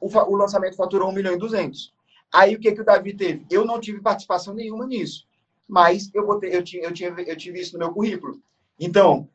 o, 0.00 0.08
o 0.08 0.36
lançamento 0.36 0.74
faturou 0.74 1.08
1 1.10 1.12
milhão 1.12 1.34
e 1.34 1.38
200. 1.38 1.94
Aí, 2.32 2.56
o 2.56 2.58
que, 2.58 2.72
que 2.72 2.80
o 2.80 2.84
Davi 2.84 3.14
teve? 3.14 3.46
Eu 3.48 3.64
não 3.64 3.80
tive 3.80 4.00
participação 4.00 4.54
nenhuma 4.54 4.86
nisso. 4.86 5.24
Mas 5.68 6.10
eu, 6.12 6.26
botei, 6.26 6.54
eu, 6.54 6.64
tinha, 6.64 6.82
eu, 6.82 6.92
tinha, 6.92 7.10
eu 7.10 7.36
tive 7.36 7.60
isso 7.60 7.74
no 7.74 7.78
meu 7.78 7.92
currículo. 7.92 8.40
Então, 8.78 9.28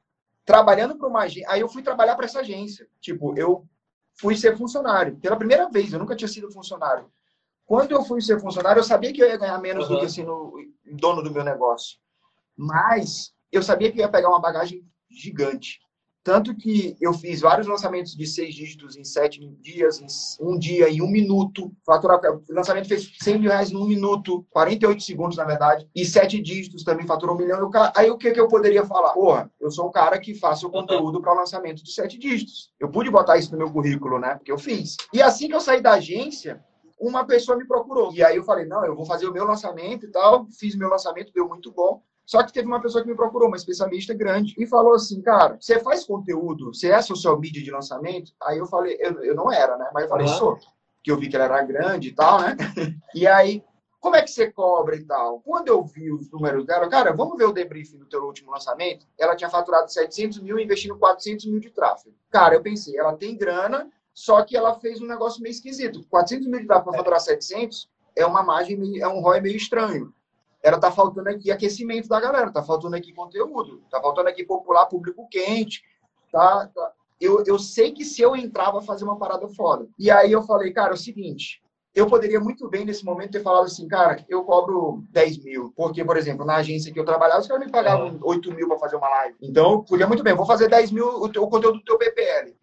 trabalhando 0.45 0.97
para 0.97 1.07
uma 1.07 1.21
agência... 1.21 1.49
Aí 1.49 1.61
eu 1.61 1.69
fui 1.69 1.81
trabalhar 1.81 2.15
para 2.15 2.25
essa 2.25 2.41
agência. 2.41 2.87
Tipo, 2.99 3.37
eu 3.37 3.65
fui 4.15 4.35
ser 4.35 4.57
funcionário. 4.57 5.15
Pela 5.17 5.37
primeira 5.37 5.69
vez, 5.69 5.93
eu 5.93 5.99
nunca 5.99 6.15
tinha 6.15 6.27
sido 6.27 6.51
funcionário. 6.51 7.05
Quando 7.65 7.91
eu 7.91 8.03
fui 8.03 8.21
ser 8.21 8.39
funcionário, 8.39 8.79
eu 8.81 8.83
sabia 8.83 9.13
que 9.13 9.21
eu 9.21 9.27
ia 9.27 9.37
ganhar 9.37 9.57
menos 9.59 9.87
uhum. 9.87 9.95
do 9.95 9.99
que 9.99 10.05
assim, 10.07 10.23
no 10.23 10.53
dono 10.91 11.23
do 11.23 11.31
meu 11.31 11.43
negócio. 11.43 11.97
Mas 12.55 13.33
eu 13.53 13.63
sabia 13.63 13.91
que 13.91 13.99
ia 13.99 14.09
pegar 14.09 14.29
uma 14.29 14.41
bagagem 14.41 14.83
gigante. 15.09 15.79
Tanto 16.23 16.55
que 16.55 16.95
eu 17.01 17.13
fiz 17.13 17.41
vários 17.41 17.67
lançamentos 17.67 18.15
de 18.15 18.25
seis 18.25 18.55
dígitos 18.55 18.95
em 18.95 19.03
sete 19.03 19.45
dias, 19.59 19.99
em 19.99 20.07
um 20.39 20.57
dia, 20.57 20.89
em 20.89 21.01
um 21.01 21.11
minuto. 21.11 21.69
Faturar, 21.85 22.21
o 22.23 22.41
lançamento 22.49 22.87
fez 22.87 23.11
100 23.19 23.39
mil 23.39 23.49
reais 23.49 23.71
num 23.71 23.85
minuto, 23.85 24.45
48 24.51 25.03
segundos, 25.03 25.35
na 25.35 25.43
verdade. 25.43 25.85
E 25.93 26.05
sete 26.05 26.41
dígitos 26.41 26.85
também 26.85 27.05
faturou 27.05 27.35
um 27.35 27.37
milhão. 27.37 27.69
Aí 27.93 28.09
o 28.09 28.17
que, 28.17 28.31
que 28.31 28.39
eu 28.39 28.47
poderia 28.47 28.85
falar? 28.85 29.11
Porra, 29.11 29.51
eu 29.59 29.69
sou 29.69 29.89
um 29.89 29.91
cara 29.91 30.17
que 30.17 30.33
faço 30.33 30.67
o 30.67 30.71
conteúdo 30.71 31.19
para 31.19 31.33
lançamento 31.33 31.83
de 31.83 31.91
sete 31.91 32.17
dígitos. 32.17 32.71
Eu 32.79 32.89
pude 32.89 33.11
botar 33.11 33.37
isso 33.37 33.51
no 33.51 33.57
meu 33.57 33.69
currículo, 33.69 34.17
né? 34.17 34.35
Porque 34.35 34.51
eu 34.51 34.57
fiz. 34.57 34.95
E 35.13 35.21
assim 35.21 35.49
que 35.49 35.55
eu 35.55 35.61
saí 35.61 35.81
da 35.81 35.95
agência, 35.95 36.63
uma 36.97 37.25
pessoa 37.25 37.57
me 37.57 37.67
procurou. 37.67 38.13
E 38.13 38.23
aí 38.23 38.37
eu 38.37 38.45
falei, 38.45 38.65
não, 38.65 38.85
eu 38.85 38.95
vou 38.95 39.05
fazer 39.05 39.27
o 39.27 39.33
meu 39.33 39.43
lançamento 39.43 40.05
e 40.05 40.09
tal. 40.09 40.47
Fiz 40.57 40.73
meu 40.73 40.87
lançamento, 40.87 41.33
deu 41.33 41.49
muito 41.49 41.69
bom. 41.69 42.01
Só 42.25 42.43
que 42.43 42.53
teve 42.53 42.67
uma 42.67 42.81
pessoa 42.81 43.03
que 43.03 43.09
me 43.09 43.15
procurou, 43.15 43.47
uma 43.47 43.57
especialista 43.57 44.13
grande, 44.13 44.55
e 44.57 44.65
falou 44.65 44.93
assim, 44.93 45.21
cara, 45.21 45.57
você 45.59 45.79
faz 45.79 46.05
conteúdo, 46.05 46.73
você 46.73 46.89
é 46.89 47.01
social 47.01 47.39
media 47.39 47.61
de 47.61 47.71
lançamento? 47.71 48.31
Aí 48.41 48.57
eu 48.57 48.65
falei, 48.65 48.97
eu, 48.99 49.23
eu 49.23 49.35
não 49.35 49.51
era, 49.51 49.77
né? 49.77 49.89
Mas 49.93 50.03
eu 50.03 50.09
falei, 50.09 50.27
uhum. 50.27 50.33
sou. 50.33 50.55
Porque 50.55 51.11
eu 51.11 51.17
vi 51.17 51.27
que 51.27 51.35
ela 51.35 51.45
era 51.45 51.61
grande 51.63 52.09
e 52.09 52.13
tal, 52.13 52.41
né? 52.41 52.55
E 53.13 53.27
aí, 53.27 53.63
como 53.99 54.15
é 54.17 54.21
que 54.21 54.31
você 54.31 54.51
cobra 54.51 54.95
e 54.95 55.05
tal? 55.05 55.39
Quando 55.41 55.69
eu 55.69 55.81
vi 55.83 56.11
os 56.11 56.29
números 56.29 56.65
dela, 56.65 56.89
cara, 56.89 57.13
vamos 57.13 57.37
ver 57.37 57.45
o 57.45 57.53
debriefing 57.53 57.97
do 57.97 58.05
teu 58.05 58.23
último 58.23 58.51
lançamento? 58.51 59.05
Ela 59.17 59.35
tinha 59.35 59.49
faturado 59.49 59.91
700 59.91 60.39
mil 60.39 60.59
investindo 60.59 60.97
400 60.97 61.45
mil 61.45 61.59
de 61.59 61.69
tráfego. 61.69 62.15
Cara, 62.29 62.55
eu 62.55 62.61
pensei, 62.61 62.97
ela 62.97 63.15
tem 63.15 63.37
grana, 63.37 63.89
só 64.13 64.43
que 64.43 64.57
ela 64.57 64.77
fez 64.79 65.01
um 65.01 65.07
negócio 65.07 65.41
meio 65.41 65.51
esquisito. 65.51 66.05
400 66.09 66.47
mil 66.47 66.59
de 66.59 66.67
tráfego 66.67 66.89
para 66.89 66.97
faturar 66.99 67.19
700 67.21 67.89
é 68.15 68.25
uma 68.25 68.43
margem, 68.43 68.99
é 68.99 69.07
um 69.07 69.21
ROI 69.21 69.39
meio 69.39 69.55
estranho. 69.55 70.13
Ela 70.63 70.79
tá 70.79 70.89
faltando 70.89 71.29
aqui 71.29 71.51
aquecimento 71.51 72.07
da 72.07 72.21
galera, 72.21 72.51
tá 72.51 72.63
faltando 72.63 72.95
aqui 72.95 73.13
conteúdo, 73.13 73.83
tá 73.91 74.01
faltando 74.01 74.29
aqui 74.29 74.45
popular 74.45 74.85
público 74.85 75.27
quente, 75.29 75.83
tá, 76.31 76.67
tá. 76.73 76.93
Eu, 77.19 77.43
eu 77.45 77.59
sei 77.59 77.91
que 77.91 78.05
se 78.05 78.21
eu 78.21 78.35
entrava 78.35 78.81
fazer 78.81 79.03
uma 79.03 79.19
parada 79.19 79.47
foda. 79.49 79.87
E 79.99 80.09
aí 80.09 80.31
eu 80.31 80.41
falei, 80.43 80.71
cara, 80.71 80.91
é 80.91 80.93
o 80.93 80.97
seguinte, 80.97 81.61
eu 81.93 82.07
poderia 82.07 82.39
muito 82.39 82.67
bem, 82.67 82.85
nesse 82.85 83.05
momento, 83.05 83.33
ter 83.33 83.43
falado 83.43 83.65
assim, 83.65 83.87
cara, 83.87 84.23
eu 84.27 84.43
cobro 84.43 85.03
10 85.11 85.43
mil. 85.43 85.71
Porque, 85.75 86.03
por 86.03 86.17
exemplo, 86.17 86.43
na 86.43 86.55
agência 86.55 86.91
que 86.91 86.99
eu 86.99 87.05
trabalhava, 87.05 87.41
os 87.41 87.47
caras 87.47 87.63
me 87.63 87.71
pagavam 87.71 88.17
8 88.21 88.51
mil 88.51 88.67
para 88.67 88.79
fazer 88.79 88.95
uma 88.95 89.07
live. 89.09 89.35
Então, 89.41 89.83
podia 89.83 90.07
muito 90.07 90.23
bem, 90.23 90.33
vou 90.33 90.45
fazer 90.45 90.67
10 90.69 90.91
mil 90.91 91.05
o, 91.05 91.29
teu, 91.29 91.43
o 91.43 91.49
conteúdo 91.49 91.77
do 91.77 91.83
teu 91.83 91.97
PPL. 91.97 92.55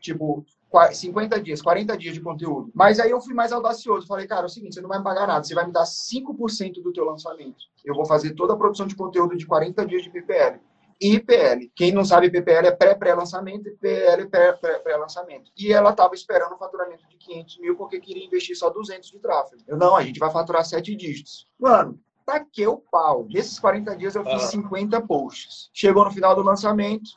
Tipo, 0.00 0.44
50 0.92 1.40
dias, 1.40 1.62
40 1.62 1.96
dias 1.96 2.14
de 2.14 2.20
conteúdo. 2.20 2.70
Mas 2.74 3.00
aí 3.00 3.10
eu 3.10 3.20
fui 3.20 3.34
mais 3.34 3.52
audacioso. 3.52 4.06
Falei, 4.06 4.26
cara, 4.26 4.42
é 4.42 4.46
o 4.46 4.48
seguinte, 4.48 4.74
você 4.74 4.80
não 4.80 4.88
vai 4.88 4.98
me 4.98 5.04
pagar 5.04 5.26
nada, 5.26 5.42
você 5.42 5.54
vai 5.54 5.66
me 5.66 5.72
dar 5.72 5.84
5% 5.84 6.82
do 6.82 6.92
teu 6.92 7.04
lançamento. 7.04 7.64
Eu 7.84 7.94
vou 7.94 8.04
fazer 8.04 8.34
toda 8.34 8.52
a 8.52 8.56
produção 8.56 8.86
de 8.86 8.94
conteúdo 8.94 9.36
de 9.36 9.46
40 9.46 9.86
dias 9.86 10.02
de 10.02 10.10
PPL 10.10 10.60
e 11.00 11.14
IPL. 11.14 11.70
Quem 11.74 11.92
não 11.92 12.04
sabe, 12.04 12.30
PPL 12.30 12.66
é 12.66 12.72
pré-pré-lançamento 12.72 13.68
e 13.68 13.76
PL 13.76 14.28
é 14.32 14.52
pré-pré-lançamento. 14.52 15.50
E 15.56 15.72
ela 15.72 15.90
estava 15.90 16.14
esperando 16.14 16.54
um 16.54 16.58
faturamento 16.58 17.06
de 17.08 17.16
500 17.16 17.58
mil 17.60 17.76
porque 17.76 18.00
queria 18.00 18.24
investir 18.24 18.56
só 18.56 18.68
200 18.68 19.10
de 19.10 19.18
tráfego. 19.18 19.62
Eu, 19.66 19.76
não, 19.76 19.96
a 19.96 20.02
gente 20.02 20.18
vai 20.18 20.30
faturar 20.30 20.64
7 20.64 20.94
dígitos. 20.96 21.46
Mano, 21.58 21.98
taquei 22.26 22.66
o 22.66 22.76
pau. 22.76 23.26
Nesses 23.30 23.58
40 23.58 23.96
dias 23.96 24.14
eu 24.14 24.24
fiz 24.24 24.42
50 24.44 25.00
posts. 25.06 25.70
Chegou 25.72 26.04
no 26.04 26.10
final 26.10 26.34
do 26.34 26.42
lançamento, 26.42 27.10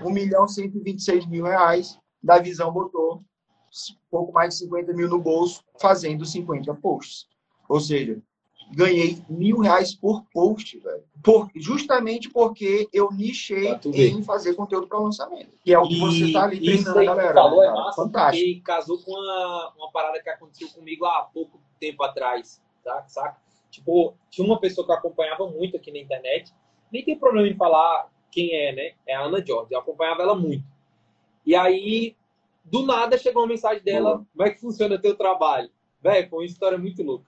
1 0.00 0.10
milhão 0.10 0.46
126 0.46 1.26
mil 1.26 1.44
reais. 1.44 1.98
Da 2.26 2.38
Visão 2.38 2.72
botou 2.72 3.22
pouco 4.10 4.32
mais 4.32 4.54
de 4.54 4.60
50 4.60 4.92
mil 4.92 5.08
no 5.08 5.20
bolso, 5.20 5.62
fazendo 5.80 6.24
50 6.24 6.74
posts. 6.74 7.28
Ou 7.68 7.80
seja, 7.80 8.20
ganhei 8.72 9.22
mil 9.28 9.58
reais 9.58 9.94
por 9.94 10.24
post, 10.32 10.78
velho. 10.78 11.04
Por, 11.22 11.50
justamente 11.54 12.28
porque 12.30 12.88
eu 12.92 13.10
nichei 13.12 13.78
em 13.84 14.22
fazer 14.22 14.54
conteúdo 14.54 14.88
para 14.88 14.98
lançamento. 14.98 15.56
Que 15.64 15.72
é 15.72 15.78
o 15.78 15.86
que 15.86 15.98
você 15.98 16.24
está 16.24 16.44
ali 16.44 16.60
treinando 16.60 16.98
a 16.98 17.04
galera. 17.04 17.34
Falou, 17.34 17.62
é 17.62 17.70
massa, 17.70 18.02
Fantástico. 18.02 18.46
Porque 18.46 18.60
casou 18.62 18.98
com 18.98 19.12
uma, 19.12 19.72
uma 19.76 19.90
parada 19.92 20.20
que 20.22 20.28
aconteceu 20.28 20.68
comigo 20.70 21.04
há 21.04 21.22
pouco 21.32 21.60
tempo 21.78 22.02
atrás, 22.02 22.60
tá? 22.82 23.04
saca? 23.08 23.36
Tipo, 23.70 24.14
tinha 24.30 24.46
uma 24.46 24.58
pessoa 24.58 24.86
que 24.86 24.92
eu 24.92 24.96
acompanhava 24.96 25.48
muito 25.48 25.76
aqui 25.76 25.92
na 25.92 25.98
internet. 25.98 26.52
Nem 26.90 27.04
tem 27.04 27.18
problema 27.18 27.48
em 27.48 27.56
falar 27.56 28.10
quem 28.30 28.54
é, 28.54 28.72
né? 28.72 28.92
É 29.06 29.14
a 29.14 29.22
Ana 29.22 29.44
Jorge. 29.44 29.74
Eu 29.74 29.80
acompanhava 29.80 30.22
ela 30.22 30.34
muito. 30.34 30.64
E 31.46 31.54
aí, 31.54 32.16
do 32.64 32.84
nada, 32.84 33.16
chegou 33.16 33.42
uma 33.42 33.48
mensagem 33.48 33.82
dela: 33.82 34.26
Como 34.32 34.48
é 34.48 34.50
que 34.50 34.60
funciona 34.60 35.00
teu 35.00 35.16
trabalho? 35.16 35.70
Velho, 36.02 36.28
foi 36.28 36.40
uma 36.40 36.46
história 36.46 36.76
muito 36.76 37.02
louca. 37.02 37.24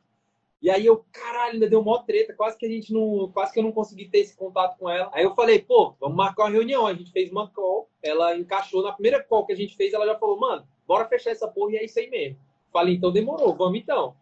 E 0.60 0.68
aí 0.68 0.84
eu, 0.84 1.04
caralho, 1.12 1.54
ainda 1.54 1.70
deu 1.70 1.84
mó 1.84 1.98
treta, 1.98 2.34
quase 2.34 2.58
que 2.58 2.66
a 2.66 2.68
gente 2.68 2.92
não, 2.92 3.30
quase 3.32 3.52
que 3.52 3.60
eu 3.60 3.62
não 3.62 3.70
consegui 3.70 4.08
ter 4.08 4.18
esse 4.18 4.36
contato 4.36 4.76
com 4.76 4.90
ela. 4.90 5.08
Aí 5.14 5.22
eu 5.22 5.34
falei, 5.34 5.60
pô, 5.60 5.94
vamos 6.00 6.16
marcar 6.16 6.44
uma 6.44 6.50
reunião. 6.50 6.84
A 6.84 6.94
gente 6.94 7.12
fez 7.12 7.30
uma 7.30 7.48
call, 7.48 7.88
ela 8.02 8.36
encaixou 8.36 8.82
na 8.82 8.92
primeira 8.92 9.22
call 9.22 9.46
que 9.46 9.52
a 9.52 9.56
gente 9.56 9.76
fez, 9.76 9.92
ela 9.92 10.04
já 10.04 10.18
falou, 10.18 10.38
mano, 10.38 10.66
bora 10.86 11.08
fechar 11.08 11.30
essa 11.30 11.46
porra 11.46 11.72
e 11.72 11.76
é 11.76 11.84
isso 11.84 11.98
aí 12.00 12.10
mesmo. 12.10 12.38
Falei, 12.72 12.96
então 12.96 13.12
demorou, 13.12 13.54
vamos 13.54 13.78
então. 13.78 14.16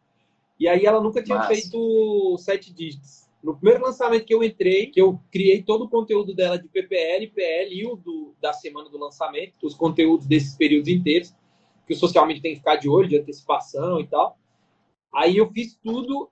E 0.60 0.68
aí 0.68 0.84
ela 0.84 1.00
nunca 1.00 1.22
tinha 1.22 1.42
feito 1.44 2.36
sete 2.38 2.72
dígitos. 2.72 3.25
No 3.46 3.56
primeiro 3.56 3.84
lançamento 3.84 4.24
que 4.24 4.34
eu 4.34 4.42
entrei, 4.42 4.88
que 4.88 5.00
eu 5.00 5.20
criei 5.30 5.62
todo 5.62 5.84
o 5.84 5.88
conteúdo 5.88 6.34
dela 6.34 6.58
de 6.58 6.66
PPL, 6.66 7.28
PL 7.28 7.72
e 7.72 7.86
o 7.86 7.94
do, 7.94 8.34
da 8.40 8.52
semana 8.52 8.90
do 8.90 8.98
lançamento, 8.98 9.64
os 9.64 9.72
conteúdos 9.72 10.26
desses 10.26 10.56
períodos 10.56 10.88
inteiros, 10.88 11.32
que 11.86 11.94
o 11.94 11.96
socialmente 11.96 12.42
tem 12.42 12.54
que 12.54 12.58
ficar 12.58 12.74
de 12.74 12.88
olho, 12.88 13.08
de 13.08 13.16
antecipação 13.16 14.00
e 14.00 14.06
tal. 14.08 14.36
Aí 15.14 15.36
eu 15.36 15.48
fiz 15.52 15.76
tudo, 15.76 16.28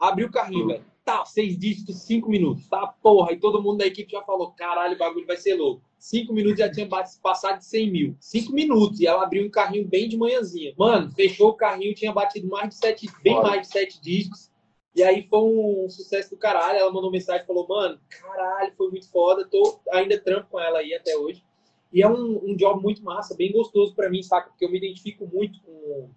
abri 0.00 0.24
o 0.24 0.30
carrinho, 0.30 0.68
velho. 0.68 0.84
Tá, 1.04 1.26
seis 1.26 1.58
dígitos, 1.58 1.96
cinco 1.98 2.30
minutos. 2.30 2.66
Tá, 2.68 2.86
porra. 2.86 3.32
E 3.32 3.36
todo 3.38 3.62
mundo 3.62 3.76
da 3.76 3.86
equipe 3.86 4.10
já 4.10 4.22
falou: 4.22 4.50
caralho, 4.52 4.94
o 4.94 4.98
bagulho 4.98 5.26
vai 5.26 5.36
ser 5.36 5.56
louco. 5.56 5.82
Cinco 5.98 6.32
minutos 6.32 6.60
já 6.60 6.70
tinha 6.70 6.88
passado 6.88 7.58
de 7.58 7.66
100 7.66 7.90
mil. 7.90 8.16
Cinco 8.18 8.52
minutos. 8.52 8.98
E 8.98 9.06
ela 9.06 9.24
abriu 9.24 9.44
um 9.44 9.50
carrinho 9.50 9.86
bem 9.86 10.08
de 10.08 10.16
manhãzinha. 10.16 10.72
Mano, 10.78 11.10
fechou 11.12 11.50
o 11.50 11.54
carrinho, 11.54 11.94
tinha 11.94 12.12
batido 12.12 12.48
mais 12.48 12.70
de 12.70 12.76
sete, 12.76 13.06
bem 13.22 13.34
mais 13.42 13.60
de 13.60 13.68
sete 13.68 14.00
dígitos. 14.00 14.50
E 14.96 15.02
aí 15.02 15.26
foi 15.28 15.40
um 15.40 15.90
sucesso 15.90 16.30
do 16.30 16.38
caralho. 16.38 16.78
Ela 16.78 16.92
mandou 16.92 17.10
mensagem 17.10 17.42
e 17.42 17.46
falou: 17.46 17.68
mano, 17.68 18.00
caralho, 18.08 18.72
foi 18.76 18.88
muito 18.88 19.10
foda. 19.10 19.46
Tô 19.46 19.78
ainda 19.92 20.18
trampo 20.18 20.48
com 20.50 20.58
ela 20.58 20.78
aí 20.78 20.94
até 20.94 21.14
hoje. 21.14 21.44
E 21.92 22.02
é 22.02 22.08
um, 22.08 22.50
um 22.50 22.56
job 22.56 22.82
muito 22.82 23.04
massa, 23.04 23.36
bem 23.36 23.52
gostoso 23.52 23.94
para 23.94 24.08
mim, 24.08 24.22
saca? 24.22 24.48
Porque 24.48 24.64
eu 24.64 24.70
me 24.70 24.78
identifico 24.78 25.26
muito 25.26 25.60
com, 25.60 26.10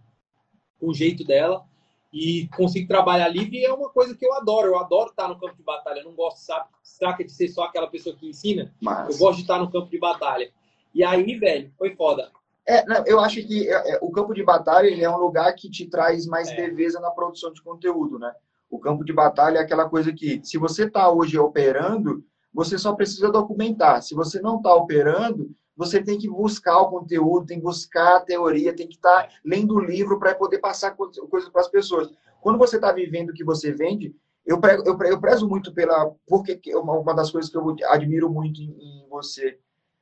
com 0.80 0.88
o 0.88 0.94
jeito 0.94 1.24
dela 1.26 1.66
e 2.12 2.48
consigo 2.56 2.88
trabalhar 2.88 3.28
livre 3.28 3.64
é 3.64 3.72
uma 3.72 3.90
coisa 3.90 4.16
que 4.16 4.26
eu 4.26 4.34
adoro. 4.34 4.68
Eu 4.68 4.80
adoro 4.80 5.10
estar 5.10 5.28
no 5.28 5.40
campo 5.40 5.56
de 5.56 5.64
batalha. 5.64 6.00
Eu 6.00 6.06
não 6.06 6.14
gosto, 6.14 6.38
sabe, 6.38 6.70
saca 6.82 7.24
de 7.24 7.32
ser 7.32 7.50
só 7.50 7.64
aquela 7.64 7.88
pessoa 7.88 8.16
que 8.16 8.28
ensina. 8.28 8.74
Mas... 8.82 9.14
Eu 9.14 9.20
gosto 9.20 9.38
de 9.38 9.42
estar 9.44 9.60
no 9.60 9.70
campo 9.70 9.90
de 9.90 10.00
batalha. 10.00 10.52
E 10.94 11.04
aí, 11.04 11.38
velho, 11.38 11.72
foi 11.78 11.96
foda. 11.96 12.32
É, 12.66 12.86
não, 12.86 13.04
eu 13.06 13.20
acho 13.20 13.46
que 13.46 13.68
é, 13.68 13.96
é, 13.96 14.00
o 14.02 14.12
campo 14.12 14.34
de 14.34 14.44
batalha 14.44 14.88
ele 14.88 15.04
é 15.04 15.10
um 15.10 15.18
lugar 15.18 15.54
que 15.54 15.70
te 15.70 15.86
traz 15.88 16.26
mais 16.26 16.50
é. 16.50 16.56
leveza 16.56 17.00
na 17.00 17.12
produção 17.12 17.52
de 17.52 17.62
conteúdo, 17.62 18.18
né? 18.18 18.34
O 18.70 18.80
campo 18.80 19.04
de 19.04 19.12
batalha 19.12 19.58
é 19.58 19.62
aquela 19.62 19.90
coisa 19.90 20.14
que, 20.14 20.40
se 20.44 20.58
você 20.58 20.86
está 20.86 21.12
hoje 21.12 21.38
operando, 21.40 22.24
você 22.54 22.78
só 22.78 22.94
precisa 22.94 23.32
documentar. 23.32 24.02
Se 24.02 24.14
você 24.14 24.40
não 24.40 24.58
está 24.58 24.74
operando, 24.74 25.52
você 25.76 26.02
tem 26.04 26.18
que 26.18 26.30
buscar 26.30 26.80
o 26.80 26.90
conteúdo, 26.90 27.46
tem 27.46 27.58
que 27.58 27.64
buscar 27.64 28.18
a 28.18 28.22
teoria, 28.22 28.76
tem 28.76 28.88
que 28.88 28.96
estar 28.96 29.24
tá 29.24 29.30
lendo 29.46 29.76
o 29.76 29.80
livro 29.80 30.20
para 30.20 30.36
poder 30.36 30.60
passar 30.60 30.92
coisas 30.92 31.50
para 31.50 31.62
as 31.62 31.70
pessoas. 31.70 32.10
Quando 32.42 32.60
você 32.60 32.76
está 32.76 32.92
vivendo 32.92 33.30
o 33.30 33.34
que 33.34 33.44
você 33.44 33.72
vende, 33.72 34.16
eu, 34.46 34.60
prego, 34.60 34.84
eu, 34.86 34.98
eu 35.04 35.20
prezo 35.20 35.48
muito 35.48 35.74
pela. 35.74 36.12
Porque 36.28 36.60
uma, 36.76 36.94
uma 36.94 37.14
das 37.14 37.32
coisas 37.32 37.50
que 37.50 37.58
eu 37.58 37.76
admiro 37.88 38.30
muito 38.30 38.62
em, 38.62 38.72
em 38.80 39.08
você 39.10 39.58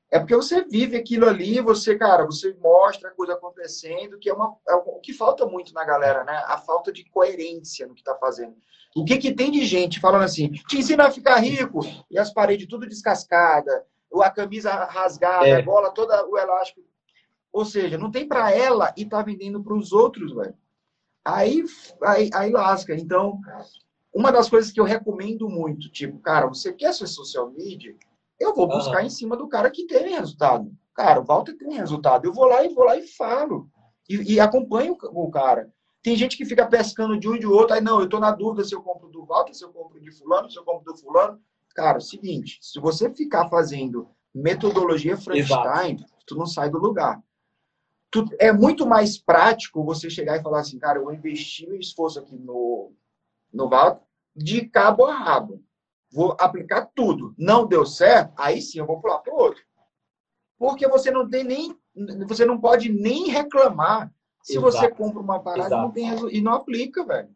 é 0.10 0.20
porque 0.20 0.36
você 0.36 0.64
vive 0.64 0.96
aquilo 0.96 1.28
ali, 1.28 1.60
você, 1.60 1.98
cara, 1.98 2.26
você 2.26 2.54
mostra 2.62 3.10
a 3.10 3.14
coisa 3.14 3.34
acontecendo, 3.34 4.18
que 4.18 4.30
é, 4.30 4.34
uma, 4.34 4.56
é 4.68 4.76
o 4.76 5.00
que 5.00 5.14
falta 5.14 5.46
muito 5.46 5.74
na 5.74 5.84
galera, 5.84 6.24
né? 6.24 6.44
A 6.48 6.58
falta 6.58 6.92
de 6.92 7.04
coerência 7.10 7.86
no 7.86 7.94
que 7.94 8.02
está 8.02 8.16
fazendo. 8.16 8.56
O 8.96 9.04
que, 9.04 9.18
que 9.18 9.34
tem 9.34 9.52
de 9.52 9.66
gente 9.66 10.00
falando 10.00 10.24
assim, 10.24 10.50
te 10.50 10.78
ensina 10.78 11.08
a 11.08 11.12
ficar 11.12 11.38
rico, 11.38 11.82
e 12.10 12.18
as 12.18 12.34
paredes 12.34 12.68
tudo 12.68 12.88
descascada, 12.88 13.86
a 14.22 14.30
camisa 14.32 14.74
rasgada, 14.86 15.48
é. 15.48 15.60
a 15.60 15.62
bola 15.62 15.92
toda, 15.92 16.26
o 16.26 16.38
elástico. 16.38 16.82
Ou 17.52 17.66
seja, 17.66 17.98
não 17.98 18.10
tem 18.10 18.28
para 18.28 18.52
ela 18.52 18.94
e 18.96 19.06
tá 19.06 19.22
vendendo 19.22 19.64
para 19.64 19.74
os 19.74 19.92
outros, 19.92 20.34
velho. 20.34 20.56
Aí, 21.24 21.64
aí, 22.02 22.30
aí 22.34 22.52
lasca. 22.52 22.96
Então, 22.96 23.40
uma 24.14 24.32
das 24.32 24.50
coisas 24.50 24.72
que 24.72 24.80
eu 24.80 24.86
recomendo 24.86 25.50
muito, 25.50 25.92
tipo, 25.92 26.18
cara, 26.20 26.48
você 26.48 26.72
quer 26.72 26.94
ser 26.94 27.08
social 27.08 27.52
media? 27.52 27.96
Eu 28.40 28.54
vou 28.54 28.68
buscar 28.68 29.00
uhum. 29.00 29.08
em 29.08 29.10
cima 29.10 29.36
do 29.36 29.48
cara 29.48 29.70
que 29.70 29.86
tem 29.86 30.16
resultado. 30.16 30.72
Cara, 30.94 31.20
o 31.20 31.26
Walter 31.26 31.58
tem 31.58 31.74
resultado. 31.74 32.26
Eu 32.26 32.34
vou 32.34 32.46
lá 32.46 32.64
e 32.64 32.74
vou 32.74 32.84
lá 32.84 32.98
e 32.98 33.08
falo. 33.08 33.70
E, 34.10 34.34
e 34.34 34.40
acompanho 34.40 34.98
o 35.02 35.30
cara. 35.30 35.72
Tem 36.02 36.16
gente 36.16 36.38
que 36.38 36.46
fica 36.46 36.66
pescando 36.66 37.20
de 37.20 37.28
um 37.28 37.36
e 37.36 37.40
de 37.40 37.48
outro. 37.48 37.76
Aí, 37.76 37.82
não, 37.82 38.00
eu 38.00 38.08
tô 38.08 38.20
na 38.20 38.32
dúvida 38.32 38.64
se 38.64 38.74
eu 38.74 38.82
compro 38.82 39.10
do 39.10 39.26
Walter, 39.26 39.54
se 39.54 39.64
eu 39.64 39.74
compro 39.74 40.00
de 40.00 40.12
fulano, 40.12 40.50
se 40.50 40.58
eu 40.58 40.64
compro 40.64 40.92
do 40.92 40.98
fulano. 40.98 41.40
Cara, 41.76 41.98
é 41.98 42.00
o 42.00 42.02
seguinte, 42.02 42.58
se 42.62 42.80
você 42.80 43.14
ficar 43.14 43.50
fazendo 43.50 44.10
metodologia 44.34 45.18
Frankenstein, 45.18 45.98
tu 46.26 46.36
não 46.36 46.46
sai 46.46 46.70
do 46.70 46.78
lugar. 46.78 47.22
Tu, 48.10 48.26
é 48.40 48.52
muito 48.52 48.88
mais 48.88 49.18
prático 49.18 49.84
você 49.84 50.10
chegar 50.10 50.38
e 50.38 50.42
falar 50.42 50.62
assim, 50.62 50.80
cara, 50.80 51.00
eu 51.00 51.04
vou 51.04 51.14
investir 51.14 51.68
meu 51.68 51.78
esforço 51.78 52.20
aqui 52.20 52.36
no, 52.36 52.94
no 53.54 53.70
Val 53.70 54.08
de 54.36 54.66
cabo 54.68 55.06
a 55.06 55.14
rabo. 55.14 55.64
Vou 56.12 56.36
aplicar 56.40 56.90
tudo. 56.96 57.34
Não 57.38 57.66
deu 57.66 57.86
certo, 57.86 58.34
aí 58.38 58.62
sim 58.62 58.80
eu 58.80 58.86
vou 58.86 59.02
pular 59.02 59.20
para 59.20 59.34
o 59.34 59.38
outro. 59.38 59.62
Porque 60.58 60.88
você 60.88 61.12
não 61.12 61.30
tem 61.30 61.44
nem. 61.44 61.78
Você 62.28 62.46
não 62.46 62.60
pode 62.60 62.90
nem 62.92 63.28
reclamar 63.28 64.12
se 64.42 64.58
Exato. 64.58 64.72
você 64.72 64.90
compra 64.90 65.20
uma 65.20 65.40
parada 65.40 65.76
e 65.76 65.78
não, 65.78 65.92
tem, 65.92 66.36
e 66.38 66.42
não 66.42 66.54
aplica, 66.54 67.04
velho. 67.06 67.30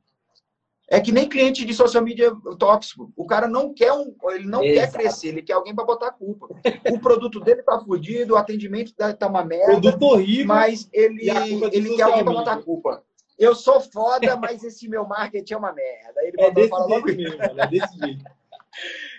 É 0.90 1.00
que 1.00 1.12
nem 1.12 1.28
cliente 1.28 1.64
de 1.64 1.74
social 1.74 2.04
media 2.04 2.36
tóxico. 2.60 3.14
O 3.16 3.26
cara 3.26 3.48
não 3.48 3.74
quer 3.74 3.94
um, 3.94 4.14
ele 4.32 4.46
não 4.46 4.62
Exato. 4.62 4.92
quer 4.92 5.00
crescer, 5.00 5.28
ele 5.30 5.42
quer 5.42 5.54
alguém 5.54 5.74
para 5.74 5.86
botar 5.86 6.08
a 6.08 6.12
culpa. 6.12 6.48
O 6.92 7.00
produto 7.00 7.40
dele 7.40 7.64
tá 7.64 7.80
fudido, 7.80 8.34
o 8.34 8.38
atendimento 8.38 8.94
tá 8.94 9.28
uma 9.28 9.44
merda. 9.44 9.72
Produto 9.72 10.04
horrível. 10.04 10.48
Mas 10.48 10.90
ele, 10.92 11.30
ele 11.72 11.96
quer 11.96 12.04
alguém 12.04 12.24
para 12.24 12.34
botar 12.34 12.54
a 12.54 12.62
culpa. 12.62 13.04
Eu 13.40 13.56
sou 13.56 13.80
foda, 13.80 14.36
mas 14.36 14.64
esse 14.64 14.88
meu 14.88 15.08
marketing 15.08 15.54
é 15.54 15.58
uma 15.58 15.74
merda. 15.74 16.22
Ele 16.24 16.42
é 16.42 16.52
desse 16.52 16.88
jeito 16.88 17.06
mesmo, 17.06 17.60
é 17.60 17.68
desse 17.68 17.98
jeito. 17.98 18.24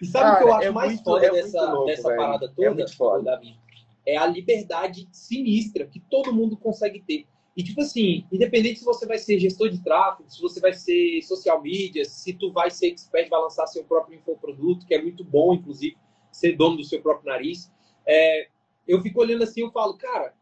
E 0.00 0.06
sabe 0.06 0.30
o 0.30 0.38
que 0.38 0.44
eu 0.44 0.54
acho 0.54 0.68
é 0.68 0.70
mais 0.70 0.92
muito, 0.92 1.04
foda 1.04 1.26
é 1.26 1.30
dessa, 1.30 1.72
louco, 1.72 1.86
dessa 1.86 2.14
parada 2.14 2.46
é 2.46 2.48
toda, 2.48 3.20
é 3.20 3.22
Davi? 3.22 3.56
É 4.04 4.16
a 4.16 4.26
liberdade 4.26 5.08
sinistra 5.12 5.86
que 5.86 6.00
todo 6.00 6.32
mundo 6.32 6.56
consegue 6.56 7.00
ter. 7.00 7.26
E, 7.56 7.62
tipo 7.62 7.82
assim, 7.82 8.26
independente 8.32 8.78
se 8.78 8.84
você 8.84 9.06
vai 9.06 9.18
ser 9.18 9.38
gestor 9.38 9.68
de 9.68 9.82
tráfego, 9.82 10.28
se 10.28 10.40
você 10.40 10.58
vai 10.58 10.72
ser 10.72 11.20
social 11.22 11.60
media, 11.60 12.04
se 12.04 12.32
tu 12.32 12.50
vai 12.50 12.70
ser 12.70 12.88
expert, 12.88 13.28
vai 13.28 13.40
lançar 13.40 13.66
seu 13.66 13.84
próprio 13.84 14.18
infoproduto, 14.18 14.86
que 14.86 14.94
é 14.94 15.02
muito 15.02 15.22
bom, 15.22 15.54
inclusive, 15.54 15.96
ser 16.30 16.56
dono 16.56 16.78
do 16.78 16.84
seu 16.84 17.02
próprio 17.02 17.30
nariz. 17.30 17.70
É, 18.06 18.48
eu 18.88 19.02
fico 19.02 19.20
olhando 19.20 19.44
assim, 19.44 19.60
eu 19.60 19.70
falo, 19.70 19.98
cara, 19.98 20.34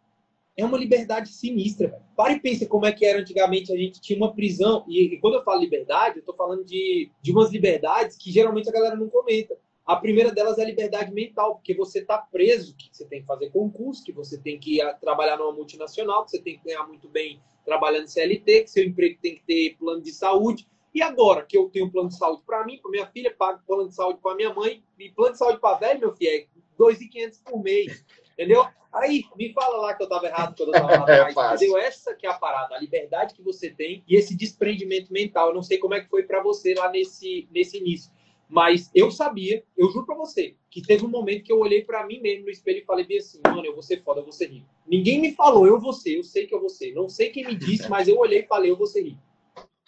é 0.61 0.65
uma 0.65 0.79
liberdade 0.79 1.29
sinistra. 1.31 2.01
Para 2.17 2.33
e 2.33 2.41
pensa 2.41 2.67
como 2.67 2.87
é 2.87 2.93
que 2.93 3.05
era 3.05 3.21
antigamente. 3.21 3.73
A 3.73 3.77
gente 3.77 4.01
tinha 4.01 4.17
uma 4.17 4.35
prisão. 4.35 4.85
E, 4.89 5.15
e 5.15 5.19
quando 5.21 5.35
eu 5.35 5.45
falo 5.45 5.61
liberdade, 5.61 6.17
eu 6.17 6.21
estou 6.21 6.35
falando 6.35 6.65
de, 6.65 7.11
de 7.21 7.33
umas 7.33 7.51
liberdades 7.51 8.17
que 8.17 8.31
geralmente 8.31 8.69
a 8.69 8.73
galera 8.73 8.97
não 8.97 9.09
comenta. 9.09 9.57
A 9.87 9.97
primeira 9.97 10.31
delas 10.31 10.59
é 10.59 10.63
a 10.63 10.67
liberdade 10.67 11.13
mental, 11.13 11.57
porque 11.57 11.75
você 11.75 11.99
está 11.99 12.19
preso, 12.19 12.77
que 12.77 12.89
você 12.93 13.05
tem 13.07 13.23
que 13.23 13.27
fazer 13.27 13.51
concurso, 13.51 14.05
que 14.05 14.13
você 14.13 14.39
tem 14.39 14.59
que 14.59 14.79
trabalhar 15.01 15.37
numa 15.37 15.53
multinacional, 15.53 16.25
que 16.25 16.31
você 16.31 16.41
tem 16.41 16.59
que 16.59 16.65
ganhar 16.65 16.87
muito 16.87 17.09
bem 17.09 17.41
trabalhando 17.65 18.07
CLT, 18.07 18.63
que 18.63 18.71
seu 18.71 18.85
emprego 18.85 19.19
tem 19.21 19.35
que 19.35 19.43
ter 19.43 19.77
plano 19.79 20.01
de 20.01 20.13
saúde. 20.13 20.69
E 20.95 21.03
agora 21.03 21.45
que 21.45 21.57
eu 21.57 21.69
tenho 21.71 21.91
plano 21.91 22.09
de 22.09 22.17
saúde 22.17 22.43
para 22.47 22.65
mim, 22.65 22.79
para 22.81 22.91
minha 22.91 23.07
filha, 23.07 23.35
pago 23.37 23.61
plano 23.67 23.89
de 23.89 23.95
saúde 23.95 24.21
para 24.23 24.37
minha 24.37 24.53
mãe, 24.53 24.83
e 24.99 25.11
plano 25.11 25.33
de 25.33 25.39
saúde 25.39 25.59
para 25.59 25.79
velho, 25.79 26.01
meu 26.01 26.15
filho, 26.15 26.31
é 26.31 26.47
2.500 26.79 27.43
por 27.45 27.63
mês. 27.63 28.05
Entendeu? 28.41 28.67
Aí, 28.91 29.25
me 29.37 29.53
fala 29.53 29.77
lá 29.77 29.95
que 29.95 30.03
eu 30.03 30.07
estava 30.07 30.27
errado 30.27 30.57
quando 30.57 30.75
eu 30.75 30.81
estava 30.81 31.05
lá 31.05 31.15
é 31.15 31.21
atrás. 31.21 31.61
entendeu? 31.61 31.77
Essa 31.77 32.15
que 32.15 32.27
é 32.27 32.31
a 32.31 32.35
parada, 32.35 32.75
a 32.75 32.81
liberdade 32.81 33.35
que 33.35 33.43
você 33.43 33.69
tem 33.69 34.03
e 34.09 34.17
esse 34.17 34.35
desprendimento 34.35 35.13
mental. 35.13 35.49
Eu 35.49 35.55
não 35.55 35.63
sei 35.63 35.77
como 35.77 35.93
é 35.93 36.01
que 36.01 36.09
foi 36.09 36.23
para 36.23 36.43
você 36.43 36.73
lá 36.73 36.91
nesse, 36.91 37.47
nesse 37.53 37.77
início. 37.77 38.11
Mas 38.49 38.91
eu 38.95 39.11
sabia, 39.11 39.63
eu 39.77 39.91
juro 39.91 40.07
pra 40.07 40.17
você, 40.17 40.57
que 40.71 40.81
teve 40.81 41.05
um 41.05 41.11
momento 41.11 41.45
que 41.45 41.53
eu 41.53 41.61
olhei 41.61 41.85
para 41.85 42.05
mim 42.07 42.19
mesmo 42.19 42.47
no 42.47 42.51
espelho 42.51 42.79
e 42.79 42.85
falei 42.85 43.07
bem 43.07 43.19
assim, 43.19 43.41
mano, 43.47 43.65
eu 43.65 43.75
vou 43.75 43.83
ser 43.83 44.03
foda, 44.03 44.21
eu 44.21 44.25
vou 44.25 44.33
ser 44.33 44.47
rico. 44.47 44.67
Ninguém 44.89 45.21
me 45.21 45.35
falou, 45.35 45.67
eu 45.67 45.79
vou 45.79 45.93
ser, 45.93 46.17
eu 46.17 46.25
sei 46.25 46.47
que 46.47 46.55
eu 46.55 46.61
vou 46.61 46.71
ser. 46.71 46.95
Não 46.95 47.11
sei 47.11 47.29
quem 47.29 47.47
me 47.47 47.55
disse, 47.55 47.89
mas 47.91 48.09
eu 48.09 48.17
olhei 48.17 48.41
e 48.41 48.47
falei, 48.47 48.71
eu 48.71 48.77
vou 48.77 48.87
ser 48.87 49.03
rico. 49.03 49.23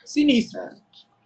Sinistro. 0.04 0.60
É. 0.60 0.76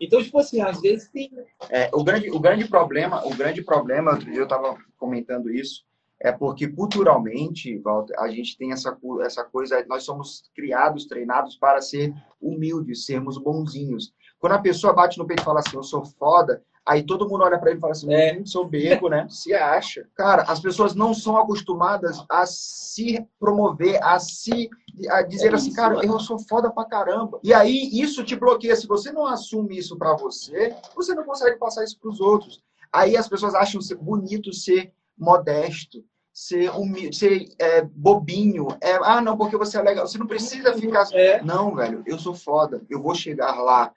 Então, 0.01 0.23
tipo 0.23 0.39
assim, 0.39 0.61
às 0.61 0.81
vezes 0.81 1.09
tem. 1.09 1.31
É, 1.69 1.90
o, 1.93 2.05
grande, 2.05 2.31
o 2.31 2.39
grande 2.39 2.69
problema, 2.69 3.27
o 3.27 3.35
grande 3.35 3.62
problema, 3.62 4.19
eu 4.32 4.47
tava 4.47 4.78
comentando 4.97 5.51
isso, 5.51 5.86
é 6.20 6.32
porque 6.32 6.68
culturalmente, 6.68 7.78
Walter, 7.78 8.14
a 8.18 8.28
gente 8.28 8.56
tem 8.56 8.72
essa, 8.72 8.97
essa 9.22 9.44
coisa, 9.44 9.84
nós 9.88 10.05
somos 10.05 10.51
criados, 10.55 11.06
treinados 11.06 11.56
para 11.56 11.80
ser 11.80 12.14
humildes, 12.40 13.05
sermos 13.05 13.38
bonzinhos. 13.38 14.12
Quando 14.38 14.52
a 14.52 14.59
pessoa 14.60 14.93
bate 14.93 15.18
no 15.18 15.26
peito 15.26 15.43
e 15.43 15.44
fala 15.44 15.60
assim, 15.60 15.76
eu 15.76 15.82
sou 15.82 16.05
foda, 16.05 16.62
Aí 16.86 17.02
todo 17.02 17.28
mundo 17.28 17.43
olha 17.43 17.59
para 17.59 17.70
ele 17.70 17.78
e 17.78 17.80
fala 17.80 17.90
assim, 17.90 18.14
é. 18.14 18.40
sou 18.44 18.64
beco, 18.64 19.09
né? 19.09 19.26
Se 19.28 19.52
acha. 19.52 20.06
Cara, 20.14 20.43
as 20.43 20.60
pessoas 20.60 20.94
não 20.94 21.12
são 21.12 21.36
acostumadas 21.36 22.24
a 22.30 22.47
se 22.47 23.26
promover, 23.40 24.01
a 24.05 24.20
se 24.20 24.70
a 25.10 25.22
dizer 25.22 25.51
é 25.51 25.55
assim, 25.56 25.68
isso, 25.68 25.76
cara, 25.76 26.06
eu 26.06 26.18
sou 26.20 26.38
foda 26.38 26.70
pra 26.70 26.84
caramba. 26.84 27.40
E 27.43 27.52
aí 27.52 27.90
isso 27.93 28.22
te 28.22 28.36
bloqueia. 28.36 28.76
Se 28.76 28.86
você 28.86 29.10
não 29.10 29.26
assume 29.26 29.76
isso 29.76 29.98
para 29.98 30.14
você, 30.14 30.76
você 30.94 31.12
não 31.12 31.24
consegue 31.24 31.59
passar 31.59 31.82
isso 31.82 31.98
para 31.98 32.09
os 32.09 32.20
outros. 32.20 32.62
Aí 32.93 33.16
as 33.16 33.28
pessoas 33.28 33.52
acham 33.56 33.80
bonito 34.01 34.52
ser 34.52 34.93
modesto, 35.16 36.05
ser, 36.32 36.70
humilde, 36.70 37.16
ser 37.16 37.48
é, 37.59 37.82
bobinho. 37.82 38.68
É, 38.80 38.94
ah, 39.02 39.20
não, 39.20 39.36
porque 39.36 39.56
você 39.56 39.78
é 39.78 39.82
legal. 39.82 40.06
Você 40.06 40.18
não 40.18 40.26
precisa 40.26 40.74
ficar. 40.74 41.06
É. 41.12 41.43
Não, 41.43 41.74
velho, 41.74 42.02
eu 42.06 42.18
sou 42.18 42.34
foda. 42.34 42.84
Eu 42.90 43.01
vou 43.02 43.14
chegar 43.14 43.52
lá. 43.62 43.93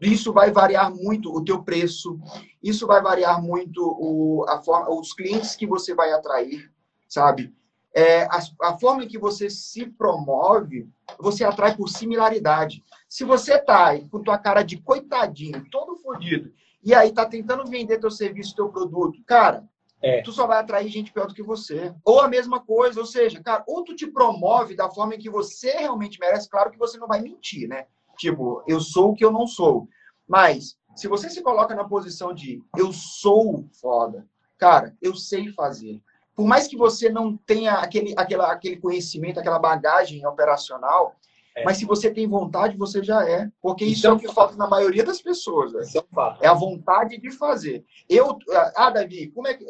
Isso 0.00 0.32
vai 0.32 0.50
variar 0.50 0.94
muito 0.94 1.34
o 1.34 1.42
teu 1.42 1.62
preço, 1.62 2.18
isso 2.62 2.86
vai 2.86 3.00
variar 3.00 3.42
muito 3.42 3.80
o, 3.82 4.44
a 4.46 4.62
forma, 4.62 4.90
os 4.90 5.14
clientes 5.14 5.56
que 5.56 5.66
você 5.66 5.94
vai 5.94 6.12
atrair, 6.12 6.70
sabe? 7.08 7.54
É, 7.94 8.24
a, 8.24 8.38
a, 8.64 8.78
forma 8.78 9.04
em 9.04 9.08
que 9.08 9.18
você 9.18 9.48
se 9.48 9.86
promove, 9.86 10.86
você 11.18 11.44
atrai 11.44 11.74
por 11.74 11.88
similaridade. 11.88 12.84
Se 13.08 13.24
você 13.24 13.58
tá 13.58 13.98
com 14.10 14.22
tua 14.22 14.36
cara 14.36 14.62
de 14.62 14.76
coitadinho, 14.76 15.64
todo 15.70 15.96
fodido, 15.96 16.52
e 16.84 16.92
aí 16.92 17.10
tá 17.10 17.24
tentando 17.24 17.64
vender 17.64 17.98
teu 17.98 18.10
serviço, 18.10 18.54
teu 18.54 18.68
produto, 18.68 19.18
cara, 19.24 19.66
é. 20.02 20.22
tu 20.22 20.32
só 20.32 20.46
vai 20.46 20.58
atrair 20.58 20.88
gente 20.88 21.12
pior 21.12 21.26
do 21.26 21.34
que 21.34 21.42
você. 21.42 21.94
Ou 22.04 22.20
a 22.20 22.28
mesma 22.28 22.60
coisa, 22.60 23.00
ou 23.00 23.06
seja, 23.06 23.42
cara, 23.42 23.64
ou 23.66 23.84
tu 23.84 23.94
te 23.94 24.06
promove 24.06 24.74
da 24.74 24.90
forma 24.90 25.14
em 25.14 25.18
que 25.18 25.30
você 25.30 25.70
realmente 25.72 26.18
merece, 26.20 26.48
claro 26.48 26.70
que 26.70 26.78
você 26.78 26.98
não 26.98 27.08
vai 27.08 27.20
mentir, 27.20 27.68
né? 27.68 27.86
Tipo, 28.16 28.62
eu 28.66 28.80
sou 28.80 29.10
o 29.10 29.14
que 29.14 29.24
eu 29.24 29.30
não 29.30 29.46
sou. 29.46 29.88
Mas, 30.26 30.76
se 30.94 31.08
você 31.08 31.28
se 31.30 31.42
coloca 31.42 31.74
na 31.74 31.84
posição 31.84 32.32
de 32.32 32.62
eu 32.76 32.92
sou 32.92 33.68
foda, 33.80 34.26
cara, 34.58 34.96
eu 35.00 35.14
sei 35.14 35.52
fazer. 35.52 36.00
Por 36.34 36.46
mais 36.46 36.66
que 36.66 36.76
você 36.76 37.08
não 37.08 37.36
tenha 37.36 37.74
aquele, 37.74 38.14
aquela, 38.16 38.52
aquele 38.52 38.76
conhecimento, 38.76 39.40
aquela 39.40 39.58
bagagem 39.58 40.26
operacional, 40.26 41.16
é. 41.56 41.64
mas 41.64 41.78
se 41.78 41.86
você 41.86 42.10
tem 42.10 42.28
vontade, 42.28 42.76
você 42.76 43.02
já 43.02 43.26
é. 43.26 43.50
Porque 43.62 43.84
isso, 43.84 43.94
isso 43.94 44.06
é 44.06 44.12
o 44.12 44.18
que 44.18 44.32
falta 44.32 44.54
na 44.56 44.68
maioria 44.68 45.02
das 45.02 45.22
pessoas. 45.22 45.72
Isso 45.88 45.98
é, 45.98 46.02
um 46.02 46.36
é 46.42 46.46
a 46.46 46.54
vontade 46.54 47.18
de 47.18 47.30
fazer. 47.30 47.82
Eu, 48.08 48.38
ah, 48.76 48.90
Davi, 48.90 49.28
como 49.28 49.48
é 49.48 49.54
que. 49.54 49.64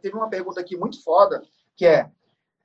Teve 0.00 0.16
uma 0.16 0.30
pergunta 0.30 0.60
aqui 0.60 0.76
muito 0.78 1.02
foda, 1.04 1.42
que 1.76 1.84
é: 1.84 2.10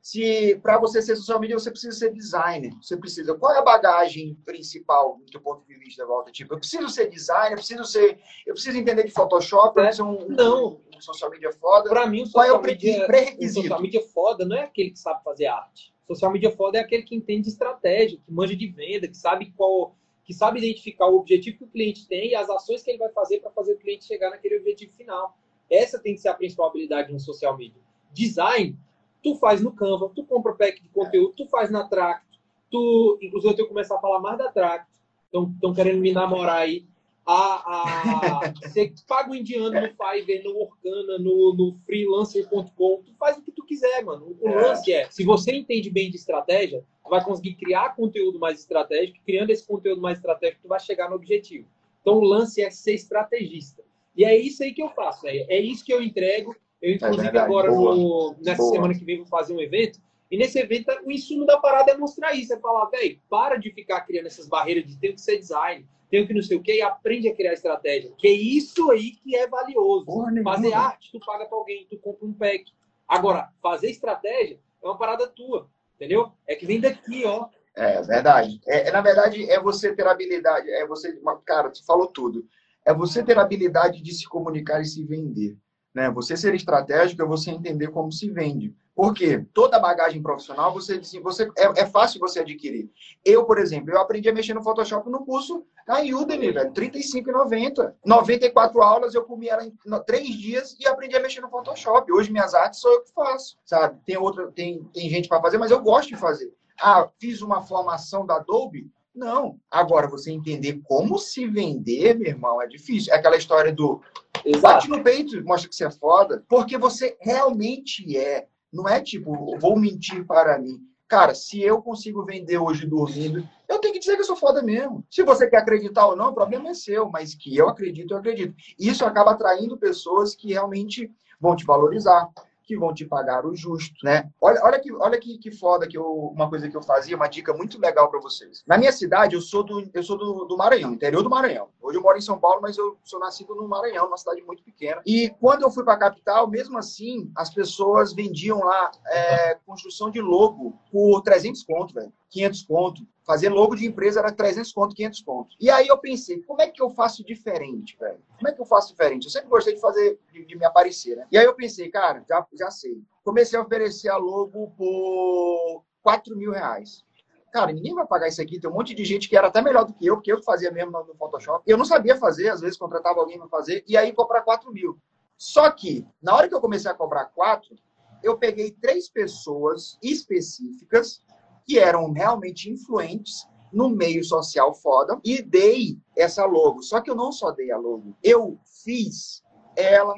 se 0.02 0.60
para 0.64 0.80
você 0.80 1.00
ser 1.00 1.16
social 1.16 1.40
media, 1.40 1.58
você 1.58 1.70
precisa 1.70 1.96
ser 1.96 2.12
designer. 2.12 2.74
Você 2.82 2.98
precisa. 2.98 3.36
Qual 3.36 3.54
é 3.54 3.60
a 3.60 3.62
bagagem 3.62 4.36
principal 4.44 5.18
do 5.18 5.26
teu 5.32 5.40
ponto 5.40 5.64
de 5.68 5.76
vista, 5.76 6.04
Volta? 6.06 6.32
Tipo, 6.32 6.56
eu 6.56 6.58
preciso 6.58 6.90
ser 6.90 7.08
designer, 7.08 7.52
eu 7.52 7.58
preciso 7.58 7.86
ser. 7.86 8.20
Eu 8.48 8.56
preciso 8.56 8.78
entender 8.80 9.04
de 9.04 9.12
Photoshop, 9.12 9.80
é, 9.80 9.92
ser 9.92 10.02
um, 10.02 10.28
não. 10.28 10.82
um 10.96 11.00
social 11.02 11.30
media 11.30 11.52
foda. 11.52 11.88
Para 11.88 12.08
mim, 12.08 12.24
o 12.24 12.26
social, 12.26 12.46
Qual 12.46 12.56
é 12.56 12.60
o 12.60 13.06
pré-requisito? 13.06 13.60
O 13.60 13.62
social 13.62 13.82
media 13.82 14.02
foda 14.02 14.44
não 14.44 14.56
é 14.56 14.64
aquele 14.64 14.90
que 14.90 14.98
sabe 14.98 15.24
fazer 15.24 15.46
arte. 15.46 15.94
O 16.08 16.16
social 16.16 16.32
media 16.32 16.50
foda 16.50 16.80
é 16.80 16.82
aquele 16.82 17.04
que 17.04 17.16
entende 17.16 17.50
estratégia, 17.50 18.18
que 18.18 18.32
manja 18.34 18.56
de 18.56 18.68
venda, 18.68 19.08
que 19.08 19.18
sabe 19.18 19.54
qual. 19.56 19.96
Que 20.24 20.34
sabe 20.34 20.60
identificar 20.60 21.08
o 21.08 21.18
objetivo 21.18 21.58
que 21.58 21.64
o 21.64 21.68
cliente 21.68 22.08
tem 22.08 22.30
e 22.30 22.36
as 22.36 22.50
ações 22.50 22.82
que 22.82 22.90
ele 22.90 22.98
vai 22.98 23.10
fazer 23.10 23.40
para 23.40 23.52
fazer 23.52 23.74
o 23.74 23.78
cliente 23.78 24.06
chegar 24.06 24.30
naquele 24.30 24.58
objetivo 24.58 24.94
final. 24.94 25.38
Essa 25.70 26.00
tem 26.00 26.16
que 26.16 26.22
ser 26.22 26.30
a 26.30 26.34
principal 26.34 26.70
habilidade 26.70 27.12
no 27.12 27.20
social 27.20 27.58
media. 27.58 27.82
Design 28.14 28.78
tu 29.22 29.36
faz 29.36 29.62
no 29.62 29.72
Canva, 29.72 30.12
tu 30.16 30.24
compra 30.26 30.54
pack 30.54 30.82
de 30.82 30.90
conteúdo, 30.90 31.34
tu 31.36 31.48
faz 31.48 31.70
na 31.70 31.88
Tracto, 31.88 32.40
tu, 32.70 33.18
inclusive 33.22 33.54
eu 33.54 33.56
tenho 33.56 33.68
que 33.68 33.74
começar 33.74 33.96
a 33.96 34.02
falar 34.02 34.20
mais 34.20 34.38
da 34.38 34.52
Tracto, 34.52 34.92
estão 35.34 35.74
querendo 35.74 36.00
me 36.00 36.12
namorar 36.12 36.58
aí. 36.58 36.86
A, 37.24 37.36
a, 37.36 38.54
você 38.62 38.92
paga 39.08 39.32
o 39.32 39.36
indiano 39.36 39.80
no 39.80 39.90
Fiverr, 39.90 40.44
no 40.44 40.60
Orkana, 40.60 41.20
no, 41.20 41.54
no 41.54 41.78
freelancer.com, 41.86 43.04
tu 43.06 43.14
faz 43.20 43.38
o 43.38 43.44
que 43.44 43.52
tu 43.52 43.64
quiser, 43.64 44.04
mano. 44.04 44.36
O 44.42 44.50
é. 44.50 44.56
lance 44.56 44.92
é, 44.92 45.10
se 45.10 45.24
você 45.24 45.54
entende 45.54 45.90
bem 45.90 46.10
de 46.10 46.18
estratégia, 46.18 46.84
tu 47.04 47.10
vai 47.10 47.24
conseguir 47.24 47.54
criar 47.54 47.96
conteúdo 47.96 48.40
mais 48.40 48.60
estratégico, 48.60 49.20
criando 49.24 49.52
esse 49.52 49.66
conteúdo 49.66 50.02
mais 50.02 50.18
estratégico, 50.18 50.64
tu 50.64 50.68
vai 50.68 50.80
chegar 50.80 51.10
no 51.10 51.16
objetivo. 51.16 51.68
Então 52.02 52.16
o 52.16 52.24
lance 52.24 52.62
é 52.62 52.72
ser 52.72 52.96
estrategista. 52.96 53.84
E 54.16 54.26
é 54.26 54.36
isso 54.36 54.64
aí 54.64 54.74
que 54.74 54.82
eu 54.82 54.90
faço, 54.90 55.28
é, 55.28 55.38
é 55.48 55.60
isso 55.60 55.86
que 55.86 55.94
eu 55.94 56.02
entrego 56.02 56.56
eu, 56.82 56.96
inclusive, 56.96 57.38
é 57.38 57.40
agora, 57.40 57.72
no, 57.72 58.36
nessa 58.42 58.62
Boa. 58.62 58.74
semana 58.74 58.94
que 58.94 59.06
vem, 59.06 59.18
vou 59.18 59.28
fazer 59.28 59.54
um 59.54 59.62
evento. 59.62 60.00
E 60.32 60.38
nesse 60.38 60.58
evento, 60.60 60.90
o 61.06 61.12
insumo 61.12 61.46
da 61.46 61.60
parada 61.60 61.92
é 61.92 61.98
mostrar 61.98 62.34
isso. 62.34 62.54
É 62.54 62.60
falar, 62.60 62.86
velho, 62.86 63.20
para 63.30 63.58
de 63.58 63.72
ficar 63.72 64.02
criando 64.02 64.28
essas 64.28 64.48
barreiras 64.48 64.86
de 64.86 64.98
tenho 64.98 65.14
que 65.14 65.22
ser 65.22 65.38
design, 65.38 65.86
tenho 66.10 66.26
que 66.26 66.34
não 66.34 66.42
sei 66.42 66.58
o 66.58 66.64
quê, 66.64 66.78
e 66.78 66.82
aprende 66.82 67.28
a 67.28 67.36
criar 67.36 67.54
estratégia. 67.54 68.12
Que 68.18 68.28
é 68.28 68.32
isso 68.32 68.90
aí 68.90 69.12
que 69.12 69.36
é 69.36 69.48
valioso. 69.48 70.06
Porra, 70.06 70.32
fazer 70.44 70.74
arte, 70.74 71.12
tu 71.12 71.20
paga 71.20 71.46
pra 71.46 71.58
alguém, 71.58 71.86
tu 71.90 71.98
compra 71.98 72.26
um 72.26 72.34
pack. 72.34 72.72
Agora, 73.08 73.50
fazer 73.62 73.92
estratégia 73.92 74.60
é 74.82 74.88
uma 74.88 74.98
parada 74.98 75.28
tua, 75.28 75.70
entendeu? 75.96 76.32
É 76.48 76.56
que 76.56 76.66
vem 76.66 76.80
daqui, 76.80 77.24
ó. 77.26 77.48
É 77.76 78.02
verdade. 78.02 78.60
É, 78.66 78.88
é 78.88 78.92
na 78.92 79.02
verdade, 79.02 79.50
é 79.50 79.60
você 79.60 79.94
ter 79.94 80.08
habilidade, 80.08 80.70
é 80.70 80.88
você. 80.88 81.20
Cara, 81.46 81.70
tu 81.70 81.86
falou 81.86 82.08
tudo. 82.08 82.48
É 82.86 82.94
você 82.94 83.24
ter 83.24 83.38
habilidade 83.38 84.02
de 84.02 84.14
se 84.14 84.28
comunicar 84.28 84.82
e 84.82 84.86
se 84.86 85.04
vender. 85.04 85.56
Né? 85.94 86.10
Você 86.12 86.38
ser 86.38 86.54
estratégico 86.56 87.22
é 87.22 87.26
você 87.26 87.52
entender 87.52 87.90
como 87.90 88.12
se 88.12 88.30
vende. 88.30 88.74
Porque 88.96 89.46
toda 89.54 89.80
bagagem 89.80 90.22
profissional 90.22 90.74
você, 90.74 91.02
você 91.22 91.50
é, 91.58 91.82
é, 91.82 91.86
fácil 91.86 92.20
você 92.20 92.40
adquirir. 92.40 92.90
Eu, 93.24 93.46
por 93.46 93.58
exemplo, 93.58 93.92
eu 93.92 94.00
aprendi 94.00 94.30
a 94.30 94.34
mexer 94.34 94.54
no 94.54 94.64
Photoshop 94.64 95.10
no 95.10 95.26
curso 95.26 95.66
na 95.88 96.00
Udemy, 96.02 96.52
velho, 96.52 96.70
R$ 96.70 96.90
35,90. 96.90 97.94
94 98.06 98.82
aulas, 98.82 99.16
eu 99.16 99.24
comi 99.24 99.50
ela 99.50 99.66
em 99.66 99.74
três 100.06 100.30
dias 100.36 100.76
e 100.80 100.88
aprendi 100.88 101.16
a 101.16 101.20
mexer 101.20 101.42
no 101.42 101.50
Photoshop. 101.50 102.12
Hoje 102.12 102.32
minhas 102.32 102.54
artes 102.54 102.80
sou 102.80 102.92
eu 102.92 103.04
que 103.04 103.14
faço, 103.14 103.58
sabe? 103.66 104.00
Tem 104.06 104.18
outra, 104.18 104.52
tem, 104.52 104.84
tem 104.94 105.10
gente 105.10 105.28
para 105.28 105.42
fazer, 105.42 105.58
mas 105.58 105.72
eu 105.72 105.82
gosto 105.82 106.10
de 106.10 106.18
fazer. 106.18 106.54
Ah, 106.80 107.10
fiz 107.20 107.42
uma 107.42 107.62
formação 107.62 108.26
da 108.26 108.36
Adobe, 108.36 108.92
não. 109.14 109.60
Agora, 109.70 110.08
você 110.08 110.32
entender 110.32 110.82
como 110.84 111.18
se 111.18 111.46
vender, 111.46 112.18
meu 112.18 112.30
irmão, 112.30 112.62
é 112.62 112.68
difícil. 112.68 113.14
É 113.14 113.18
aquela 113.18 113.38
história 113.38 113.74
do 113.74 114.02
Exato. 114.46 114.62
bate 114.62 114.90
no 114.90 115.04
peito, 115.04 115.44
mostra 115.44 115.70
que 115.70 115.76
você 115.76 115.86
é 115.86 115.92
foda, 115.92 116.44
porque 116.48 116.78
você 116.78 117.18
realmente 117.20 118.18
é. 118.18 118.48
Não 118.72 118.88
é 118.88 119.02
tipo, 119.02 119.58
vou 119.60 119.78
mentir 119.78 120.26
para 120.26 120.58
mim. 120.58 120.80
Cara, 121.08 121.36
se 121.36 121.62
eu 121.62 121.82
consigo 121.82 122.24
vender 122.24 122.58
hoje 122.58 122.88
dormindo, 122.88 123.46
eu 123.68 123.80
tenho 123.80 123.94
que 123.94 124.00
dizer 124.00 124.16
que 124.16 124.22
eu 124.22 124.26
sou 124.26 124.38
foda 124.38 124.64
mesmo. 124.64 125.04
Se 125.10 125.24
você 125.24 125.50
quer 125.50 125.58
acreditar 125.58 126.08
ou 126.08 126.16
não, 126.16 126.30
o 126.30 126.34
problema 126.34 126.70
é 126.70 126.74
seu, 126.74 127.10
mas 127.10 127.36
que 127.36 127.56
eu 127.56 127.68
acredito, 127.68 128.14
eu 128.14 128.18
acredito. 128.18 128.56
Isso 128.80 129.06
acaba 129.06 129.32
atraindo 129.32 129.78
pessoas 129.78 130.34
que 130.34 130.54
realmente 130.54 131.12
vão 131.38 131.54
te 131.54 131.66
valorizar. 131.66 132.30
Que 132.64 132.78
vão 132.78 132.94
te 132.94 133.06
pagar 133.06 133.46
o 133.46 133.56
justo, 133.56 133.96
né? 134.04 134.30
Olha, 134.40 134.62
olha 134.64 134.80
que, 134.80 134.92
olha 134.94 135.20
que, 135.20 135.38
que 135.38 135.52
foda 135.52 135.88
que 135.88 135.98
eu, 135.98 136.06
uma 136.06 136.50
coisa 136.50 136.70
que 136.70 136.76
eu 136.76 136.82
fazia, 136.82 137.16
uma 137.16 137.28
dica 137.28 137.54
muito 137.54 137.80
legal 137.80 138.10
para 138.10 138.20
vocês. 138.20 138.64
Na 138.66 138.78
minha 138.78 138.92
cidade, 138.92 139.36
eu 139.36 139.42
sou 139.42 139.64
do 139.64 139.90
eu 139.94 140.04
sou 140.04 140.18
do, 140.18 140.46
do, 140.46 140.58
Maranhão, 140.58 140.94
interior 140.94 141.24
do 141.24 141.30
Maranhão. 141.30 141.70
Hoje 141.82 141.98
eu 141.98 142.02
moro 142.02 142.18
em 142.18 142.22
São 142.22 142.40
Paulo, 142.40 142.62
mas 142.62 142.78
eu 142.78 142.98
sou 143.04 143.20
nascido 143.20 143.56
no 143.56 143.68
Maranhão, 143.68 144.08
uma 144.08 144.18
cidade 144.18 144.42
muito 144.44 144.64
pequena. 144.64 145.02
E 145.06 145.30
quando 145.40 145.64
eu 145.64 145.72
fui 145.72 145.84
para 145.84 145.94
a 145.94 146.00
capital, 146.00 146.48
mesmo 146.48 146.78
assim, 146.78 147.32
as 147.36 147.50
pessoas 147.54 148.14
vendiam 148.14 148.60
lá 148.60 148.92
é, 149.08 149.56
construção 149.66 150.10
de 150.10 150.22
logo 150.22 150.74
por 150.92 151.22
300 151.22 151.64
conto, 151.64 151.94
velho, 151.94 152.14
500 152.30 152.64
conto. 152.64 153.02
Fazer 153.32 153.48
logo 153.48 153.78
de 153.78 153.88
empresa 153.88 154.20
era 154.20 154.30
300 154.30 154.74
conto, 154.74 154.94
500 154.94 155.22
conto. 155.22 155.56
E 155.58 155.70
aí 155.70 155.88
eu 155.88 155.98
pensei, 155.98 156.42
como 156.42 156.62
é 156.62 156.68
que 156.68 156.82
eu 156.82 156.90
faço 156.90 157.24
diferente, 157.24 157.96
velho? 157.98 158.20
Como 158.36 158.50
é 158.50 158.52
que 158.52 158.60
eu 158.60 158.66
faço 158.66 158.90
diferente? 158.90 159.24
Eu 159.24 159.32
sempre 159.32 159.48
gostei 159.48 159.74
de 159.74 159.80
fazer, 159.80 160.20
de, 160.34 160.46
de 160.46 160.58
me 160.58 160.66
aparecer, 160.66 161.16
né? 161.16 161.26
E 161.32 161.38
aí 161.38 161.46
eu 161.46 161.56
pensei, 161.56 161.88
cara, 161.90 162.26
já, 162.28 162.46
já 162.52 162.70
sei. 162.70 163.02
Comecei 163.24 163.58
a 163.58 163.62
oferecer 163.62 164.10
a 164.10 164.18
logo 164.18 164.72
por 164.72 165.82
4 166.04 166.36
mil 166.36 166.52
reais. 166.52 167.06
Cara, 167.54 167.72
ninguém 167.72 167.96
vai 167.96 168.06
pagar 168.06 168.28
isso 168.28 168.42
aqui. 168.42 168.60
Tem 168.60 168.70
um 168.70 168.74
monte 168.74 168.94
de 168.94 169.06
gente 169.06 169.30
que 169.30 169.38
era 169.38 169.48
até 169.48 169.62
melhor 169.62 169.86
do 169.86 169.94
que 169.94 170.06
eu, 170.06 170.16
porque 170.16 170.34
eu 170.34 170.44
fazia 170.44 170.70
mesmo 170.70 170.92
no 170.92 171.16
Photoshop. 171.16 171.64
Eu 171.66 171.78
não 171.78 171.86
sabia 171.86 172.18
fazer, 172.18 172.50
às 172.50 172.60
vezes 172.60 172.78
contratava 172.78 173.22
alguém 173.22 173.40
para 173.40 173.48
fazer, 173.48 173.82
e 173.88 173.96
aí 173.96 174.12
cobrar 174.12 174.42
4 174.42 174.70
mil. 174.74 175.00
Só 175.38 175.72
que, 175.72 176.06
na 176.22 176.36
hora 176.36 176.50
que 176.50 176.54
eu 176.54 176.60
comecei 176.60 176.92
a 176.92 176.94
cobrar 176.94 177.28
4, 177.28 177.78
eu 178.22 178.38
peguei 178.38 178.72
três 178.72 179.08
pessoas 179.08 179.98
específicas 180.04 181.22
que 181.66 181.80
eram 181.80 182.12
realmente 182.12 182.70
influentes 182.70 183.48
no 183.72 183.90
meio 183.90 184.24
social 184.24 184.74
foda 184.74 185.20
e 185.24 185.42
dei 185.42 185.98
essa 186.16 186.46
logo. 186.46 186.82
Só 186.82 187.00
que 187.00 187.10
eu 187.10 187.16
não 187.16 187.32
só 187.32 187.52
dei 187.52 187.72
a 187.72 187.78
logo, 187.78 188.16
eu 188.22 188.60
fiz 188.84 189.42
ela, 189.76 190.14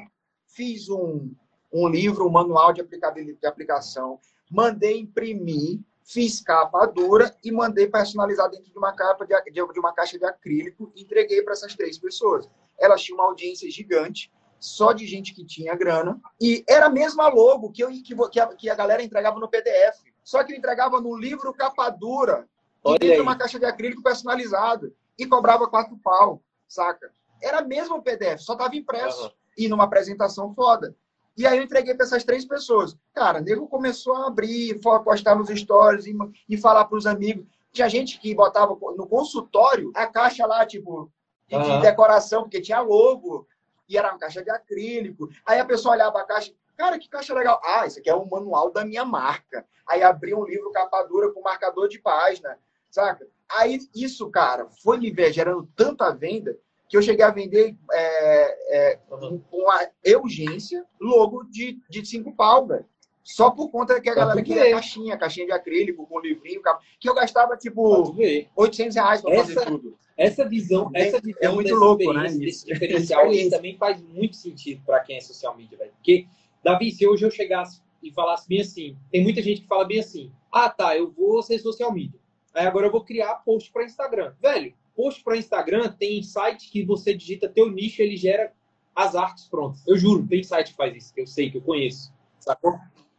fiz 0.48 0.88
um, 0.88 1.30
um 1.72 1.88
livro, 1.88 2.26
um 2.26 2.30
manual 2.30 2.72
de, 2.72 2.80
aplicabilidade, 2.80 3.38
de 3.40 3.46
aplicação, 3.46 4.18
mandei 4.50 4.98
imprimir, 5.00 5.80
fiz 6.02 6.40
capa 6.40 6.86
dura 6.86 7.34
e 7.42 7.50
mandei 7.50 7.86
personalizar 7.86 8.50
dentro 8.50 8.70
de 8.70 8.78
uma 8.78 8.92
capa 8.92 9.26
de, 9.26 9.34
de 9.50 9.80
uma 9.80 9.92
caixa 9.92 10.18
de 10.18 10.24
acrílico 10.24 10.92
e 10.94 11.02
entreguei 11.02 11.42
para 11.42 11.52
essas 11.52 11.74
três 11.74 11.98
pessoas. 11.98 12.48
Elas 12.78 13.02
tinham 13.02 13.18
uma 13.18 13.28
audiência 13.28 13.70
gigante, 13.70 14.32
só 14.58 14.92
de 14.92 15.06
gente 15.06 15.34
que 15.34 15.44
tinha 15.44 15.74
grana, 15.74 16.20
e 16.40 16.64
era 16.68 16.86
a 16.86 16.90
mesma 16.90 17.28
logo 17.28 17.70
que, 17.70 17.82
eu, 17.82 17.90
que, 18.30 18.40
a, 18.40 18.46
que 18.48 18.70
a 18.70 18.74
galera 18.74 19.02
entregava 19.02 19.38
no 19.38 19.48
PDF. 19.48 20.02
Só 20.24 20.42
que 20.42 20.52
eu 20.52 20.56
entregava 20.56 21.00
no 21.00 21.16
livro 21.16 21.52
capa 21.52 21.90
dura, 21.90 22.48
e 22.84 22.98
dentro 22.98 23.16
de 23.16 23.22
uma 23.22 23.36
caixa 23.36 23.58
de 23.58 23.66
acrílico 23.66 24.02
personalizado, 24.02 24.92
e 25.18 25.26
cobrava 25.26 25.68
quatro 25.68 25.96
pau, 25.98 26.42
saca? 26.66 27.12
Era 27.40 27.62
mesmo 27.62 27.96
o 27.96 28.02
PDF, 28.02 28.40
só 28.40 28.56
tava 28.56 28.74
impresso. 28.74 29.24
Uhum. 29.24 29.30
E 29.56 29.68
numa 29.68 29.84
apresentação 29.84 30.52
foda. 30.52 30.96
E 31.36 31.46
aí 31.46 31.58
eu 31.58 31.64
entreguei 31.64 31.94
para 31.94 32.06
essas 32.06 32.24
três 32.24 32.44
pessoas. 32.44 32.96
Cara, 33.12 33.38
o 33.40 33.42
nego 33.42 33.68
começou 33.68 34.14
a 34.16 34.26
abrir, 34.26 34.80
postar 35.04 35.36
nos 35.36 35.48
stories 35.48 36.06
e, 36.06 36.16
e 36.48 36.56
falar 36.56 36.84
para 36.86 36.96
os 36.96 37.06
amigos. 37.06 37.46
Tinha 37.72 37.88
gente 37.88 38.18
que 38.18 38.34
botava 38.34 38.76
no 38.96 39.06
consultório 39.06 39.92
a 39.94 40.06
caixa 40.06 40.46
lá, 40.46 40.64
tipo, 40.64 41.10
de, 41.48 41.56
uhum. 41.56 41.62
de 41.62 41.82
decoração, 41.82 42.42
porque 42.42 42.60
tinha 42.60 42.80
logo, 42.80 43.46
e 43.88 43.98
era 43.98 44.10
uma 44.10 44.18
caixa 44.18 44.42
de 44.42 44.50
acrílico. 44.50 45.28
Aí 45.44 45.58
a 45.58 45.64
pessoa 45.64 45.94
olhava 45.94 46.20
a 46.20 46.24
caixa, 46.24 46.52
cara, 46.76 46.98
que 46.98 47.08
caixa 47.08 47.34
legal. 47.34 47.60
Ah, 47.64 47.86
isso 47.86 47.98
aqui 47.98 48.10
é 48.10 48.14
um 48.14 48.28
manual 48.28 48.70
da 48.70 48.84
minha 48.84 49.04
marca. 49.04 49.66
Aí 49.86 50.02
abria 50.02 50.36
um 50.36 50.44
livro 50.44 50.70
capa 50.72 51.02
dura 51.02 51.32
com 51.32 51.42
marcador 51.42 51.88
de 51.88 51.98
página, 51.98 52.58
saca? 52.90 53.26
Aí 53.50 53.78
isso, 53.94 54.30
cara, 54.30 54.68
foi 54.82 54.98
me 54.98 55.14
gerando 55.32 55.68
tanta 55.76 56.10
venda 56.12 56.56
que 56.88 56.96
eu 56.96 57.02
cheguei 57.02 57.24
a 57.24 57.30
vender 57.30 57.76
é, 57.92 58.92
é, 58.92 58.98
uhum. 59.10 59.40
com 59.50 59.70
a 59.70 59.88
urgência 60.18 60.84
logo 61.00 61.44
de, 61.44 61.80
de 61.88 62.04
cinco 62.04 62.34
pau, 62.34 62.66
velho. 62.66 62.86
Só 63.22 63.50
por 63.50 63.70
conta 63.70 63.98
que 64.02 64.10
a 64.10 64.14
galera 64.14 64.42
queria 64.42 64.70
caixinha, 64.70 65.16
caixinha 65.16 65.46
de 65.46 65.52
acrílico, 65.52 66.06
com 66.06 66.20
livrinho, 66.20 66.60
que 67.00 67.08
eu 67.08 67.14
gastava, 67.14 67.56
tipo, 67.56 68.14
800 68.54 68.96
reais 68.96 69.22
para 69.22 69.36
fazer 69.36 69.64
tudo. 69.64 69.98
Essa 70.16 70.46
visão, 70.46 70.90
é, 70.94 71.08
essa 71.08 71.20
visão 71.20 71.40
é 71.40 71.48
muito 71.48 71.74
louco, 71.74 72.12
né? 72.12 72.30
Desse 72.30 72.66
diferencial 72.66 73.24
também 73.50 73.76
faz 73.78 74.00
muito 74.02 74.36
sentido 74.36 74.82
para 74.84 75.00
quem 75.00 75.16
é 75.16 75.20
social 75.20 75.56
media, 75.56 75.78
velho. 75.78 75.92
Porque, 75.92 76.26
Davi, 76.64 76.90
se 76.90 77.06
hoje 77.06 77.26
eu 77.26 77.30
chegasse 77.30 77.82
e 78.02 78.10
falasse 78.10 78.48
bem 78.48 78.62
assim, 78.62 78.96
tem 79.12 79.22
muita 79.22 79.42
gente 79.42 79.60
que 79.60 79.68
fala 79.68 79.84
bem 79.84 80.00
assim: 80.00 80.32
ah, 80.50 80.70
tá, 80.70 80.96
eu 80.96 81.12
vou 81.12 81.42
ser 81.42 81.58
social 81.58 81.92
media. 81.92 82.18
Aí 82.54 82.66
agora 82.66 82.86
eu 82.86 82.90
vou 82.90 83.04
criar 83.04 83.34
post 83.36 83.70
para 83.70 83.84
Instagram. 83.84 84.32
Velho, 84.40 84.72
post 84.96 85.22
para 85.22 85.36
Instagram 85.36 85.92
tem 85.92 86.22
site 86.22 86.70
que 86.70 86.82
você 86.82 87.14
digita 87.14 87.48
teu 87.48 87.70
nicho, 87.70 88.00
ele 88.00 88.16
gera 88.16 88.50
as 88.96 89.14
artes 89.14 89.44
prontas. 89.44 89.86
Eu 89.86 89.98
juro, 89.98 90.26
tem 90.26 90.42
site 90.42 90.70
que 90.70 90.76
faz 90.76 90.96
isso, 90.96 91.12
que 91.12 91.20
eu 91.20 91.26
sei, 91.26 91.50
que 91.50 91.58
eu 91.58 91.62
conheço. 91.62 92.12
Sacou? 92.38 92.78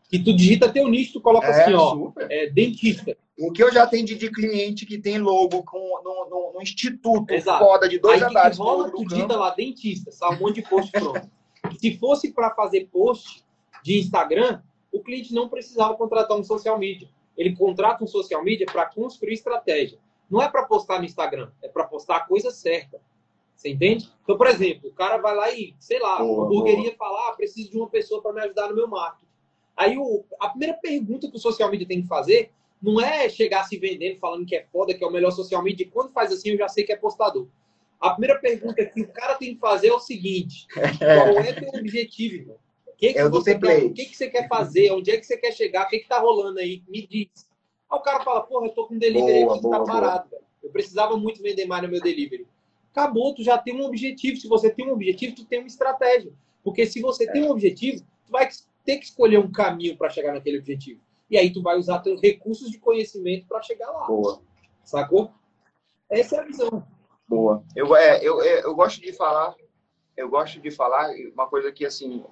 Que 0.10 0.18
tu 0.18 0.36
digita 0.36 0.72
teu 0.72 0.88
nicho, 0.88 1.14
tu 1.14 1.22
coloca 1.22 1.48
é, 1.48 1.64
assim, 1.64 1.74
ó, 1.74 2.12
é, 2.30 2.50
dentista. 2.50 3.16
O 3.38 3.52
que 3.52 3.62
eu 3.62 3.72
já 3.72 3.84
atendi 3.84 4.16
de 4.16 4.32
cliente 4.32 4.86
que 4.86 4.98
tem 4.98 5.20
logo 5.20 5.62
com, 5.64 6.02
no, 6.04 6.30
no, 6.30 6.54
no 6.54 6.62
instituto 6.62 7.34
Exato. 7.34 7.64
foda 7.64 7.90
de 7.90 8.00
dois 8.00 8.24
Aí, 8.24 8.30
andares. 8.30 8.60
Aí 8.60 8.66
rola, 8.66 8.90
tu 8.90 9.06
digita 9.06 9.36
lá 9.36 9.50
dentista, 9.50 10.12
sabe? 10.12 10.36
Um 10.36 10.48
monte 10.48 10.62
de 10.62 10.70
post 10.70 10.92
pronto. 10.92 11.30
Se 11.80 11.98
fosse 11.98 12.32
para 12.32 12.52
fazer 12.52 12.88
post 12.92 13.44
de 13.84 14.00
Instagram, 14.00 14.62
o 14.92 15.02
cliente 15.02 15.34
não 15.34 15.50
precisava 15.50 15.96
contratar 15.96 16.38
um 16.38 16.44
social 16.44 16.80
media. 16.80 17.10
Ele 17.38 17.56
contrata 17.56 18.04
um 18.04 18.08
social 18.08 18.44
media 18.44 18.66
para 18.66 18.86
construir 18.86 19.34
estratégia. 19.34 20.00
Não 20.30 20.42
é 20.42 20.50
para 20.50 20.64
postar 20.64 21.00
no 21.00 21.06
Instagram, 21.06 21.52
é 21.62 21.68
para 21.68 21.84
postar 21.84 22.18
a 22.18 22.20
coisa 22.22 22.50
certa. 22.50 23.00
Você 23.56 23.70
entende? 23.70 24.10
Então, 24.24 24.38
por 24.38 24.48
exemplo, 24.48 24.90
o 24.90 24.94
cara 24.94 25.18
vai 25.18 25.36
lá 25.36 25.52
e, 25.52 25.74
sei 25.80 26.00
lá, 26.00 26.18
boa, 26.18 26.46
hamburgueria 26.46 26.96
falar, 26.96 27.30
ah, 27.30 27.34
preciso 27.34 27.72
de 27.72 27.78
uma 27.78 27.90
pessoa 27.90 28.22
para 28.22 28.34
me 28.34 28.42
ajudar 28.42 28.70
no 28.70 28.76
meu 28.76 28.88
marketing. 28.88 29.26
Aí 29.76 29.98
o, 29.98 30.24
a 30.40 30.50
primeira 30.50 30.74
pergunta 30.76 31.30
que 31.30 31.36
o 31.36 31.40
social 31.40 31.70
media 31.70 31.88
tem 31.88 32.02
que 32.02 32.08
fazer 32.08 32.52
não 32.82 33.00
é 33.00 33.28
chegar 33.30 33.64
se 33.64 33.78
vendendo, 33.78 34.20
falando 34.20 34.46
que 34.46 34.56
é 34.56 34.66
foda, 34.72 34.94
que 34.94 35.04
é 35.04 35.08
o 35.08 35.12
melhor 35.12 35.32
social 35.32 35.62
media. 35.64 35.90
Quando 35.92 36.12
faz 36.12 36.32
assim, 36.32 36.50
eu 36.50 36.58
já 36.58 36.68
sei 36.68 36.84
que 36.84 36.92
é 36.92 36.96
postador. 36.96 37.48
A 38.00 38.12
primeira 38.12 38.40
pergunta 38.40 38.86
que 38.86 39.02
o 39.02 39.08
cara 39.08 39.36
tem 39.36 39.56
que 39.56 39.60
fazer 39.60 39.88
é 39.88 39.94
o 39.94 40.00
seguinte: 40.00 40.68
qual 40.98 41.40
é 41.40 41.54
teu 41.54 41.70
objetivo, 41.70 42.36
irmão? 42.36 42.58
O 42.88 42.98
que, 42.98 43.14
que, 43.14 43.20
é 43.20 43.30
você 43.30 43.60
quer, 43.60 43.84
o 43.84 43.94
que, 43.94 44.06
que 44.06 44.16
você 44.16 44.30
quer 44.30 44.48
fazer? 44.48 44.92
Onde 44.92 45.12
é 45.12 45.18
que 45.18 45.26
você 45.26 45.38
quer 45.38 45.52
chegar? 45.52 45.86
O 45.86 45.90
que, 45.90 46.00
que 46.00 46.08
tá 46.08 46.20
rolando 46.20 46.60
aí? 46.60 46.82
Me 46.88 47.06
diz. 47.06 47.30
Aí 47.92 48.00
o 48.00 48.02
cara 48.02 48.24
fala, 48.24 48.42
porra, 48.42 48.68
eu 48.68 48.72
tô 48.72 48.88
com 48.88 48.96
um 48.96 48.98
delivery 48.98 49.44
boa, 49.44 49.54
aqui 49.54 49.64
que 49.64 49.70
tá 49.70 49.84
parado, 49.84 50.30
velho. 50.30 50.44
Eu 50.64 50.70
precisava 50.70 51.18
muito 51.18 51.42
vender 51.42 51.66
mais 51.66 51.84
no 51.84 51.90
meu 51.90 52.02
delivery. 52.02 52.48
Acabou, 52.92 53.36
tu 53.36 53.44
já 53.44 53.58
tem 53.58 53.76
um 53.76 53.86
objetivo. 53.86 54.38
Se 54.38 54.48
você 54.48 54.70
tem 54.70 54.88
um 54.88 54.94
objetivo, 54.94 55.36
tu 55.36 55.46
tem 55.46 55.60
uma 55.60 55.68
estratégia. 55.68 56.32
Porque 56.64 56.86
se 56.86 57.02
você 57.02 57.26
é. 57.26 57.32
tem 57.32 57.44
um 57.44 57.50
objetivo, 57.50 58.02
tu 58.26 58.32
vai 58.32 58.48
ter 58.86 58.98
que 58.98 59.06
escolher 59.06 59.38
um 59.38 59.52
caminho 59.52 59.98
para 59.98 60.10
chegar 60.10 60.34
naquele 60.34 60.60
objetivo. 60.60 61.02
E 61.30 61.38
aí 61.38 61.52
tu 61.52 61.62
vai 61.62 61.78
usar 61.78 62.00
teus 62.00 62.22
recursos 62.22 62.72
de 62.72 62.78
conhecimento 62.80 63.46
para 63.48 63.62
chegar 63.62 63.92
lá. 63.92 64.08
Boa. 64.08 64.42
Sacou? 64.84 65.32
Essa 66.10 66.38
é 66.38 66.40
a 66.40 66.44
visão. 66.44 66.88
Boa. 67.28 67.64
Eu, 67.76 67.96
é, 67.96 68.24
eu, 68.24 68.42
é, 68.42 68.64
eu 68.64 68.76
gosto 68.76 69.02
de 69.02 69.12
falar, 69.14 69.56
eu 70.16 70.30
gosto 70.30 70.60
de 70.60 70.72
falar 70.72 71.10
uma 71.34 71.48
coisa 71.48 71.72
que, 71.72 71.86
assim, 71.86 72.24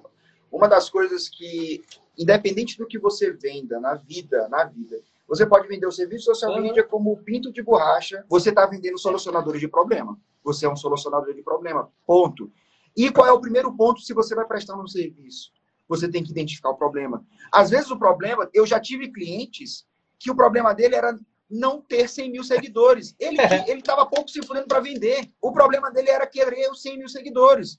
uma 0.50 0.68
das 0.68 0.88
coisas 0.88 1.28
que, 1.28 1.82
independente 2.16 2.78
do 2.78 2.86
que 2.86 2.98
você 2.98 3.32
venda 3.32 3.80
na 3.80 3.94
vida, 3.94 4.48
na 4.48 4.64
vida, 4.64 5.00
você 5.26 5.46
pode 5.46 5.66
vender 5.66 5.86
o 5.86 5.92
serviço 5.92 6.26
social 6.26 6.52
uhum. 6.52 6.60
media 6.60 6.84
como 6.84 7.16
pinto 7.18 7.52
de 7.52 7.62
borracha, 7.62 8.24
você 8.28 8.50
está 8.50 8.66
vendendo 8.66 8.98
solucionadores 8.98 9.60
de 9.60 9.68
problema. 9.68 10.18
Você 10.42 10.66
é 10.66 10.70
um 10.70 10.76
solucionador 10.76 11.34
de 11.34 11.42
problema. 11.42 11.90
Ponto. 12.06 12.52
E 12.96 13.10
qual 13.10 13.26
é 13.26 13.32
o 13.32 13.40
primeiro 13.40 13.74
ponto 13.74 14.00
se 14.00 14.12
você 14.12 14.34
vai 14.34 14.46
prestar 14.46 14.76
um 14.76 14.86
serviço? 14.86 15.50
você 15.88 16.08
tem 16.08 16.22
que 16.22 16.30
identificar 16.30 16.70
o 16.70 16.76
problema. 16.76 17.24
Às 17.52 17.70
vezes 17.70 17.90
o 17.90 17.98
problema, 17.98 18.48
eu 18.52 18.66
já 18.66 18.80
tive 18.80 19.10
clientes 19.10 19.86
que 20.18 20.30
o 20.30 20.36
problema 20.36 20.74
dele 20.74 20.94
era 20.94 21.18
não 21.54 21.80
ter 21.80 22.08
100 22.08 22.32
mil 22.32 22.42
seguidores. 22.42 23.14
Ele 23.18 23.38
ele 23.68 23.80
estava 23.80 24.04
pouco 24.04 24.28
se 24.28 24.42
fudendo 24.42 24.66
para 24.66 24.80
vender. 24.80 25.30
O 25.40 25.52
problema 25.52 25.90
dele 25.90 26.10
era 26.10 26.26
querer 26.26 26.68
os 26.70 26.82
100 26.82 26.98
mil 26.98 27.08
seguidores. 27.08 27.78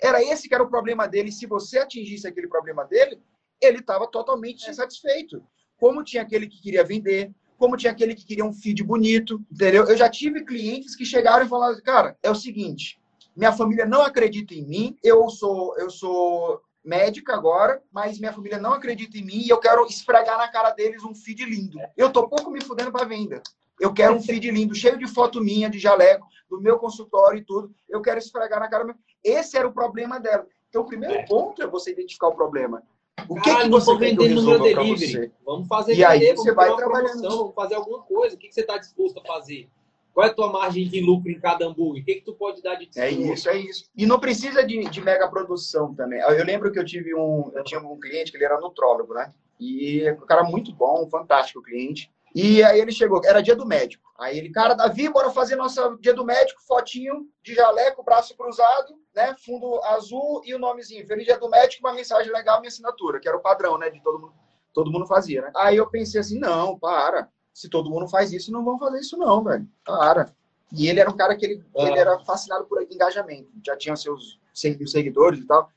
Era 0.00 0.22
esse 0.22 0.48
que 0.48 0.54
era 0.54 0.62
o 0.62 0.70
problema 0.70 1.08
dele. 1.08 1.32
Se 1.32 1.46
você 1.46 1.78
atingisse 1.78 2.26
aquele 2.26 2.46
problema 2.46 2.84
dele, 2.84 3.20
ele 3.60 3.78
estava 3.78 4.06
totalmente 4.06 4.70
insatisfeito. 4.70 5.42
Como 5.76 6.04
tinha 6.04 6.22
aquele 6.22 6.46
que 6.46 6.62
queria 6.62 6.84
vender, 6.84 7.32
como 7.58 7.76
tinha 7.76 7.92
aquele 7.92 8.14
que 8.14 8.24
queria 8.24 8.44
um 8.44 8.52
feed 8.52 8.82
bonito, 8.84 9.44
entendeu? 9.50 9.84
Eu 9.84 9.96
já 9.96 10.08
tive 10.08 10.44
clientes 10.44 10.94
que 10.94 11.04
chegaram 11.04 11.44
e 11.44 11.48
falaram, 11.48 11.80
cara, 11.82 12.16
é 12.22 12.30
o 12.30 12.34
seguinte, 12.34 13.00
minha 13.34 13.52
família 13.52 13.86
não 13.86 14.02
acredita 14.02 14.54
em 14.54 14.66
mim, 14.66 14.98
eu 15.02 15.28
sou 15.28 15.76
eu 15.78 15.90
sou 15.90 16.60
médica 16.86 17.34
agora, 17.34 17.82
mas 17.90 18.18
minha 18.18 18.32
família 18.32 18.58
não 18.58 18.72
acredita 18.72 19.18
em 19.18 19.24
mim 19.24 19.42
e 19.44 19.48
eu 19.48 19.58
quero 19.58 19.84
esfregar 19.86 20.38
na 20.38 20.48
cara 20.48 20.70
deles 20.70 21.02
um 21.02 21.14
feed 21.14 21.44
lindo. 21.44 21.78
Eu 21.96 22.12
tô 22.12 22.28
pouco 22.28 22.50
me 22.50 22.62
fudendo 22.62 22.92
para 22.92 23.04
venda. 23.04 23.42
Eu 23.78 23.92
quero 23.92 24.14
um 24.14 24.22
feed 24.22 24.50
lindo, 24.50 24.74
cheio 24.74 24.96
de 24.96 25.06
foto 25.06 25.40
minha, 25.40 25.68
de 25.68 25.78
jaleco, 25.78 26.26
do 26.48 26.60
meu 26.60 26.78
consultório 26.78 27.38
e 27.38 27.44
tudo. 27.44 27.74
Eu 27.88 28.00
quero 28.00 28.18
esfregar 28.18 28.60
na 28.60 28.68
cara. 28.68 28.94
Esse 29.22 29.58
era 29.58 29.66
o 29.66 29.72
problema 29.72 30.20
dela. 30.20 30.46
Então, 30.68 30.82
o 30.82 30.86
primeiro 30.86 31.14
é. 31.14 31.26
ponto 31.26 31.60
é 31.60 31.66
você 31.66 31.90
identificar 31.90 32.28
o 32.28 32.34
problema. 32.34 32.82
O 33.28 33.34
que, 33.34 33.50
Cara, 33.50 33.64
que 33.64 33.70
você 33.70 33.96
vender 33.96 34.28
no 34.28 34.42
meu 34.42 34.60
delivery? 34.60 35.32
Vamos 35.44 35.66
fazer 35.66 35.94
e 35.94 36.04
aí 36.04 36.34
você 36.34 36.52
vai 36.52 36.74
trabalhando. 36.76 37.22
Vamos 37.22 37.54
fazer 37.54 37.74
alguma 37.74 38.02
coisa. 38.02 38.36
O 38.36 38.38
que, 38.38 38.48
que 38.48 38.54
você 38.54 38.60
está 38.60 38.78
disposto 38.78 39.18
a 39.20 39.24
fazer? 39.24 39.68
Qual 40.16 40.26
é 40.26 40.30
a 40.30 40.34
tua 40.34 40.50
margem 40.50 40.88
de 40.88 40.98
lucro 40.98 41.30
em 41.30 41.38
cada 41.38 41.66
hambúrguer? 41.66 42.02
O 42.02 42.06
que, 42.06 42.14
que 42.14 42.24
tu 42.24 42.32
pode 42.32 42.62
dar 42.62 42.76
de 42.76 42.88
É 42.98 43.10
isso, 43.10 43.50
é 43.50 43.58
isso. 43.58 43.84
E 43.94 44.06
não 44.06 44.18
precisa 44.18 44.64
de, 44.64 44.88
de 44.88 45.00
mega 45.02 45.28
produção 45.28 45.94
também. 45.94 46.20
Eu 46.20 46.42
lembro 46.42 46.72
que 46.72 46.78
eu 46.78 46.84
tive 46.86 47.14
um, 47.14 47.52
eu 47.54 47.62
tinha 47.62 47.78
um 47.78 48.00
cliente 48.00 48.30
que 48.30 48.38
ele 48.38 48.46
era 48.46 48.58
nutrólogo, 48.58 49.12
né? 49.12 49.30
E 49.60 50.10
um 50.12 50.24
cara 50.24 50.42
muito 50.42 50.72
bom, 50.72 51.06
fantástico 51.10 51.60
cliente. 51.60 52.10
E 52.34 52.64
aí 52.64 52.80
ele 52.80 52.92
chegou, 52.92 53.20
era 53.26 53.42
dia 53.42 53.54
do 53.54 53.66
médico. 53.66 54.10
Aí 54.18 54.38
ele, 54.38 54.48
cara, 54.48 54.72
Davi, 54.72 55.06
bora 55.10 55.28
fazer 55.28 55.54
nossa 55.54 55.94
dia 56.00 56.14
do 56.14 56.24
médico, 56.24 56.62
fotinho 56.66 57.28
de 57.42 57.54
jaleco, 57.54 58.02
braço 58.02 58.34
cruzado, 58.34 58.94
né? 59.14 59.36
Fundo 59.44 59.82
azul 59.84 60.40
e 60.46 60.54
o 60.54 60.58
nomezinho. 60.58 61.06
Feliz 61.06 61.26
dia 61.26 61.38
do 61.38 61.50
médico, 61.50 61.86
uma 61.86 61.92
mensagem 61.92 62.32
legal, 62.32 62.60
minha 62.60 62.68
assinatura, 62.68 63.20
que 63.20 63.28
era 63.28 63.36
o 63.36 63.42
padrão, 63.42 63.76
né? 63.76 63.90
De 63.90 64.02
todo 64.02 64.18
mundo, 64.18 64.32
todo 64.72 64.90
mundo 64.90 65.06
fazia, 65.06 65.42
né? 65.42 65.52
Aí 65.54 65.76
eu 65.76 65.86
pensei 65.90 66.22
assim, 66.22 66.38
não, 66.38 66.78
para. 66.78 67.28
Se 67.56 67.70
todo 67.70 67.88
mundo 67.88 68.06
faz 68.06 68.34
isso, 68.34 68.52
não 68.52 68.62
vão 68.62 68.78
fazer 68.78 69.00
isso, 69.00 69.16
não, 69.16 69.42
velho. 69.42 69.66
Para. 69.82 70.30
E 70.70 70.88
ele 70.88 71.00
era 71.00 71.08
um 71.08 71.16
cara 71.16 71.34
que 71.34 71.46
ele, 71.46 71.64
ah. 71.74 71.84
ele 71.84 71.98
era 71.98 72.18
fascinado 72.18 72.66
por 72.66 72.82
engajamento. 72.82 73.48
Já 73.64 73.74
tinha 73.74 73.96
seus 73.96 74.38
seguidores 74.52 75.40
e 75.40 75.46
tal. 75.46 75.72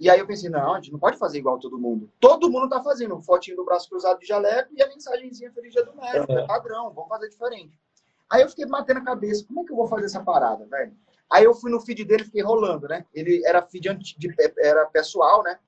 E 0.00 0.08
aí 0.08 0.18
eu 0.18 0.26
pensei, 0.26 0.48
não, 0.48 0.72
a 0.72 0.76
gente 0.76 0.90
não 0.90 0.98
pode 0.98 1.18
fazer 1.18 1.36
igual 1.36 1.58
todo 1.58 1.78
mundo. 1.78 2.10
Todo 2.18 2.50
mundo 2.50 2.70
tá 2.70 2.82
fazendo 2.82 3.14
um 3.14 3.20
fotinho 3.20 3.58
do 3.58 3.64
braço 3.66 3.90
cruzado 3.90 4.18
de 4.18 4.26
jaleco 4.26 4.70
e 4.74 4.82
a 4.82 4.88
mensagenzinha 4.88 5.52
Feliz 5.52 5.74
Dia 5.74 5.84
do 5.84 5.94
Médico. 5.94 6.32
É 6.32 6.46
padrão, 6.46 6.90
vamos 6.94 7.10
fazer 7.10 7.28
diferente. 7.28 7.78
Aí 8.30 8.40
eu 8.40 8.48
fiquei 8.48 8.64
batendo 8.64 9.00
a 9.00 9.04
cabeça, 9.04 9.44
como 9.46 9.60
é 9.60 9.64
que 9.64 9.72
eu 9.72 9.76
vou 9.76 9.86
fazer 9.86 10.06
essa 10.06 10.24
parada, 10.24 10.64
velho? 10.64 10.96
Aí 11.30 11.44
eu 11.44 11.52
fui 11.52 11.70
no 11.70 11.78
feed 11.78 12.06
dele, 12.06 12.24
fiquei 12.24 12.42
rolando, 12.42 12.88
né? 12.88 13.04
Ele 13.12 13.42
era 13.44 13.60
feed 13.60 13.94
de, 14.16 14.34
era 14.60 14.86
pessoal, 14.86 15.42
né? 15.42 15.58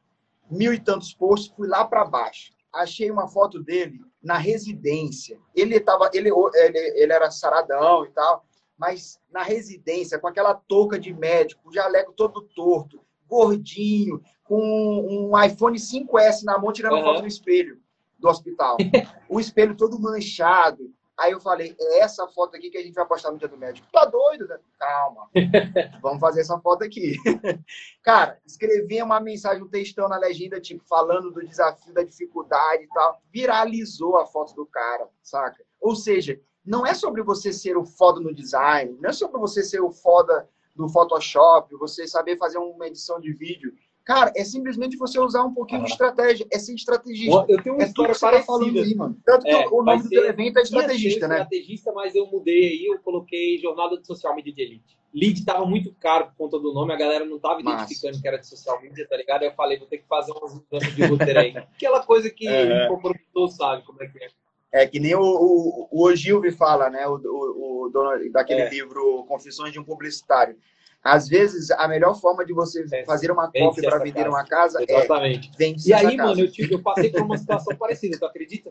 Mil 0.50 0.72
e 0.72 0.80
tantos 0.80 1.12
posts, 1.12 1.52
fui 1.54 1.68
lá 1.68 1.84
para 1.84 2.02
baixo. 2.06 2.50
Achei 2.72 3.10
uma 3.10 3.28
foto 3.28 3.62
dele 3.62 4.00
na 4.22 4.36
residência. 4.36 5.38
Ele 5.54 5.80
tava, 5.80 6.10
ele, 6.12 6.30
ele, 6.54 6.78
ele 6.78 7.12
era 7.12 7.30
saradão 7.30 8.04
e 8.04 8.10
tal, 8.10 8.44
mas 8.78 9.20
na 9.30 9.42
residência, 9.42 10.18
com 10.18 10.26
aquela 10.26 10.54
touca 10.54 10.98
de 10.98 11.12
médico, 11.12 11.68
o 11.68 11.72
jaleco 11.72 12.12
todo 12.12 12.42
torto, 12.42 13.00
gordinho, 13.28 14.22
com 14.44 15.30
um 15.30 15.42
iPhone 15.44 15.78
5S 15.78 16.42
na 16.44 16.58
mão, 16.58 16.72
tirando 16.72 16.94
uhum. 16.94 17.04
foto 17.04 17.20
no 17.22 17.28
espelho 17.28 17.80
do 18.18 18.28
hospital. 18.28 18.76
o 19.28 19.38
espelho 19.38 19.76
todo 19.76 20.00
manchado. 20.00 20.92
Aí 21.20 21.32
eu 21.32 21.40
falei, 21.40 21.76
é 21.78 21.98
essa 21.98 22.26
foto 22.28 22.56
aqui 22.56 22.70
que 22.70 22.78
a 22.78 22.82
gente 22.82 22.94
vai 22.94 23.06
postar 23.06 23.30
no 23.30 23.36
dia 23.36 23.46
do 23.46 23.56
médico. 23.58 23.86
Tá 23.92 24.06
doido? 24.06 24.48
Né? 24.48 24.58
Calma. 24.78 25.28
Vamos 26.00 26.18
fazer 26.18 26.40
essa 26.40 26.58
foto 26.60 26.82
aqui. 26.82 27.14
Cara, 28.02 28.40
escrevi 28.46 29.02
uma 29.02 29.20
mensagem, 29.20 29.62
um 29.62 29.68
textão 29.68 30.08
na 30.08 30.16
legenda, 30.16 30.58
tipo, 30.58 30.82
falando 30.88 31.30
do 31.30 31.46
desafio, 31.46 31.92
da 31.92 32.02
dificuldade 32.02 32.84
e 32.84 32.88
tal. 32.88 33.20
Viralizou 33.30 34.16
a 34.16 34.24
foto 34.24 34.54
do 34.54 34.64
cara, 34.64 35.10
saca? 35.22 35.62
Ou 35.78 35.94
seja, 35.94 36.40
não 36.64 36.86
é 36.86 36.94
sobre 36.94 37.22
você 37.22 37.52
ser 37.52 37.76
o 37.76 37.84
foda 37.84 38.18
no 38.18 38.34
design, 38.34 38.96
não 38.98 39.10
é 39.10 39.12
sobre 39.12 39.38
você 39.38 39.62
ser 39.62 39.80
o 39.80 39.90
foda 39.90 40.48
do 40.74 40.88
Photoshop, 40.88 41.76
você 41.76 42.06
saber 42.06 42.38
fazer 42.38 42.56
uma 42.56 42.86
edição 42.86 43.20
de 43.20 43.30
vídeo. 43.34 43.74
Cara, 44.04 44.32
é 44.34 44.44
simplesmente 44.44 44.96
você 44.96 45.20
usar 45.20 45.44
um 45.44 45.54
pouquinho 45.54 45.84
de 45.84 45.90
estratégia, 45.90 46.46
é 46.50 46.58
ser 46.58 46.74
estrategista. 46.74 47.46
Eu 47.48 47.62
tenho 47.62 47.76
uma 47.76 47.84
é 47.84 47.86
história 47.86 48.38
tá 48.38 48.42
falando 48.42 48.78
aí, 48.78 48.94
mano. 48.94 49.16
Tanto 49.24 49.44
que 49.44 49.50
é, 49.50 49.68
o 49.68 49.82
nome 49.82 50.02
do 50.02 50.24
evento 50.24 50.58
é 50.58 50.62
estrategista, 50.62 51.28
né? 51.28 51.42
Estrategista, 51.42 51.92
mas 51.92 52.14
eu 52.14 52.26
mudei 52.26 52.70
aí, 52.70 52.86
eu 52.86 52.98
coloquei 53.00 53.58
Jornada 53.58 53.98
de 53.98 54.06
Social 54.06 54.34
Media 54.34 54.52
de 54.52 54.62
Elite. 54.62 54.98
Lead 55.12 55.40
estava 55.40 55.66
muito 55.66 55.92
caro 55.94 56.26
por 56.26 56.36
conta 56.36 56.58
do 56.58 56.72
nome, 56.72 56.92
a 56.92 56.96
galera 56.96 57.24
não 57.24 57.36
estava 57.36 57.60
identificando 57.60 58.20
que 58.20 58.28
era 58.28 58.38
de 58.38 58.46
social 58.46 58.80
media, 58.80 59.06
tá 59.08 59.16
ligado? 59.16 59.42
Aí 59.42 59.48
eu 59.48 59.54
falei, 59.54 59.78
vou 59.78 59.88
ter 59.88 59.98
que 59.98 60.06
fazer 60.06 60.32
umas 60.32 60.54
mudanças 60.54 60.94
de 60.94 61.04
roteiro 61.04 61.40
aí. 61.40 61.56
Aquela 61.74 62.04
coisa 62.04 62.30
que 62.30 62.46
é. 62.46 62.88
o 62.88 62.98
produtor 62.98 63.48
sabe 63.50 63.84
como 63.84 64.02
é 64.02 64.06
que 64.06 64.22
é. 64.22 64.28
É 64.72 64.86
que 64.86 65.00
nem 65.00 65.16
o, 65.16 65.20
o, 65.20 65.88
o 65.90 66.06
Ogilvy 66.06 66.52
fala, 66.52 66.88
né? 66.88 67.06
O, 67.08 67.16
o, 67.16 67.86
o 67.86 67.88
dono 67.88 68.30
daquele 68.30 68.62
é. 68.62 68.70
livro 68.70 69.24
Confissões 69.26 69.72
de 69.72 69.80
um 69.80 69.84
Publicitário. 69.84 70.56
Às 71.02 71.28
vezes, 71.28 71.70
a 71.70 71.88
melhor 71.88 72.14
forma 72.14 72.44
de 72.44 72.52
você 72.52 72.84
é. 72.92 73.04
fazer 73.04 73.30
uma 73.30 73.50
cópia 73.50 73.88
para 73.88 73.98
vender 73.98 74.24
casa. 74.24 74.28
uma 74.28 74.44
casa 74.44 74.84
é 74.86 74.92
Exatamente. 74.92 75.50
é 75.58 75.74
E 75.86 75.94
aí, 75.94 76.16
mano, 76.16 76.40
eu, 76.40 76.52
tive, 76.52 76.74
eu, 76.74 76.82
passei 76.82 77.10
por 77.10 77.22
uma 77.22 77.38
situação 77.38 77.74
parecida, 77.78 78.18
tu 78.18 78.26
acredita? 78.26 78.70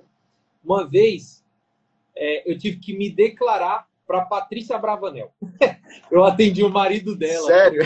Uma 0.63 0.87
vez, 0.87 1.43
é, 2.15 2.51
eu 2.51 2.57
tive 2.57 2.77
que 2.77 2.95
me 2.95 3.09
declarar 3.09 3.87
para 4.05 4.25
Patrícia 4.25 4.77
Bravanel. 4.77 5.31
eu 6.11 6.23
atendi 6.23 6.63
o 6.63 6.69
marido 6.69 7.15
dela. 7.15 7.47
Sério? 7.47 7.81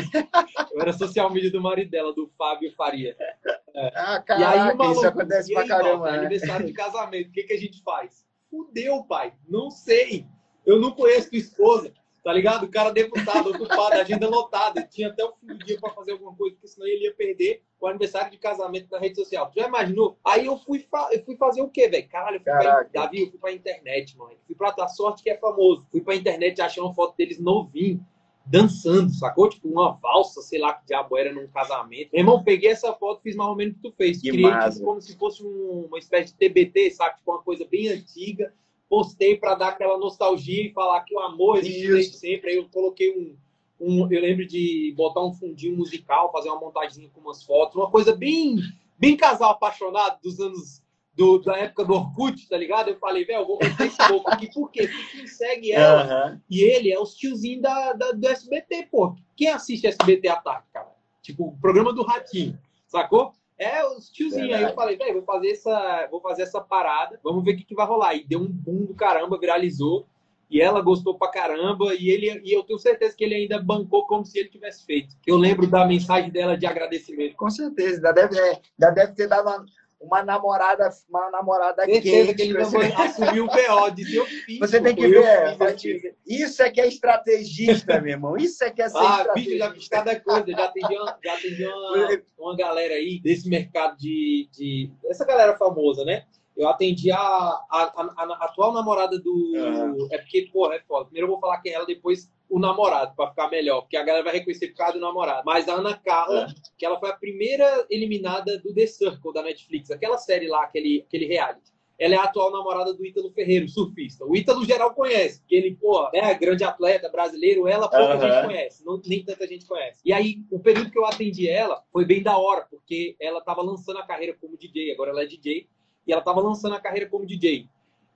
Eu 0.72 0.82
era 0.82 0.94
social 0.94 1.30
media 1.30 1.52
do 1.52 1.61
marido 1.61 1.91
dela, 1.91 2.14
do 2.14 2.30
Fábio 2.38 2.74
Faria. 2.76 3.15
É. 3.76 3.88
Ah, 3.95 4.22
caraca, 4.22 4.40
e 4.40 4.44
aí, 4.44 4.78
maluco, 4.78 4.99
isso 4.99 5.07
acontece 5.07 5.52
pra 5.52 5.68
caramba. 5.68 6.11
né? 6.11 6.20
Aniversário 6.20 6.68
de 6.68 6.74
casamento, 6.74 7.30
o 7.30 7.32
que, 7.32 7.41
que 7.41 7.53
a 7.53 7.60
gente 7.60 7.82
faz? 7.82 8.24
Fudeu, 8.48 9.03
pai. 9.03 9.34
Não 9.49 9.72
sei. 9.72 10.28
Eu 10.64 10.80
não 10.80 10.91
conheço 10.91 11.32
tua 11.32 11.40
esposa. 11.40 11.91
Tá 12.24 12.32
ligado? 12.32 12.64
O 12.64 12.72
cara 12.72 12.90
deputado, 12.90 13.50
ocupado, 13.52 13.95
agenda 13.95 14.30
lotada. 14.30 14.82
Tinha 14.84 15.10
até 15.10 15.26
o 15.26 15.34
fim 15.34 15.48
do 15.48 15.58
dia 15.58 15.78
para 15.78 15.90
fazer 15.94 16.14
alguma 16.14 16.34
coisa, 16.34 16.56
porque 16.56 16.70
senão 16.70 16.88
ele 16.88 17.04
ia 17.04 17.14
perder 17.14 17.62
o 17.82 17.86
aniversário 17.86 18.32
de 18.32 18.38
casamento 18.38 18.88
na 18.90 18.98
rede 18.98 19.16
social. 19.16 19.52
Já 19.54 19.68
imaginou? 19.68 20.18
Aí 20.24 20.45
eu 20.45 20.58
fui, 20.58 20.88
eu 21.12 21.26
fui 21.26 21.36
fazer 21.36 21.62
o 21.62 21.70
quê, 21.70 21.90
velho? 21.90 22.08
Caralho, 22.08 22.38
eu 22.38 22.41
fui 22.41 22.54
pra, 22.54 22.84
Davi, 22.94 23.24
eu 23.24 23.30
fui 23.30 23.40
pra 23.40 23.52
internet, 23.52 24.18
mano. 24.18 24.38
Fui 24.48 24.56
pra 24.56 24.74
a 24.80 24.88
sorte 24.88 25.22
que 25.22 25.30
é 25.30 25.38
famoso. 25.38 25.86
Fui 25.91 26.00
pra 26.00 26.16
internet 26.16 26.62
achei 26.62 26.82
uma 26.82 26.94
foto 26.94 27.14
deles 27.18 27.40
novinho 27.40 28.00
dançando, 28.45 29.10
sacou? 29.12 29.50
Tipo, 29.50 29.68
uma 29.68 29.91
valsa, 29.91 30.41
sei 30.41 30.60
lá 30.60 30.74
que 30.74 30.86
diabo 30.88 31.18
era 31.18 31.34
num 31.34 31.48
casamento. 31.48 32.10
Meu 32.14 32.22
irmão, 32.22 32.44
peguei 32.44 32.72
essa 32.72 32.94
foto 32.94 33.22
fiz 33.22 33.36
mais 33.36 33.50
ou 33.50 33.56
menos 33.56 33.74
o 33.74 33.76
que 33.78 33.90
tu 33.90 33.94
fez. 33.98 34.22
Que 34.22 34.32
Criei 34.32 34.52
como 34.82 35.02
se 35.02 35.18
fosse 35.18 35.44
um, 35.44 35.88
uma 35.88 36.00
espécie 36.00 36.34
de 36.34 36.38
TBT, 36.38 36.91
sabe? 36.91 37.18
Tipo, 37.18 37.32
uma 37.32 37.44
coisa 37.44 37.66
bem 37.70 37.90
antiga 37.90 38.54
postei 38.89 39.38
para 39.38 39.55
dar 39.55 39.69
aquela 39.69 39.97
nostalgia 39.97 40.68
e 40.68 40.73
falar 40.73 41.01
que 41.01 41.15
o 41.15 41.19
amor 41.19 41.57
existe 41.60 42.18
sempre. 42.18 42.51
Aí 42.51 42.57
eu 42.57 42.69
coloquei 42.69 43.11
um, 43.11 43.35
um, 43.80 44.11
eu 44.11 44.22
lembro 44.22 44.45
de 44.45 44.93
botar 44.95 45.23
um 45.23 45.34
fundinho 45.34 45.77
musical, 45.77 46.31
fazer 46.31 46.49
uma 46.49 46.60
montagem 46.60 47.10
com 47.10 47.22
umas 47.22 47.43
fotos, 47.43 47.76
uma 47.76 47.89
coisa 47.89 48.15
bem, 48.15 48.57
bem 48.97 49.18
casal 49.18 49.51
apaixonado 49.51 50.19
dos 50.22 50.39
anos 50.39 50.84
do, 51.15 51.39
da 51.39 51.57
época 51.57 51.85
do 51.85 51.93
Orkut, 51.93 52.47
tá 52.47 52.57
ligado? 52.57 52.89
Eu 52.89 52.97
falei, 52.97 53.23
velho, 53.23 53.41
eu 53.41 53.47
vou 53.47 53.60
meter 53.61 53.88
esse 53.88 54.11
louco 54.11 54.30
aqui? 54.31 54.51
Porque 54.51 54.88
quem 55.11 55.27
segue 55.27 55.72
ela 55.72 56.31
uhum. 56.31 56.39
e 56.49 56.61
ele 56.61 56.91
é 56.91 56.99
os 56.99 57.15
tiozinhos 57.15 57.61
da, 57.61 57.93
da, 57.93 58.11
do 58.11 58.27
SBT, 58.27 58.88
pô. 58.91 59.15
Quem 59.35 59.49
assiste 59.49 59.88
SBT 59.88 60.27
à 60.27 60.38
tarde, 60.38 60.65
cara? 60.73 60.91
Tipo, 61.22 61.47
o 61.47 61.57
programa 61.57 61.93
do 61.93 62.03
Ratinho, 62.03 62.57
sacou? 62.88 63.34
É, 63.64 63.85
os 63.85 64.10
tiozinhos. 64.10 64.53
Aí 64.53 64.64
eu 64.64 64.73
falei, 64.73 64.98
velho, 64.98 65.14
vou 65.14 65.23
fazer 65.23 65.52
essa, 65.52 66.07
vou 66.11 66.22
fazer 66.22 66.44
essa 66.44 66.61
parada, 66.61 67.19
vamos 67.23 67.44
ver 67.44 67.53
o 67.53 67.57
que, 67.57 67.64
que 67.64 67.76
vai 67.76 67.85
rolar. 67.85 68.15
E 68.15 68.23
deu 68.23 68.40
um 68.40 68.48
boom 68.48 68.85
do 68.85 68.94
caramba, 68.94 69.40
viralizou. 69.40 70.06
E 70.49 70.61
ela 70.61 70.81
gostou 70.81 71.18
pra 71.18 71.31
caramba, 71.31 71.95
e 71.95 72.11
ele 72.11 72.41
e 72.44 72.53
eu 72.53 72.61
tenho 72.61 72.77
certeza 72.77 73.15
que 73.15 73.23
ele 73.23 73.34
ainda 73.34 73.60
bancou 73.60 74.06
como 74.06 74.23
se 74.23 74.38
ele 74.38 74.49
tivesse 74.49 74.85
feito. 74.85 75.15
Eu 75.26 75.35
lembro 75.35 75.65
da 75.65 75.84
mensagem 75.84 76.30
dela 76.30 76.56
de 76.56 76.68
agradecimento. 76.68 77.35
Com 77.35 77.49
certeza, 77.49 77.95
ainda 77.95 78.11
deve, 78.11 78.38
é, 78.38 78.61
ainda 78.80 78.91
deve 78.94 79.14
ter 79.14 79.27
dado 79.27 79.49
uma, 79.49 79.65
uma 80.04 80.22
namorada, 80.22 80.90
uma 81.10 81.32
namorada 81.32 81.86
Certeza 81.86 82.34
que 82.34 82.42
ele 82.42 82.54
você... 82.54 82.78
assumiu 82.78 83.46
o 83.46 83.48
BO, 83.48 83.92
de 83.96 84.16
eu 84.16 84.26
fiz. 84.26 84.60
Você 84.60 84.82
tem 84.82 84.96
que 84.96 85.08
ver, 85.08 86.16
isso 86.28 86.62
é 86.62 86.70
que 86.70 86.82
é 86.82 86.88
estrategista, 86.88 88.00
meu 88.02 88.12
irmão. 88.12 88.38
Isso 88.38 88.64
é 88.64 88.70
que 88.70 88.82
é 88.82 88.90
ser 88.90 88.98
ah, 88.98 89.32
bicho, 89.34 89.58
já 89.58 89.72
fiz 89.72 89.88
cada 89.88 90.20
coisa. 90.20 90.52
Já 90.52 90.66
atendi, 90.66 90.96
uma, 90.96 91.18
já 91.24 91.34
atendi 91.34 91.66
uma, 91.66 92.22
uma 92.38 92.56
galera 92.56 92.94
aí 92.96 93.20
desse 93.22 93.50
mercado 93.50 93.98
de, 93.98 94.50
de... 94.52 94.92
Essa 95.06 95.26
galera 95.26 95.58
famosa, 95.58 96.04
né? 96.04 96.26
Eu 96.56 96.70
atendi 96.70 97.12
a, 97.12 97.18
a, 97.18 97.64
a, 97.72 98.14
a 98.18 98.46
atual 98.46 98.74
namorada 98.74 99.18
do. 99.18 99.54
Uhum. 99.56 100.08
É 100.12 100.20
porque, 100.20 100.50
porra, 100.54 100.76
é 100.76 100.80
foda. 100.82 101.06
Primeiro 101.06 101.26
eu 101.26 101.32
vou 101.32 101.40
falar 101.40 101.60
quem 101.62 101.72
é 101.72 101.76
ela, 101.76 101.86
depois 101.86 102.32
o 102.54 102.60
namorado, 102.60 103.16
para 103.16 103.32
ficar 103.32 103.50
melhor, 103.50 103.82
porque 103.82 103.98
a 103.98 104.04
galera 104.04 104.24
vai 104.24 104.34
reconhecer 104.34 104.68
por 104.68 104.78
causa 104.78 104.94
do 104.94 105.00
namorado. 105.00 105.42
Mas 105.44 105.68
a 105.68 105.74
Ana 105.74 105.98
Carla, 105.98 106.46
é. 106.48 106.54
que 106.78 106.86
ela 106.86 107.00
foi 107.00 107.10
a 107.10 107.18
primeira 107.18 107.88
eliminada 107.90 108.60
do 108.60 108.72
The 108.72 108.86
Circle 108.86 109.34
da 109.34 109.42
Netflix, 109.42 109.90
aquela 109.90 110.20
série 110.20 110.48
lá, 110.48 110.62
aquele, 110.62 111.04
aquele 111.08 111.26
reality. 111.26 111.74
Ela 111.98 112.14
é 112.14 112.18
a 112.20 112.24
atual 112.26 112.52
namorada 112.52 112.94
do 112.94 113.04
Ítalo 113.04 113.32
Ferreiro, 113.32 113.68
surfista. 113.68 114.24
O 114.24 114.36
Ítalo 114.36 114.64
geral 114.66 114.94
conhece, 114.94 115.40
porque 115.40 115.56
ele, 115.56 115.76
pô, 115.82 116.08
é 116.14 116.32
grande 116.36 116.64
atleta 116.64 117.10
brasileiro, 117.10 117.68
ela 117.68 117.90
pouca 117.90 118.14
uhum. 118.14 118.22
gente 118.22 118.46
conhece, 118.46 118.86
não, 118.86 119.02
nem 119.04 119.26
tanta 119.26 119.48
gente 119.48 119.66
conhece. 119.66 120.00
E 120.06 120.14
aí, 120.14 120.44
o 120.52 120.60
período 120.60 120.92
que 120.92 121.00
eu 121.00 121.06
atendi 121.08 121.50
ela 121.50 121.84
foi 121.92 122.06
bem 122.06 122.22
da 122.22 122.38
hora, 122.38 122.68
porque 122.70 123.16
ela 123.20 123.42
tava 123.42 123.64
lançando 123.64 123.98
a 123.98 124.06
carreira 124.06 124.38
como 124.40 124.56
DJ, 124.56 124.92
agora 124.92 125.10
ela 125.10 125.24
é 125.24 125.26
DJ, 125.26 125.68
e 126.06 126.14
ela 126.14 126.22
tava 126.22 126.40
lançando 126.40 126.76
a 126.76 126.80
carreira 126.80 127.10
como 127.10 127.26
DJ. 127.26 127.68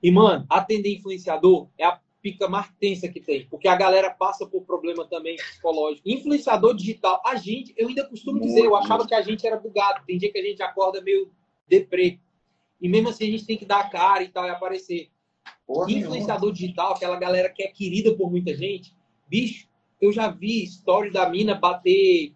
E, 0.04 0.12
mano, 0.12 0.46
atender 0.48 0.94
influenciador 0.94 1.70
é 1.76 1.86
a 1.86 2.00
pica 2.22 2.48
mais 2.48 2.72
tensa 2.80 3.08
que 3.08 3.22
tem, 3.22 3.48
porque 3.48 3.68
a 3.68 3.76
galera 3.76 4.10
passa 4.10 4.46
por 4.46 4.64
problema 4.64 5.06
também 5.06 5.36
psicológico. 5.36 6.10
Influenciador 6.10 6.76
digital, 6.76 7.22
a 7.26 7.36
gente, 7.36 7.74
eu 7.78 7.88
ainda 7.88 8.08
costumo 8.08 8.40
dizer, 8.40 8.66
eu 8.66 8.76
achava 8.76 9.08
que 9.08 9.14
a 9.14 9.22
gente 9.22 9.46
era 9.46 9.58
bugado. 9.58 10.06
Tem 10.06 10.18
dia 10.18 10.32
que 10.32 10.38
a 10.40 10.44
gente 10.44 10.62
acorda 10.62 11.02
meio 11.02 11.32
deprê. 11.68 12.20
E 12.82 12.90
mesmo 12.90 13.10
assim 13.10 13.28
a 13.28 13.32
gente 13.32 13.46
tem 13.46 13.58
que 13.58 13.66
dar 13.66 13.80
a 13.80 13.90
cara 13.90 14.24
e 14.24 14.30
tal 14.30 14.46
e 14.46 14.50
aparecer. 14.50 15.10
Porra, 15.66 15.92
Influenciador 15.92 16.52
digital, 16.52 16.94
aquela 16.94 17.18
galera 17.18 17.50
que 17.50 17.64
é 17.64 17.68
querida 17.68 18.16
por 18.16 18.30
muita 18.30 18.54
gente, 18.56 18.96
bicho, 19.28 19.68
eu 20.00 20.12
já 20.12 20.30
vi 20.30 20.64
story 20.64 21.12
da 21.12 21.30
mina 21.30 21.56
bater 21.56 22.34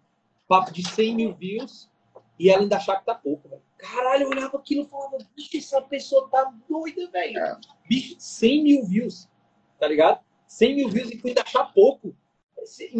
papo 0.48 0.72
de 0.72 0.86
100 0.86 1.14
mil 1.14 1.34
views 1.34 1.90
e 2.38 2.50
ela 2.50 2.62
ainda 2.62 2.76
achar 2.76 2.96
que 2.96 3.06
tá 3.06 3.14
pouco, 3.14 3.48
velho. 3.48 3.62
Caralho, 3.78 4.24
eu 4.24 4.30
olhava 4.30 4.56
aquilo 4.56 4.82
e 4.82 4.88
falava, 4.88 5.18
bicho, 5.36 5.56
essa 5.56 5.80
pessoa 5.82 6.28
tá 6.28 6.52
doida, 6.68 7.10
velho. 7.10 7.38
É. 7.38 7.58
Bicho, 7.88 8.16
100 8.18 8.62
mil 8.62 8.84
views, 8.84 9.28
tá 9.82 9.88
ligado? 9.88 10.20
100 10.46 10.76
mil 10.76 10.88
views 10.90 11.10
e 11.10 11.18
tu 11.18 11.26
ainda 11.26 11.42
achar 11.42 11.64
pouco. 11.64 12.14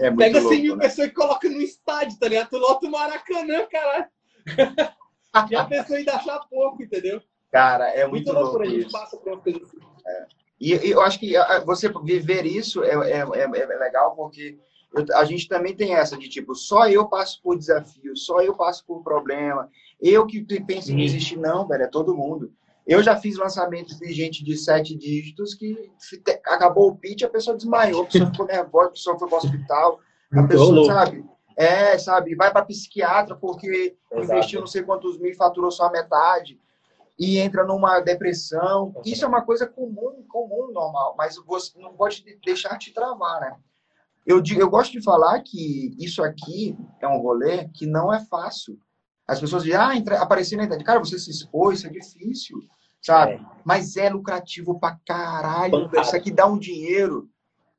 É 0.00 0.10
Pega 0.10 0.40
100 0.40 0.42
louco, 0.42 0.62
mil 0.62 0.76
né? 0.76 0.84
pessoas 0.84 1.06
e 1.06 1.10
coloca 1.12 1.48
no 1.48 1.62
estádio, 1.62 2.18
tá 2.18 2.26
ligado? 2.26 2.50
Tu 2.50 2.59
lota 2.59 2.86
o 2.88 2.90
Maracanã, 2.90 3.64
caralho. 3.70 4.06
e 5.48 5.54
a 5.54 5.64
pessoa 5.64 5.96
ainda 5.96 6.16
achar 6.16 6.40
pouco, 6.50 6.82
entendeu? 6.82 7.22
Cara, 7.52 7.88
é 7.90 8.04
muito, 8.04 8.32
muito 8.32 8.32
louco. 8.32 8.59
louco 8.59 8.62
a 8.62 8.80
gente 8.80 8.90
passa 8.90 9.16
por 9.16 9.32
uma 9.32 9.40
coisa 9.40 9.60
assim. 9.62 9.78
É. 10.04 10.26
E, 10.60 10.72
e, 10.74 10.90
eu 10.90 11.00
acho 11.02 11.20
que 11.20 11.34
você 11.64 11.88
viver 12.02 12.44
isso 12.46 12.82
é, 12.82 12.94
é, 13.12 13.20
é, 13.20 13.42
é 13.42 13.78
legal 13.78 14.16
porque 14.16 14.59
a 15.14 15.24
gente 15.24 15.46
também 15.46 15.76
tem 15.76 15.94
essa 15.94 16.16
de 16.18 16.28
tipo, 16.28 16.52
só 16.52 16.88
eu 16.88 17.09
passo 17.09 17.40
por 17.40 17.56
desafio, 17.56 18.16
só 18.16 18.40
eu 18.40 18.56
passo 18.56 18.84
por 18.84 19.04
problema, 19.04 19.70
eu 20.00 20.26
que 20.26 20.42
penso 20.64 20.90
em 20.90 20.96
desistir, 20.96 21.36
não, 21.36 21.66
velho, 21.66 21.84
é 21.84 21.88
todo 21.88 22.16
mundo. 22.16 22.52
Eu 22.86 23.02
já 23.02 23.16
fiz 23.16 23.36
lançamentos 23.36 23.98
de 23.98 24.12
gente 24.12 24.44
de 24.44 24.56
sete 24.56 24.96
dígitos 24.96 25.54
que 25.54 25.92
acabou 26.46 26.88
o 26.88 26.96
pitch, 26.96 27.22
a 27.22 27.28
pessoa 27.28 27.56
desmaiou, 27.56 28.02
a 28.02 28.06
pessoa 28.06 28.30
ficou 28.30 28.46
nervosa, 28.46 28.88
a 28.88 28.90
pessoa 28.90 29.18
foi 29.18 29.28
para 29.28 29.36
o 29.36 29.38
hospital, 29.38 30.00
a 30.32 30.42
pessoa, 30.42 30.86
sabe? 30.86 31.24
É, 31.56 31.98
sabe, 31.98 32.34
vai 32.34 32.50
para 32.50 32.64
psiquiatra 32.64 33.36
porque 33.36 33.96
Exato. 34.10 34.32
investiu 34.32 34.60
não 34.60 34.66
sei 34.66 34.82
quantos 34.82 35.18
mil 35.18 35.30
e 35.30 35.36
faturou 35.36 35.70
só 35.70 35.86
a 35.86 35.92
metade 35.92 36.59
e 37.18 37.38
entra 37.38 37.64
numa 37.64 38.00
depressão. 38.00 38.94
Isso 39.04 39.24
é 39.24 39.28
uma 39.28 39.42
coisa 39.42 39.66
comum, 39.66 40.24
comum, 40.28 40.72
normal, 40.72 41.14
mas 41.16 41.36
você 41.46 41.78
não 41.78 41.94
pode 41.94 42.24
deixar 42.44 42.78
te 42.78 42.92
travar, 42.92 43.40
né? 43.40 43.56
Eu, 44.26 44.40
digo, 44.40 44.60
eu 44.60 44.70
gosto 44.70 44.92
de 44.92 45.02
falar 45.02 45.40
que 45.40 45.94
isso 45.98 46.22
aqui 46.22 46.76
é 47.00 47.09
um 47.09 47.18
rolê 47.18 47.68
que 47.68 47.86
não 47.86 48.12
é 48.12 48.20
fácil. 48.20 48.78
As 49.27 49.40
pessoas 49.40 49.62
dizem, 49.62 49.78
ah, 49.78 49.93
aparecer 50.20 50.57
na 50.57 50.65
internet. 50.65 50.86
Cara, 50.86 50.99
você 50.99 51.19
se 51.19 51.31
expôs, 51.31 51.78
isso 51.78 51.86
é 51.86 51.90
difícil, 51.90 52.59
sabe? 53.01 53.35
É. 53.35 53.40
Mas 53.65 53.97
é 53.97 54.11
lucrativo 54.11 54.78
pra 54.78 54.99
caralho. 55.07 55.90
Isso 56.01 56.16
aqui 56.16 56.31
dá 56.31 56.47
um 56.47 56.59
dinheiro, 56.59 57.28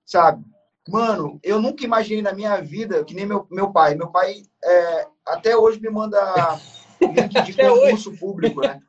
sabe? 0.05 0.43
Mano, 0.87 1.39
eu 1.43 1.61
nunca 1.61 1.83
imaginei 1.83 2.21
na 2.21 2.33
minha 2.33 2.59
vida, 2.61 3.03
que 3.03 3.13
nem 3.13 3.25
meu, 3.25 3.47
meu 3.49 3.71
pai. 3.71 3.95
Meu 3.95 4.09
pai 4.09 4.43
é, 4.63 5.07
até 5.25 5.55
hoje 5.55 5.79
me 5.79 5.89
manda 5.89 6.19
link 6.99 7.41
de 7.41 7.53
concurso 7.53 8.17
público, 8.17 8.61
né? 8.61 8.81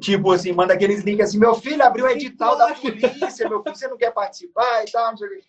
Tipo 0.00 0.32
assim, 0.32 0.52
manda 0.52 0.74
aqueles 0.74 1.02
links 1.02 1.28
assim, 1.28 1.38
meu 1.38 1.54
filho 1.54 1.82
abriu 1.82 2.04
o 2.04 2.08
edital 2.08 2.56
da 2.56 2.72
polícia, 2.74 3.48
meu 3.48 3.62
filho, 3.62 3.76
você 3.76 3.88
não 3.88 3.96
quer 3.96 4.12
participar 4.12 4.84
e 4.84 4.90
tal, 4.92 5.10
não 5.10 5.18
sei 5.18 5.26
o 5.26 5.30
que. 5.30 5.46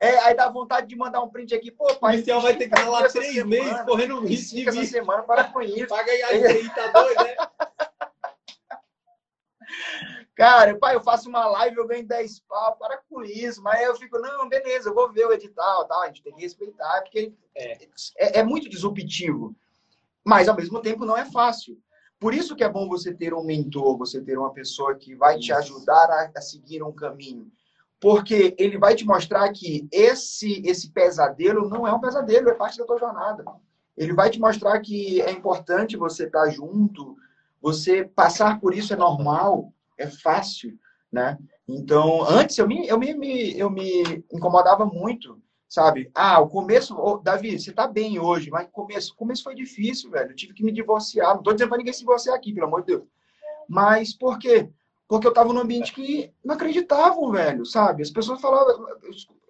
É, 0.00 0.16
aí 0.20 0.34
dá 0.34 0.48
vontade 0.48 0.86
de 0.86 0.96
mandar 0.96 1.20
um 1.22 1.28
print 1.28 1.54
aqui. 1.54 1.72
Pô, 1.72 1.86
pai. 1.86 1.94
O 1.94 1.98
policial 1.98 2.40
vai 2.40 2.56
ter 2.56 2.68
que 2.68 2.74
estar 2.74 2.88
lá 2.88 3.08
três 3.08 3.44
meses 3.44 3.82
correndo 3.82 4.20
risco 4.20 4.70
de 4.70 4.86
semana, 4.86 5.22
para 5.24 5.44
com 5.44 5.60
isso. 5.60 5.88
Paga 5.88 6.10
aí 6.12 6.22
aí, 6.22 6.70
tá 6.70 6.86
doido, 6.88 7.24
né? 7.24 7.36
Cara, 10.34 10.78
pai, 10.78 10.94
eu 10.94 11.00
faço 11.02 11.28
uma 11.28 11.46
live, 11.46 11.76
eu 11.76 11.86
ganho 11.86 12.06
10 12.06 12.40
pau, 12.40 12.76
para 12.76 12.98
com 13.10 13.24
isso. 13.24 13.60
Mas 13.60 13.80
aí 13.80 13.86
eu 13.86 13.96
fico, 13.96 14.20
não, 14.20 14.48
beleza, 14.48 14.88
eu 14.88 14.94
vou 14.94 15.12
ver 15.12 15.26
o 15.26 15.32
edital, 15.32 15.84
tal. 15.86 16.02
A 16.02 16.06
gente 16.06 16.22
tem 16.22 16.32
que 16.32 16.42
respeitar, 16.42 17.02
porque 17.02 17.32
é, 17.56 17.84
é, 18.16 18.38
é 18.38 18.42
muito 18.44 18.68
disruptivo. 18.68 19.52
Mas, 20.24 20.48
ao 20.48 20.54
mesmo 20.54 20.80
tempo, 20.80 21.04
não 21.04 21.16
é 21.16 21.24
fácil. 21.24 21.76
Por 22.20 22.32
isso 22.32 22.54
que 22.54 22.62
é 22.62 22.68
bom 22.68 22.88
você 22.88 23.12
ter 23.12 23.34
um 23.34 23.42
mentor, 23.42 23.98
você 23.98 24.20
ter 24.20 24.38
uma 24.38 24.52
pessoa 24.52 24.94
que 24.94 25.12
vai 25.14 25.38
te 25.38 25.52
ajudar 25.52 26.08
a, 26.08 26.30
a 26.36 26.40
seguir 26.40 26.84
um 26.84 26.92
caminho 26.92 27.50
porque 28.00 28.54
ele 28.58 28.78
vai 28.78 28.94
te 28.94 29.04
mostrar 29.04 29.50
que 29.52 29.88
esse 29.90 30.62
esse 30.64 30.90
pesadelo 30.90 31.68
não 31.68 31.86
é 31.86 31.92
um 31.92 32.00
pesadelo, 32.00 32.48
é 32.48 32.54
parte 32.54 32.78
da 32.78 32.84
tua 32.84 32.98
jornada. 32.98 33.44
Ele 33.96 34.12
vai 34.12 34.30
te 34.30 34.38
mostrar 34.38 34.78
que 34.80 35.20
é 35.20 35.30
importante 35.32 35.96
você 35.96 36.26
estar 36.26 36.48
junto, 36.50 37.16
você 37.60 38.04
passar 38.04 38.60
por 38.60 38.72
isso 38.72 38.92
é 38.94 38.96
normal, 38.96 39.72
é 39.98 40.06
fácil, 40.06 40.78
né? 41.10 41.36
Então, 41.66 42.22
antes 42.22 42.56
eu 42.56 42.68
me, 42.68 42.86
eu 42.86 42.98
me, 42.98 43.58
eu 43.58 43.68
me 43.68 44.24
incomodava 44.32 44.86
muito, 44.86 45.40
sabe? 45.68 46.10
Ah, 46.14 46.40
o 46.40 46.48
começo, 46.48 46.96
oh, 46.96 47.18
Davi, 47.18 47.58
você 47.58 47.72
tá 47.72 47.86
bem 47.86 48.18
hoje, 48.18 48.50
mas 48.50 48.68
começo, 48.70 49.14
começo 49.16 49.42
foi 49.42 49.54
difícil, 49.54 50.10
velho. 50.10 50.30
Eu 50.30 50.36
tive 50.36 50.54
que 50.54 50.64
me 50.64 50.72
divorciar. 50.72 51.34
Não 51.34 51.42
tô 51.42 51.52
dizendo 51.52 51.68
para 51.68 51.78
ninguém 51.78 51.92
se 51.92 52.00
divorciar 52.00 52.36
aqui, 52.36 52.54
pelo 52.54 52.66
amor 52.66 52.80
de 52.80 52.86
Deus. 52.94 53.04
Mas 53.68 54.14
por 54.14 54.38
quê? 54.38 54.70
Porque 55.08 55.26
eu 55.26 55.32
tava 55.32 55.52
num 55.54 55.60
ambiente 55.60 55.94
que 55.94 56.30
não 56.44 56.54
acreditavam, 56.54 57.32
velho, 57.32 57.64
sabe? 57.64 58.02
As 58.02 58.10
pessoas 58.10 58.40
falavam. 58.40 58.86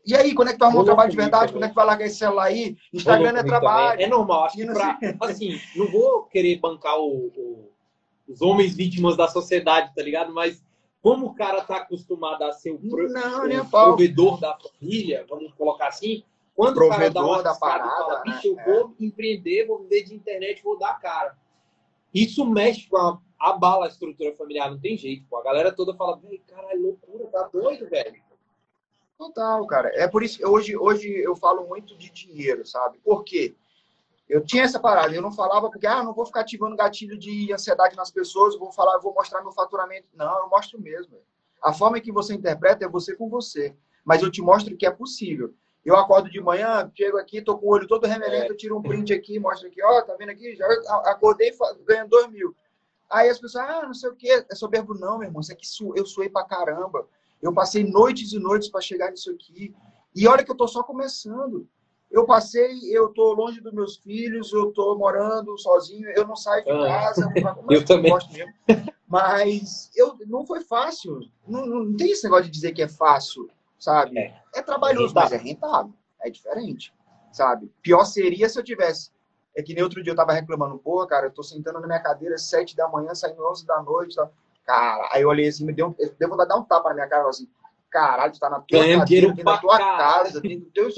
E 0.06 0.14
aí, 0.14 0.32
quando 0.32 0.48
é 0.48 0.52
que 0.52 0.58
tu 0.58 0.64
arruma 0.64 0.82
um 0.82 0.84
trabalho 0.84 1.10
de 1.10 1.16
verdade? 1.16 1.52
Quando 1.52 1.64
é 1.64 1.68
que 1.68 1.74
vai 1.74 1.84
largar 1.84 2.06
esse 2.06 2.16
celular 2.16 2.44
aí? 2.44 2.76
Instagram 2.94 3.36
é 3.36 3.42
trabalho. 3.42 3.90
Também. 3.90 4.06
É 4.06 4.08
normal, 4.08 4.44
acho 4.44 4.56
que 4.56 4.64
pra, 4.64 4.98
assim, 5.22 5.60
não 5.74 5.90
vou 5.90 6.22
querer 6.22 6.60
bancar 6.60 6.96
o, 6.96 7.26
o, 7.36 7.72
os 8.28 8.40
homens 8.40 8.76
vítimas 8.76 9.16
da 9.16 9.26
sociedade, 9.26 9.92
tá 9.94 10.02
ligado? 10.02 10.32
Mas 10.32 10.62
como 11.02 11.26
o 11.26 11.34
cara 11.34 11.60
tá 11.62 11.78
acostumado 11.78 12.42
a 12.44 12.52
ser 12.52 12.70
o, 12.70 12.78
pro, 12.78 13.08
não, 13.08 13.44
o 13.44 13.68
provedor 13.68 14.38
da 14.38 14.56
família, 14.56 15.26
vamos 15.28 15.52
colocar 15.54 15.88
assim, 15.88 16.22
quando 16.54 16.76
provedor 16.76 16.96
o 16.96 17.00
cara 17.00 17.10
dá 17.10 17.24
uma 17.24 17.42
da 17.42 17.54
parada, 17.54 17.90
fala, 17.90 18.22
bicho, 18.22 18.46
eu 18.46 18.58
é. 18.58 18.64
vou 18.64 18.94
empreender, 19.00 19.66
vou 19.66 19.80
viver 19.80 20.04
de 20.04 20.14
internet, 20.14 20.62
vou 20.62 20.78
dar 20.78 20.98
cara. 21.00 21.36
Isso 22.14 22.46
mexe 22.46 22.88
com 22.88 22.96
a 22.96 23.18
abala 23.38 23.86
a 23.86 23.88
estrutura 23.88 24.34
familiar, 24.34 24.70
não 24.70 24.78
tem 24.78 24.96
jeito, 24.96 25.26
pô. 25.28 25.38
A 25.38 25.42
galera 25.42 25.72
toda 25.72 25.94
fala, 25.94 26.16
velho, 26.16 26.40
caralho, 26.46 26.82
loucura, 26.82 27.26
tá 27.26 27.48
doido, 27.52 27.88
velho. 27.88 28.20
Total, 29.16 29.66
cara. 29.66 29.90
É 29.94 30.06
por 30.06 30.22
isso 30.22 30.38
que 30.38 30.46
hoje, 30.46 30.76
hoje 30.76 31.08
eu 31.08 31.34
falo 31.36 31.66
muito 31.66 31.96
de 31.96 32.10
dinheiro, 32.10 32.66
sabe? 32.66 32.98
Por 32.98 33.24
quê? 33.24 33.54
Eu 34.28 34.44
tinha 34.44 34.62
essa 34.62 34.78
parada, 34.78 35.14
eu 35.14 35.22
não 35.22 35.32
falava 35.32 35.70
porque, 35.70 35.86
ah, 35.86 36.02
não 36.02 36.12
vou 36.12 36.26
ficar 36.26 36.40
ativando 36.40 36.76
gatilho 36.76 37.18
de 37.18 37.52
ansiedade 37.52 37.96
nas 37.96 38.10
pessoas, 38.10 38.58
vou 38.58 38.70
falar, 38.70 38.98
vou 38.98 39.14
mostrar 39.14 39.40
meu 39.40 39.52
faturamento. 39.52 40.06
Não, 40.14 40.38
eu 40.40 40.48
mostro 40.48 40.80
mesmo. 40.80 41.16
A 41.62 41.72
forma 41.72 42.00
que 42.00 42.12
você 42.12 42.34
interpreta 42.34 42.84
é 42.84 42.88
você 42.88 43.16
com 43.16 43.28
você. 43.28 43.74
Mas 44.04 44.22
eu 44.22 44.30
te 44.30 44.40
mostro 44.40 44.76
que 44.76 44.86
é 44.86 44.90
possível. 44.90 45.54
Eu 45.84 45.96
acordo 45.96 46.30
de 46.30 46.40
manhã, 46.40 46.90
chego 46.94 47.16
aqui, 47.16 47.40
tô 47.40 47.56
com 47.56 47.66
o 47.66 47.70
olho 47.70 47.86
todo 47.86 48.06
remelento, 48.06 48.52
é. 48.52 48.56
tiro 48.56 48.76
um 48.76 48.82
print 48.82 49.12
aqui, 49.12 49.38
mostro 49.38 49.68
aqui, 49.68 49.82
ó, 49.82 50.02
tá 50.02 50.14
vendo 50.16 50.30
aqui? 50.30 50.54
Já 50.54 50.66
acordei 51.04 51.50
ganhando 51.86 52.10
dois 52.10 52.30
mil. 52.30 52.54
Aí 53.10 53.28
as 53.28 53.38
pessoas, 53.38 53.64
ah, 53.64 53.82
não 53.86 53.94
sei 53.94 54.10
o 54.10 54.14
quê, 54.14 54.44
é 54.50 54.54
soberbo 54.54 54.94
não, 54.94 55.18
meu 55.18 55.28
irmão, 55.28 55.40
isso 55.40 55.52
aqui 55.52 55.64
eu 55.96 56.04
suei 56.04 56.28
pra 56.28 56.44
caramba. 56.44 57.06
Eu 57.40 57.52
passei 57.52 57.84
noites 57.84 58.32
e 58.32 58.38
noites 58.38 58.68
para 58.68 58.80
chegar 58.80 59.10
nisso 59.10 59.30
aqui. 59.30 59.74
E 60.14 60.26
olha 60.26 60.44
que 60.44 60.50
eu 60.50 60.56
tô 60.56 60.66
só 60.66 60.82
começando. 60.82 61.66
Eu 62.10 62.24
passei, 62.24 62.78
eu 62.84 63.08
tô 63.10 63.34
longe 63.34 63.60
dos 63.60 63.72
meus 63.72 63.96
filhos, 63.96 64.52
eu 64.52 64.72
tô 64.72 64.96
morando 64.96 65.56
sozinho, 65.58 66.08
eu 66.10 66.26
não 66.26 66.34
saio 66.34 66.64
de 66.64 66.70
ah. 66.70 66.86
casa, 66.86 67.32
eu 67.70 67.84
também 67.84 68.10
gosto 68.10 68.32
mesmo. 68.32 68.52
Mas 69.06 69.90
eu 69.94 70.16
não 70.26 70.46
foi 70.46 70.62
fácil. 70.62 71.20
Não, 71.46 71.64
não 71.66 71.96
tem 71.96 72.10
esse 72.10 72.24
negócio 72.24 72.46
de 72.46 72.50
dizer 72.50 72.72
que 72.72 72.82
é 72.82 72.88
fácil, 72.88 73.48
sabe? 73.78 74.18
É, 74.18 74.42
é 74.54 74.62
trabalhoso, 74.62 75.12
é 75.16 75.20
mas 75.22 75.32
é 75.32 75.36
rentável. 75.36 75.92
É 76.20 76.30
diferente, 76.30 76.92
sabe? 77.30 77.70
Pior 77.80 78.04
seria 78.04 78.48
se 78.48 78.58
eu 78.58 78.64
tivesse 78.64 79.10
é 79.58 79.62
que 79.62 79.74
nem 79.74 79.82
outro 79.82 80.00
dia 80.04 80.12
eu 80.12 80.16
tava 80.16 80.32
reclamando, 80.32 80.78
pô, 80.78 81.04
cara, 81.04 81.26
eu 81.26 81.32
tô 81.32 81.42
sentando 81.42 81.80
na 81.80 81.86
minha 81.88 81.98
cadeira 81.98 82.36
às 82.36 82.48
sete 82.48 82.76
da 82.76 82.86
manhã, 82.86 83.12
saindo 83.12 83.44
onze 83.44 83.66
da 83.66 83.82
noite. 83.82 84.14
Tá? 84.14 84.30
Cara, 84.64 85.08
aí 85.12 85.22
eu 85.22 85.28
olhei 85.28 85.48
assim, 85.48 85.64
me 85.64 85.72
deu, 85.72 85.96
deu 86.16 86.28
vontade 86.28 86.48
de 86.48 86.54
dar 86.54 86.60
um 86.60 86.64
tapa 86.64 86.90
na 86.90 86.94
minha 86.94 87.08
cara, 87.08 87.28
assim, 87.28 87.48
caralho, 87.90 88.32
tu 88.32 88.38
tá 88.38 88.48
na 88.48 88.60
tua 88.60 88.78
Ganhando 88.78 89.00
cadeira, 89.00 89.26
dentro 89.26 89.44
da 89.44 89.58
tua 89.58 89.78
casa, 89.78 90.40
dentro 90.40 90.60
do 90.60 90.70
teu, 90.70 90.88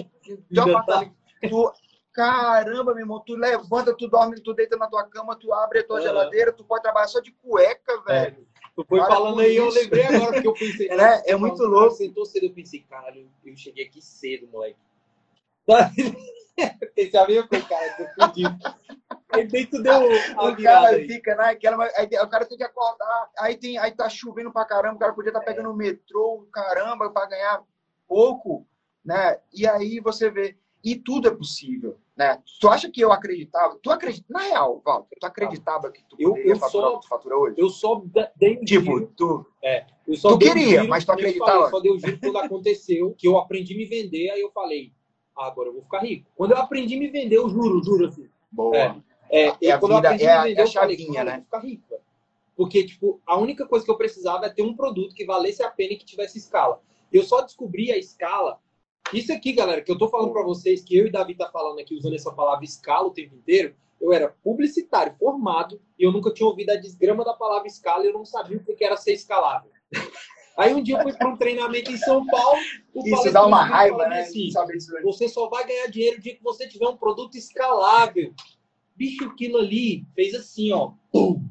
teu 0.53 0.62
apartamento. 0.77 1.15
Tu, 1.41 1.73
caramba, 2.12 2.93
meu 2.93 3.03
irmão, 3.03 3.23
tu 3.27 3.35
levanta, 3.35 3.97
tu 3.97 4.07
dorme, 4.09 4.39
tu 4.39 4.53
deita 4.53 4.77
na 4.77 4.89
tua 4.89 5.05
cama, 5.05 5.37
tu 5.37 5.55
abre 5.55 5.78
a 5.78 5.87
tua 5.87 5.99
é. 5.99 6.03
geladeira, 6.03 6.53
tu 6.53 6.62
pode 6.62 6.82
trabalhar 6.82 7.09
só 7.09 7.19
de 7.20 7.32
cueca, 7.32 7.93
é. 8.09 8.12
velho. 8.12 8.47
É. 8.47 8.61
Tu 8.77 8.85
foi 8.85 8.99
Para 8.99 9.09
falando 9.09 9.41
aí, 9.41 9.57
isso. 9.57 9.65
eu 9.65 9.82
lembrei 9.82 10.05
agora, 10.05 10.32
porque 10.35 10.49
eu 10.49 10.53
pensei... 10.53 10.89
É, 10.93 11.32
é 11.32 11.37
muito 11.37 11.65
louco. 11.65 11.95
Sentou 11.95 12.27
cedo, 12.27 12.45
eu 12.45 12.53
pensei, 12.53 12.81
caralho, 12.81 13.27
eu 13.43 13.57
cheguei 13.57 13.87
aqui 13.87 14.03
cedo, 14.03 14.47
moleque. 14.49 14.77
Esse 16.97 17.16
amigo 17.16 17.47
foi 17.49 17.59
o 17.59 17.69
cara 17.69 17.97
do 17.97 19.11
Aí 19.32 19.47
dentro 19.47 19.82
deu 19.82 19.93
O 20.39 20.57
cara 20.62 20.89
aí. 20.89 21.07
fica 21.07 21.35
naquela. 21.35 21.89
Aí, 21.97 22.07
o 22.07 22.28
cara 22.28 22.45
tem 22.45 22.59
que 22.59 22.65
acordar. 22.65 23.31
Aí, 23.39 23.57
tem, 23.57 23.78
aí 23.78 23.93
tá 23.93 24.09
chovendo 24.09 24.53
pra 24.53 24.65
caramba. 24.65 24.97
O 24.97 24.99
cara 24.99 25.12
podia 25.12 25.31
estar 25.31 25.41
tá 25.41 25.47
pegando 25.47 25.70
o 25.70 25.77
metrô, 25.77 26.49
caramba, 26.53 27.11
pra 27.11 27.27
ganhar 27.27 27.62
pouco. 28.09 28.66
Né? 29.05 29.39
E 29.53 29.66
aí 29.66 30.01
você 30.01 30.31
vê. 30.31 30.57
E 30.82 30.97
tudo 30.97 31.28
é 31.28 31.31
possível. 31.31 31.99
Né? 32.16 32.39
Tu 32.61 32.69
acha 32.69 32.91
que 32.91 33.01
eu 33.01 33.12
acreditava? 33.12 33.78
Tu 33.82 33.91
acredita? 33.91 34.27
Na 34.28 34.41
real, 34.41 34.82
Walter, 34.85 35.16
tu 35.19 35.24
acreditava 35.27 35.91
que 35.91 36.03
tu 36.05 36.16
eu, 36.19 36.37
eu 36.37 36.57
faturar 36.57 36.91
só, 36.91 37.03
fatura 37.03 37.37
hoje? 37.37 37.55
Eu 37.59 37.69
só 37.69 38.03
dei 38.37 38.57
Tipo, 38.57 38.99
giro, 38.99 39.12
tu. 39.16 39.47
É, 39.62 39.87
eu 40.07 40.16
só 40.16 40.31
tu 40.31 40.39
queria, 40.39 40.81
giro, 40.81 40.89
mas 40.89 41.05
tu 41.05 41.12
acreditava? 41.12 41.65
Eu 41.65 41.70
falei, 41.70 41.70
só 41.70 41.81
deu 41.81 41.99
giro 41.99 42.19
quando 42.20 42.39
aconteceu, 42.39 43.15
que 43.16 43.27
eu 43.27 43.39
aprendi 43.39 43.74
a 43.74 43.77
me 43.77 43.85
vender, 43.87 44.31
aí 44.31 44.41
eu 44.41 44.51
falei, 44.53 44.93
agora 45.47 45.69
eu 45.69 45.73
vou 45.73 45.83
ficar 45.83 46.01
rico. 46.01 46.31
Quando 46.37 46.53
eu 46.53 46.59
aprendi 46.59 46.97
a 46.97 46.99
me 46.99 47.09
vender, 47.09 47.37
eu 47.37 47.49
juro, 47.49 47.83
juro 47.83 48.07
assim. 48.07 48.29
Boa. 48.51 48.77
É, 48.77 48.95
é, 49.31 49.57
é 49.62 49.71
a 49.71 49.79
quando 49.79 49.93
eu 49.93 49.99
aprendi 49.99 50.25
é 50.25 50.33
a, 50.33 50.43
me 50.43 50.49
vender, 50.49 50.61
é 50.61 50.65
a 50.65 50.67
chavinha, 50.67 50.99
eu 50.99 51.15
falei, 51.15 51.25
né? 51.25 51.33
Eu 51.33 51.37
vou 51.37 51.45
ficar 51.45 51.59
rico. 51.61 51.95
Porque, 52.57 52.85
tipo, 52.85 53.21
a 53.27 53.39
única 53.39 53.67
coisa 53.67 53.85
que 53.85 53.91
eu 53.91 53.97
precisava 53.97 54.47
é 54.47 54.51
ter 54.51 54.62
um 54.62 54.77
produto 54.77 55.15
que 55.15 55.25
valesse 55.25 55.62
a 55.62 55.71
pena 55.71 55.95
e 55.95 55.97
que 55.97 56.05
tivesse 56.05 56.39
escala. 56.39 56.81
Eu 57.12 57.23
só 57.23 57.41
descobri 57.41 57.91
a 57.91 57.97
escala. 57.97 58.59
Isso 59.12 59.33
aqui, 59.33 59.53
galera, 59.53 59.81
que 59.81 59.91
eu 59.91 59.99
tô 59.99 60.09
falando 60.09 60.33
para 60.33 60.43
vocês, 60.43 60.85
que 60.85 60.97
eu 60.97 61.07
e 61.07 61.11
Davi 61.11 61.35
tá 61.35 61.49
falando 61.51 61.81
aqui, 61.81 61.95
usando 61.95 62.15
essa 62.15 62.31
palavra 62.31 62.65
escala 62.65 63.09
o 63.09 63.12
tempo 63.12 63.35
inteiro, 63.35 63.75
eu 64.01 64.12
era 64.12 64.35
publicitário, 64.43 65.15
formado, 65.19 65.81
e 65.99 66.05
eu 66.05 66.12
nunca 66.12 66.33
tinha 66.33 66.47
ouvido 66.47 66.71
a 66.71 66.77
desgrama 66.77 67.25
da 67.25 67.35
palavra 67.35 67.67
escala 67.67 68.05
e 68.05 68.09
eu 68.09 68.12
não 68.12 68.25
sabia 68.25 68.59
o 68.59 68.77
que 68.77 68.85
era 68.85 68.97
ser 68.97 69.12
escalável. 69.12 69.71
Aí 70.57 70.75
um 70.75 70.83
dia 70.83 70.99
eu 70.99 71.03
fui 71.03 71.13
para 71.13 71.29
um 71.29 71.37
treinamento 71.37 71.91
em 71.91 71.97
São 71.97 72.27
Paulo. 72.27 72.59
Isso 73.05 73.33
dá 73.33 73.47
uma 73.47 73.65
raiva, 73.65 74.07
né? 74.09 74.23
Assim, 74.23 74.51
você 75.03 75.29
só 75.29 75.49
vai 75.49 75.67
ganhar 75.67 75.87
dinheiro 75.87 76.19
o 76.19 76.21
dia 76.21 76.37
que 76.37 76.43
você 76.43 76.69
tiver 76.69 76.89
um 76.89 76.97
produto 76.97 77.37
escalável. 77.37 78.35
Bicho, 78.95 79.25
aquilo 79.25 79.59
ali 79.59 80.05
fez 80.15 80.35
assim, 80.35 80.73
ó. 80.73 80.93
Pum. 81.11 81.43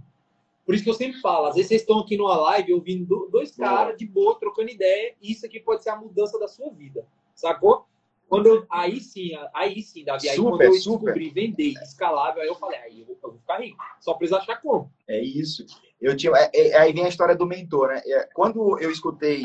Por 0.70 0.76
isso 0.76 0.84
que 0.84 0.90
eu 0.92 0.94
sempre 0.94 1.20
falo, 1.20 1.48
às 1.48 1.56
vezes 1.56 1.70
vocês 1.70 1.82
estão 1.82 1.98
aqui 1.98 2.16
numa 2.16 2.38
live 2.38 2.76
ouvindo 2.76 3.28
dois 3.32 3.56
caras 3.56 3.98
de 3.98 4.06
boa, 4.06 4.38
trocando 4.38 4.70
ideia, 4.70 5.16
e 5.20 5.32
isso 5.32 5.44
aqui 5.44 5.60
pode 5.60 5.82
ser 5.82 5.90
a 5.90 5.96
mudança 5.96 6.38
da 6.38 6.48
sua 6.48 6.70
vida. 6.70 7.08
Sacou? 7.34 7.88
Quando 8.30 8.46
eu, 8.46 8.66
aí 8.70 9.00
sim, 9.00 9.32
aí 9.56 9.82
sim, 9.82 10.06
Davi, 10.06 10.30
aí 10.30 10.36
super, 10.36 10.50
quando 10.52 10.62
eu 10.62 10.72
descobri 10.72 11.30
vender 11.32 11.74
escalável, 11.82 12.44
aí 12.44 12.48
eu 12.48 12.54
falei, 12.54 12.78
aí 12.78 13.02
eu, 13.02 13.08
eu 13.08 13.32
vou 13.32 13.40
ficar 13.40 13.58
rico. 13.58 13.84
Só 14.00 14.14
precisa 14.14 14.38
achar 14.38 14.62
como. 14.62 14.92
É 15.08 15.20
isso. 15.20 15.66
Eu 16.00 16.16
tinha, 16.16 16.32
é, 16.36 16.52
é, 16.54 16.78
aí 16.78 16.94
vem 16.94 17.06
a 17.06 17.10
história 17.10 17.36
do 17.36 17.48
mentor, 17.48 17.90
né? 17.90 18.04
É, 18.06 18.30
quando 18.34 18.80
eu 18.80 18.92
escutei 18.92 19.42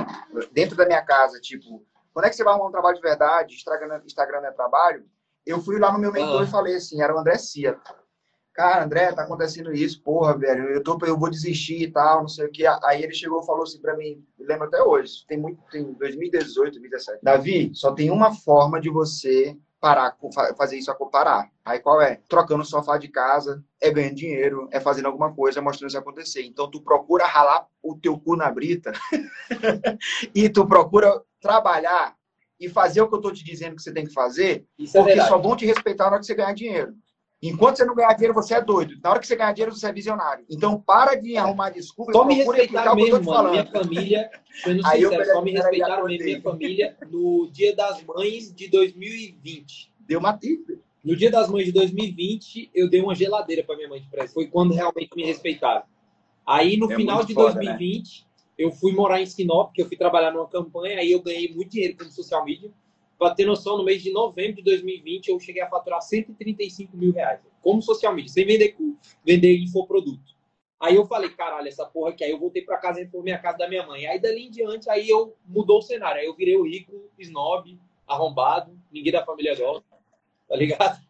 dentro 0.52 0.77
da 0.77 0.85
minha 0.85 1.01
casa, 1.01 1.40
tipo, 1.40 1.82
quando 2.12 2.27
é 2.27 2.28
que 2.28 2.36
você 2.36 2.44
vai 2.44 2.52
arrumar 2.52 2.69
um 2.69 2.73
trabalho 2.73 2.97
de 2.97 3.02
verdade? 3.02 3.55
Instagram, 3.55 4.02
Instagram 4.05 4.47
é 4.47 4.52
trabalho? 4.52 5.06
Eu 5.47 5.61
fui 5.61 5.78
lá 5.78 5.90
no 5.90 5.98
meu 5.98 6.12
mentor 6.12 6.43
ah. 6.43 6.44
e 6.44 6.51
falei 6.51 6.77
assim, 6.77 7.01
era 7.01 7.15
o 7.15 7.19
André 7.19 7.39
Cia 7.39 7.81
cara, 8.55 8.85
André, 8.85 9.13
tá 9.13 9.23
acontecendo 9.23 9.73
isso, 9.73 10.01
porra, 10.03 10.39
velho, 10.39 10.71
eu, 10.71 10.83
tô, 10.83 10.97
eu 11.05 11.19
vou 11.19 11.29
desistir 11.29 11.83
e 11.83 11.91
tal, 11.91 12.23
não 12.23 12.29
sei 12.29 12.47
o 12.47 12.51
que. 12.51 12.65
Aí 12.85 13.03
ele 13.03 13.13
chegou 13.13 13.43
e 13.43 13.47
falou 13.47 13.65
assim 13.65 13.81
pra 13.81 13.97
mim, 13.97 14.25
lembro 14.39 14.67
até 14.67 14.83
hoje, 14.83 15.27
tem 15.27 15.37
muito, 15.37 15.61
tem 15.71 15.93
2018, 15.93 16.73
2017. 16.73 17.19
Davi, 17.23 17.71
só 17.75 17.93
tem 17.93 18.11
uma 18.11 18.33
forma 18.33 18.81
de 18.81 18.89
você 18.89 19.59
parar, 19.81 20.17
fazer 20.57 20.79
isso 20.79 20.91
a 20.91 20.95
parar. 20.95 21.51
Aí 21.63 21.79
qual 21.79 22.01
é? 22.01 22.21
Trocando 22.27 22.63
o 22.63 22.67
sofá 22.67 22.97
de 22.97 23.09
casa, 23.09 23.63
é 23.83 23.91
ganhando 23.91 24.15
dinheiro, 24.15 24.69
é 24.73 24.81
fazendo 24.81 25.07
alguma 25.07 25.35
coisa, 25.35 25.59
é 25.59 25.63
mostrando 25.63 25.91
isso 25.91 25.99
acontecer. 25.99 26.43
Então 26.43 26.71
tu 26.71 26.81
procura 26.81 27.27
ralar 27.27 27.67
o 27.83 27.95
teu 27.95 28.19
cu 28.19 28.35
na 28.35 28.51
brita 28.51 28.93
e 30.35 30.49
tu 30.49 30.67
procura 30.67 31.21
trabalhar 31.39 32.17
e 32.59 32.69
fazer 32.69 33.03
o 33.03 33.09
que 33.09 33.17
eu 33.17 33.21
tô 33.21 33.31
te 33.31 33.45
dizendo 33.45 33.77
que 33.77 33.83
você 33.83 33.93
tem 33.93 34.07
que 34.07 34.13
fazer, 34.15 34.65
isso 34.79 34.97
é 34.97 35.03
porque 35.03 35.19
é 35.19 35.27
só 35.27 35.37
vão 35.37 35.55
te 35.55 35.67
respeitar 35.67 36.05
na 36.05 36.13
hora 36.13 36.21
que 36.21 36.27
você 36.27 36.35
ganhar 36.35 36.55
dinheiro. 36.55 36.95
Enquanto 37.49 37.77
você 37.77 37.85
não 37.85 37.95
ganhar 37.95 38.15
dinheiro, 38.15 38.33
você 38.33 38.55
é 38.55 38.61
doido. 38.62 38.99
Na 39.03 39.11
hora 39.11 39.21
que 39.21 39.27
você 39.27 39.37
ganhar 39.37 39.53
dinheiro, 39.53 39.75
você 39.75 39.87
é 39.87 39.93
visionário. 39.93 40.47
Então, 40.49 40.81
para 40.81 41.15
de 41.15 41.37
arrumar 41.37 41.69
desculpas. 41.69 42.16
Só 42.16 42.25
me 42.25 42.35
respeitar 42.35 42.95
mesmo, 42.95 43.23
mano. 43.23 43.51
Minha 43.51 43.66
família, 43.66 44.31
sendo 44.62 44.81
Aí 44.87 45.03
sincero, 45.03 45.25
só 45.27 45.43
me 45.43 45.53
respeitaram 45.53 46.05
mesmo. 46.07 46.25
Minha 46.25 46.41
família, 46.41 46.97
no 47.11 47.51
Dia 47.53 47.77
das 47.77 48.03
Mães 48.03 48.55
de 48.55 48.69
2020. 48.69 49.93
Deu 50.01 50.21
uma 50.21 50.37
tita. 50.39 50.79
No 51.05 51.15
Dia 51.15 51.31
das 51.31 51.51
Mães 51.51 51.66
de 51.66 51.73
2020, 51.73 52.71
eu 52.75 52.89
dei 52.89 53.03
uma 53.03 53.15
geladeira 53.15 53.62
para 53.62 53.77
minha 53.77 53.89
mãe 53.91 54.01
de 54.01 54.09
presente. 54.09 54.33
Foi 54.33 54.47
quando 54.47 54.73
realmente 54.73 55.11
me 55.15 55.27
respeitaram. 55.27 55.83
Aí, 56.47 56.79
no 56.79 56.91
é 56.91 56.97
final 56.97 57.25
de 57.25 57.35
foda, 57.35 57.55
2020, 57.55 58.21
né? 58.23 58.27
eu 58.57 58.71
fui 58.71 58.93
morar 58.93 59.21
em 59.21 59.27
Sinop, 59.27 59.66
porque 59.69 59.83
eu 59.83 59.87
fui 59.87 59.99
trabalhar 59.99 60.31
numa 60.31 60.49
campanha, 60.49 60.99
aí 60.99 61.12
eu 61.12 61.21
ganhei 61.21 61.53
muito 61.55 61.73
dinheiro 61.73 61.97
com 61.99 62.05
social 62.11 62.43
media. 62.43 62.71
Para 63.19 63.35
ter 63.35 63.45
noção, 63.45 63.78
no 63.78 63.85
mês 63.85 64.03
de 64.03 64.12
novembro 64.12 64.57
de 64.57 64.62
2020, 64.62 65.28
eu 65.28 65.39
cheguei 65.39 65.62
a 65.62 65.69
faturar 65.69 66.03
135 66.03 66.97
mil 66.97 67.12
reais, 67.12 67.41
como 67.62 67.81
social 67.81 68.15
media, 68.15 68.31
sem 68.31 68.45
vender, 68.45 68.77
vender 69.24 69.57
infoproduto. 69.59 70.35
Aí 70.81 70.97
eu 70.97 71.07
falei, 71.07 71.31
caralho, 71.31 71.69
essa 71.69 71.86
porra 71.86 72.11
aqui. 72.11 72.24
Aí 72.24 72.31
eu 72.31 72.39
voltei 72.39 72.62
para 72.62 72.77
casa 72.77 73.01
e 73.01 73.07
for 73.07 73.23
minha 73.23 73.39
casa 73.39 73.59
da 73.59 73.69
minha 73.69 73.86
mãe. 73.86 74.07
Aí 74.07 74.20
dali 74.20 74.47
em 74.47 74.51
diante, 74.51 74.91
aí 74.91 75.09
eu 75.09 75.35
mudou 75.47 75.78
o 75.78 75.82
cenário. 75.82 76.20
Aí 76.20 76.27
eu 76.27 76.35
virei 76.35 76.57
o 76.57 76.65
rico, 76.65 76.93
snob, 77.19 77.78
arrombado, 78.07 78.78
ninguém 78.93 79.12
da 79.12 79.24
família 79.24 79.57
gosta, 79.57 79.85
tá 80.49 80.57
ligado? 80.57 81.03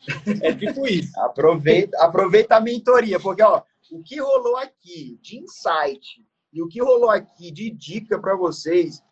É 0.42 0.54
tipo 0.54 0.86
isso. 0.86 1.12
Aproveita, 1.20 2.02
aproveita 2.02 2.56
a 2.56 2.60
mentoria, 2.60 3.20
porque 3.20 3.42
ó, 3.42 3.62
o 3.92 4.02
que 4.02 4.18
rolou 4.18 4.56
aqui 4.56 5.18
de 5.20 5.38
insight 5.38 6.24
e 6.50 6.62
o 6.62 6.68
que 6.68 6.80
rolou 6.80 7.10
aqui 7.10 7.50
de 7.50 7.68
dica 7.70 8.18
para 8.18 8.34
vocês, 8.34 9.02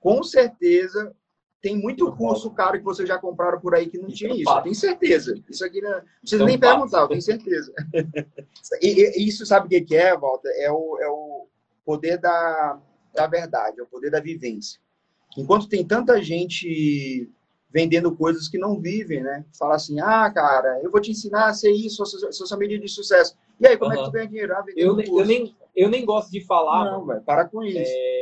com 0.00 0.20
certeza 0.24 1.14
tem 1.62 1.76
muito 1.76 2.10
curso 2.16 2.50
caro 2.50 2.76
que 2.76 2.84
vocês 2.84 3.08
já 3.08 3.16
compraram 3.18 3.60
por 3.60 3.72
aí 3.74 3.86
que 3.86 3.96
não 3.96 4.08
tinha 4.08 4.34
isso. 4.34 4.50
Eu 4.50 4.62
tenho 4.62 4.74
certeza. 4.74 5.34
Isso 5.48 5.64
aqui 5.64 5.80
não, 5.80 6.02
precisa 6.20 6.44
nem 6.44 6.58
perguntar, 6.58 7.02
eu 7.02 7.08
tenho 7.08 7.22
certeza. 7.22 7.72
e, 8.82 9.22
e, 9.22 9.28
isso 9.28 9.46
sabe 9.46 9.66
o 9.66 9.86
que 9.86 9.96
é, 9.96 10.16
Walter? 10.18 10.50
É 10.56 10.70
o, 10.72 10.98
é 11.00 11.08
o 11.08 11.46
poder 11.84 12.18
da, 12.18 12.80
da 13.14 13.28
verdade, 13.28 13.78
é 13.78 13.82
o 13.82 13.86
poder 13.86 14.10
da 14.10 14.18
vivência. 14.18 14.80
Enquanto 15.38 15.68
tem 15.68 15.86
tanta 15.86 16.20
gente 16.20 17.30
vendendo 17.70 18.14
coisas 18.14 18.48
que 18.48 18.58
não 18.58 18.80
vivem, 18.80 19.22
né? 19.22 19.44
Fala 19.56 19.76
assim, 19.76 20.00
ah, 20.00 20.30
cara, 20.30 20.80
eu 20.82 20.90
vou 20.90 21.00
te 21.00 21.12
ensinar 21.12 21.46
a 21.46 21.54
ser 21.54 21.70
isso, 21.70 22.04
social 22.04 22.58
media 22.58 22.78
de 22.78 22.88
sucesso. 22.88 23.36
E 23.58 23.66
aí, 23.66 23.76
como 23.78 23.92
uhum. 23.92 24.00
é 24.00 24.02
que 24.02 24.04
tu 24.04 24.12
ganha 24.12 24.26
dinheiro? 24.26 24.52
Ah, 24.52 24.64
eu, 24.76 25.00
eu, 25.00 25.24
nem, 25.24 25.54
eu 25.74 25.88
nem 25.88 26.04
gosto 26.04 26.30
de 26.30 26.44
falar. 26.44 26.90
Não, 26.90 27.06
velho, 27.06 27.22
para 27.22 27.44
com 27.44 27.62
isso. 27.62 27.78
É 27.78 28.21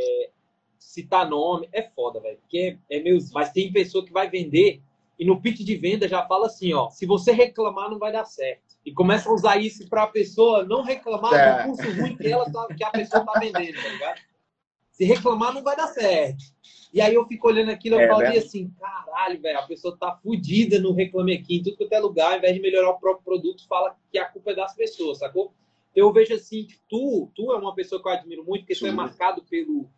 citar 0.91 1.29
nome, 1.29 1.69
é 1.73 1.83
foda, 1.83 2.21
velho. 2.21 2.39
Porque 2.39 2.77
é, 2.91 2.97
é 2.97 3.03
meio. 3.03 3.19
Mas 3.33 3.53
tem 3.53 3.73
pessoa 3.73 4.05
que 4.05 4.13
vai 4.13 4.29
vender 4.29 4.83
e 5.19 5.25
no 5.25 5.41
pitch 5.41 5.61
de 5.61 5.77
venda 5.77 6.09
já 6.09 6.27
fala 6.27 6.47
assim, 6.47 6.73
ó, 6.73 6.89
se 6.89 7.05
você 7.05 7.31
reclamar 7.31 7.91
não 7.91 7.99
vai 7.99 8.11
dar 8.11 8.25
certo. 8.25 8.63
E 8.85 8.91
começa 8.91 9.29
a 9.29 9.33
usar 9.33 9.59
isso 9.59 9.87
para 9.89 10.05
a 10.05 10.07
pessoa 10.07 10.65
não 10.65 10.83
reclamar 10.83 11.35
é. 11.35 11.63
do 11.63 11.69
curso 11.69 12.01
ruim 12.01 12.17
que, 12.17 12.27
ela 12.27 12.51
tá, 12.51 12.67
que 12.75 12.83
a 12.83 12.91
pessoa 12.91 13.25
tá 13.25 13.39
vendendo, 13.39 13.75
tá 13.75 13.89
ligado? 13.89 14.21
Se 14.91 15.05
reclamar 15.05 15.53
não 15.53 15.63
vai 15.63 15.77
dar 15.77 15.89
certo. 15.89 16.43
E 16.93 17.01
aí 17.03 17.15
eu 17.15 17.27
fico 17.27 17.47
olhando 17.47 17.71
aquilo 17.71 17.97
e 17.97 18.03
é, 18.03 18.09
falo 18.09 18.23
assim, 18.27 18.71
caralho, 18.81 19.41
velho, 19.41 19.59
a 19.59 19.67
pessoa 19.67 19.97
tá 19.97 20.19
fodida 20.23 20.81
no 20.81 20.95
Reclame 20.95 21.35
Aqui, 21.35 21.57
em 21.57 21.63
tudo 21.63 21.77
quanto 21.77 21.93
é 21.93 22.01
lugar, 22.01 22.33
ao 22.33 22.39
invés 22.39 22.55
de 22.55 22.61
melhorar 22.61 22.91
o 22.91 22.99
próprio 22.99 23.25
produto, 23.25 23.69
fala 23.69 23.95
que 24.11 24.19
a 24.19 24.25
culpa 24.25 24.53
é 24.53 24.55
das 24.55 24.75
pessoas, 24.75 25.19
sacou? 25.19 25.53
Eu 25.95 26.11
vejo 26.13 26.35
assim 26.35 26.65
que 26.65 26.81
tu, 26.89 27.31
tu 27.35 27.53
é 27.53 27.57
uma 27.57 27.75
pessoa 27.75 28.01
que 28.03 28.09
eu 28.09 28.13
admiro 28.13 28.45
muito, 28.45 28.63
porque 28.63 28.75
Sim. 28.75 28.87
tu 28.87 28.89
é 28.89 28.93
marcado 28.93 29.43
pelo 29.43 29.91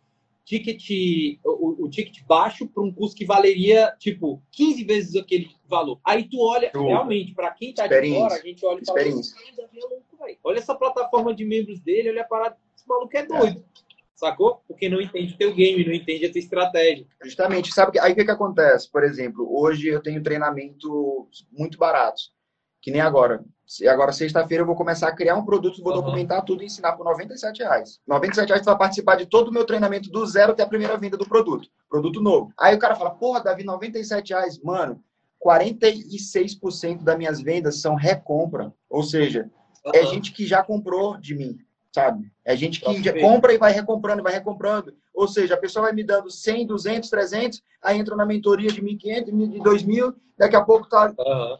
ticket, 0.45 1.39
o, 1.43 1.85
o 1.85 1.89
ticket 1.89 2.23
baixo 2.25 2.67
para 2.67 2.83
um 2.83 2.91
custo 2.91 3.17
que 3.17 3.25
valeria, 3.25 3.93
tipo, 3.99 4.41
15 4.51 4.83
vezes 4.83 5.15
aquele 5.15 5.49
valor. 5.67 5.99
Aí 6.05 6.27
tu 6.27 6.39
olha, 6.39 6.71
realmente, 6.73 7.33
para 7.33 7.51
quem 7.51 7.73
tá 7.73 7.87
de 7.87 8.13
fora, 8.13 8.35
a 8.35 8.39
gente 8.39 8.65
olha 8.65 8.81
e 8.81 8.85
fala 8.85 8.99
assim, 9.01 10.37
olha 10.43 10.57
essa 10.57 10.75
plataforma 10.75 11.33
de 11.33 11.45
membros 11.45 11.79
dele, 11.79 12.09
olha 12.09 12.21
a 12.21 12.25
parada, 12.25 12.57
esse 12.75 12.87
maluco 12.87 13.15
é 13.17 13.25
doido. 13.25 13.59
É. 13.59 13.83
Sacou? 14.15 14.61
Porque 14.67 14.87
não 14.87 15.01
entende 15.01 15.33
o 15.33 15.37
teu 15.37 15.53
game, 15.53 15.85
não 15.85 15.93
entende 15.93 16.25
a 16.25 16.31
tua 16.31 16.39
estratégia. 16.39 17.05
Justamente. 17.23 17.73
Sabe 17.73 17.93
que 17.93 17.99
aí 17.99 18.13
o 18.13 18.15
que, 18.15 18.23
que 18.23 18.31
acontece? 18.31 18.89
Por 18.89 19.03
exemplo, 19.03 19.45
hoje 19.51 19.87
eu 19.87 20.01
tenho 20.01 20.23
treinamento 20.23 21.27
muito 21.51 21.77
baratos. 21.77 22.31
Que 22.83 22.91
nem 22.91 22.99
agora. 22.99 23.41
Agora, 23.89 24.11
sexta-feira, 24.11 24.61
eu 24.61 24.67
vou 24.67 24.75
começar 24.75 25.07
a 25.07 25.15
criar 25.15 25.35
um 25.35 25.45
produto, 25.45 25.81
vou 25.81 25.93
uhum. 25.93 26.01
documentar 26.01 26.43
tudo 26.43 26.61
e 26.61 26.65
ensinar 26.65 26.91
por 26.91 27.05
97 27.05 27.63
reais. 27.63 28.01
97 28.05 28.49
reais 28.49 28.65
vai 28.65 28.77
participar 28.77 29.15
de 29.15 29.25
todo 29.25 29.47
o 29.47 29.53
meu 29.53 29.65
treinamento 29.65 30.11
do 30.11 30.25
zero 30.25 30.51
até 30.51 30.63
a 30.63 30.67
primeira 30.67 30.97
venda 30.97 31.15
do 31.15 31.25
produto. 31.25 31.69
Produto 31.89 32.21
novo. 32.21 32.51
Aí 32.59 32.75
o 32.75 32.79
cara 32.79 32.93
fala, 32.93 33.11
porra, 33.11 33.41
Davi, 33.41 33.63
97 33.63 34.33
reais. 34.33 34.59
Mano, 34.59 35.01
46% 35.43 37.03
das 37.03 37.17
minhas 37.17 37.41
vendas 37.41 37.79
são 37.79 37.95
recompra. 37.95 38.73
Ou 38.89 39.01
seja, 39.01 39.49
uhum. 39.85 39.91
é 39.95 40.05
gente 40.05 40.33
que 40.33 40.45
já 40.45 40.61
comprou 40.61 41.17
de 41.17 41.33
mim, 41.33 41.57
sabe? 41.95 42.29
É 42.43 42.53
gente 42.53 42.81
que 42.81 43.01
já 43.01 43.17
compra 43.17 43.53
e 43.53 43.57
vai 43.57 43.71
recomprando, 43.71 44.21
vai 44.21 44.33
recomprando. 44.33 44.93
Ou 45.13 45.25
seja, 45.29 45.53
a 45.53 45.57
pessoa 45.57 45.85
vai 45.85 45.93
me 45.93 46.03
dando 46.03 46.29
100, 46.29 46.67
200, 46.67 47.09
300, 47.09 47.63
aí 47.81 47.97
entra 47.97 48.13
na 48.17 48.25
mentoria 48.25 48.69
de 48.69 48.81
1.500, 48.81 49.23
de 49.23 49.59
2.000, 49.61 50.13
daqui 50.37 50.57
a 50.57 50.61
pouco 50.61 50.89
tá... 50.89 51.13
Uhum 51.17 51.57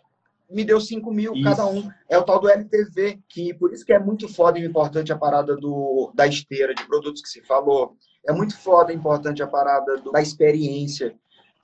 me 0.53 0.63
deu 0.63 0.79
5 0.79 1.11
mil 1.11 1.33
isso. 1.33 1.43
cada 1.43 1.65
um. 1.65 1.89
É 2.07 2.17
o 2.17 2.23
tal 2.23 2.39
do 2.39 2.49
LTV, 2.49 3.19
que 3.27 3.53
por 3.53 3.73
isso 3.73 3.85
que 3.85 3.93
é 3.93 3.99
muito 3.99 4.27
foda 4.27 4.59
e 4.59 4.65
importante 4.65 5.11
a 5.11 5.17
parada 5.17 5.55
do, 5.55 6.11
da 6.13 6.27
esteira 6.27 6.73
de 6.73 6.85
produtos 6.85 7.21
que 7.21 7.29
se 7.29 7.41
falou. 7.41 7.95
É 8.25 8.31
muito 8.31 8.57
foda 8.57 8.93
e 8.93 8.95
importante 8.95 9.41
a 9.41 9.47
parada 9.47 9.97
do, 9.97 10.11
da 10.11 10.21
experiência, 10.21 11.13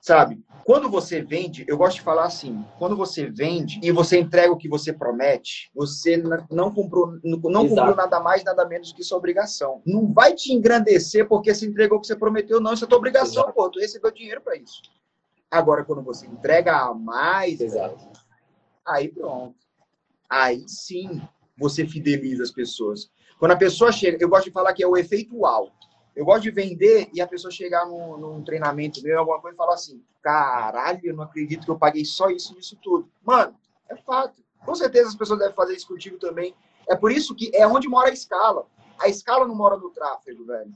sabe? 0.00 0.42
Quando 0.64 0.90
você 0.90 1.22
vende, 1.22 1.64
eu 1.66 1.76
gosto 1.76 1.96
de 1.96 2.02
falar 2.02 2.24
assim, 2.24 2.64
quando 2.78 2.96
você 2.96 3.26
vende 3.26 3.80
e 3.82 3.90
você 3.90 4.18
entrega 4.18 4.52
o 4.52 4.56
que 4.56 4.68
você 4.68 4.92
promete, 4.92 5.70
você 5.74 6.22
não 6.50 6.72
comprou, 6.72 7.18
não 7.24 7.40
comprou 7.40 7.96
nada 7.96 8.20
mais, 8.20 8.44
nada 8.44 8.66
menos 8.66 8.90
do 8.90 8.96
que 8.96 9.02
sua 9.02 9.18
obrigação. 9.18 9.80
Não 9.86 10.12
vai 10.12 10.34
te 10.34 10.52
engrandecer 10.52 11.26
porque 11.26 11.54
você 11.54 11.66
entregou 11.66 11.98
o 11.98 12.00
que 12.00 12.06
você 12.06 12.16
prometeu, 12.16 12.60
não. 12.60 12.74
Isso 12.74 12.84
é 12.84 12.88
tua 12.88 12.98
obrigação, 12.98 13.44
Exato. 13.44 13.54
pô. 13.54 13.70
Tu 13.70 13.80
recebeu 13.80 14.10
dinheiro 14.10 14.40
para 14.42 14.56
isso. 14.56 14.82
Agora, 15.50 15.84
quando 15.84 16.02
você 16.02 16.26
entrega 16.26 16.76
a 16.76 16.94
mais, 16.94 17.60
Exato. 17.60 17.96
Velho, 17.96 18.19
aí 18.86 19.08
pronto. 19.08 19.56
Aí 20.28 20.68
sim 20.68 21.20
você 21.56 21.86
fideliza 21.86 22.42
as 22.42 22.50
pessoas. 22.50 23.10
Quando 23.38 23.52
a 23.52 23.56
pessoa 23.56 23.92
chega, 23.92 24.18
eu 24.20 24.28
gosto 24.28 24.46
de 24.46 24.52
falar 24.52 24.72
que 24.72 24.82
é 24.82 24.86
o 24.86 24.96
efeito 24.96 25.36
uau. 25.36 25.70
Eu 26.14 26.24
gosto 26.24 26.42
de 26.42 26.50
vender 26.50 27.08
e 27.12 27.20
a 27.20 27.26
pessoa 27.26 27.50
chegar 27.50 27.86
num, 27.86 28.16
num 28.16 28.42
treinamento 28.42 29.02
meu, 29.02 29.18
alguma 29.18 29.40
coisa, 29.40 29.54
e 29.54 29.56
falar 29.56 29.74
assim: 29.74 30.02
caralho, 30.22 31.00
eu 31.04 31.16
não 31.16 31.24
acredito 31.24 31.64
que 31.64 31.70
eu 31.70 31.78
paguei 31.78 32.04
só 32.04 32.28
isso 32.30 32.54
nisso 32.54 32.76
tudo. 32.82 33.10
Mano, 33.22 33.54
é 33.88 33.96
fato. 33.96 34.42
Com 34.64 34.74
certeza 34.74 35.08
as 35.08 35.14
pessoas 35.14 35.38
devem 35.38 35.54
fazer 35.54 35.74
isso 35.74 35.88
contigo 35.88 36.18
também. 36.18 36.54
É 36.88 36.94
por 36.94 37.10
isso 37.10 37.34
que 37.34 37.50
é 37.54 37.66
onde 37.66 37.88
mora 37.88 38.10
a 38.10 38.12
escala. 38.12 38.66
A 38.98 39.08
escala 39.08 39.46
não 39.46 39.54
mora 39.54 39.76
no 39.76 39.90
tráfego, 39.90 40.44
velho. 40.44 40.74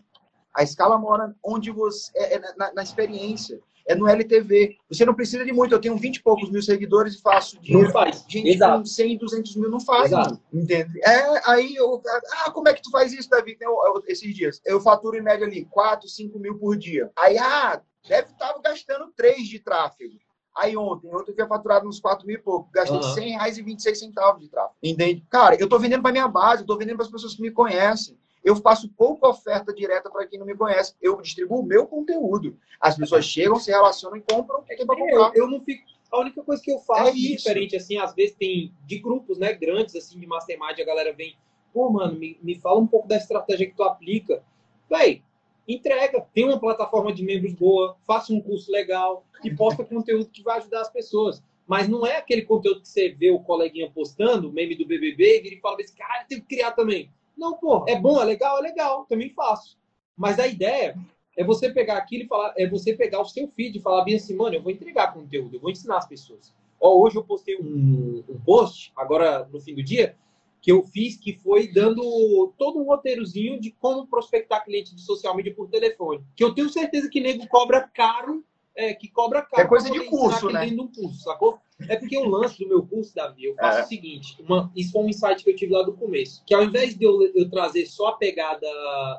A 0.54 0.62
escala 0.62 0.96
mora 0.96 1.34
onde 1.42 1.70
você. 1.70 2.10
É, 2.14 2.36
é 2.36 2.54
na, 2.56 2.72
na 2.72 2.82
experiência. 2.82 3.60
É 3.86 3.94
no 3.94 4.08
LTV. 4.08 4.76
Você 4.88 5.04
não 5.04 5.14
precisa 5.14 5.44
de 5.44 5.52
muito. 5.52 5.74
Eu 5.74 5.80
tenho 5.80 5.96
20 5.96 6.16
e 6.16 6.22
poucos 6.22 6.50
mil 6.50 6.62
seguidores 6.62 7.14
e 7.14 7.20
faço 7.20 7.60
dinheiro. 7.60 7.86
Não 7.86 7.92
faz. 7.92 8.24
Gente 8.28 8.48
Exato. 8.48 8.78
com 8.78 8.86
100, 8.86 9.18
200 9.18 9.56
mil 9.56 9.70
não 9.70 9.80
faz, 9.80 10.06
Exato. 10.06 10.40
entende? 10.52 11.00
É, 11.04 11.50
aí 11.50 11.74
eu... 11.74 12.02
Ah, 12.44 12.50
como 12.50 12.68
é 12.68 12.74
que 12.74 12.82
tu 12.82 12.90
faz 12.90 13.12
isso, 13.12 13.28
Davi? 13.28 13.56
Eu, 13.60 13.72
eu, 13.86 14.02
esses 14.06 14.34
dias. 14.34 14.60
Eu 14.64 14.80
faturo 14.80 15.16
em 15.16 15.22
média 15.22 15.46
ali 15.46 15.66
4, 15.66 16.08
5 16.08 16.38
mil 16.38 16.58
por 16.58 16.76
dia. 16.76 17.10
Aí, 17.16 17.38
ah, 17.38 17.80
deve 18.08 18.28
estar 18.28 18.58
gastando 18.62 19.12
3 19.16 19.46
de 19.48 19.58
tráfego. 19.58 20.14
Aí 20.56 20.76
ontem, 20.76 21.12
ontem 21.12 21.32
eu 21.32 21.34
tinha 21.34 21.48
faturado 21.48 21.88
uns 21.88 21.98
4 21.98 22.24
mil 22.24 22.36
e 22.36 22.40
pouco. 22.40 22.70
Gastei 22.72 22.96
uhum. 22.96 23.02
100 23.02 23.30
reais 23.30 23.58
e 23.58 23.62
26 23.62 23.98
centavos 23.98 24.40
de 24.40 24.48
tráfego. 24.48 24.76
Entende? 24.82 25.24
Cara, 25.28 25.56
eu 25.56 25.68
tô 25.68 25.78
vendendo 25.80 26.02
para 26.02 26.12
minha 26.12 26.28
base, 26.28 26.62
eu 26.62 26.66
tô 26.66 26.76
vendendo 26.76 26.96
para 26.96 27.06
as 27.06 27.10
pessoas 27.10 27.34
que 27.34 27.42
me 27.42 27.50
conhecem. 27.50 28.16
Eu 28.44 28.56
faço 28.56 28.88
pouca 28.90 29.26
oferta 29.26 29.72
direta 29.72 30.10
para 30.10 30.26
quem 30.26 30.38
não 30.38 30.46
me 30.46 30.54
conhece. 30.54 30.94
Eu 31.00 31.20
distribuo 31.20 31.60
o 31.60 31.66
meu 31.66 31.86
conteúdo. 31.86 32.58
As 32.78 32.96
pessoas 32.96 33.24
chegam, 33.24 33.58
se 33.58 33.70
relacionam 33.70 34.18
e 34.18 34.20
compram. 34.20 34.62
É 34.68 34.76
que 34.76 34.82
é, 34.82 35.14
eu, 35.14 35.32
eu 35.34 35.48
não 35.48 35.60
fico. 35.60 35.82
A 36.12 36.20
única 36.20 36.42
coisa 36.44 36.62
que 36.62 36.70
eu 36.70 36.78
faço 36.78 37.08
é 37.08 37.12
diferente, 37.12 37.74
assim, 37.74 37.96
às 37.96 38.14
vezes 38.14 38.36
tem 38.36 38.72
de 38.86 38.98
grupos, 38.98 39.36
né, 39.38 39.52
grandes, 39.52 39.96
assim, 39.96 40.20
de 40.20 40.26
mastermind, 40.26 40.78
a 40.78 40.84
galera 40.84 41.12
vem, 41.12 41.36
pô, 41.72 41.90
mano, 41.90 42.16
me, 42.16 42.38
me 42.40 42.54
fala 42.60 42.78
um 42.78 42.86
pouco 42.86 43.08
da 43.08 43.16
estratégia 43.16 43.66
que 43.66 43.74
tu 43.74 43.82
aplica. 43.82 44.44
Véi, 44.88 45.22
entrega. 45.66 46.20
Tem 46.32 46.44
uma 46.44 46.60
plataforma 46.60 47.12
de 47.12 47.24
membros 47.24 47.54
boa, 47.54 47.96
faça 48.06 48.32
um 48.32 48.40
curso 48.40 48.70
legal 48.70 49.24
e 49.42 49.50
posta 49.54 49.82
conteúdo 49.84 50.30
que 50.30 50.42
vai 50.42 50.58
ajudar 50.58 50.82
as 50.82 50.90
pessoas. 50.90 51.42
Mas 51.66 51.88
não 51.88 52.06
é 52.06 52.18
aquele 52.18 52.42
conteúdo 52.42 52.82
que 52.82 52.88
você 52.88 53.08
vê 53.08 53.30
o 53.30 53.40
coleguinha 53.40 53.90
postando, 53.90 54.52
meme 54.52 54.76
do 54.76 54.86
BBB, 54.86 55.42
e 55.42 55.46
ele 55.46 55.60
fala 55.60 55.76
assim, 55.80 55.94
cara, 55.96 56.24
tem 56.28 56.38
que 56.38 56.46
criar 56.46 56.72
também. 56.72 57.10
Não, 57.36 57.56
pô, 57.56 57.84
é 57.88 57.98
bom, 57.98 58.20
é 58.20 58.24
legal, 58.24 58.58
é 58.58 58.62
legal, 58.62 59.06
também 59.06 59.30
faço. 59.30 59.78
Mas 60.16 60.38
a 60.38 60.46
ideia 60.46 60.96
é 61.36 61.44
você 61.44 61.70
pegar 61.70 61.96
aquilo 61.96 62.24
e 62.24 62.28
falar, 62.28 62.54
é 62.56 62.68
você 62.68 62.94
pegar 62.94 63.20
o 63.20 63.24
seu 63.24 63.48
feed 63.48 63.78
e 63.78 63.82
falar 63.82 64.04
bem 64.04 64.16
assim, 64.16 64.36
mano, 64.36 64.54
eu 64.54 64.62
vou 64.62 64.70
entregar 64.70 65.12
conteúdo, 65.12 65.56
eu 65.56 65.60
vou 65.60 65.70
ensinar 65.70 65.98
as 65.98 66.06
pessoas. 66.06 66.54
Ó, 66.80 67.00
hoje 67.00 67.16
eu 67.16 67.24
postei 67.24 67.56
um, 67.56 68.22
um 68.28 68.38
post, 68.44 68.92
agora 68.96 69.48
no 69.52 69.60
fim 69.60 69.74
do 69.74 69.82
dia, 69.82 70.16
que 70.60 70.72
eu 70.72 70.82
fiz, 70.86 71.16
que 71.16 71.34
foi 71.34 71.68
dando 71.68 72.52
todo 72.56 72.78
um 72.78 72.84
roteirozinho 72.84 73.60
de 73.60 73.70
como 73.72 74.06
prospectar 74.06 74.64
cliente 74.64 74.94
de 74.94 75.02
social 75.02 75.36
media 75.36 75.54
por 75.54 75.68
telefone. 75.68 76.24
Que 76.34 76.42
eu 76.42 76.54
tenho 76.54 76.70
certeza 76.70 77.10
que 77.10 77.20
nego 77.20 77.46
cobra 77.48 77.82
caro, 77.82 78.42
é, 78.76 78.94
que 78.94 79.08
cobra 79.08 79.42
caro. 79.42 79.62
É 79.62 79.66
coisa 79.66 79.90
de 79.90 80.00
curso, 80.04 80.50
né? 80.50 80.66
Um 80.66 80.88
curso, 80.88 81.22
sacou? 81.22 81.58
É 81.88 81.96
porque 81.96 82.16
o 82.16 82.28
lance 82.28 82.58
do 82.58 82.68
meu 82.68 82.86
curso, 82.86 83.14
Davi, 83.14 83.44
eu 83.44 83.54
faço 83.56 83.78
é. 83.78 83.82
o 83.82 83.86
seguinte, 83.86 84.36
uma, 84.40 84.70
isso 84.74 84.92
foi 84.92 85.02
um 85.02 85.08
insight 85.08 85.42
que 85.42 85.50
eu 85.50 85.56
tive 85.56 85.72
lá 85.72 85.82
do 85.82 85.92
começo, 85.92 86.42
que 86.46 86.54
ao 86.54 86.62
invés 86.62 86.96
de 86.96 87.04
eu, 87.04 87.20
eu 87.34 87.50
trazer 87.50 87.86
só 87.86 88.08
a 88.08 88.16
pegada 88.16 88.66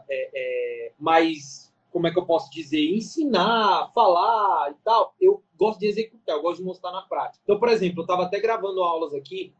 é, 0.10 0.30
é, 0.34 0.92
mais, 0.98 1.74
como 1.92 2.08
é 2.08 2.12
que 2.12 2.20
eu 2.20 2.26
posso 2.26 2.50
dizer, 2.52 2.96
ensinar, 2.96 3.92
falar 3.94 4.72
e 4.72 4.76
tal, 4.84 5.14
eu 5.20 5.44
gosto 5.58 5.80
de 5.80 5.88
executar, 5.88 6.36
eu 6.36 6.42
gosto 6.42 6.60
de 6.60 6.66
mostrar 6.66 6.92
na 6.92 7.02
prática. 7.02 7.40
Então, 7.44 7.60
por 7.60 7.70
exemplo, 7.70 8.00
eu 8.00 8.04
estava 8.04 8.24
até 8.24 8.40
gravando 8.40 8.84
aulas 8.84 9.14
aqui 9.14 9.54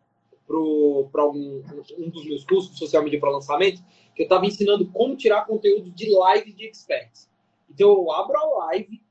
para 0.48 1.26
um, 1.26 1.64
um 1.98 2.10
dos 2.10 2.26
meus 2.26 2.46
cursos 2.46 2.78
social 2.78 3.04
media 3.04 3.20
para 3.20 3.32
lançamento, 3.32 3.84
que 4.16 4.22
eu 4.22 4.26
estava 4.26 4.46
ensinando 4.46 4.86
como 4.92 5.16
tirar 5.16 5.46
conteúdo 5.46 5.92
de 5.92 6.10
live 6.10 6.54
de 6.54 6.66
experts. 6.68 7.30
Então 7.70 7.90
eu 7.90 8.12
abro 8.12 8.38
a 8.38 8.46
live, 8.68 9.02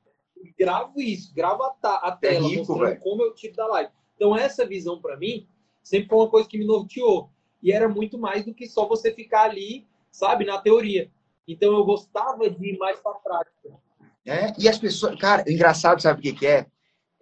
gravo 0.58 1.00
isso, 1.00 1.34
gravo 1.34 1.62
a, 1.62 1.76
a 1.82 2.08
é 2.08 2.16
tela, 2.20 2.46
é 2.46 2.48
rico, 2.50 2.58
mostrando 2.58 2.88
véio. 2.88 3.00
como 3.00 3.22
eu 3.22 3.34
tiro 3.34 3.54
da 3.54 3.66
live. 3.66 3.90
Então 4.14 4.36
essa 4.36 4.66
visão 4.66 5.00
para 5.00 5.16
mim 5.16 5.48
sempre 5.82 6.08
foi 6.08 6.18
uma 6.18 6.30
coisa 6.30 6.48
que 6.48 6.58
me 6.58 6.64
norteou. 6.64 7.30
E 7.62 7.72
era 7.72 7.88
muito 7.88 8.18
mais 8.18 8.44
do 8.44 8.54
que 8.54 8.66
só 8.66 8.86
você 8.86 9.12
ficar 9.12 9.44
ali, 9.44 9.86
sabe, 10.10 10.44
na 10.44 10.58
teoria. 10.58 11.10
Então 11.48 11.72
eu 11.72 11.84
gostava 11.84 12.48
de 12.48 12.70
ir 12.70 12.78
mais 12.78 12.98
para 13.00 13.12
a 13.12 13.20
prática. 13.20 13.70
É, 14.26 14.52
e 14.58 14.68
as 14.68 14.78
pessoas, 14.78 15.18
cara, 15.18 15.44
engraçado, 15.50 16.00
sabe 16.00 16.20
o 16.20 16.22
que, 16.22 16.32
que 16.32 16.46
é? 16.46 16.66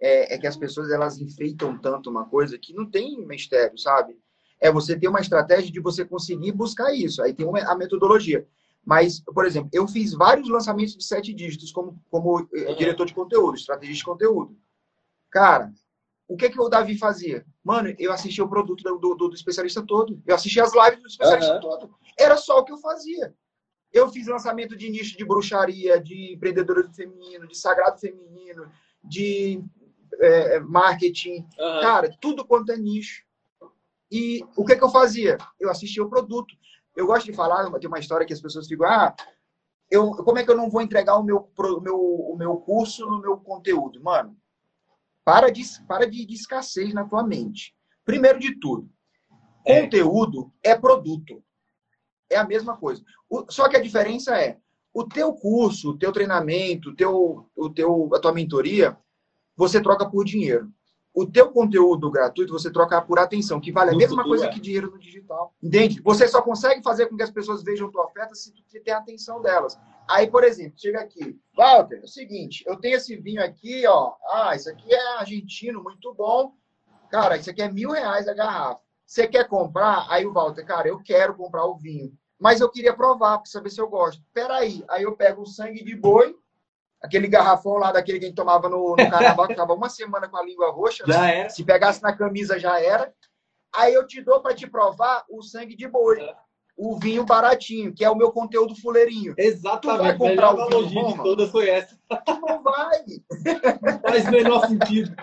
é, 0.03 0.33
é, 0.33 0.37
que 0.37 0.45
as 0.45 0.57
pessoas 0.57 0.91
elas 0.91 1.17
enfeitam 1.17 1.77
tanto 1.77 2.09
uma 2.09 2.25
coisa 2.25 2.57
que 2.57 2.73
não 2.73 2.85
tem 2.85 3.25
mistério, 3.25 3.77
sabe? 3.77 4.19
É 4.59 4.69
você 4.69 4.99
ter 4.99 5.07
uma 5.07 5.21
estratégia 5.21 5.71
de 5.71 5.79
você 5.79 6.03
conseguir 6.03 6.51
buscar 6.51 6.93
isso. 6.93 7.21
Aí 7.23 7.33
tem 7.33 7.45
uma, 7.45 7.59
a 7.59 7.73
metodologia. 7.73 8.45
Mas, 8.85 9.21
por 9.21 9.45
exemplo, 9.45 9.69
eu 9.71 9.87
fiz 9.87 10.13
vários 10.13 10.49
lançamentos 10.49 10.97
de 10.97 11.03
sete 11.03 11.33
dígitos 11.33 11.71
como, 11.71 12.01
como 12.09 12.39
uhum. 12.39 12.75
diretor 12.77 13.05
de 13.05 13.13
conteúdo, 13.13 13.55
estrategista 13.55 13.99
de 13.99 14.05
conteúdo. 14.05 14.57
Cara, 15.31 15.71
o 16.27 16.35
que 16.35 16.49
que 16.49 16.59
o 16.59 16.67
Davi 16.67 16.97
fazia? 16.97 17.45
Mano, 17.63 17.93
eu 17.97 18.11
assistia 18.11 18.43
o 18.43 18.49
produto 18.49 18.83
do, 18.83 18.97
do, 18.97 19.29
do 19.29 19.33
especialista 19.33 19.81
todo. 19.85 20.21
Eu 20.25 20.35
assistia 20.35 20.63
as 20.63 20.73
lives 20.73 21.01
do 21.01 21.07
especialista 21.07 21.55
uhum. 21.55 21.61
todo. 21.61 21.95
Era 22.19 22.35
só 22.37 22.59
o 22.59 22.65
que 22.65 22.73
eu 22.73 22.77
fazia. 22.77 23.33
Eu 23.91 24.09
fiz 24.09 24.27
lançamento 24.27 24.75
de 24.75 24.89
nicho 24.89 25.17
de 25.17 25.23
bruxaria, 25.23 25.99
de 25.99 26.33
empreendedorismo 26.33 26.93
feminino, 26.93 27.47
de 27.47 27.57
sagrado 27.57 27.99
feminino, 27.99 28.69
de 29.03 29.63
é, 30.19 30.55
é, 30.55 30.59
marketing, 30.59 31.37
uhum. 31.59 31.81
cara, 31.81 32.15
tudo 32.19 32.45
quanto 32.45 32.71
é 32.71 32.77
nicho. 32.77 33.23
E 34.11 34.43
o 34.55 34.65
que, 34.65 34.75
que 34.75 34.83
eu 34.83 34.89
fazia? 34.89 35.37
Eu 35.59 35.69
assistia 35.69 36.03
o 36.03 36.09
produto. 36.09 36.55
Eu 36.95 37.07
gosto 37.07 37.25
de 37.25 37.33
falar, 37.33 37.69
tem 37.79 37.87
uma 37.87 37.99
história 37.99 38.25
que 38.25 38.33
as 38.33 38.41
pessoas 38.41 38.67
ficam, 38.67 38.87
ah, 38.87 39.15
eu, 39.89 40.11
como 40.11 40.37
é 40.37 40.43
que 40.43 40.51
eu 40.51 40.57
não 40.57 40.69
vou 40.69 40.81
entregar 40.81 41.17
o 41.17 41.23
meu, 41.23 41.49
o 41.57 41.81
meu, 41.81 41.99
o 41.99 42.35
meu 42.37 42.57
curso 42.57 43.05
no 43.05 43.19
meu 43.19 43.37
conteúdo? 43.37 44.01
Mano, 44.01 44.37
para 45.23 45.49
de, 45.49 45.63
para 45.87 46.09
de, 46.09 46.25
de 46.25 46.33
escassez 46.33 46.93
na 46.93 47.05
tua 47.05 47.23
mente. 47.23 47.75
Primeiro 48.05 48.39
de 48.39 48.59
tudo, 48.59 48.89
é. 49.65 49.81
conteúdo 49.81 50.51
é 50.61 50.75
produto. 50.75 51.43
É 52.29 52.37
a 52.37 52.45
mesma 52.45 52.77
coisa. 52.77 53.03
O, 53.29 53.45
só 53.49 53.69
que 53.69 53.77
a 53.77 53.81
diferença 53.81 54.35
é, 54.37 54.57
o 54.93 55.03
teu 55.03 55.33
curso, 55.33 55.91
o 55.91 55.97
teu 55.97 56.11
treinamento, 56.11 56.89
o 56.89 56.95
teu, 56.95 57.49
o 57.55 57.69
teu, 57.69 58.09
a 58.13 58.19
tua 58.19 58.33
mentoria, 58.33 58.97
você 59.55 59.81
troca 59.81 60.09
por 60.09 60.25
dinheiro. 60.25 60.71
O 61.13 61.27
teu 61.27 61.51
conteúdo 61.51 62.09
gratuito 62.09 62.51
você 62.51 62.71
troca 62.71 62.99
por 63.01 63.19
atenção, 63.19 63.59
que 63.59 63.71
vale 63.71 63.91
a 63.91 63.93
no 63.93 63.99
mesma 63.99 64.23
futuro, 64.23 64.29
coisa 64.29 64.45
é. 64.47 64.49
que 64.49 64.59
dinheiro 64.59 64.89
no 64.89 64.97
digital. 64.97 65.53
Entende? 65.61 66.01
Você 66.01 66.27
só 66.27 66.41
consegue 66.41 66.81
fazer 66.81 67.05
com 67.05 67.15
que 67.15 67.21
as 67.21 67.29
pessoas 67.29 67.61
vejam 67.61 67.91
tua 67.91 68.05
oferta 68.05 68.33
se 68.33 68.51
tu 68.51 68.63
tem 68.83 68.93
a 68.93 68.97
atenção 68.97 69.39
delas. 69.39 69.77
Aí, 70.07 70.27
por 70.27 70.43
exemplo, 70.43 70.73
chega 70.75 70.99
aqui. 70.99 71.39
Walter, 71.55 71.97
é 71.97 72.03
o 72.03 72.07
seguinte, 72.07 72.63
eu 72.65 72.77
tenho 72.77 72.97
esse 72.97 73.15
vinho 73.15 73.43
aqui, 73.43 73.85
ó. 73.85 74.13
Ah, 74.31 74.55
isso 74.55 74.69
aqui 74.69 74.91
é 74.91 75.17
argentino, 75.19 75.83
muito 75.83 76.13
bom. 76.15 76.53
Cara, 77.11 77.37
isso 77.37 77.51
aqui 77.51 77.61
é 77.61 77.71
mil 77.71 77.91
reais 77.91 78.27
a 78.27 78.33
garrafa. 78.33 78.81
Você 79.05 79.27
quer 79.27 79.47
comprar? 79.47 80.07
Aí 80.09 80.25
o 80.25 80.33
Walter, 80.33 80.65
cara, 80.65 80.87
eu 80.87 80.97
quero 81.03 81.35
comprar 81.35 81.65
o 81.65 81.77
vinho. 81.77 82.11
Mas 82.39 82.59
eu 82.59 82.69
queria 82.69 82.93
provar 82.93 83.37
para 83.37 83.45
saber 83.45 83.69
se 83.69 83.79
eu 83.79 83.87
gosto. 83.87 84.21
Peraí. 84.33 84.83
Aí 84.89 85.03
eu 85.03 85.15
pego 85.15 85.43
o 85.43 85.45
sangue 85.45 85.83
de 85.83 85.95
boi, 85.95 86.35
aquele 87.03 87.27
garrafão 87.27 87.73
lá 87.73 87.91
daquele 87.91 88.17
que 88.17 88.25
a 88.25 88.27
gente 88.29 88.37
tomava 88.37 88.69
no, 88.69 88.95
no 88.95 89.09
carnaval, 89.09 89.47
que 89.47 89.55
tava 89.55 89.73
uma 89.73 89.89
semana 89.89 90.29
com 90.29 90.37
a 90.37 90.43
língua 90.43 90.71
roxa. 90.71 91.03
Já 91.05 91.21
né? 91.21 91.39
era. 91.41 91.49
Se 91.49 91.63
pegasse 91.63 92.01
na 92.01 92.15
camisa, 92.15 92.57
já 92.57 92.79
era. 92.79 93.13
Aí 93.75 93.93
eu 93.93 94.07
te 94.07 94.21
dou 94.21 94.39
para 94.41 94.55
te 94.55 94.67
provar 94.67 95.25
o 95.29 95.43
sangue 95.43 95.75
de 95.75 95.87
boi. 95.87 96.21
É. 96.21 96.35
O 96.75 96.97
vinho 96.97 97.23
baratinho, 97.23 97.93
que 97.93 98.03
é 98.03 98.09
o 98.09 98.15
meu 98.15 98.31
conteúdo 98.31 98.75
fuleirinho. 98.75 99.35
Exatamente. 99.37 99.99
Tu 99.99 100.03
vai 100.03 100.17
comprar 100.17 100.55
o 100.55 100.87
vinho 100.87 101.03
bom, 101.03 101.11
de 101.11 101.17
todas 101.17 101.51
foi 101.51 101.69
essa. 101.69 101.95
Tu 102.25 102.41
não 102.41 102.63
vai. 102.63 103.03
Faz 104.01 104.29
menor 104.31 104.67
sentido. 104.67 105.15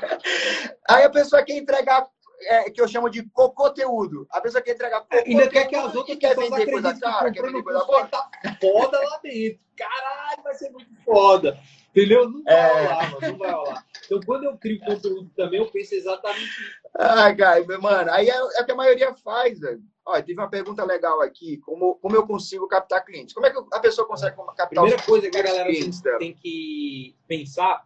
Aí 0.88 1.02
a 1.02 1.10
pessoa 1.10 1.42
quer 1.42 1.56
entregar 1.56 2.06
é, 2.42 2.70
que 2.70 2.80
eu 2.80 2.88
chamo 2.88 3.08
de 3.10 3.22
cocoteúdo. 3.30 4.26
A 4.30 4.40
pessoa 4.40 4.62
quer 4.62 4.72
entregar 4.72 5.00
cocoteúdo. 5.00 5.28
Ainda 5.28 5.48
quer 5.48 5.66
que 5.66 5.76
as 5.76 5.94
outras 5.94 6.18
quer 6.18 6.36
vender 6.36 6.70
coisa 6.70 6.98
cara, 6.98 7.30
quer 7.30 7.42
vender 7.42 7.62
coisa 7.62 7.84
boa. 7.84 8.06
Tá 8.06 8.30
foda 8.60 8.98
lá 8.98 9.20
dentro. 9.22 9.60
Caralho, 9.76 10.42
vai 10.42 10.54
ser 10.54 10.70
muito 10.70 10.94
foda. 11.04 11.58
Entendeu? 11.90 12.28
Não 12.28 12.42
vai 12.44 12.54
é... 12.54 12.82
rolar, 12.82 13.10
mano. 13.10 13.28
Não 13.28 13.38
vai 13.38 13.50
rolar. 13.50 13.86
Então, 14.04 14.20
quando 14.24 14.44
eu 14.44 14.56
crio 14.58 14.80
conteúdo 14.80 15.30
também, 15.36 15.60
eu 15.60 15.70
penso 15.70 15.94
exatamente 15.94 16.44
isso. 16.44 16.80
Ah, 16.94 17.34
cara, 17.34 17.64
mano, 17.80 18.10
aí 18.12 18.28
é, 18.28 18.34
é 18.34 18.62
o 18.62 18.64
que 18.64 18.72
a 18.72 18.76
maioria 18.76 19.14
faz, 19.14 19.58
velho. 19.58 19.82
Olha, 20.04 20.22
teve 20.22 20.40
uma 20.40 20.50
pergunta 20.50 20.84
legal 20.84 21.20
aqui. 21.20 21.58
Como, 21.58 21.96
como 21.96 22.16
eu 22.16 22.26
consigo 22.26 22.66
captar 22.66 23.04
clientes? 23.04 23.34
Como 23.34 23.46
é 23.46 23.50
que 23.50 23.58
a 23.72 23.80
pessoa 23.80 24.06
consegue 24.06 24.36
captar 24.36 24.68
Primeira 24.68 25.02
coisa 25.02 25.30
que 25.30 25.38
a 25.38 25.42
galera 25.42 25.68
tem, 25.70 25.90
tem 26.18 26.34
que 26.34 27.14
pensar 27.28 27.84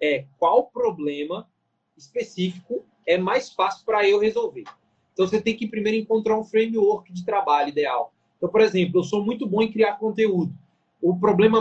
é 0.00 0.26
qual 0.38 0.66
problema 0.66 1.48
específico 1.96 2.84
é 3.06 3.18
mais 3.18 3.52
fácil 3.52 3.84
para 3.84 4.08
eu 4.08 4.18
resolver. 4.18 4.64
Então 5.12 5.26
você 5.26 5.40
tem 5.40 5.56
que 5.56 5.66
primeiro 5.66 5.98
encontrar 5.98 6.38
um 6.38 6.44
framework 6.44 7.12
de 7.12 7.24
trabalho 7.24 7.68
ideal. 7.68 8.12
Então, 8.36 8.50
por 8.50 8.60
exemplo, 8.60 9.00
eu 9.00 9.04
sou 9.04 9.24
muito 9.24 9.46
bom 9.46 9.62
em 9.62 9.70
criar 9.70 9.98
conteúdo. 9.98 10.52
O 11.00 11.18
problema, 11.18 11.60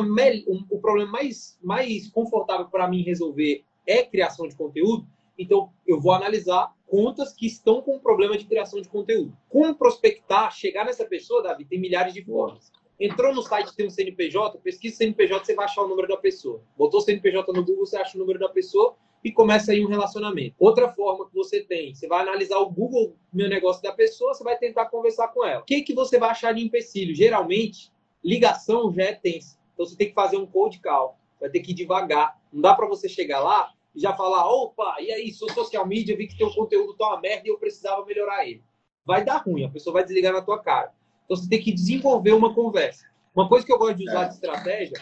o 0.69 0.79
problema 0.79 1.11
mais, 1.11 1.57
mais 1.61 2.07
confortável 2.07 2.67
para 2.67 2.87
mim 2.87 3.03
resolver 3.03 3.63
é 3.85 4.03
criação 4.03 4.47
de 4.47 4.55
conteúdo. 4.55 5.05
Então, 5.37 5.71
eu 5.87 5.99
vou 5.99 6.11
analisar 6.11 6.71
contas 6.87 7.33
que 7.33 7.47
estão 7.47 7.81
com 7.81 7.99
problema 7.99 8.37
de 8.37 8.45
criação 8.45 8.81
de 8.81 8.87
conteúdo. 8.87 9.35
Como 9.49 9.73
prospectar, 9.75 10.51
chegar 10.51 10.85
nessa 10.85 11.05
pessoa, 11.05 11.41
Davi, 11.41 11.65
tem 11.65 11.79
milhares 11.79 12.13
de 12.13 12.23
formas. 12.23 12.71
Entrou 12.99 13.33
no 13.33 13.41
site, 13.41 13.75
tem 13.75 13.87
um 13.87 13.89
CNPJ, 13.89 14.59
pesquisa 14.59 14.97
CNPJ, 14.97 15.45
você 15.45 15.55
vai 15.55 15.65
achar 15.65 15.81
o 15.81 15.87
número 15.87 16.07
da 16.07 16.17
pessoa. 16.17 16.61
Botou 16.77 17.01
CNPJ 17.01 17.51
no 17.51 17.65
Google, 17.65 17.85
você 17.85 17.97
acha 17.97 18.15
o 18.15 18.19
número 18.19 18.37
da 18.37 18.49
pessoa 18.49 18.95
e 19.23 19.31
começa 19.31 19.71
aí 19.71 19.85
um 19.85 19.89
relacionamento. 19.89 20.55
Outra 20.57 20.91
forma 20.91 21.27
que 21.27 21.35
você 21.35 21.61
tem, 21.61 21.93
você 21.93 22.07
vai 22.07 22.21
analisar 22.21 22.57
o 22.57 22.69
Google 22.69 23.15
Meu 23.31 23.47
Negócio 23.47 23.81
da 23.81 23.91
pessoa, 23.91 24.33
você 24.33 24.43
vai 24.43 24.57
tentar 24.57 24.85
conversar 24.85 25.27
com 25.29 25.45
ela. 25.45 25.61
O 25.61 25.65
que, 25.65 25.81
que 25.81 25.93
você 25.93 26.17
vai 26.17 26.29
achar 26.29 26.53
de 26.53 26.61
empecilho? 26.61 27.13
Geralmente, 27.13 27.91
ligação 28.23 28.91
já 28.93 29.03
é 29.03 29.13
tensa. 29.13 29.57
Então 29.73 29.85
você 29.85 29.95
tem 29.95 30.09
que 30.09 30.13
fazer 30.13 30.37
um 30.37 30.45
cold 30.45 30.79
call, 30.79 31.17
vai 31.39 31.49
ter 31.49 31.59
que 31.59 31.71
ir 31.71 31.75
devagar. 31.75 32.39
Não 32.51 32.61
dá 32.61 32.73
para 32.73 32.87
você 32.87 33.07
chegar 33.07 33.39
lá 33.39 33.71
e 33.95 33.99
já 33.99 34.13
falar, 34.13 34.47
opa, 34.49 34.97
e 34.99 35.11
aí, 35.11 35.31
sou 35.31 35.49
social 35.51 35.85
media, 35.85 36.15
vi 36.15 36.27
que 36.27 36.37
teu 36.37 36.49
conteúdo 36.51 36.95
tá 36.95 37.07
uma 37.07 37.21
merda 37.21 37.47
e 37.47 37.51
eu 37.51 37.57
precisava 37.57 38.05
melhorar 38.05 38.47
ele. 38.47 38.63
Vai 39.05 39.23
dar 39.23 39.37
ruim, 39.37 39.65
a 39.65 39.69
pessoa 39.69 39.93
vai 39.93 40.03
desligar 40.03 40.33
na 40.33 40.41
tua 40.41 40.59
cara. 40.59 40.93
Então 41.25 41.35
você 41.35 41.47
tem 41.47 41.61
que 41.61 41.71
desenvolver 41.71 42.31
uma 42.33 42.53
conversa. 42.53 43.09
Uma 43.33 43.47
coisa 43.47 43.65
que 43.65 43.71
eu 43.71 43.77
gosto 43.77 43.95
de 43.95 44.09
usar 44.09 44.25
de 44.25 44.33
estratégia 44.33 44.97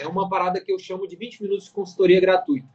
é 0.00 0.06
uma 0.06 0.28
parada 0.28 0.60
que 0.60 0.72
eu 0.72 0.78
chamo 0.78 1.06
de 1.06 1.16
20 1.16 1.42
minutos 1.42 1.66
de 1.66 1.70
consultoria 1.70 2.20
gratuita. 2.20 2.66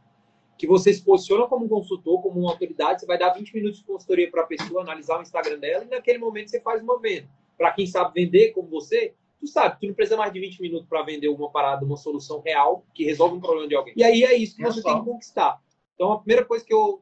Que 0.60 0.66
você 0.66 0.92
se 0.92 1.02
posiciona 1.02 1.46
como 1.46 1.64
um 1.64 1.68
consultor, 1.68 2.20
como 2.20 2.40
uma 2.40 2.50
autoridade, 2.50 3.00
você 3.00 3.06
vai 3.06 3.16
dar 3.16 3.30
20 3.30 3.54
minutos 3.54 3.78
de 3.78 3.84
consultoria 3.86 4.30
para 4.30 4.42
a 4.42 4.46
pessoa, 4.46 4.82
analisar 4.82 5.18
o 5.18 5.22
Instagram 5.22 5.58
dela 5.58 5.84
e 5.84 5.88
naquele 5.88 6.18
momento 6.18 6.50
você 6.50 6.60
faz 6.60 6.82
uma 6.82 7.00
venda. 7.00 7.26
Para 7.56 7.72
quem 7.72 7.86
sabe 7.86 8.12
vender 8.22 8.50
como 8.50 8.68
você, 8.68 9.14
tu 9.40 9.46
sabe, 9.46 9.80
tu 9.80 9.86
não 9.86 9.94
precisa 9.94 10.18
mais 10.18 10.30
de 10.30 10.38
20 10.38 10.60
minutos 10.60 10.86
para 10.86 11.02
vender 11.02 11.28
uma 11.28 11.48
parada, 11.48 11.82
uma 11.82 11.96
solução 11.96 12.42
real 12.42 12.84
que 12.92 13.06
resolve 13.06 13.36
um 13.36 13.40
problema 13.40 13.66
de 13.66 13.74
alguém. 13.74 13.94
E 13.96 14.04
aí 14.04 14.22
é 14.22 14.34
isso 14.36 14.54
que 14.54 14.62
você 14.62 14.82
tem 14.82 14.98
que 14.98 15.04
conquistar. 15.06 15.62
Então 15.94 16.12
a 16.12 16.18
primeira 16.18 16.44
coisa 16.44 16.62
que 16.62 16.74
eu 16.74 17.00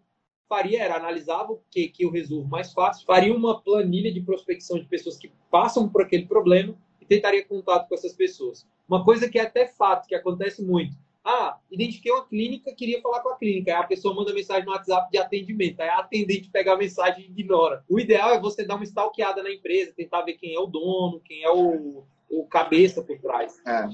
faria 0.48 0.80
era 0.80 0.94
analisava 0.94 1.54
o 1.54 1.60
que, 1.68 1.88
que 1.88 2.04
eu 2.04 2.12
resolvo 2.12 2.48
mais 2.48 2.72
fácil, 2.72 3.04
faria 3.04 3.34
uma 3.34 3.60
planilha 3.60 4.12
de 4.12 4.20
prospecção 4.20 4.78
de 4.78 4.84
pessoas 4.84 5.16
que 5.16 5.32
passam 5.50 5.88
por 5.88 6.02
aquele 6.02 6.26
problema 6.26 6.76
e 7.00 7.04
tentaria 7.04 7.44
contato 7.44 7.88
com 7.88 7.94
essas 7.96 8.12
pessoas. 8.12 8.64
Uma 8.88 9.04
coisa 9.04 9.28
que 9.28 9.36
é 9.36 9.42
até 9.42 9.66
fato, 9.66 10.06
que 10.06 10.14
acontece 10.14 10.62
muito. 10.62 10.96
Ah, 11.30 11.58
identifiquei 11.70 12.10
uma 12.10 12.26
clínica, 12.26 12.74
queria 12.74 13.02
falar 13.02 13.20
com 13.20 13.28
a 13.28 13.36
clínica. 13.36 13.70
Aí 13.70 13.76
a 13.76 13.86
pessoa 13.86 14.14
manda 14.14 14.32
mensagem 14.32 14.64
no 14.64 14.72
WhatsApp 14.72 15.10
de 15.10 15.18
atendimento. 15.18 15.78
Aí 15.78 15.88
a 15.90 15.98
atendente 15.98 16.48
pega 16.48 16.72
a 16.72 16.76
mensagem 16.76 17.26
e 17.26 17.30
ignora. 17.30 17.84
O 17.86 18.00
ideal 18.00 18.30
é 18.30 18.40
você 18.40 18.64
dar 18.64 18.76
uma 18.76 18.84
stalkeada 18.84 19.42
na 19.42 19.52
empresa, 19.52 19.92
tentar 19.94 20.22
ver 20.22 20.38
quem 20.38 20.54
é 20.54 20.58
o 20.58 20.64
dono, 20.64 21.20
quem 21.20 21.44
é 21.44 21.50
o, 21.50 22.02
o 22.30 22.46
cabeça 22.46 23.02
por 23.02 23.18
trás. 23.18 23.60
É. 23.66 23.86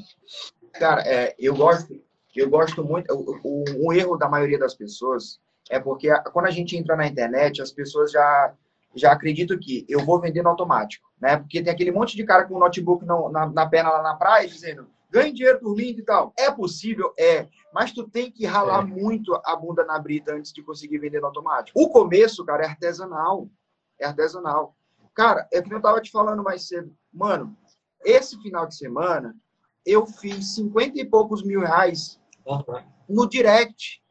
Cara, 0.78 1.02
é, 1.02 1.34
eu 1.36 1.56
gosto, 1.56 2.00
eu 2.36 2.48
gosto 2.48 2.84
muito. 2.84 3.12
O, 3.12 3.40
o, 3.42 3.64
o, 3.88 3.92
erro 3.92 4.16
da 4.16 4.28
maioria 4.28 4.58
das 4.58 4.76
pessoas 4.76 5.40
é 5.68 5.80
porque 5.80 6.08
quando 6.32 6.46
a 6.46 6.52
gente 6.52 6.76
entra 6.76 6.94
na 6.94 7.08
internet, 7.08 7.60
as 7.60 7.72
pessoas 7.72 8.12
já 8.12 8.54
já 8.96 9.10
acreditam 9.10 9.58
que 9.58 9.84
eu 9.88 10.04
vou 10.04 10.20
vender 10.20 10.40
no 10.40 10.50
automático, 10.50 11.10
né? 11.20 11.36
Porque 11.36 11.60
tem 11.60 11.72
aquele 11.72 11.90
monte 11.90 12.14
de 12.14 12.22
cara 12.22 12.44
com 12.44 12.60
notebook 12.60 13.04
no, 13.04 13.28
na, 13.28 13.44
na 13.46 13.66
perna 13.66 13.90
lá 13.90 14.00
na 14.00 14.14
praia 14.14 14.46
dizendo 14.46 14.86
ganhe 15.14 15.32
dinheiro 15.32 15.60
dormindo 15.60 16.00
e 16.00 16.04
tal. 16.04 16.34
É 16.36 16.50
possível? 16.50 17.14
É. 17.16 17.48
Mas 17.72 17.92
tu 17.92 18.08
tem 18.08 18.32
que 18.32 18.44
ralar 18.44 18.82
é. 18.82 18.86
muito 18.86 19.32
a 19.44 19.54
bunda 19.54 19.84
na 19.84 19.96
brita 19.96 20.34
antes 20.34 20.52
de 20.52 20.60
conseguir 20.60 20.98
vender 20.98 21.20
no 21.20 21.28
automático. 21.28 21.80
O 21.80 21.88
começo, 21.88 22.44
cara, 22.44 22.64
é 22.64 22.66
artesanal. 22.66 23.48
É 24.00 24.06
artesanal. 24.06 24.76
Cara, 25.14 25.48
é 25.52 25.62
que 25.62 25.72
eu 25.72 25.80
tava 25.80 26.00
te 26.00 26.10
falando 26.10 26.42
mais 26.42 26.66
cedo. 26.66 26.92
Mano, 27.12 27.56
esse 28.04 28.36
final 28.42 28.66
de 28.66 28.76
semana, 28.76 29.36
eu 29.86 30.04
fiz 30.04 30.56
50 30.56 30.98
e 30.98 31.04
poucos 31.04 31.44
mil 31.44 31.60
reais 31.60 32.20
uhum. 32.44 32.82
no 33.08 33.28
direct, 33.28 34.02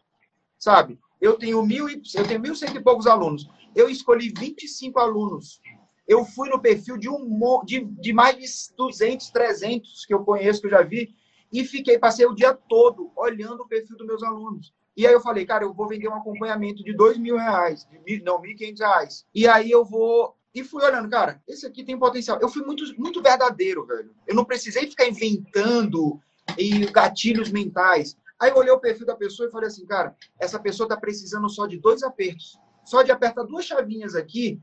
sabe? 0.57 0.97
Eu 1.19 1.37
tenho 1.37 1.61
mil 1.63 1.89
e, 1.89 2.01
eu 2.15 2.25
tenho 2.25 2.39
mil 2.39 2.55
cento 2.55 2.77
e 2.77 2.83
poucos 2.83 3.07
alunos. 3.07 3.49
Eu 3.75 3.89
escolhi 3.89 4.33
25 4.37 4.97
alunos. 4.99 5.59
Eu 6.07 6.25
fui 6.25 6.49
no 6.49 6.61
perfil 6.61 6.97
de 6.97 7.09
um 7.09 7.63
de, 7.65 7.85
de 7.85 8.13
mais 8.13 8.37
de 8.37 8.75
200, 8.75 9.29
300 9.29 10.05
que 10.05 10.13
eu 10.13 10.23
conheço, 10.23 10.61
que 10.61 10.67
eu 10.67 10.71
já 10.71 10.81
vi, 10.81 11.15
e 11.51 11.63
fiquei, 11.63 11.97
passei 11.99 12.25
o 12.25 12.33
dia 12.33 12.53
todo 12.53 13.11
olhando 13.15 13.61
o 13.61 13.67
perfil 13.67 13.95
dos 13.95 14.07
meus 14.07 14.23
alunos. 14.23 14.73
E 14.95 15.07
aí 15.07 15.13
eu 15.13 15.21
falei, 15.21 15.45
cara, 15.45 15.63
eu 15.63 15.73
vou 15.73 15.87
vender 15.87 16.07
um 16.07 16.15
acompanhamento 16.15 16.83
de 16.83 16.93
dois 16.95 17.17
mil 17.17 17.37
reais, 17.37 17.87
de 18.05 18.21
não, 18.21 18.41
mil 18.41 18.51
e 18.51 18.55
quinhentos 18.55 18.81
reais. 18.81 19.25
E 19.33 19.47
aí 19.47 19.71
eu 19.71 19.83
vou 19.83 20.35
e 20.53 20.63
fui 20.63 20.83
olhando, 20.83 21.09
cara, 21.09 21.41
esse 21.47 21.65
aqui 21.65 21.83
tem 21.83 21.97
potencial. 21.97 22.37
Eu 22.39 22.47
fui 22.47 22.63
muito, 22.63 22.83
muito 22.99 23.21
verdadeiro, 23.23 23.85
velho. 23.85 24.13
Eu 24.27 24.35
não 24.35 24.45
precisei 24.45 24.87
ficar 24.87 25.07
inventando 25.07 26.21
e 26.57 26.85
gatilhos 26.85 27.49
mentais. 27.49 28.15
Aí 28.39 28.51
eu 28.51 28.57
olhei 28.57 28.71
o 28.71 28.79
perfil 28.79 29.05
da 29.05 29.15
pessoa 29.15 29.47
e 29.47 29.51
falei 29.51 29.67
assim, 29.67 29.85
cara, 29.85 30.15
essa 30.39 30.59
pessoa 30.59 30.87
tá 30.87 30.95
precisando 30.95 31.49
só 31.49 31.65
de 31.65 31.79
dois 31.79 32.03
apertos. 32.03 32.59
Só 32.85 33.01
de 33.01 33.11
apertar 33.11 33.43
duas 33.43 33.65
chavinhas 33.65 34.15
aqui. 34.15 34.61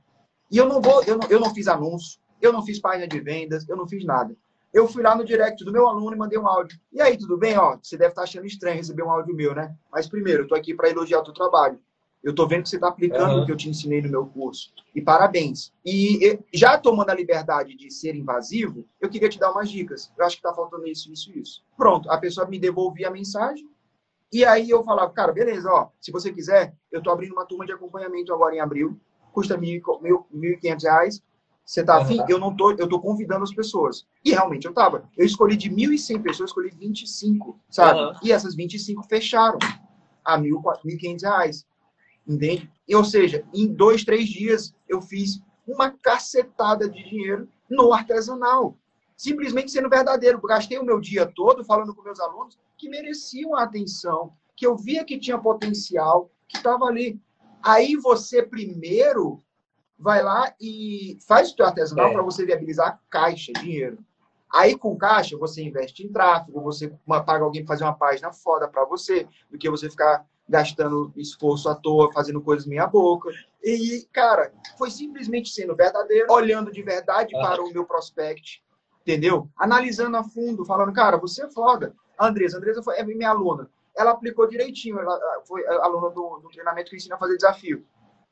E 0.50 0.56
eu 0.56 0.66
não 0.66 0.80
vou, 0.80 1.02
eu 1.04 1.16
não, 1.16 1.28
eu 1.28 1.40
não 1.40 1.54
fiz 1.54 1.68
anúncio, 1.68 2.18
eu 2.40 2.52
não 2.52 2.62
fiz 2.62 2.78
página 2.78 3.06
de 3.06 3.20
vendas, 3.20 3.68
eu 3.68 3.76
não 3.76 3.86
fiz 3.86 4.04
nada. 4.04 4.34
Eu 4.72 4.86
fui 4.86 5.02
lá 5.02 5.16
no 5.16 5.24
direct 5.24 5.64
do 5.64 5.72
meu 5.72 5.88
aluno 5.88 6.14
e 6.14 6.18
mandei 6.18 6.38
um 6.38 6.46
áudio. 6.46 6.78
E 6.92 7.00
aí, 7.00 7.16
tudo 7.16 7.36
bem? 7.36 7.58
Ó, 7.58 7.76
você 7.82 7.96
deve 7.96 8.10
estar 8.10 8.22
achando 8.22 8.46
estranho 8.46 8.76
receber 8.76 9.02
um 9.02 9.10
áudio 9.10 9.34
meu, 9.34 9.54
né? 9.54 9.74
Mas 9.90 10.08
primeiro, 10.08 10.44
eu 10.44 10.48
tô 10.48 10.54
aqui 10.54 10.74
para 10.74 10.88
elogiar 10.88 11.20
o 11.20 11.24
teu 11.24 11.34
trabalho. 11.34 11.80
Eu 12.22 12.30
estou 12.30 12.46
vendo 12.46 12.64
que 12.64 12.68
você 12.68 12.76
está 12.76 12.88
aplicando 12.88 13.34
uhum. 13.34 13.42
o 13.42 13.46
que 13.46 13.52
eu 13.52 13.56
te 13.56 13.68
ensinei 13.68 14.02
no 14.02 14.10
meu 14.10 14.26
curso. 14.26 14.72
E 14.94 15.00
parabéns. 15.00 15.72
E 15.84 16.38
já 16.52 16.76
tomando 16.76 17.10
a 17.10 17.14
liberdade 17.14 17.74
de 17.74 17.90
ser 17.90 18.14
invasivo, 18.14 18.84
eu 19.00 19.08
queria 19.08 19.28
te 19.28 19.38
dar 19.38 19.50
umas 19.50 19.70
dicas. 19.70 20.12
Eu 20.18 20.26
acho 20.26 20.36
que 20.36 20.46
está 20.46 20.54
faltando 20.54 20.86
isso, 20.86 21.10
isso, 21.10 21.36
isso. 21.36 21.64
Pronto, 21.76 22.10
a 22.10 22.18
pessoa 22.18 22.46
me 22.46 22.58
devolvia 22.58 23.08
a 23.08 23.10
mensagem. 23.10 23.68
E 24.32 24.44
aí 24.44 24.70
eu 24.70 24.84
falava, 24.84 25.10
cara, 25.12 25.32
beleza, 25.32 25.68
ó, 25.70 25.88
se 26.00 26.12
você 26.12 26.32
quiser, 26.32 26.74
eu 26.92 26.98
estou 26.98 27.12
abrindo 27.12 27.32
uma 27.32 27.46
turma 27.46 27.66
de 27.66 27.72
acompanhamento 27.72 28.32
agora 28.32 28.54
em 28.54 28.60
abril. 28.60 29.00
Custa 29.32 29.56
R$ 29.56 29.80
1.500. 29.82 31.22
Você 31.64 31.84
tá 31.84 31.98
afim? 31.98 32.18
Uhum. 32.18 32.26
Eu 32.28 32.38
não 32.38 32.56
tô, 32.56 32.72
eu 32.72 32.88
tô 32.88 33.00
convidando 33.00 33.44
as 33.44 33.54
pessoas. 33.54 34.06
E 34.24 34.30
realmente 34.30 34.66
eu 34.66 34.74
tava. 34.74 35.08
Eu 35.16 35.24
escolhi 35.24 35.56
de 35.56 35.70
1.100 35.70 36.22
pessoas, 36.22 36.40
eu 36.40 36.46
escolhi 36.46 36.70
25, 36.70 37.58
sabe? 37.68 38.00
Uhum. 38.00 38.12
E 38.24 38.32
essas 38.32 38.56
25 38.56 39.04
fecharam 39.04 39.58
a 40.24 40.36
R$ 40.36 40.50
1.500. 40.50 41.64
Entende? 42.26 42.70
E, 42.88 42.94
ou 42.94 43.04
seja, 43.04 43.44
em 43.54 43.72
dois, 43.72 44.04
três 44.04 44.28
dias 44.28 44.74
eu 44.88 45.00
fiz 45.00 45.40
uma 45.66 45.90
cacetada 45.90 46.88
de 46.88 47.02
dinheiro 47.08 47.48
no 47.68 47.92
artesanal. 47.92 48.76
Simplesmente 49.16 49.70
sendo 49.70 49.88
verdadeiro. 49.88 50.40
Gastei 50.40 50.78
o 50.78 50.84
meu 50.84 50.98
dia 50.98 51.26
todo 51.26 51.64
falando 51.64 51.94
com 51.94 52.02
meus 52.02 52.18
alunos 52.18 52.58
que 52.76 52.88
mereciam 52.88 53.54
a 53.54 53.62
atenção, 53.62 54.32
que 54.56 54.66
eu 54.66 54.76
via 54.76 55.04
que 55.04 55.18
tinha 55.18 55.38
potencial, 55.38 56.30
que 56.48 56.56
estava 56.56 56.86
ali. 56.86 57.20
Aí 57.62 57.96
você 57.96 58.42
primeiro 58.42 59.42
vai 59.98 60.22
lá 60.22 60.52
e 60.60 61.18
faz 61.26 61.52
o 61.52 61.56
teu 61.56 61.66
artesanal 61.66 62.08
é. 62.08 62.12
para 62.12 62.22
você 62.22 62.44
viabilizar 62.44 63.00
caixa, 63.10 63.52
dinheiro. 63.52 63.98
Aí 64.52 64.76
com 64.76 64.96
caixa 64.96 65.36
você 65.36 65.62
investe 65.62 66.04
em 66.04 66.10
tráfego, 66.10 66.60
você 66.60 66.92
paga 67.06 67.44
alguém 67.44 67.64
para 67.64 67.74
fazer 67.74 67.84
uma 67.84 67.94
página 67.94 68.32
foda 68.32 68.66
para 68.66 68.84
você, 68.84 69.28
do 69.50 69.58
que 69.58 69.70
você 69.70 69.88
ficar 69.88 70.26
gastando 70.48 71.12
esforço 71.16 71.68
à 71.68 71.74
toa, 71.76 72.12
fazendo 72.12 72.40
coisas 72.40 72.66
meia 72.66 72.86
boca. 72.86 73.30
E, 73.62 74.08
cara, 74.12 74.52
foi 74.76 74.90
simplesmente 74.90 75.50
sendo 75.50 75.76
verdadeiro, 75.76 76.26
olhando 76.32 76.72
de 76.72 76.82
verdade 76.82 77.36
ah. 77.36 77.40
para 77.40 77.62
o 77.62 77.72
meu 77.72 77.84
prospect, 77.84 78.60
entendeu? 79.02 79.48
Analisando 79.56 80.16
a 80.16 80.24
fundo, 80.24 80.64
falando, 80.64 80.92
cara, 80.92 81.16
você 81.16 81.44
é 81.44 81.50
foda. 81.50 81.94
Andresa, 82.18 82.58
Andresa 82.58 82.82
foi, 82.82 82.96
é 82.96 83.04
minha 83.04 83.30
aluna. 83.30 83.70
Ela 83.96 84.12
aplicou 84.12 84.48
direitinho, 84.48 84.98
ela 84.98 85.18
foi 85.46 85.66
aluna 85.66 86.10
do, 86.10 86.40
do 86.40 86.48
treinamento 86.50 86.90
que 86.90 86.96
ensina 86.96 87.16
a 87.16 87.18
fazer 87.18 87.36
desafio. 87.36 87.84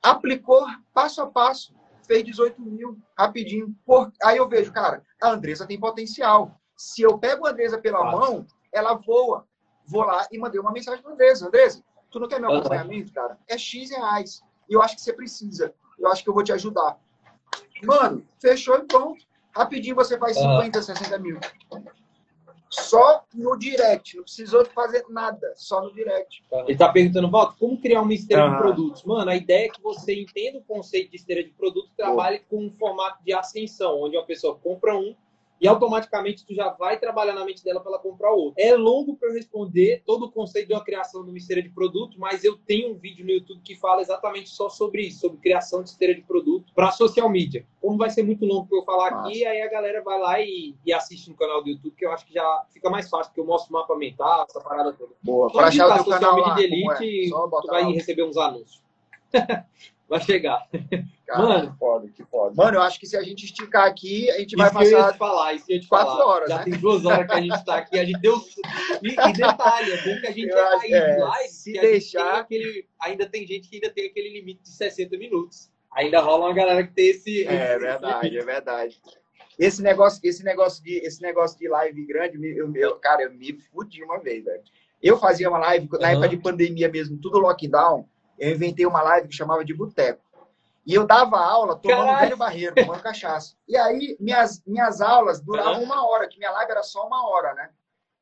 Aplicou 0.03 0.67
passo 0.95 1.21
a 1.21 1.27
passo, 1.27 1.75
fez 2.07 2.25
18 2.25 2.61
mil, 2.61 2.99
rapidinho. 3.19 3.75
Por... 3.85 4.13
Aí 4.23 4.37
eu 4.37 4.49
vejo, 4.49 4.73
cara, 4.73 5.03
a 5.21 5.31
Andresa 5.31 5.67
tem 5.67 5.79
potencial. 5.79 6.59
Se 6.77 7.03
eu 7.03 7.19
pego 7.19 7.47
a 7.47 7.51
Andresa 7.51 7.79
pela 7.79 8.01
ah. 8.01 8.11
mão, 8.13 8.47
ela 8.73 8.95
voa. 8.95 9.47
Vou 9.85 10.05
lá 10.05 10.27
e 10.31 10.39
mandei 10.39 10.61
uma 10.61 10.71
mensagem 10.71 11.03
para 11.03 11.11
a 11.11 11.15
Andresa. 11.15 11.47
Andresa, 11.47 11.83
Tu 12.11 12.19
não 12.19 12.29
quer 12.29 12.41
meu 12.41 12.51
acompanhamento, 12.51 13.13
cara? 13.13 13.39
É 13.47 13.59
X 13.59 13.91
reais. 13.91 14.43
E 14.69 14.75
eu 14.75 14.83
acho 14.83 14.97
que 14.97 15.03
você 15.03 15.13
precisa. 15.13 15.75
Eu 15.99 16.09
acho 16.11 16.23
que 16.23 16.31
eu 16.31 16.35
vou 16.35 16.43
te 16.43 16.53
ajudar. 16.53 16.99
Mano, 17.83 18.25
fechou 18.41 18.77
e 18.77 18.85
pronto. 18.85 19.23
Rapidinho 19.55 19.95
você 19.95 20.19
faz 20.19 20.37
50, 20.37 20.83
60 20.83 21.19
mil. 21.19 21.39
Só 22.71 23.25
no 23.35 23.57
direct. 23.57 24.17
Não 24.17 24.25
precisou 24.25 24.65
fazer 24.67 25.05
nada. 25.09 25.53
Só 25.57 25.83
no 25.83 25.93
direct. 25.93 26.45
Ele 26.67 26.77
tá 26.77 26.89
perguntando, 26.89 27.31
Walter, 27.31 27.59
como 27.59 27.81
criar 27.81 28.03
uma 28.03 28.15
esteira 28.15 28.45
uhum. 28.45 28.53
de 28.53 28.59
produtos? 28.59 29.03
Mano, 29.05 29.31
a 29.31 29.37
ideia 29.37 29.67
é 29.67 29.69
que 29.71 29.81
você 29.83 30.21
entenda 30.21 30.59
o 30.59 30.65
conceito 30.65 31.11
de 31.11 31.17
esteira 31.17 31.43
de 31.43 31.51
produto 31.51 31.91
e 31.93 31.97
trabalhe 31.97 32.41
com 32.51 32.65
um 32.65 32.71
formato 32.71 33.23
de 33.25 33.33
ascensão, 33.33 34.03
onde 34.03 34.17
uma 34.17 34.27
pessoa 34.27 34.55
compra 34.57 34.97
um 34.97 35.15
e 35.61 35.67
automaticamente 35.67 36.45
tu 36.45 36.55
já 36.55 36.71
vai 36.71 36.99
trabalhar 36.99 37.35
na 37.35 37.45
mente 37.45 37.65
dela 37.65 37.81
para 37.81 37.93
ela 37.93 37.99
comprar 37.99 38.31
outro. 38.31 38.55
É 38.57 38.75
longo 38.75 39.17
para 39.17 39.29
eu 39.29 39.35
responder 39.35 40.03
todo 40.07 40.27
o 40.27 40.31
conceito 40.31 40.69
de 40.69 40.75
uma 40.75 40.85
criação 40.85 41.25
de 41.25 41.31
uma 41.31 41.39
esteira 41.39 41.63
de 41.63 41.69
produto, 41.69 42.19
mas 42.19 42.45
eu 42.45 42.57
tenho 42.57 42.93
um 42.93 42.99
vídeo 42.99 43.25
no 43.25 43.33
YouTube 43.33 43.61
que 43.63 43.75
fala 43.75 44.01
exatamente 44.01 44.51
só 44.51 44.69
sobre 44.69 45.03
isso, 45.03 45.21
sobre 45.21 45.39
criação 45.39 45.83
de 45.83 45.91
esteira 45.91 46.15
de 46.15 46.23
produto 46.23 46.73
para 46.75 46.91
social 46.91 47.29
media. 47.29 47.67
Como 47.81 47.97
vai 47.97 48.11
ser 48.11 48.23
muito 48.23 48.45
longo 48.45 48.67
para 48.67 48.79
eu 48.79 48.85
falar 48.85 49.11
Nossa. 49.11 49.29
aqui, 49.29 49.45
aí 49.45 49.63
a 49.63 49.71
galera 49.71 50.03
vai 50.03 50.19
lá 50.19 50.41
e, 50.41 50.75
e, 50.85 50.93
assiste 50.93 51.29
no 51.29 51.37
canal 51.37 51.63
do 51.63 51.71
YouTube, 51.71 51.95
que 51.97 52.05
eu 52.05 52.13
acho 52.13 52.27
que 52.27 52.35
já 52.35 52.65
fica 52.73 52.91
mais 52.91 53.09
fácil, 53.09 53.31
porque 53.31 53.41
eu 53.41 53.47
mostro 53.47 53.71
o 53.71 53.79
mapa 53.79 53.97
mental, 53.97 54.47
essa 54.49 54.61
parada 54.61 54.93
toda. 54.93 55.13
Boa, 55.23 55.51
para 55.51 55.69
achar 55.69 55.87
o 55.87 55.95
teu 55.95 56.05
social 56.05 56.21
canal 56.21 56.37
media 56.37 56.53
lá, 56.53 56.63
elite, 57.03 57.27
é? 57.27 57.31
tu 57.31 57.67
vai 57.67 57.83
lá. 57.85 57.91
receber 57.91 58.23
uns 58.23 58.37
anúncios. 58.37 58.83
vai 60.09 60.21
chegar. 60.21 60.67
Cara, 61.27 61.43
Mano, 61.43 61.71
que 61.71 61.79
foda, 61.79 62.09
que 62.09 62.25
foda. 62.25 62.55
Mano, 62.57 62.79
eu 62.79 62.83
acho 62.83 62.99
que 62.99 63.07
se 63.07 63.17
a 63.17 63.23
gente 63.23 63.45
esticar 63.45 63.87
aqui, 63.87 64.31
a 64.31 64.39
gente 64.39 64.57
vai 64.57 64.73
passar. 64.73 65.13
te 65.13 65.19
falar, 65.19 65.53
isso 65.53 65.71
ia 65.71 65.79
te 65.79 65.87
quatro 65.87 66.13
falar. 66.13 66.25
horas. 66.25 66.49
Já 66.49 66.59
né? 66.59 66.65
tem 66.65 66.73
duas 66.79 67.05
horas 67.05 67.27
que 67.27 67.33
a 67.33 67.41
gente 67.41 67.55
está 67.55 67.77
aqui, 67.77 67.99
a 67.99 68.05
gente 68.05 68.21
deu. 68.21 68.43
E, 69.03 69.09
e 69.09 69.33
detalhe, 69.33 69.93
é 69.93 69.97
bom 69.97 70.21
que 70.21 70.27
a 70.27 70.33
gente 70.33 70.49
eu 70.49 70.59
é 70.59 70.91
é, 70.91 71.17
live, 71.19 71.49
se 71.51 71.73
deixar. 71.73 72.41
Aquele... 72.41 72.87
Ainda 73.03 73.27
tem 73.27 73.47
gente 73.47 73.69
que 73.69 73.77
ainda 73.77 73.91
tem 73.91 74.07
aquele 74.07 74.31
limite 74.31 74.63
de 74.63 74.71
60 74.71 75.19
minutos. 75.19 75.71
Ainda 75.93 76.21
rola 76.21 76.47
uma 76.47 76.55
galera 76.55 76.87
que 76.87 76.95
tem 76.95 77.09
esse. 77.09 77.47
É 77.47 77.73
esse 77.73 77.79
verdade, 77.79 78.39
é 78.39 78.45
verdade. 78.45 79.01
Esse 79.59 79.83
negócio, 79.83 80.21
esse 80.23 80.45
negócio 80.45 80.83
de, 80.83 80.95
esse 80.99 81.21
negócio 81.21 81.59
de 81.59 81.69
live 81.69 82.07
grande, 82.07 82.39
eu, 82.57 82.73
eu, 82.75 82.97
cara, 82.97 83.23
eu 83.23 83.33
me 83.33 83.53
fudi 83.53 84.03
uma 84.03 84.19
vez, 84.19 84.45
velho. 84.45 84.63
Eu 85.03 85.19
fazia 85.19 85.49
uma 85.49 85.59
live, 85.59 85.89
na 85.93 85.99
uhum. 85.99 86.07
época 86.07 86.29
de 86.29 86.37
pandemia 86.39 86.89
mesmo, 86.89 87.19
tudo 87.19 87.39
lockdown, 87.39 88.09
eu 88.39 88.51
inventei 88.51 88.87
uma 88.87 89.03
live 89.03 89.29
que 89.29 89.35
chamava 89.35 89.65
de 89.65 89.75
Boteco. 89.75 90.23
E 90.87 90.95
eu 90.95 91.07
dava 91.07 91.39
aula 91.39 91.77
tomando 91.77 92.07
Caralho. 92.07 92.21
velho 92.21 92.37
barreiro, 92.39 92.75
tomando 92.75 93.03
cachaça. 93.03 93.55
E 93.69 93.77
aí, 93.77 94.17
minhas, 94.19 94.63
minhas 94.67 95.03
aulas 95.03 95.39
duravam 95.39 95.81
uhum. 95.81 95.85
uma 95.85 96.09
hora, 96.09 96.27
que 96.27 96.39
minha 96.39 96.51
live 96.51 96.71
era 96.71 96.83
só 96.83 97.07
uma 97.07 97.29
hora, 97.29 97.53
né? 97.53 97.71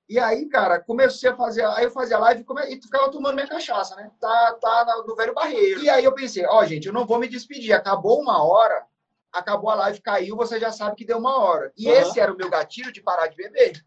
E 0.09 0.19
aí, 0.19 0.47
cara, 0.47 0.81
comecei 0.81 1.31
a 1.31 1.37
fazer. 1.37 1.65
Aí 1.65 1.85
eu 1.85 1.91
fazia 1.91 2.19
live 2.19 2.45
e 2.69 2.81
ficava 2.81 3.11
tomando 3.11 3.35
minha 3.35 3.47
cachaça, 3.47 3.95
né? 3.97 4.11
Tá, 4.21 4.57
tá 4.61 5.05
no 5.07 5.17
velho 5.17 5.35
barreiro. 5.35 5.81
E 5.81 5.91
aí 5.91 6.05
eu 6.05 6.13
pensei, 6.13 6.45
ó, 6.47 6.61
oh, 6.61 6.67
gente, 6.67 6.87
eu 6.87 6.93
não 6.93 7.07
vou 7.07 7.19
me 7.19 7.29
despedir. 7.29 7.73
Acabou 7.73 8.21
uma 8.21 8.45
hora, 8.45 8.85
acabou 9.33 9.71
a 9.71 9.75
live, 9.75 10.01
caiu, 10.01 10.37
você 10.37 10.59
já 10.61 10.71
sabe 10.73 10.97
que 10.97 11.05
deu 11.05 11.19
uma 11.19 11.39
hora. 11.39 11.73
E 11.77 11.89
uhum. 11.89 11.95
esse 11.95 12.19
era 12.21 12.33
o 12.33 12.37
meu 12.37 12.49
gatilho 12.49 12.93
de 12.93 13.01
parar 13.03 13.27
de 13.27 13.37
beber. 13.37 13.85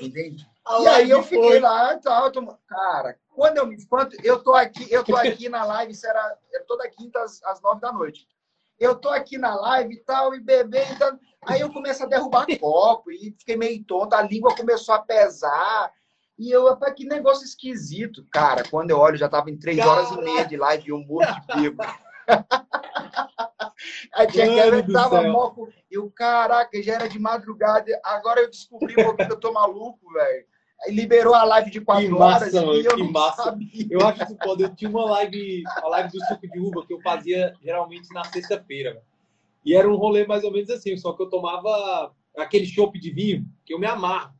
Entende? 0.00 0.46
e 0.82 0.88
aí 0.88 1.10
eu 1.10 1.22
fiquei 1.22 1.42
foi. 1.42 1.60
lá 1.60 1.96
tal. 1.98 2.30
Cara, 2.66 3.18
quando 3.34 3.58
eu 3.58 3.66
me 3.66 3.76
espanto, 3.76 4.16
eu 4.24 4.42
tô 4.42 4.54
aqui, 4.54 4.90
eu 4.92 5.04
tô 5.04 5.16
aqui 5.16 5.48
na 5.48 5.64
live, 5.64 5.92
isso 5.92 6.06
era 6.06 6.38
toda 6.66 6.88
quinta 6.88 7.20
às, 7.22 7.42
às 7.44 7.60
nove 7.60 7.80
da 7.80 7.92
noite. 7.92 8.26
Eu 8.78 8.94
tô 8.94 9.08
aqui 9.08 9.38
na 9.38 9.54
live 9.54 9.94
e 9.94 9.98
tal, 9.98 10.34
e 10.34 10.40
bebendo. 10.40 10.92
Então... 10.92 11.18
Aí 11.46 11.60
eu 11.60 11.72
começo 11.72 12.02
a 12.02 12.06
derrubar 12.06 12.44
copo 12.58 13.10
e 13.12 13.34
fiquei 13.38 13.56
meio 13.56 13.82
tonto, 13.84 14.14
a 14.14 14.22
língua 14.22 14.56
começou 14.56 14.94
a 14.94 14.98
pesar. 14.98 15.92
E 16.36 16.50
eu, 16.50 16.68
rapaz, 16.68 16.92
que 16.94 17.06
negócio 17.06 17.44
esquisito. 17.44 18.26
Cara, 18.30 18.64
quando 18.68 18.90
eu 18.90 18.98
olho, 18.98 19.16
já 19.16 19.28
tava 19.28 19.48
em 19.48 19.56
três 19.56 19.78
horas 19.78 20.10
e 20.10 20.20
meia 20.20 20.44
de 20.44 20.56
live 20.56 20.88
e 20.88 20.92
um 20.92 21.06
morro 21.06 21.24
de 21.24 21.62
bêbado. 21.62 22.05
A 24.12 24.26
tia 24.26 24.46
Kevin 24.46 24.92
tava 24.92 25.22
moco. 25.22 25.68
E 25.90 25.98
o 25.98 26.10
caraca, 26.10 26.82
já 26.82 26.94
era 26.94 27.08
de 27.08 27.18
madrugada. 27.18 28.00
Agora 28.02 28.40
eu 28.40 28.50
descobri 28.50 28.94
um 28.98 29.14
que 29.14 29.22
eu 29.22 29.38
tô 29.38 29.52
maluco, 29.52 30.12
velho. 30.12 30.44
Liberou 30.88 31.34
a 31.34 31.44
live 31.44 31.70
de 31.70 31.80
quatro 31.80 32.06
que 32.06 32.12
horas 32.12 32.52
massa, 32.52 32.64
e 32.64 32.84
eu 32.84 32.96
que 32.96 33.02
massa. 33.04 33.44
sabia. 33.44 33.86
Eu 33.90 34.06
acho 34.06 34.24
isso 34.24 34.36
foda. 34.42 34.64
Eu 34.64 34.74
tinha 34.74 34.90
uma 34.90 35.04
live, 35.10 35.62
a 35.66 35.88
live 35.88 36.10
do 36.10 36.24
suco 36.26 36.48
de 36.48 36.58
uva 36.60 36.86
que 36.86 36.92
eu 36.92 37.00
fazia 37.00 37.54
geralmente 37.62 38.12
na 38.12 38.24
sexta-feira. 38.24 39.02
E 39.64 39.74
era 39.74 39.88
um 39.88 39.96
rolê 39.96 40.26
mais 40.26 40.44
ou 40.44 40.52
menos 40.52 40.70
assim, 40.70 40.96
só 40.96 41.12
que 41.12 41.22
eu 41.22 41.28
tomava 41.28 42.14
aquele 42.36 42.66
chopp 42.66 42.98
de 43.00 43.10
vinho, 43.10 43.46
que 43.64 43.74
eu 43.74 43.78
me 43.78 43.86
amarro. 43.86 44.34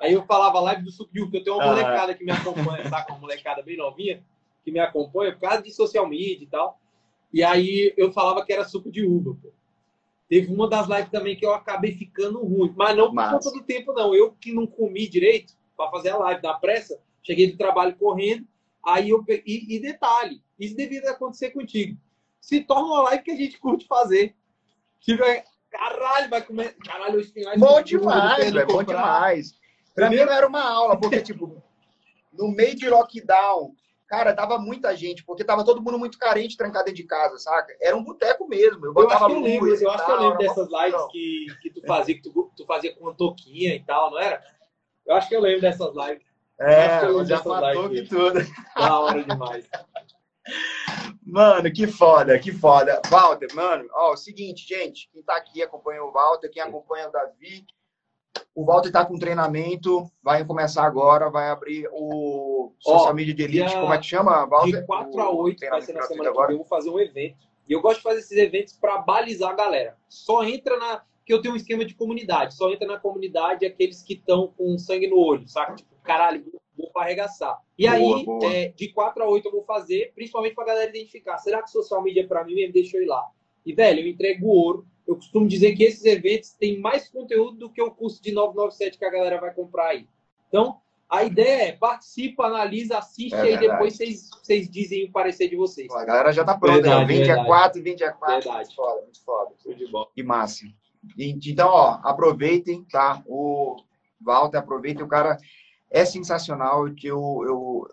Aí 0.00 0.12
eu 0.12 0.24
falava 0.24 0.60
live 0.60 0.82
do 0.82 0.90
suco 0.90 1.12
de 1.12 1.20
uva, 1.20 1.30
que 1.30 1.38
eu 1.38 1.44
tenho 1.44 1.56
uma 1.56 1.64
ah. 1.64 1.68
molecada 1.68 2.14
que 2.14 2.24
me 2.24 2.32
acompanha, 2.32 2.88
tá? 2.88 3.02
Com 3.02 3.12
uma 3.12 3.20
molecada 3.20 3.62
bem 3.62 3.76
novinha, 3.76 4.22
que 4.64 4.70
me 4.70 4.78
acompanha 4.78 5.32
por 5.32 5.40
causa 5.40 5.62
de 5.62 5.70
social 5.70 6.08
media 6.08 6.44
e 6.44 6.46
tal. 6.46 6.80
E 7.32 7.42
aí 7.42 7.92
eu 7.96 8.12
falava 8.12 8.44
que 8.44 8.52
era 8.52 8.64
suco 8.64 8.90
de 8.90 9.04
uva, 9.04 9.36
pô. 9.40 9.52
Teve 10.28 10.52
uma 10.52 10.68
das 10.68 10.86
lives 10.86 11.10
também 11.10 11.36
que 11.36 11.46
eu 11.46 11.54
acabei 11.54 11.92
ficando 11.92 12.44
ruim, 12.44 12.72
mas 12.76 12.94
não 12.96 13.14
por 13.14 13.30
conta 13.30 13.50
do 13.50 13.62
tempo, 13.62 13.92
não. 13.94 14.14
Eu 14.14 14.32
que 14.32 14.52
não 14.52 14.66
comi 14.66 15.08
direito 15.08 15.54
para 15.76 15.90
fazer 15.90 16.10
a 16.10 16.18
live 16.18 16.42
da 16.42 16.54
pressa, 16.54 17.00
cheguei 17.22 17.50
do 17.50 17.56
trabalho 17.56 17.96
correndo, 17.96 18.46
aí 18.84 19.08
eu 19.08 19.24
e, 19.28 19.76
e 19.76 19.80
detalhe, 19.80 20.42
isso 20.58 20.76
deveria 20.76 21.12
acontecer 21.12 21.50
contigo. 21.50 21.98
Se 22.40 22.60
torna 22.60 22.86
uma 22.86 23.02
live 23.04 23.22
que 23.22 23.30
a 23.30 23.36
gente 23.36 23.58
curte 23.58 23.86
fazer. 23.86 24.34
Tipo, 25.00 25.24
é, 25.24 25.44
caralho, 25.70 26.28
vai 26.28 26.42
comer. 26.42 26.76
Caralho, 26.76 27.20
os 27.20 27.30
finais. 27.30 27.58
Bom 27.58 27.80
demais, 27.82 28.52
velho, 28.52 28.66
bom 28.66 28.82
demais. 28.82 29.54
Pra 29.94 30.10
mim 30.10 30.16
não 30.16 30.32
era 30.32 30.46
uma 30.46 30.62
aula, 30.62 30.98
porque, 30.98 31.20
tipo, 31.22 31.62
no 32.32 32.48
meio 32.48 32.76
de 32.76 32.88
lockdown, 32.88 33.74
cara, 34.08 34.32
dava 34.32 34.58
muita 34.58 34.96
gente, 34.96 35.22
porque 35.22 35.44
tava 35.44 35.64
todo 35.64 35.82
mundo 35.82 35.98
muito 35.98 36.18
carente, 36.18 36.56
trancado 36.56 36.86
dentro 36.86 37.02
de 37.02 37.06
casa, 37.06 37.38
saca? 37.38 37.76
Era 37.80 37.96
um 37.96 38.02
boteco 38.02 38.48
mesmo. 38.48 38.86
Eu, 38.86 38.94
eu 38.94 39.10
acho 39.10 39.26
que 39.26 39.32
eu 39.32 39.40
lembro, 39.40 39.68
eu 39.68 39.90
acho 39.90 40.04
que 40.04 40.10
eu 40.10 40.20
lembro 40.20 40.38
dessas 40.38 40.68
lives 40.68 41.06
que, 41.12 41.46
que 41.62 41.70
tu 41.70 41.86
fazia, 41.86 42.14
que 42.14 42.22
tu, 42.22 42.52
tu 42.56 42.64
fazia 42.64 42.94
com 42.96 43.08
a 43.08 43.14
toquinha 43.14 43.74
e 43.74 43.84
tal, 43.84 44.10
não 44.10 44.18
era? 44.18 44.42
Eu 45.06 45.14
acho 45.14 45.28
que 45.28 45.36
eu 45.36 45.40
lembro 45.40 45.60
dessas 45.60 45.94
lives. 45.94 46.26
É, 46.58 47.04
eu 47.04 47.24
já 47.24 47.42
matou 47.44 47.88
que 47.90 48.02
tudo. 48.02 48.40
Da 48.74 48.98
hora 48.98 49.22
demais. 49.22 49.68
Mano, 51.22 51.70
que 51.70 51.86
foda, 51.86 52.38
que 52.38 52.50
foda. 52.50 53.02
Walter, 53.10 53.54
mano, 53.54 53.86
ó, 53.92 54.14
o 54.14 54.16
seguinte, 54.16 54.66
gente, 54.66 55.10
quem 55.12 55.22
tá 55.22 55.36
aqui 55.36 55.62
acompanha 55.62 56.02
o 56.02 56.10
Walter, 56.10 56.48
quem 56.48 56.62
acompanha 56.62 57.08
o 57.08 57.12
Davi, 57.12 57.66
o 58.54 58.64
Walter 58.64 58.88
está 58.88 59.04
com 59.04 59.18
treinamento, 59.18 60.10
vai 60.22 60.44
começar 60.44 60.84
agora, 60.84 61.30
vai 61.30 61.48
abrir 61.48 61.88
o 61.92 62.72
Social 62.78 63.14
Media 63.14 63.34
de 63.34 63.42
Elite, 63.42 63.74
como 63.74 63.92
é 63.92 63.98
que 63.98 64.06
chama, 64.06 64.46
Walter? 64.46 64.80
De 64.80 64.86
4 64.86 65.20
a 65.20 65.30
8, 65.30 65.68
vai 65.68 65.82
ser 65.82 65.92
na 65.92 66.02
semana 66.02 66.30
agora. 66.30 66.48
que 66.48 66.52
vem, 66.52 66.60
eu 66.60 66.64
vou 66.64 66.68
fazer 66.68 66.90
um 66.90 66.98
evento. 66.98 67.48
E 67.68 67.72
eu 67.72 67.80
gosto 67.80 67.98
de 67.98 68.02
fazer 68.02 68.20
esses 68.20 68.38
eventos 68.38 68.72
para 68.74 68.98
balizar 68.98 69.50
a 69.50 69.54
galera. 69.54 69.96
Só 70.08 70.42
entra 70.42 70.76
na... 70.78 71.02
que 71.24 71.32
eu 71.32 71.42
tenho 71.42 71.54
um 71.54 71.56
esquema 71.56 71.84
de 71.84 71.94
comunidade. 71.94 72.54
Só 72.54 72.72
entra 72.72 72.86
na 72.86 72.98
comunidade 72.98 73.66
aqueles 73.66 74.02
que 74.02 74.14
estão 74.14 74.48
com 74.56 74.78
sangue 74.78 75.06
no 75.06 75.18
olho, 75.18 75.46
saca? 75.46 75.74
Tipo, 75.74 75.94
caralho, 76.02 76.44
vou 76.76 76.90
para 76.90 77.02
arregaçar. 77.02 77.58
E 77.76 77.86
boa, 77.86 78.16
aí, 78.16 78.24
boa. 78.24 78.54
É, 78.54 78.68
de 78.68 78.88
4 78.88 79.22
a 79.22 79.28
8 79.28 79.46
eu 79.46 79.52
vou 79.52 79.64
fazer, 79.64 80.12
principalmente 80.14 80.54
para 80.54 80.64
a 80.64 80.66
galera 80.68 80.90
identificar. 80.90 81.36
Será 81.38 81.62
que 81.62 81.70
social 81.70 82.02
media 82.02 82.22
é 82.22 82.26
para 82.26 82.42
mim 82.44 82.54
mesmo? 82.54 82.72
Deixa 82.72 82.96
eu 82.96 83.02
ir 83.02 83.06
lá. 83.06 83.26
E, 83.66 83.74
velho, 83.74 84.00
eu 84.00 84.08
entrego 84.08 84.46
o 84.46 84.50
ouro 84.50 84.86
eu 85.08 85.16
costumo 85.16 85.48
dizer 85.48 85.74
que 85.74 85.82
esses 85.82 86.04
eventos 86.04 86.52
têm 86.52 86.78
mais 86.78 87.08
conteúdo 87.08 87.56
do 87.56 87.70
que 87.70 87.80
o 87.80 87.90
curso 87.90 88.22
de 88.22 88.30
997 88.30 88.98
que 88.98 89.04
a 89.06 89.10
galera 89.10 89.40
vai 89.40 89.54
comprar 89.54 89.88
aí. 89.88 90.06
Então, 90.48 90.80
a 91.08 91.24
ideia 91.24 91.68
é 91.68 91.72
participa, 91.72 92.44
analisa, 92.46 92.98
assiste 92.98 93.34
é 93.34 93.38
e 93.38 93.48
aí 93.48 93.58
depois 93.58 93.96
vocês, 93.96 94.28
vocês 94.30 94.68
dizem 94.68 95.06
o 95.06 95.10
parecer 95.10 95.48
de 95.48 95.56
vocês. 95.56 95.90
A 95.90 96.04
galera 96.04 96.30
já 96.30 96.44
tá 96.44 96.58
pronta, 96.58 96.82
verdade, 96.82 97.06
20 97.06 97.18
verdade. 97.18 97.40
a 97.40 97.44
4, 97.46 97.82
20 97.82 98.04
a 98.04 98.12
4. 98.12 98.34
Verdade. 98.34 98.56
Muito 98.58 98.74
foda, 98.74 99.02
muito 99.02 99.24
foda. 99.24 99.50
Tudo 99.62 99.76
de 99.76 99.90
bom. 99.90 100.06
Que 100.14 100.22
massa. 100.22 100.66
Então, 101.16 101.70
ó, 101.70 102.00
aproveitem, 102.02 102.84
tá? 102.84 103.22
O 103.26 103.76
Walter, 104.20 104.58
aproveitem, 104.58 105.02
o 105.02 105.08
cara 105.08 105.38
é 105.90 106.04
sensacional, 106.04 106.84
que 106.94 107.06
eu, 107.06 107.42
eu 107.46 107.88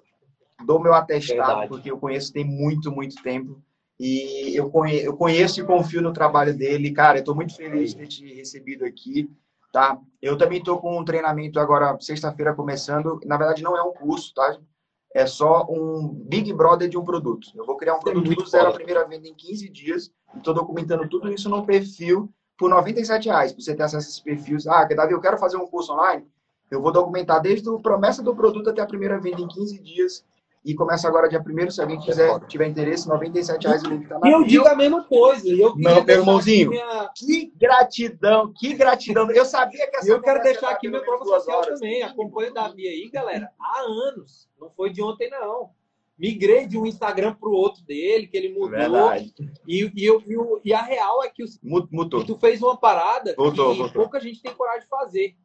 dou 0.66 0.82
meu 0.82 0.94
atestado, 0.94 1.38
verdade. 1.38 1.70
porque 1.70 1.90
eu 1.90 1.98
conheço 1.98 2.34
tem 2.34 2.44
muito, 2.44 2.92
muito 2.92 3.24
tempo. 3.24 3.64
E 4.00 4.56
eu 4.56 4.70
conheço, 4.70 5.06
eu 5.06 5.16
conheço 5.16 5.62
e 5.62 5.64
confio 5.64 6.02
no 6.02 6.12
trabalho 6.12 6.54
dele. 6.56 6.92
Cara, 6.92 7.18
eu 7.18 7.22
estou 7.22 7.36
muito 7.36 7.56
feliz 7.56 7.92
de 7.92 7.98
ter 7.98 8.08
te 8.08 8.34
recebido 8.34 8.86
aqui. 8.86 9.30
Tá? 9.72 10.00
Eu 10.22 10.38
também 10.38 10.60
estou 10.60 10.80
com 10.80 10.98
um 10.98 11.04
treinamento 11.04 11.60
agora, 11.60 11.98
sexta-feira, 12.00 12.54
começando. 12.54 13.20
Na 13.26 13.38
verdade, 13.38 13.62
não 13.62 13.76
é 13.76 13.84
um 13.84 13.92
curso, 13.92 14.34
tá? 14.34 14.58
É 15.14 15.26
só 15.26 15.66
um 15.70 16.08
Big 16.28 16.52
Brother 16.54 16.88
de 16.88 16.98
um 16.98 17.04
produto. 17.04 17.50
Eu 17.56 17.66
vou 17.66 17.76
criar 17.76 17.96
um 17.96 18.00
produto 18.00 18.36
do 18.36 18.46
zero, 18.46 18.70
a 18.70 18.74
primeira 18.74 19.06
venda 19.06 19.28
em 19.28 19.34
15 19.34 19.70
dias. 19.70 20.12
Estou 20.36 20.54
documentando 20.54 21.08
tudo 21.10 21.32
isso 21.32 21.50
no 21.50 21.66
perfil 21.66 22.30
por 22.58 22.70
97 22.70 23.28
reais. 23.28 23.54
Pra 23.54 23.62
você 23.62 23.76
ter 23.76 23.84
acesso 23.84 24.08
a 24.08 24.10
esses 24.10 24.20
perfis. 24.20 24.68
Ah, 24.68 24.86
Davi, 24.86 25.14
eu 25.14 25.22
quero 25.22 25.38
fazer 25.38 25.58
um 25.58 25.68
curso 25.68 25.94
online. 25.94 26.26
Eu 26.72 26.82
vou 26.82 26.92
documentar 26.92 27.42
desde 27.42 27.70
a 27.70 27.78
promessa 27.78 28.24
do 28.24 28.36
produto 28.36 28.70
até 28.70 28.82
a 28.82 28.86
primeira 28.86 29.20
venda 29.20 29.42
em 29.42 29.48
15 29.48 29.80
dias 29.80 30.26
e 30.66 30.74
começa 30.74 31.08
agora 31.08 31.30
dia 31.30 31.40
1 31.40 31.70
se 31.70 31.80
alguém 31.80 32.00
quiser, 32.00 32.40
tiver 32.48 32.68
interesse, 32.68 33.08
R$ 33.08 33.18
reais 33.18 33.84
o 33.84 33.88
link 33.88 34.08
tá 34.08 34.18
na 34.18 34.28
E 34.28 34.32
eu 34.32 34.44
digo 34.44 34.68
a 34.68 34.76
mesma 34.76 35.04
coisa. 35.04 35.48
Eu 35.48 35.76
Não, 35.78 36.04
meu 36.04 36.18
irmãozinho, 36.18 36.72
minha... 36.72 37.12
que 37.16 37.54
gratidão, 37.56 38.52
que 38.52 38.74
gratidão. 38.74 39.30
Eu 39.30 39.46
sabia 39.46 39.88
que 39.88 39.98
essa 39.98 40.10
Eu 40.10 40.20
quero 40.20 40.42
deixar 40.42 40.72
aqui 40.72 40.88
meu 40.88 41.04
prova 41.04 41.24
social 41.24 41.60
horas. 41.60 41.80
também. 41.80 42.02
Acompanho 42.02 42.50
o 42.50 42.54
Davi 42.56 42.88
aí, 42.88 43.08
galera, 43.12 43.52
há 43.62 43.82
anos. 44.10 44.50
Não 44.60 44.72
foi 44.72 44.90
de 44.90 45.04
ontem, 45.04 45.30
não. 45.30 45.70
Migrei 46.18 46.66
de 46.66 46.80
um 46.80 46.86
Instagram 46.88 47.36
para 47.36 47.50
o 47.50 47.54
outro 47.54 47.84
dele, 47.84 48.26
que 48.26 48.36
ele 48.36 48.50
mudou. 48.50 48.70
Verdade. 48.70 49.36
E, 49.68 49.92
e, 49.96 50.06
eu, 50.06 50.24
e, 50.64 50.74
a 50.74 50.82
real 50.82 51.24
é 51.24 51.30
que, 51.30 51.44
o, 51.44 51.48
Mudou. 51.62 52.22
que 52.22 52.28
tu 52.28 52.40
fez 52.40 52.64
uma 52.64 52.76
parada 52.76 53.36
voltou, 53.38 53.72
que 53.72 53.78
voltou. 53.78 54.02
pouca 54.02 54.20
gente 54.20 54.42
tem 54.42 54.54
coragem 54.54 54.82
de 54.82 54.88
fazer. 54.88 55.36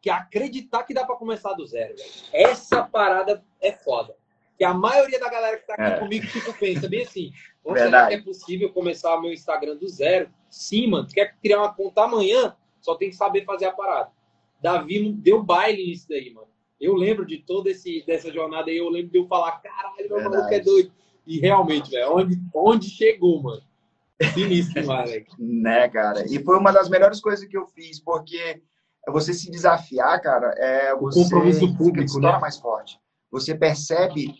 Que 0.00 0.10
é 0.10 0.12
acreditar 0.12 0.84
que 0.84 0.94
dá 0.94 1.04
para 1.04 1.16
começar 1.16 1.54
do 1.54 1.66
zero. 1.66 1.94
Essa 2.32 2.84
parada 2.84 3.42
é 3.60 3.72
foda 3.72 4.14
que 4.56 4.64
a 4.64 4.72
maioria 4.72 5.18
da 5.18 5.28
galera 5.28 5.56
que 5.56 5.62
está 5.62 5.74
aqui 5.74 5.94
é. 5.94 5.98
comigo 5.98 6.26
tipo, 6.26 6.52
pensa 6.54 6.88
bem 6.88 7.02
assim: 7.02 7.32
será 7.72 8.08
que 8.08 8.14
é 8.14 8.22
possível 8.22 8.72
começar 8.72 9.14
o 9.16 9.20
meu 9.20 9.32
Instagram 9.32 9.76
do 9.76 9.88
zero? 9.88 10.28
Sim, 10.48 10.88
mano. 10.88 11.06
Tu 11.08 11.14
quer 11.14 11.36
criar 11.42 11.58
uma 11.58 11.74
conta 11.74 12.04
amanhã? 12.04 12.56
Só 12.80 12.94
tem 12.94 13.10
que 13.10 13.16
saber 13.16 13.44
fazer 13.44 13.66
a 13.66 13.72
parada. 13.72 14.10
Davi 14.62 15.12
deu 15.12 15.42
baile 15.42 15.84
nisso 15.84 16.06
daí, 16.08 16.32
mano. 16.32 16.48
Eu 16.80 16.94
lembro 16.94 17.24
de 17.24 17.38
toda 17.38 17.70
dessa 18.06 18.32
jornada 18.32 18.70
aí, 18.70 18.76
eu 18.76 18.88
lembro 18.88 19.10
de 19.10 19.18
eu 19.18 19.26
falar, 19.26 19.52
caralho, 19.60 20.08
meu 20.08 20.22
maluco 20.22 20.52
é 20.52 20.60
doido. 20.60 20.92
E 21.26 21.38
realmente, 21.38 21.90
velho, 21.90 22.14
onde, 22.14 22.38
onde 22.54 22.90
chegou, 22.90 23.42
mano? 23.42 23.62
Sinistro 24.34 24.82
demais, 24.82 25.10
velho. 25.10 25.26
né, 25.38 25.88
cara? 25.88 26.24
E 26.30 26.42
foi 26.42 26.58
uma 26.58 26.72
das 26.72 26.88
melhores 26.88 27.20
coisas 27.20 27.46
que 27.46 27.56
eu 27.56 27.66
fiz, 27.66 27.98
porque 28.00 28.62
você 29.08 29.32
se 29.32 29.50
desafiar, 29.50 30.20
cara, 30.20 30.54
é 30.58 30.94
você 30.94 31.20
o 31.20 31.22
compromisso 31.24 31.76
público, 31.76 32.08
se 32.08 32.20
torna 32.20 32.32
né? 32.32 32.40
mais 32.40 32.58
forte. 32.58 32.98
Você 33.30 33.54
percebe 33.54 34.34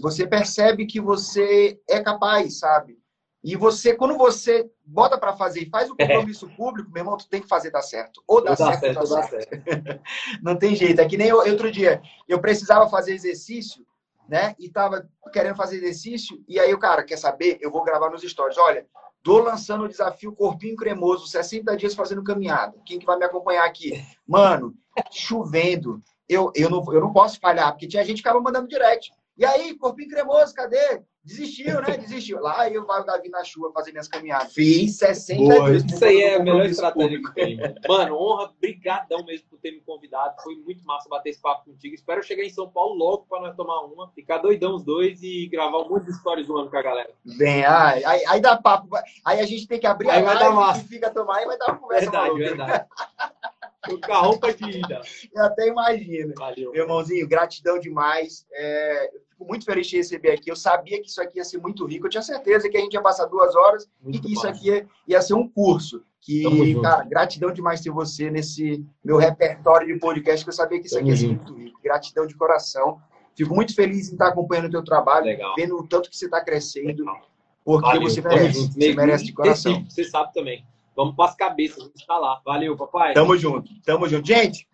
você 0.00 0.26
percebe 0.26 0.86
que 0.86 1.00
você 1.00 1.80
é 1.88 2.00
capaz, 2.00 2.58
sabe? 2.58 2.98
E 3.46 3.54
você, 3.54 3.94
quando 3.94 4.18
você 4.18 4.68
bota 4.84 5.16
para 5.16 5.36
fazer 5.36 5.60
e 5.60 5.70
faz 5.70 5.88
o 5.88 5.94
é. 5.98 6.06
compromisso 6.06 6.46
é. 6.46 6.56
público, 6.56 6.90
meu 6.90 7.02
irmão, 7.02 7.16
tu 7.16 7.28
tem 7.28 7.40
que 7.40 7.46
fazer 7.46 7.70
dar 7.70 7.82
certo. 7.82 8.20
Ou 8.26 8.42
dá, 8.42 8.56
certo, 8.56 8.80
certo, 8.80 9.00
ou 9.00 9.08
dá 9.08 9.22
certo. 9.22 9.64
certo. 9.64 10.02
Não 10.42 10.58
tem 10.58 10.74
jeito. 10.74 11.00
É 11.00 11.06
que 11.06 11.16
nem 11.16 11.28
eu, 11.28 11.38
outro 11.38 11.70
dia, 11.70 12.02
eu 12.26 12.40
precisava 12.40 12.88
fazer 12.88 13.14
exercício, 13.14 13.86
né? 14.28 14.56
E 14.58 14.68
tava 14.68 15.08
querendo 15.32 15.54
fazer 15.54 15.76
exercício, 15.76 16.42
e 16.48 16.58
aí 16.58 16.74
o 16.74 16.78
cara, 16.78 17.04
quer 17.04 17.18
saber? 17.18 17.58
Eu 17.60 17.70
vou 17.70 17.84
gravar 17.84 18.10
nos 18.10 18.22
stories. 18.22 18.58
Olha, 18.58 18.84
tô 19.22 19.38
lançando 19.38 19.84
o 19.84 19.88
desafio 19.88 20.34
Corpinho 20.34 20.74
Cremoso, 20.74 21.28
60 21.28 21.76
dias 21.76 21.94
fazendo 21.94 22.24
caminhada. 22.24 22.74
Quem 22.84 22.98
que 22.98 23.06
vai 23.06 23.16
me 23.16 23.24
acompanhar 23.24 23.64
aqui? 23.64 24.04
Mano, 24.26 24.74
chovendo, 25.12 26.02
eu, 26.28 26.50
eu, 26.54 26.68
não, 26.68 26.84
eu 26.92 27.00
não 27.00 27.12
posso 27.12 27.38
falhar, 27.38 27.70
porque 27.70 27.86
tinha 27.86 28.02
gente 28.02 28.16
que 28.16 28.22
ficava 28.22 28.40
mandando 28.40 28.66
direct. 28.66 29.12
E 29.36 29.44
aí, 29.44 29.76
corpinho 29.76 30.08
cremoso, 30.08 30.54
cadê? 30.54 31.02
Desistiu, 31.22 31.82
né? 31.82 31.96
Desistiu. 31.98 32.40
Lá 32.40 32.70
eu 32.70 32.86
vai 32.86 33.00
o 33.00 33.04
Davi 33.04 33.28
na 33.28 33.42
chuva 33.42 33.72
fazer 33.72 33.90
minhas 33.90 34.06
caminhadas. 34.06 34.54
Fiz 34.54 34.96
60 34.96 35.42
Boa, 35.42 35.70
dias. 35.70 35.84
Isso 35.84 36.04
aí 36.04 36.22
é 36.22 36.36
a 36.36 36.42
melhor 36.42 36.64
estratégia 36.64 37.20
que 37.20 37.34
tem. 37.34 37.58
Mano, 37.88 38.16
honra, 38.16 38.52
brigadão 38.60 39.24
mesmo 39.24 39.48
por 39.50 39.58
ter 39.58 39.72
me 39.72 39.80
convidado. 39.80 40.40
Foi 40.42 40.54
muito 40.54 40.84
massa 40.84 41.08
bater 41.08 41.30
esse 41.30 41.42
papo 41.42 41.64
contigo. 41.64 41.96
Espero 41.96 42.22
chegar 42.22 42.44
em 42.44 42.50
São 42.50 42.70
Paulo 42.70 42.94
logo 42.94 43.26
para 43.28 43.40
nós 43.40 43.56
tomar 43.56 43.80
uma, 43.80 44.08
ficar 44.12 44.38
doidão 44.38 44.76
os 44.76 44.84
dois 44.84 45.20
e 45.20 45.48
gravar 45.48 45.78
um 45.78 45.88
monte 45.88 46.04
de 46.04 46.12
histórias 46.12 46.46
do 46.46 46.56
ano 46.56 46.70
com 46.70 46.76
a 46.78 46.82
galera. 46.82 47.10
Bem, 47.36 47.64
aí, 47.66 48.04
aí, 48.04 48.22
aí 48.26 48.40
dá 48.40 48.56
papo. 48.56 48.88
Aí 49.24 49.40
a 49.40 49.46
gente 49.46 49.66
tem 49.66 49.80
que 49.80 49.86
abrir 49.86 50.08
aí 50.08 50.24
a 50.24 50.32
live 50.32 50.84
e 50.84 50.88
fica 50.88 51.08
a 51.08 51.10
tomar 51.10 51.42
e 51.42 51.46
vai 51.46 51.58
dar 51.58 51.72
uma 51.72 51.78
conversa 51.78 52.10
Verdade, 52.10 52.28
maluca. 52.28 52.44
verdade. 52.44 52.86
O 53.90 53.98
carrão 53.98 54.38
pra 54.38 54.50
ida. 54.50 55.00
Eu 55.32 55.44
até 55.44 55.68
imagino. 55.68 56.34
Valeu. 56.36 56.72
Meu 56.72 56.82
irmãozinho, 56.82 57.28
gratidão 57.28 57.78
demais. 57.78 58.46
É, 58.52 59.10
fico 59.30 59.44
muito 59.44 59.64
feliz 59.64 59.86
de 59.86 59.96
receber 59.96 60.32
aqui. 60.32 60.50
Eu 60.50 60.56
sabia 60.56 61.00
que 61.00 61.08
isso 61.08 61.20
aqui 61.20 61.38
ia 61.38 61.44
ser 61.44 61.58
muito 61.58 61.86
rico. 61.86 62.06
Eu 62.06 62.10
tinha 62.10 62.22
certeza 62.22 62.68
que 62.68 62.76
a 62.76 62.80
gente 62.80 62.94
ia 62.94 63.02
passar 63.02 63.26
duas 63.26 63.54
horas 63.54 63.88
muito 64.00 64.18
e 64.18 64.20
que 64.20 64.32
isso 64.32 64.46
aqui 64.46 64.68
ia, 64.68 64.86
ia, 65.06 65.22
ser 65.22 65.34
um 65.34 65.48
curso. 65.48 66.02
Que, 66.20 66.74
cara, 66.80 67.04
gratidão 67.04 67.52
demais 67.52 67.80
ter 67.80 67.90
você 67.90 68.30
nesse 68.30 68.84
meu 69.04 69.16
repertório 69.16 69.86
de 69.86 70.00
podcast, 70.00 70.44
que 70.44 70.48
eu 70.48 70.54
sabia 70.54 70.80
que 70.80 70.86
isso 70.86 70.98
aqui 70.98 71.08
ia 71.08 71.16
ser 71.16 71.28
muito 71.28 71.54
rico. 71.54 71.80
Gratidão 71.82 72.26
de 72.26 72.34
coração. 72.34 73.00
Fico 73.36 73.54
muito 73.54 73.74
feliz 73.74 74.08
em 74.08 74.12
estar 74.12 74.28
acompanhando 74.28 74.66
o 74.66 74.70
teu 74.70 74.82
trabalho, 74.82 75.26
Legal. 75.26 75.54
vendo 75.56 75.76
o 75.76 75.86
tanto 75.86 76.08
que 76.08 76.16
você 76.16 76.24
está 76.24 76.42
crescendo, 76.42 77.04
Legal. 77.04 77.20
porque 77.62 77.86
Valeu. 77.86 78.02
você 78.02 78.20
merece. 78.22 78.72
Você 78.72 78.94
merece 78.94 79.24
de 79.24 79.32
coração. 79.32 79.84
Você 79.88 80.04
sabe 80.04 80.32
também. 80.32 80.64
Vamos 80.96 81.14
para 81.14 81.26
as 81.26 81.36
cabeças, 81.36 81.82
a 81.82 81.86
gente 81.86 82.00
está 82.00 82.16
lá. 82.16 82.40
Valeu, 82.44 82.74
papai. 82.74 83.12
Tamo 83.12 83.36
junto, 83.36 83.70
tamo 83.82 84.08
junto. 84.08 84.26
Gente, 84.26 84.66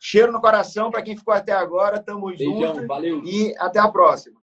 cheiro 0.00 0.32
no 0.32 0.40
coração 0.40 0.90
para 0.90 1.00
quem 1.00 1.16
ficou 1.16 1.32
até 1.32 1.52
agora. 1.52 2.02
Tamo 2.02 2.26
Beijão, 2.26 2.74
junto. 2.74 2.86
Valeu. 2.88 3.22
E 3.24 3.54
até 3.58 3.78
a 3.78 3.88
próxima. 3.88 4.36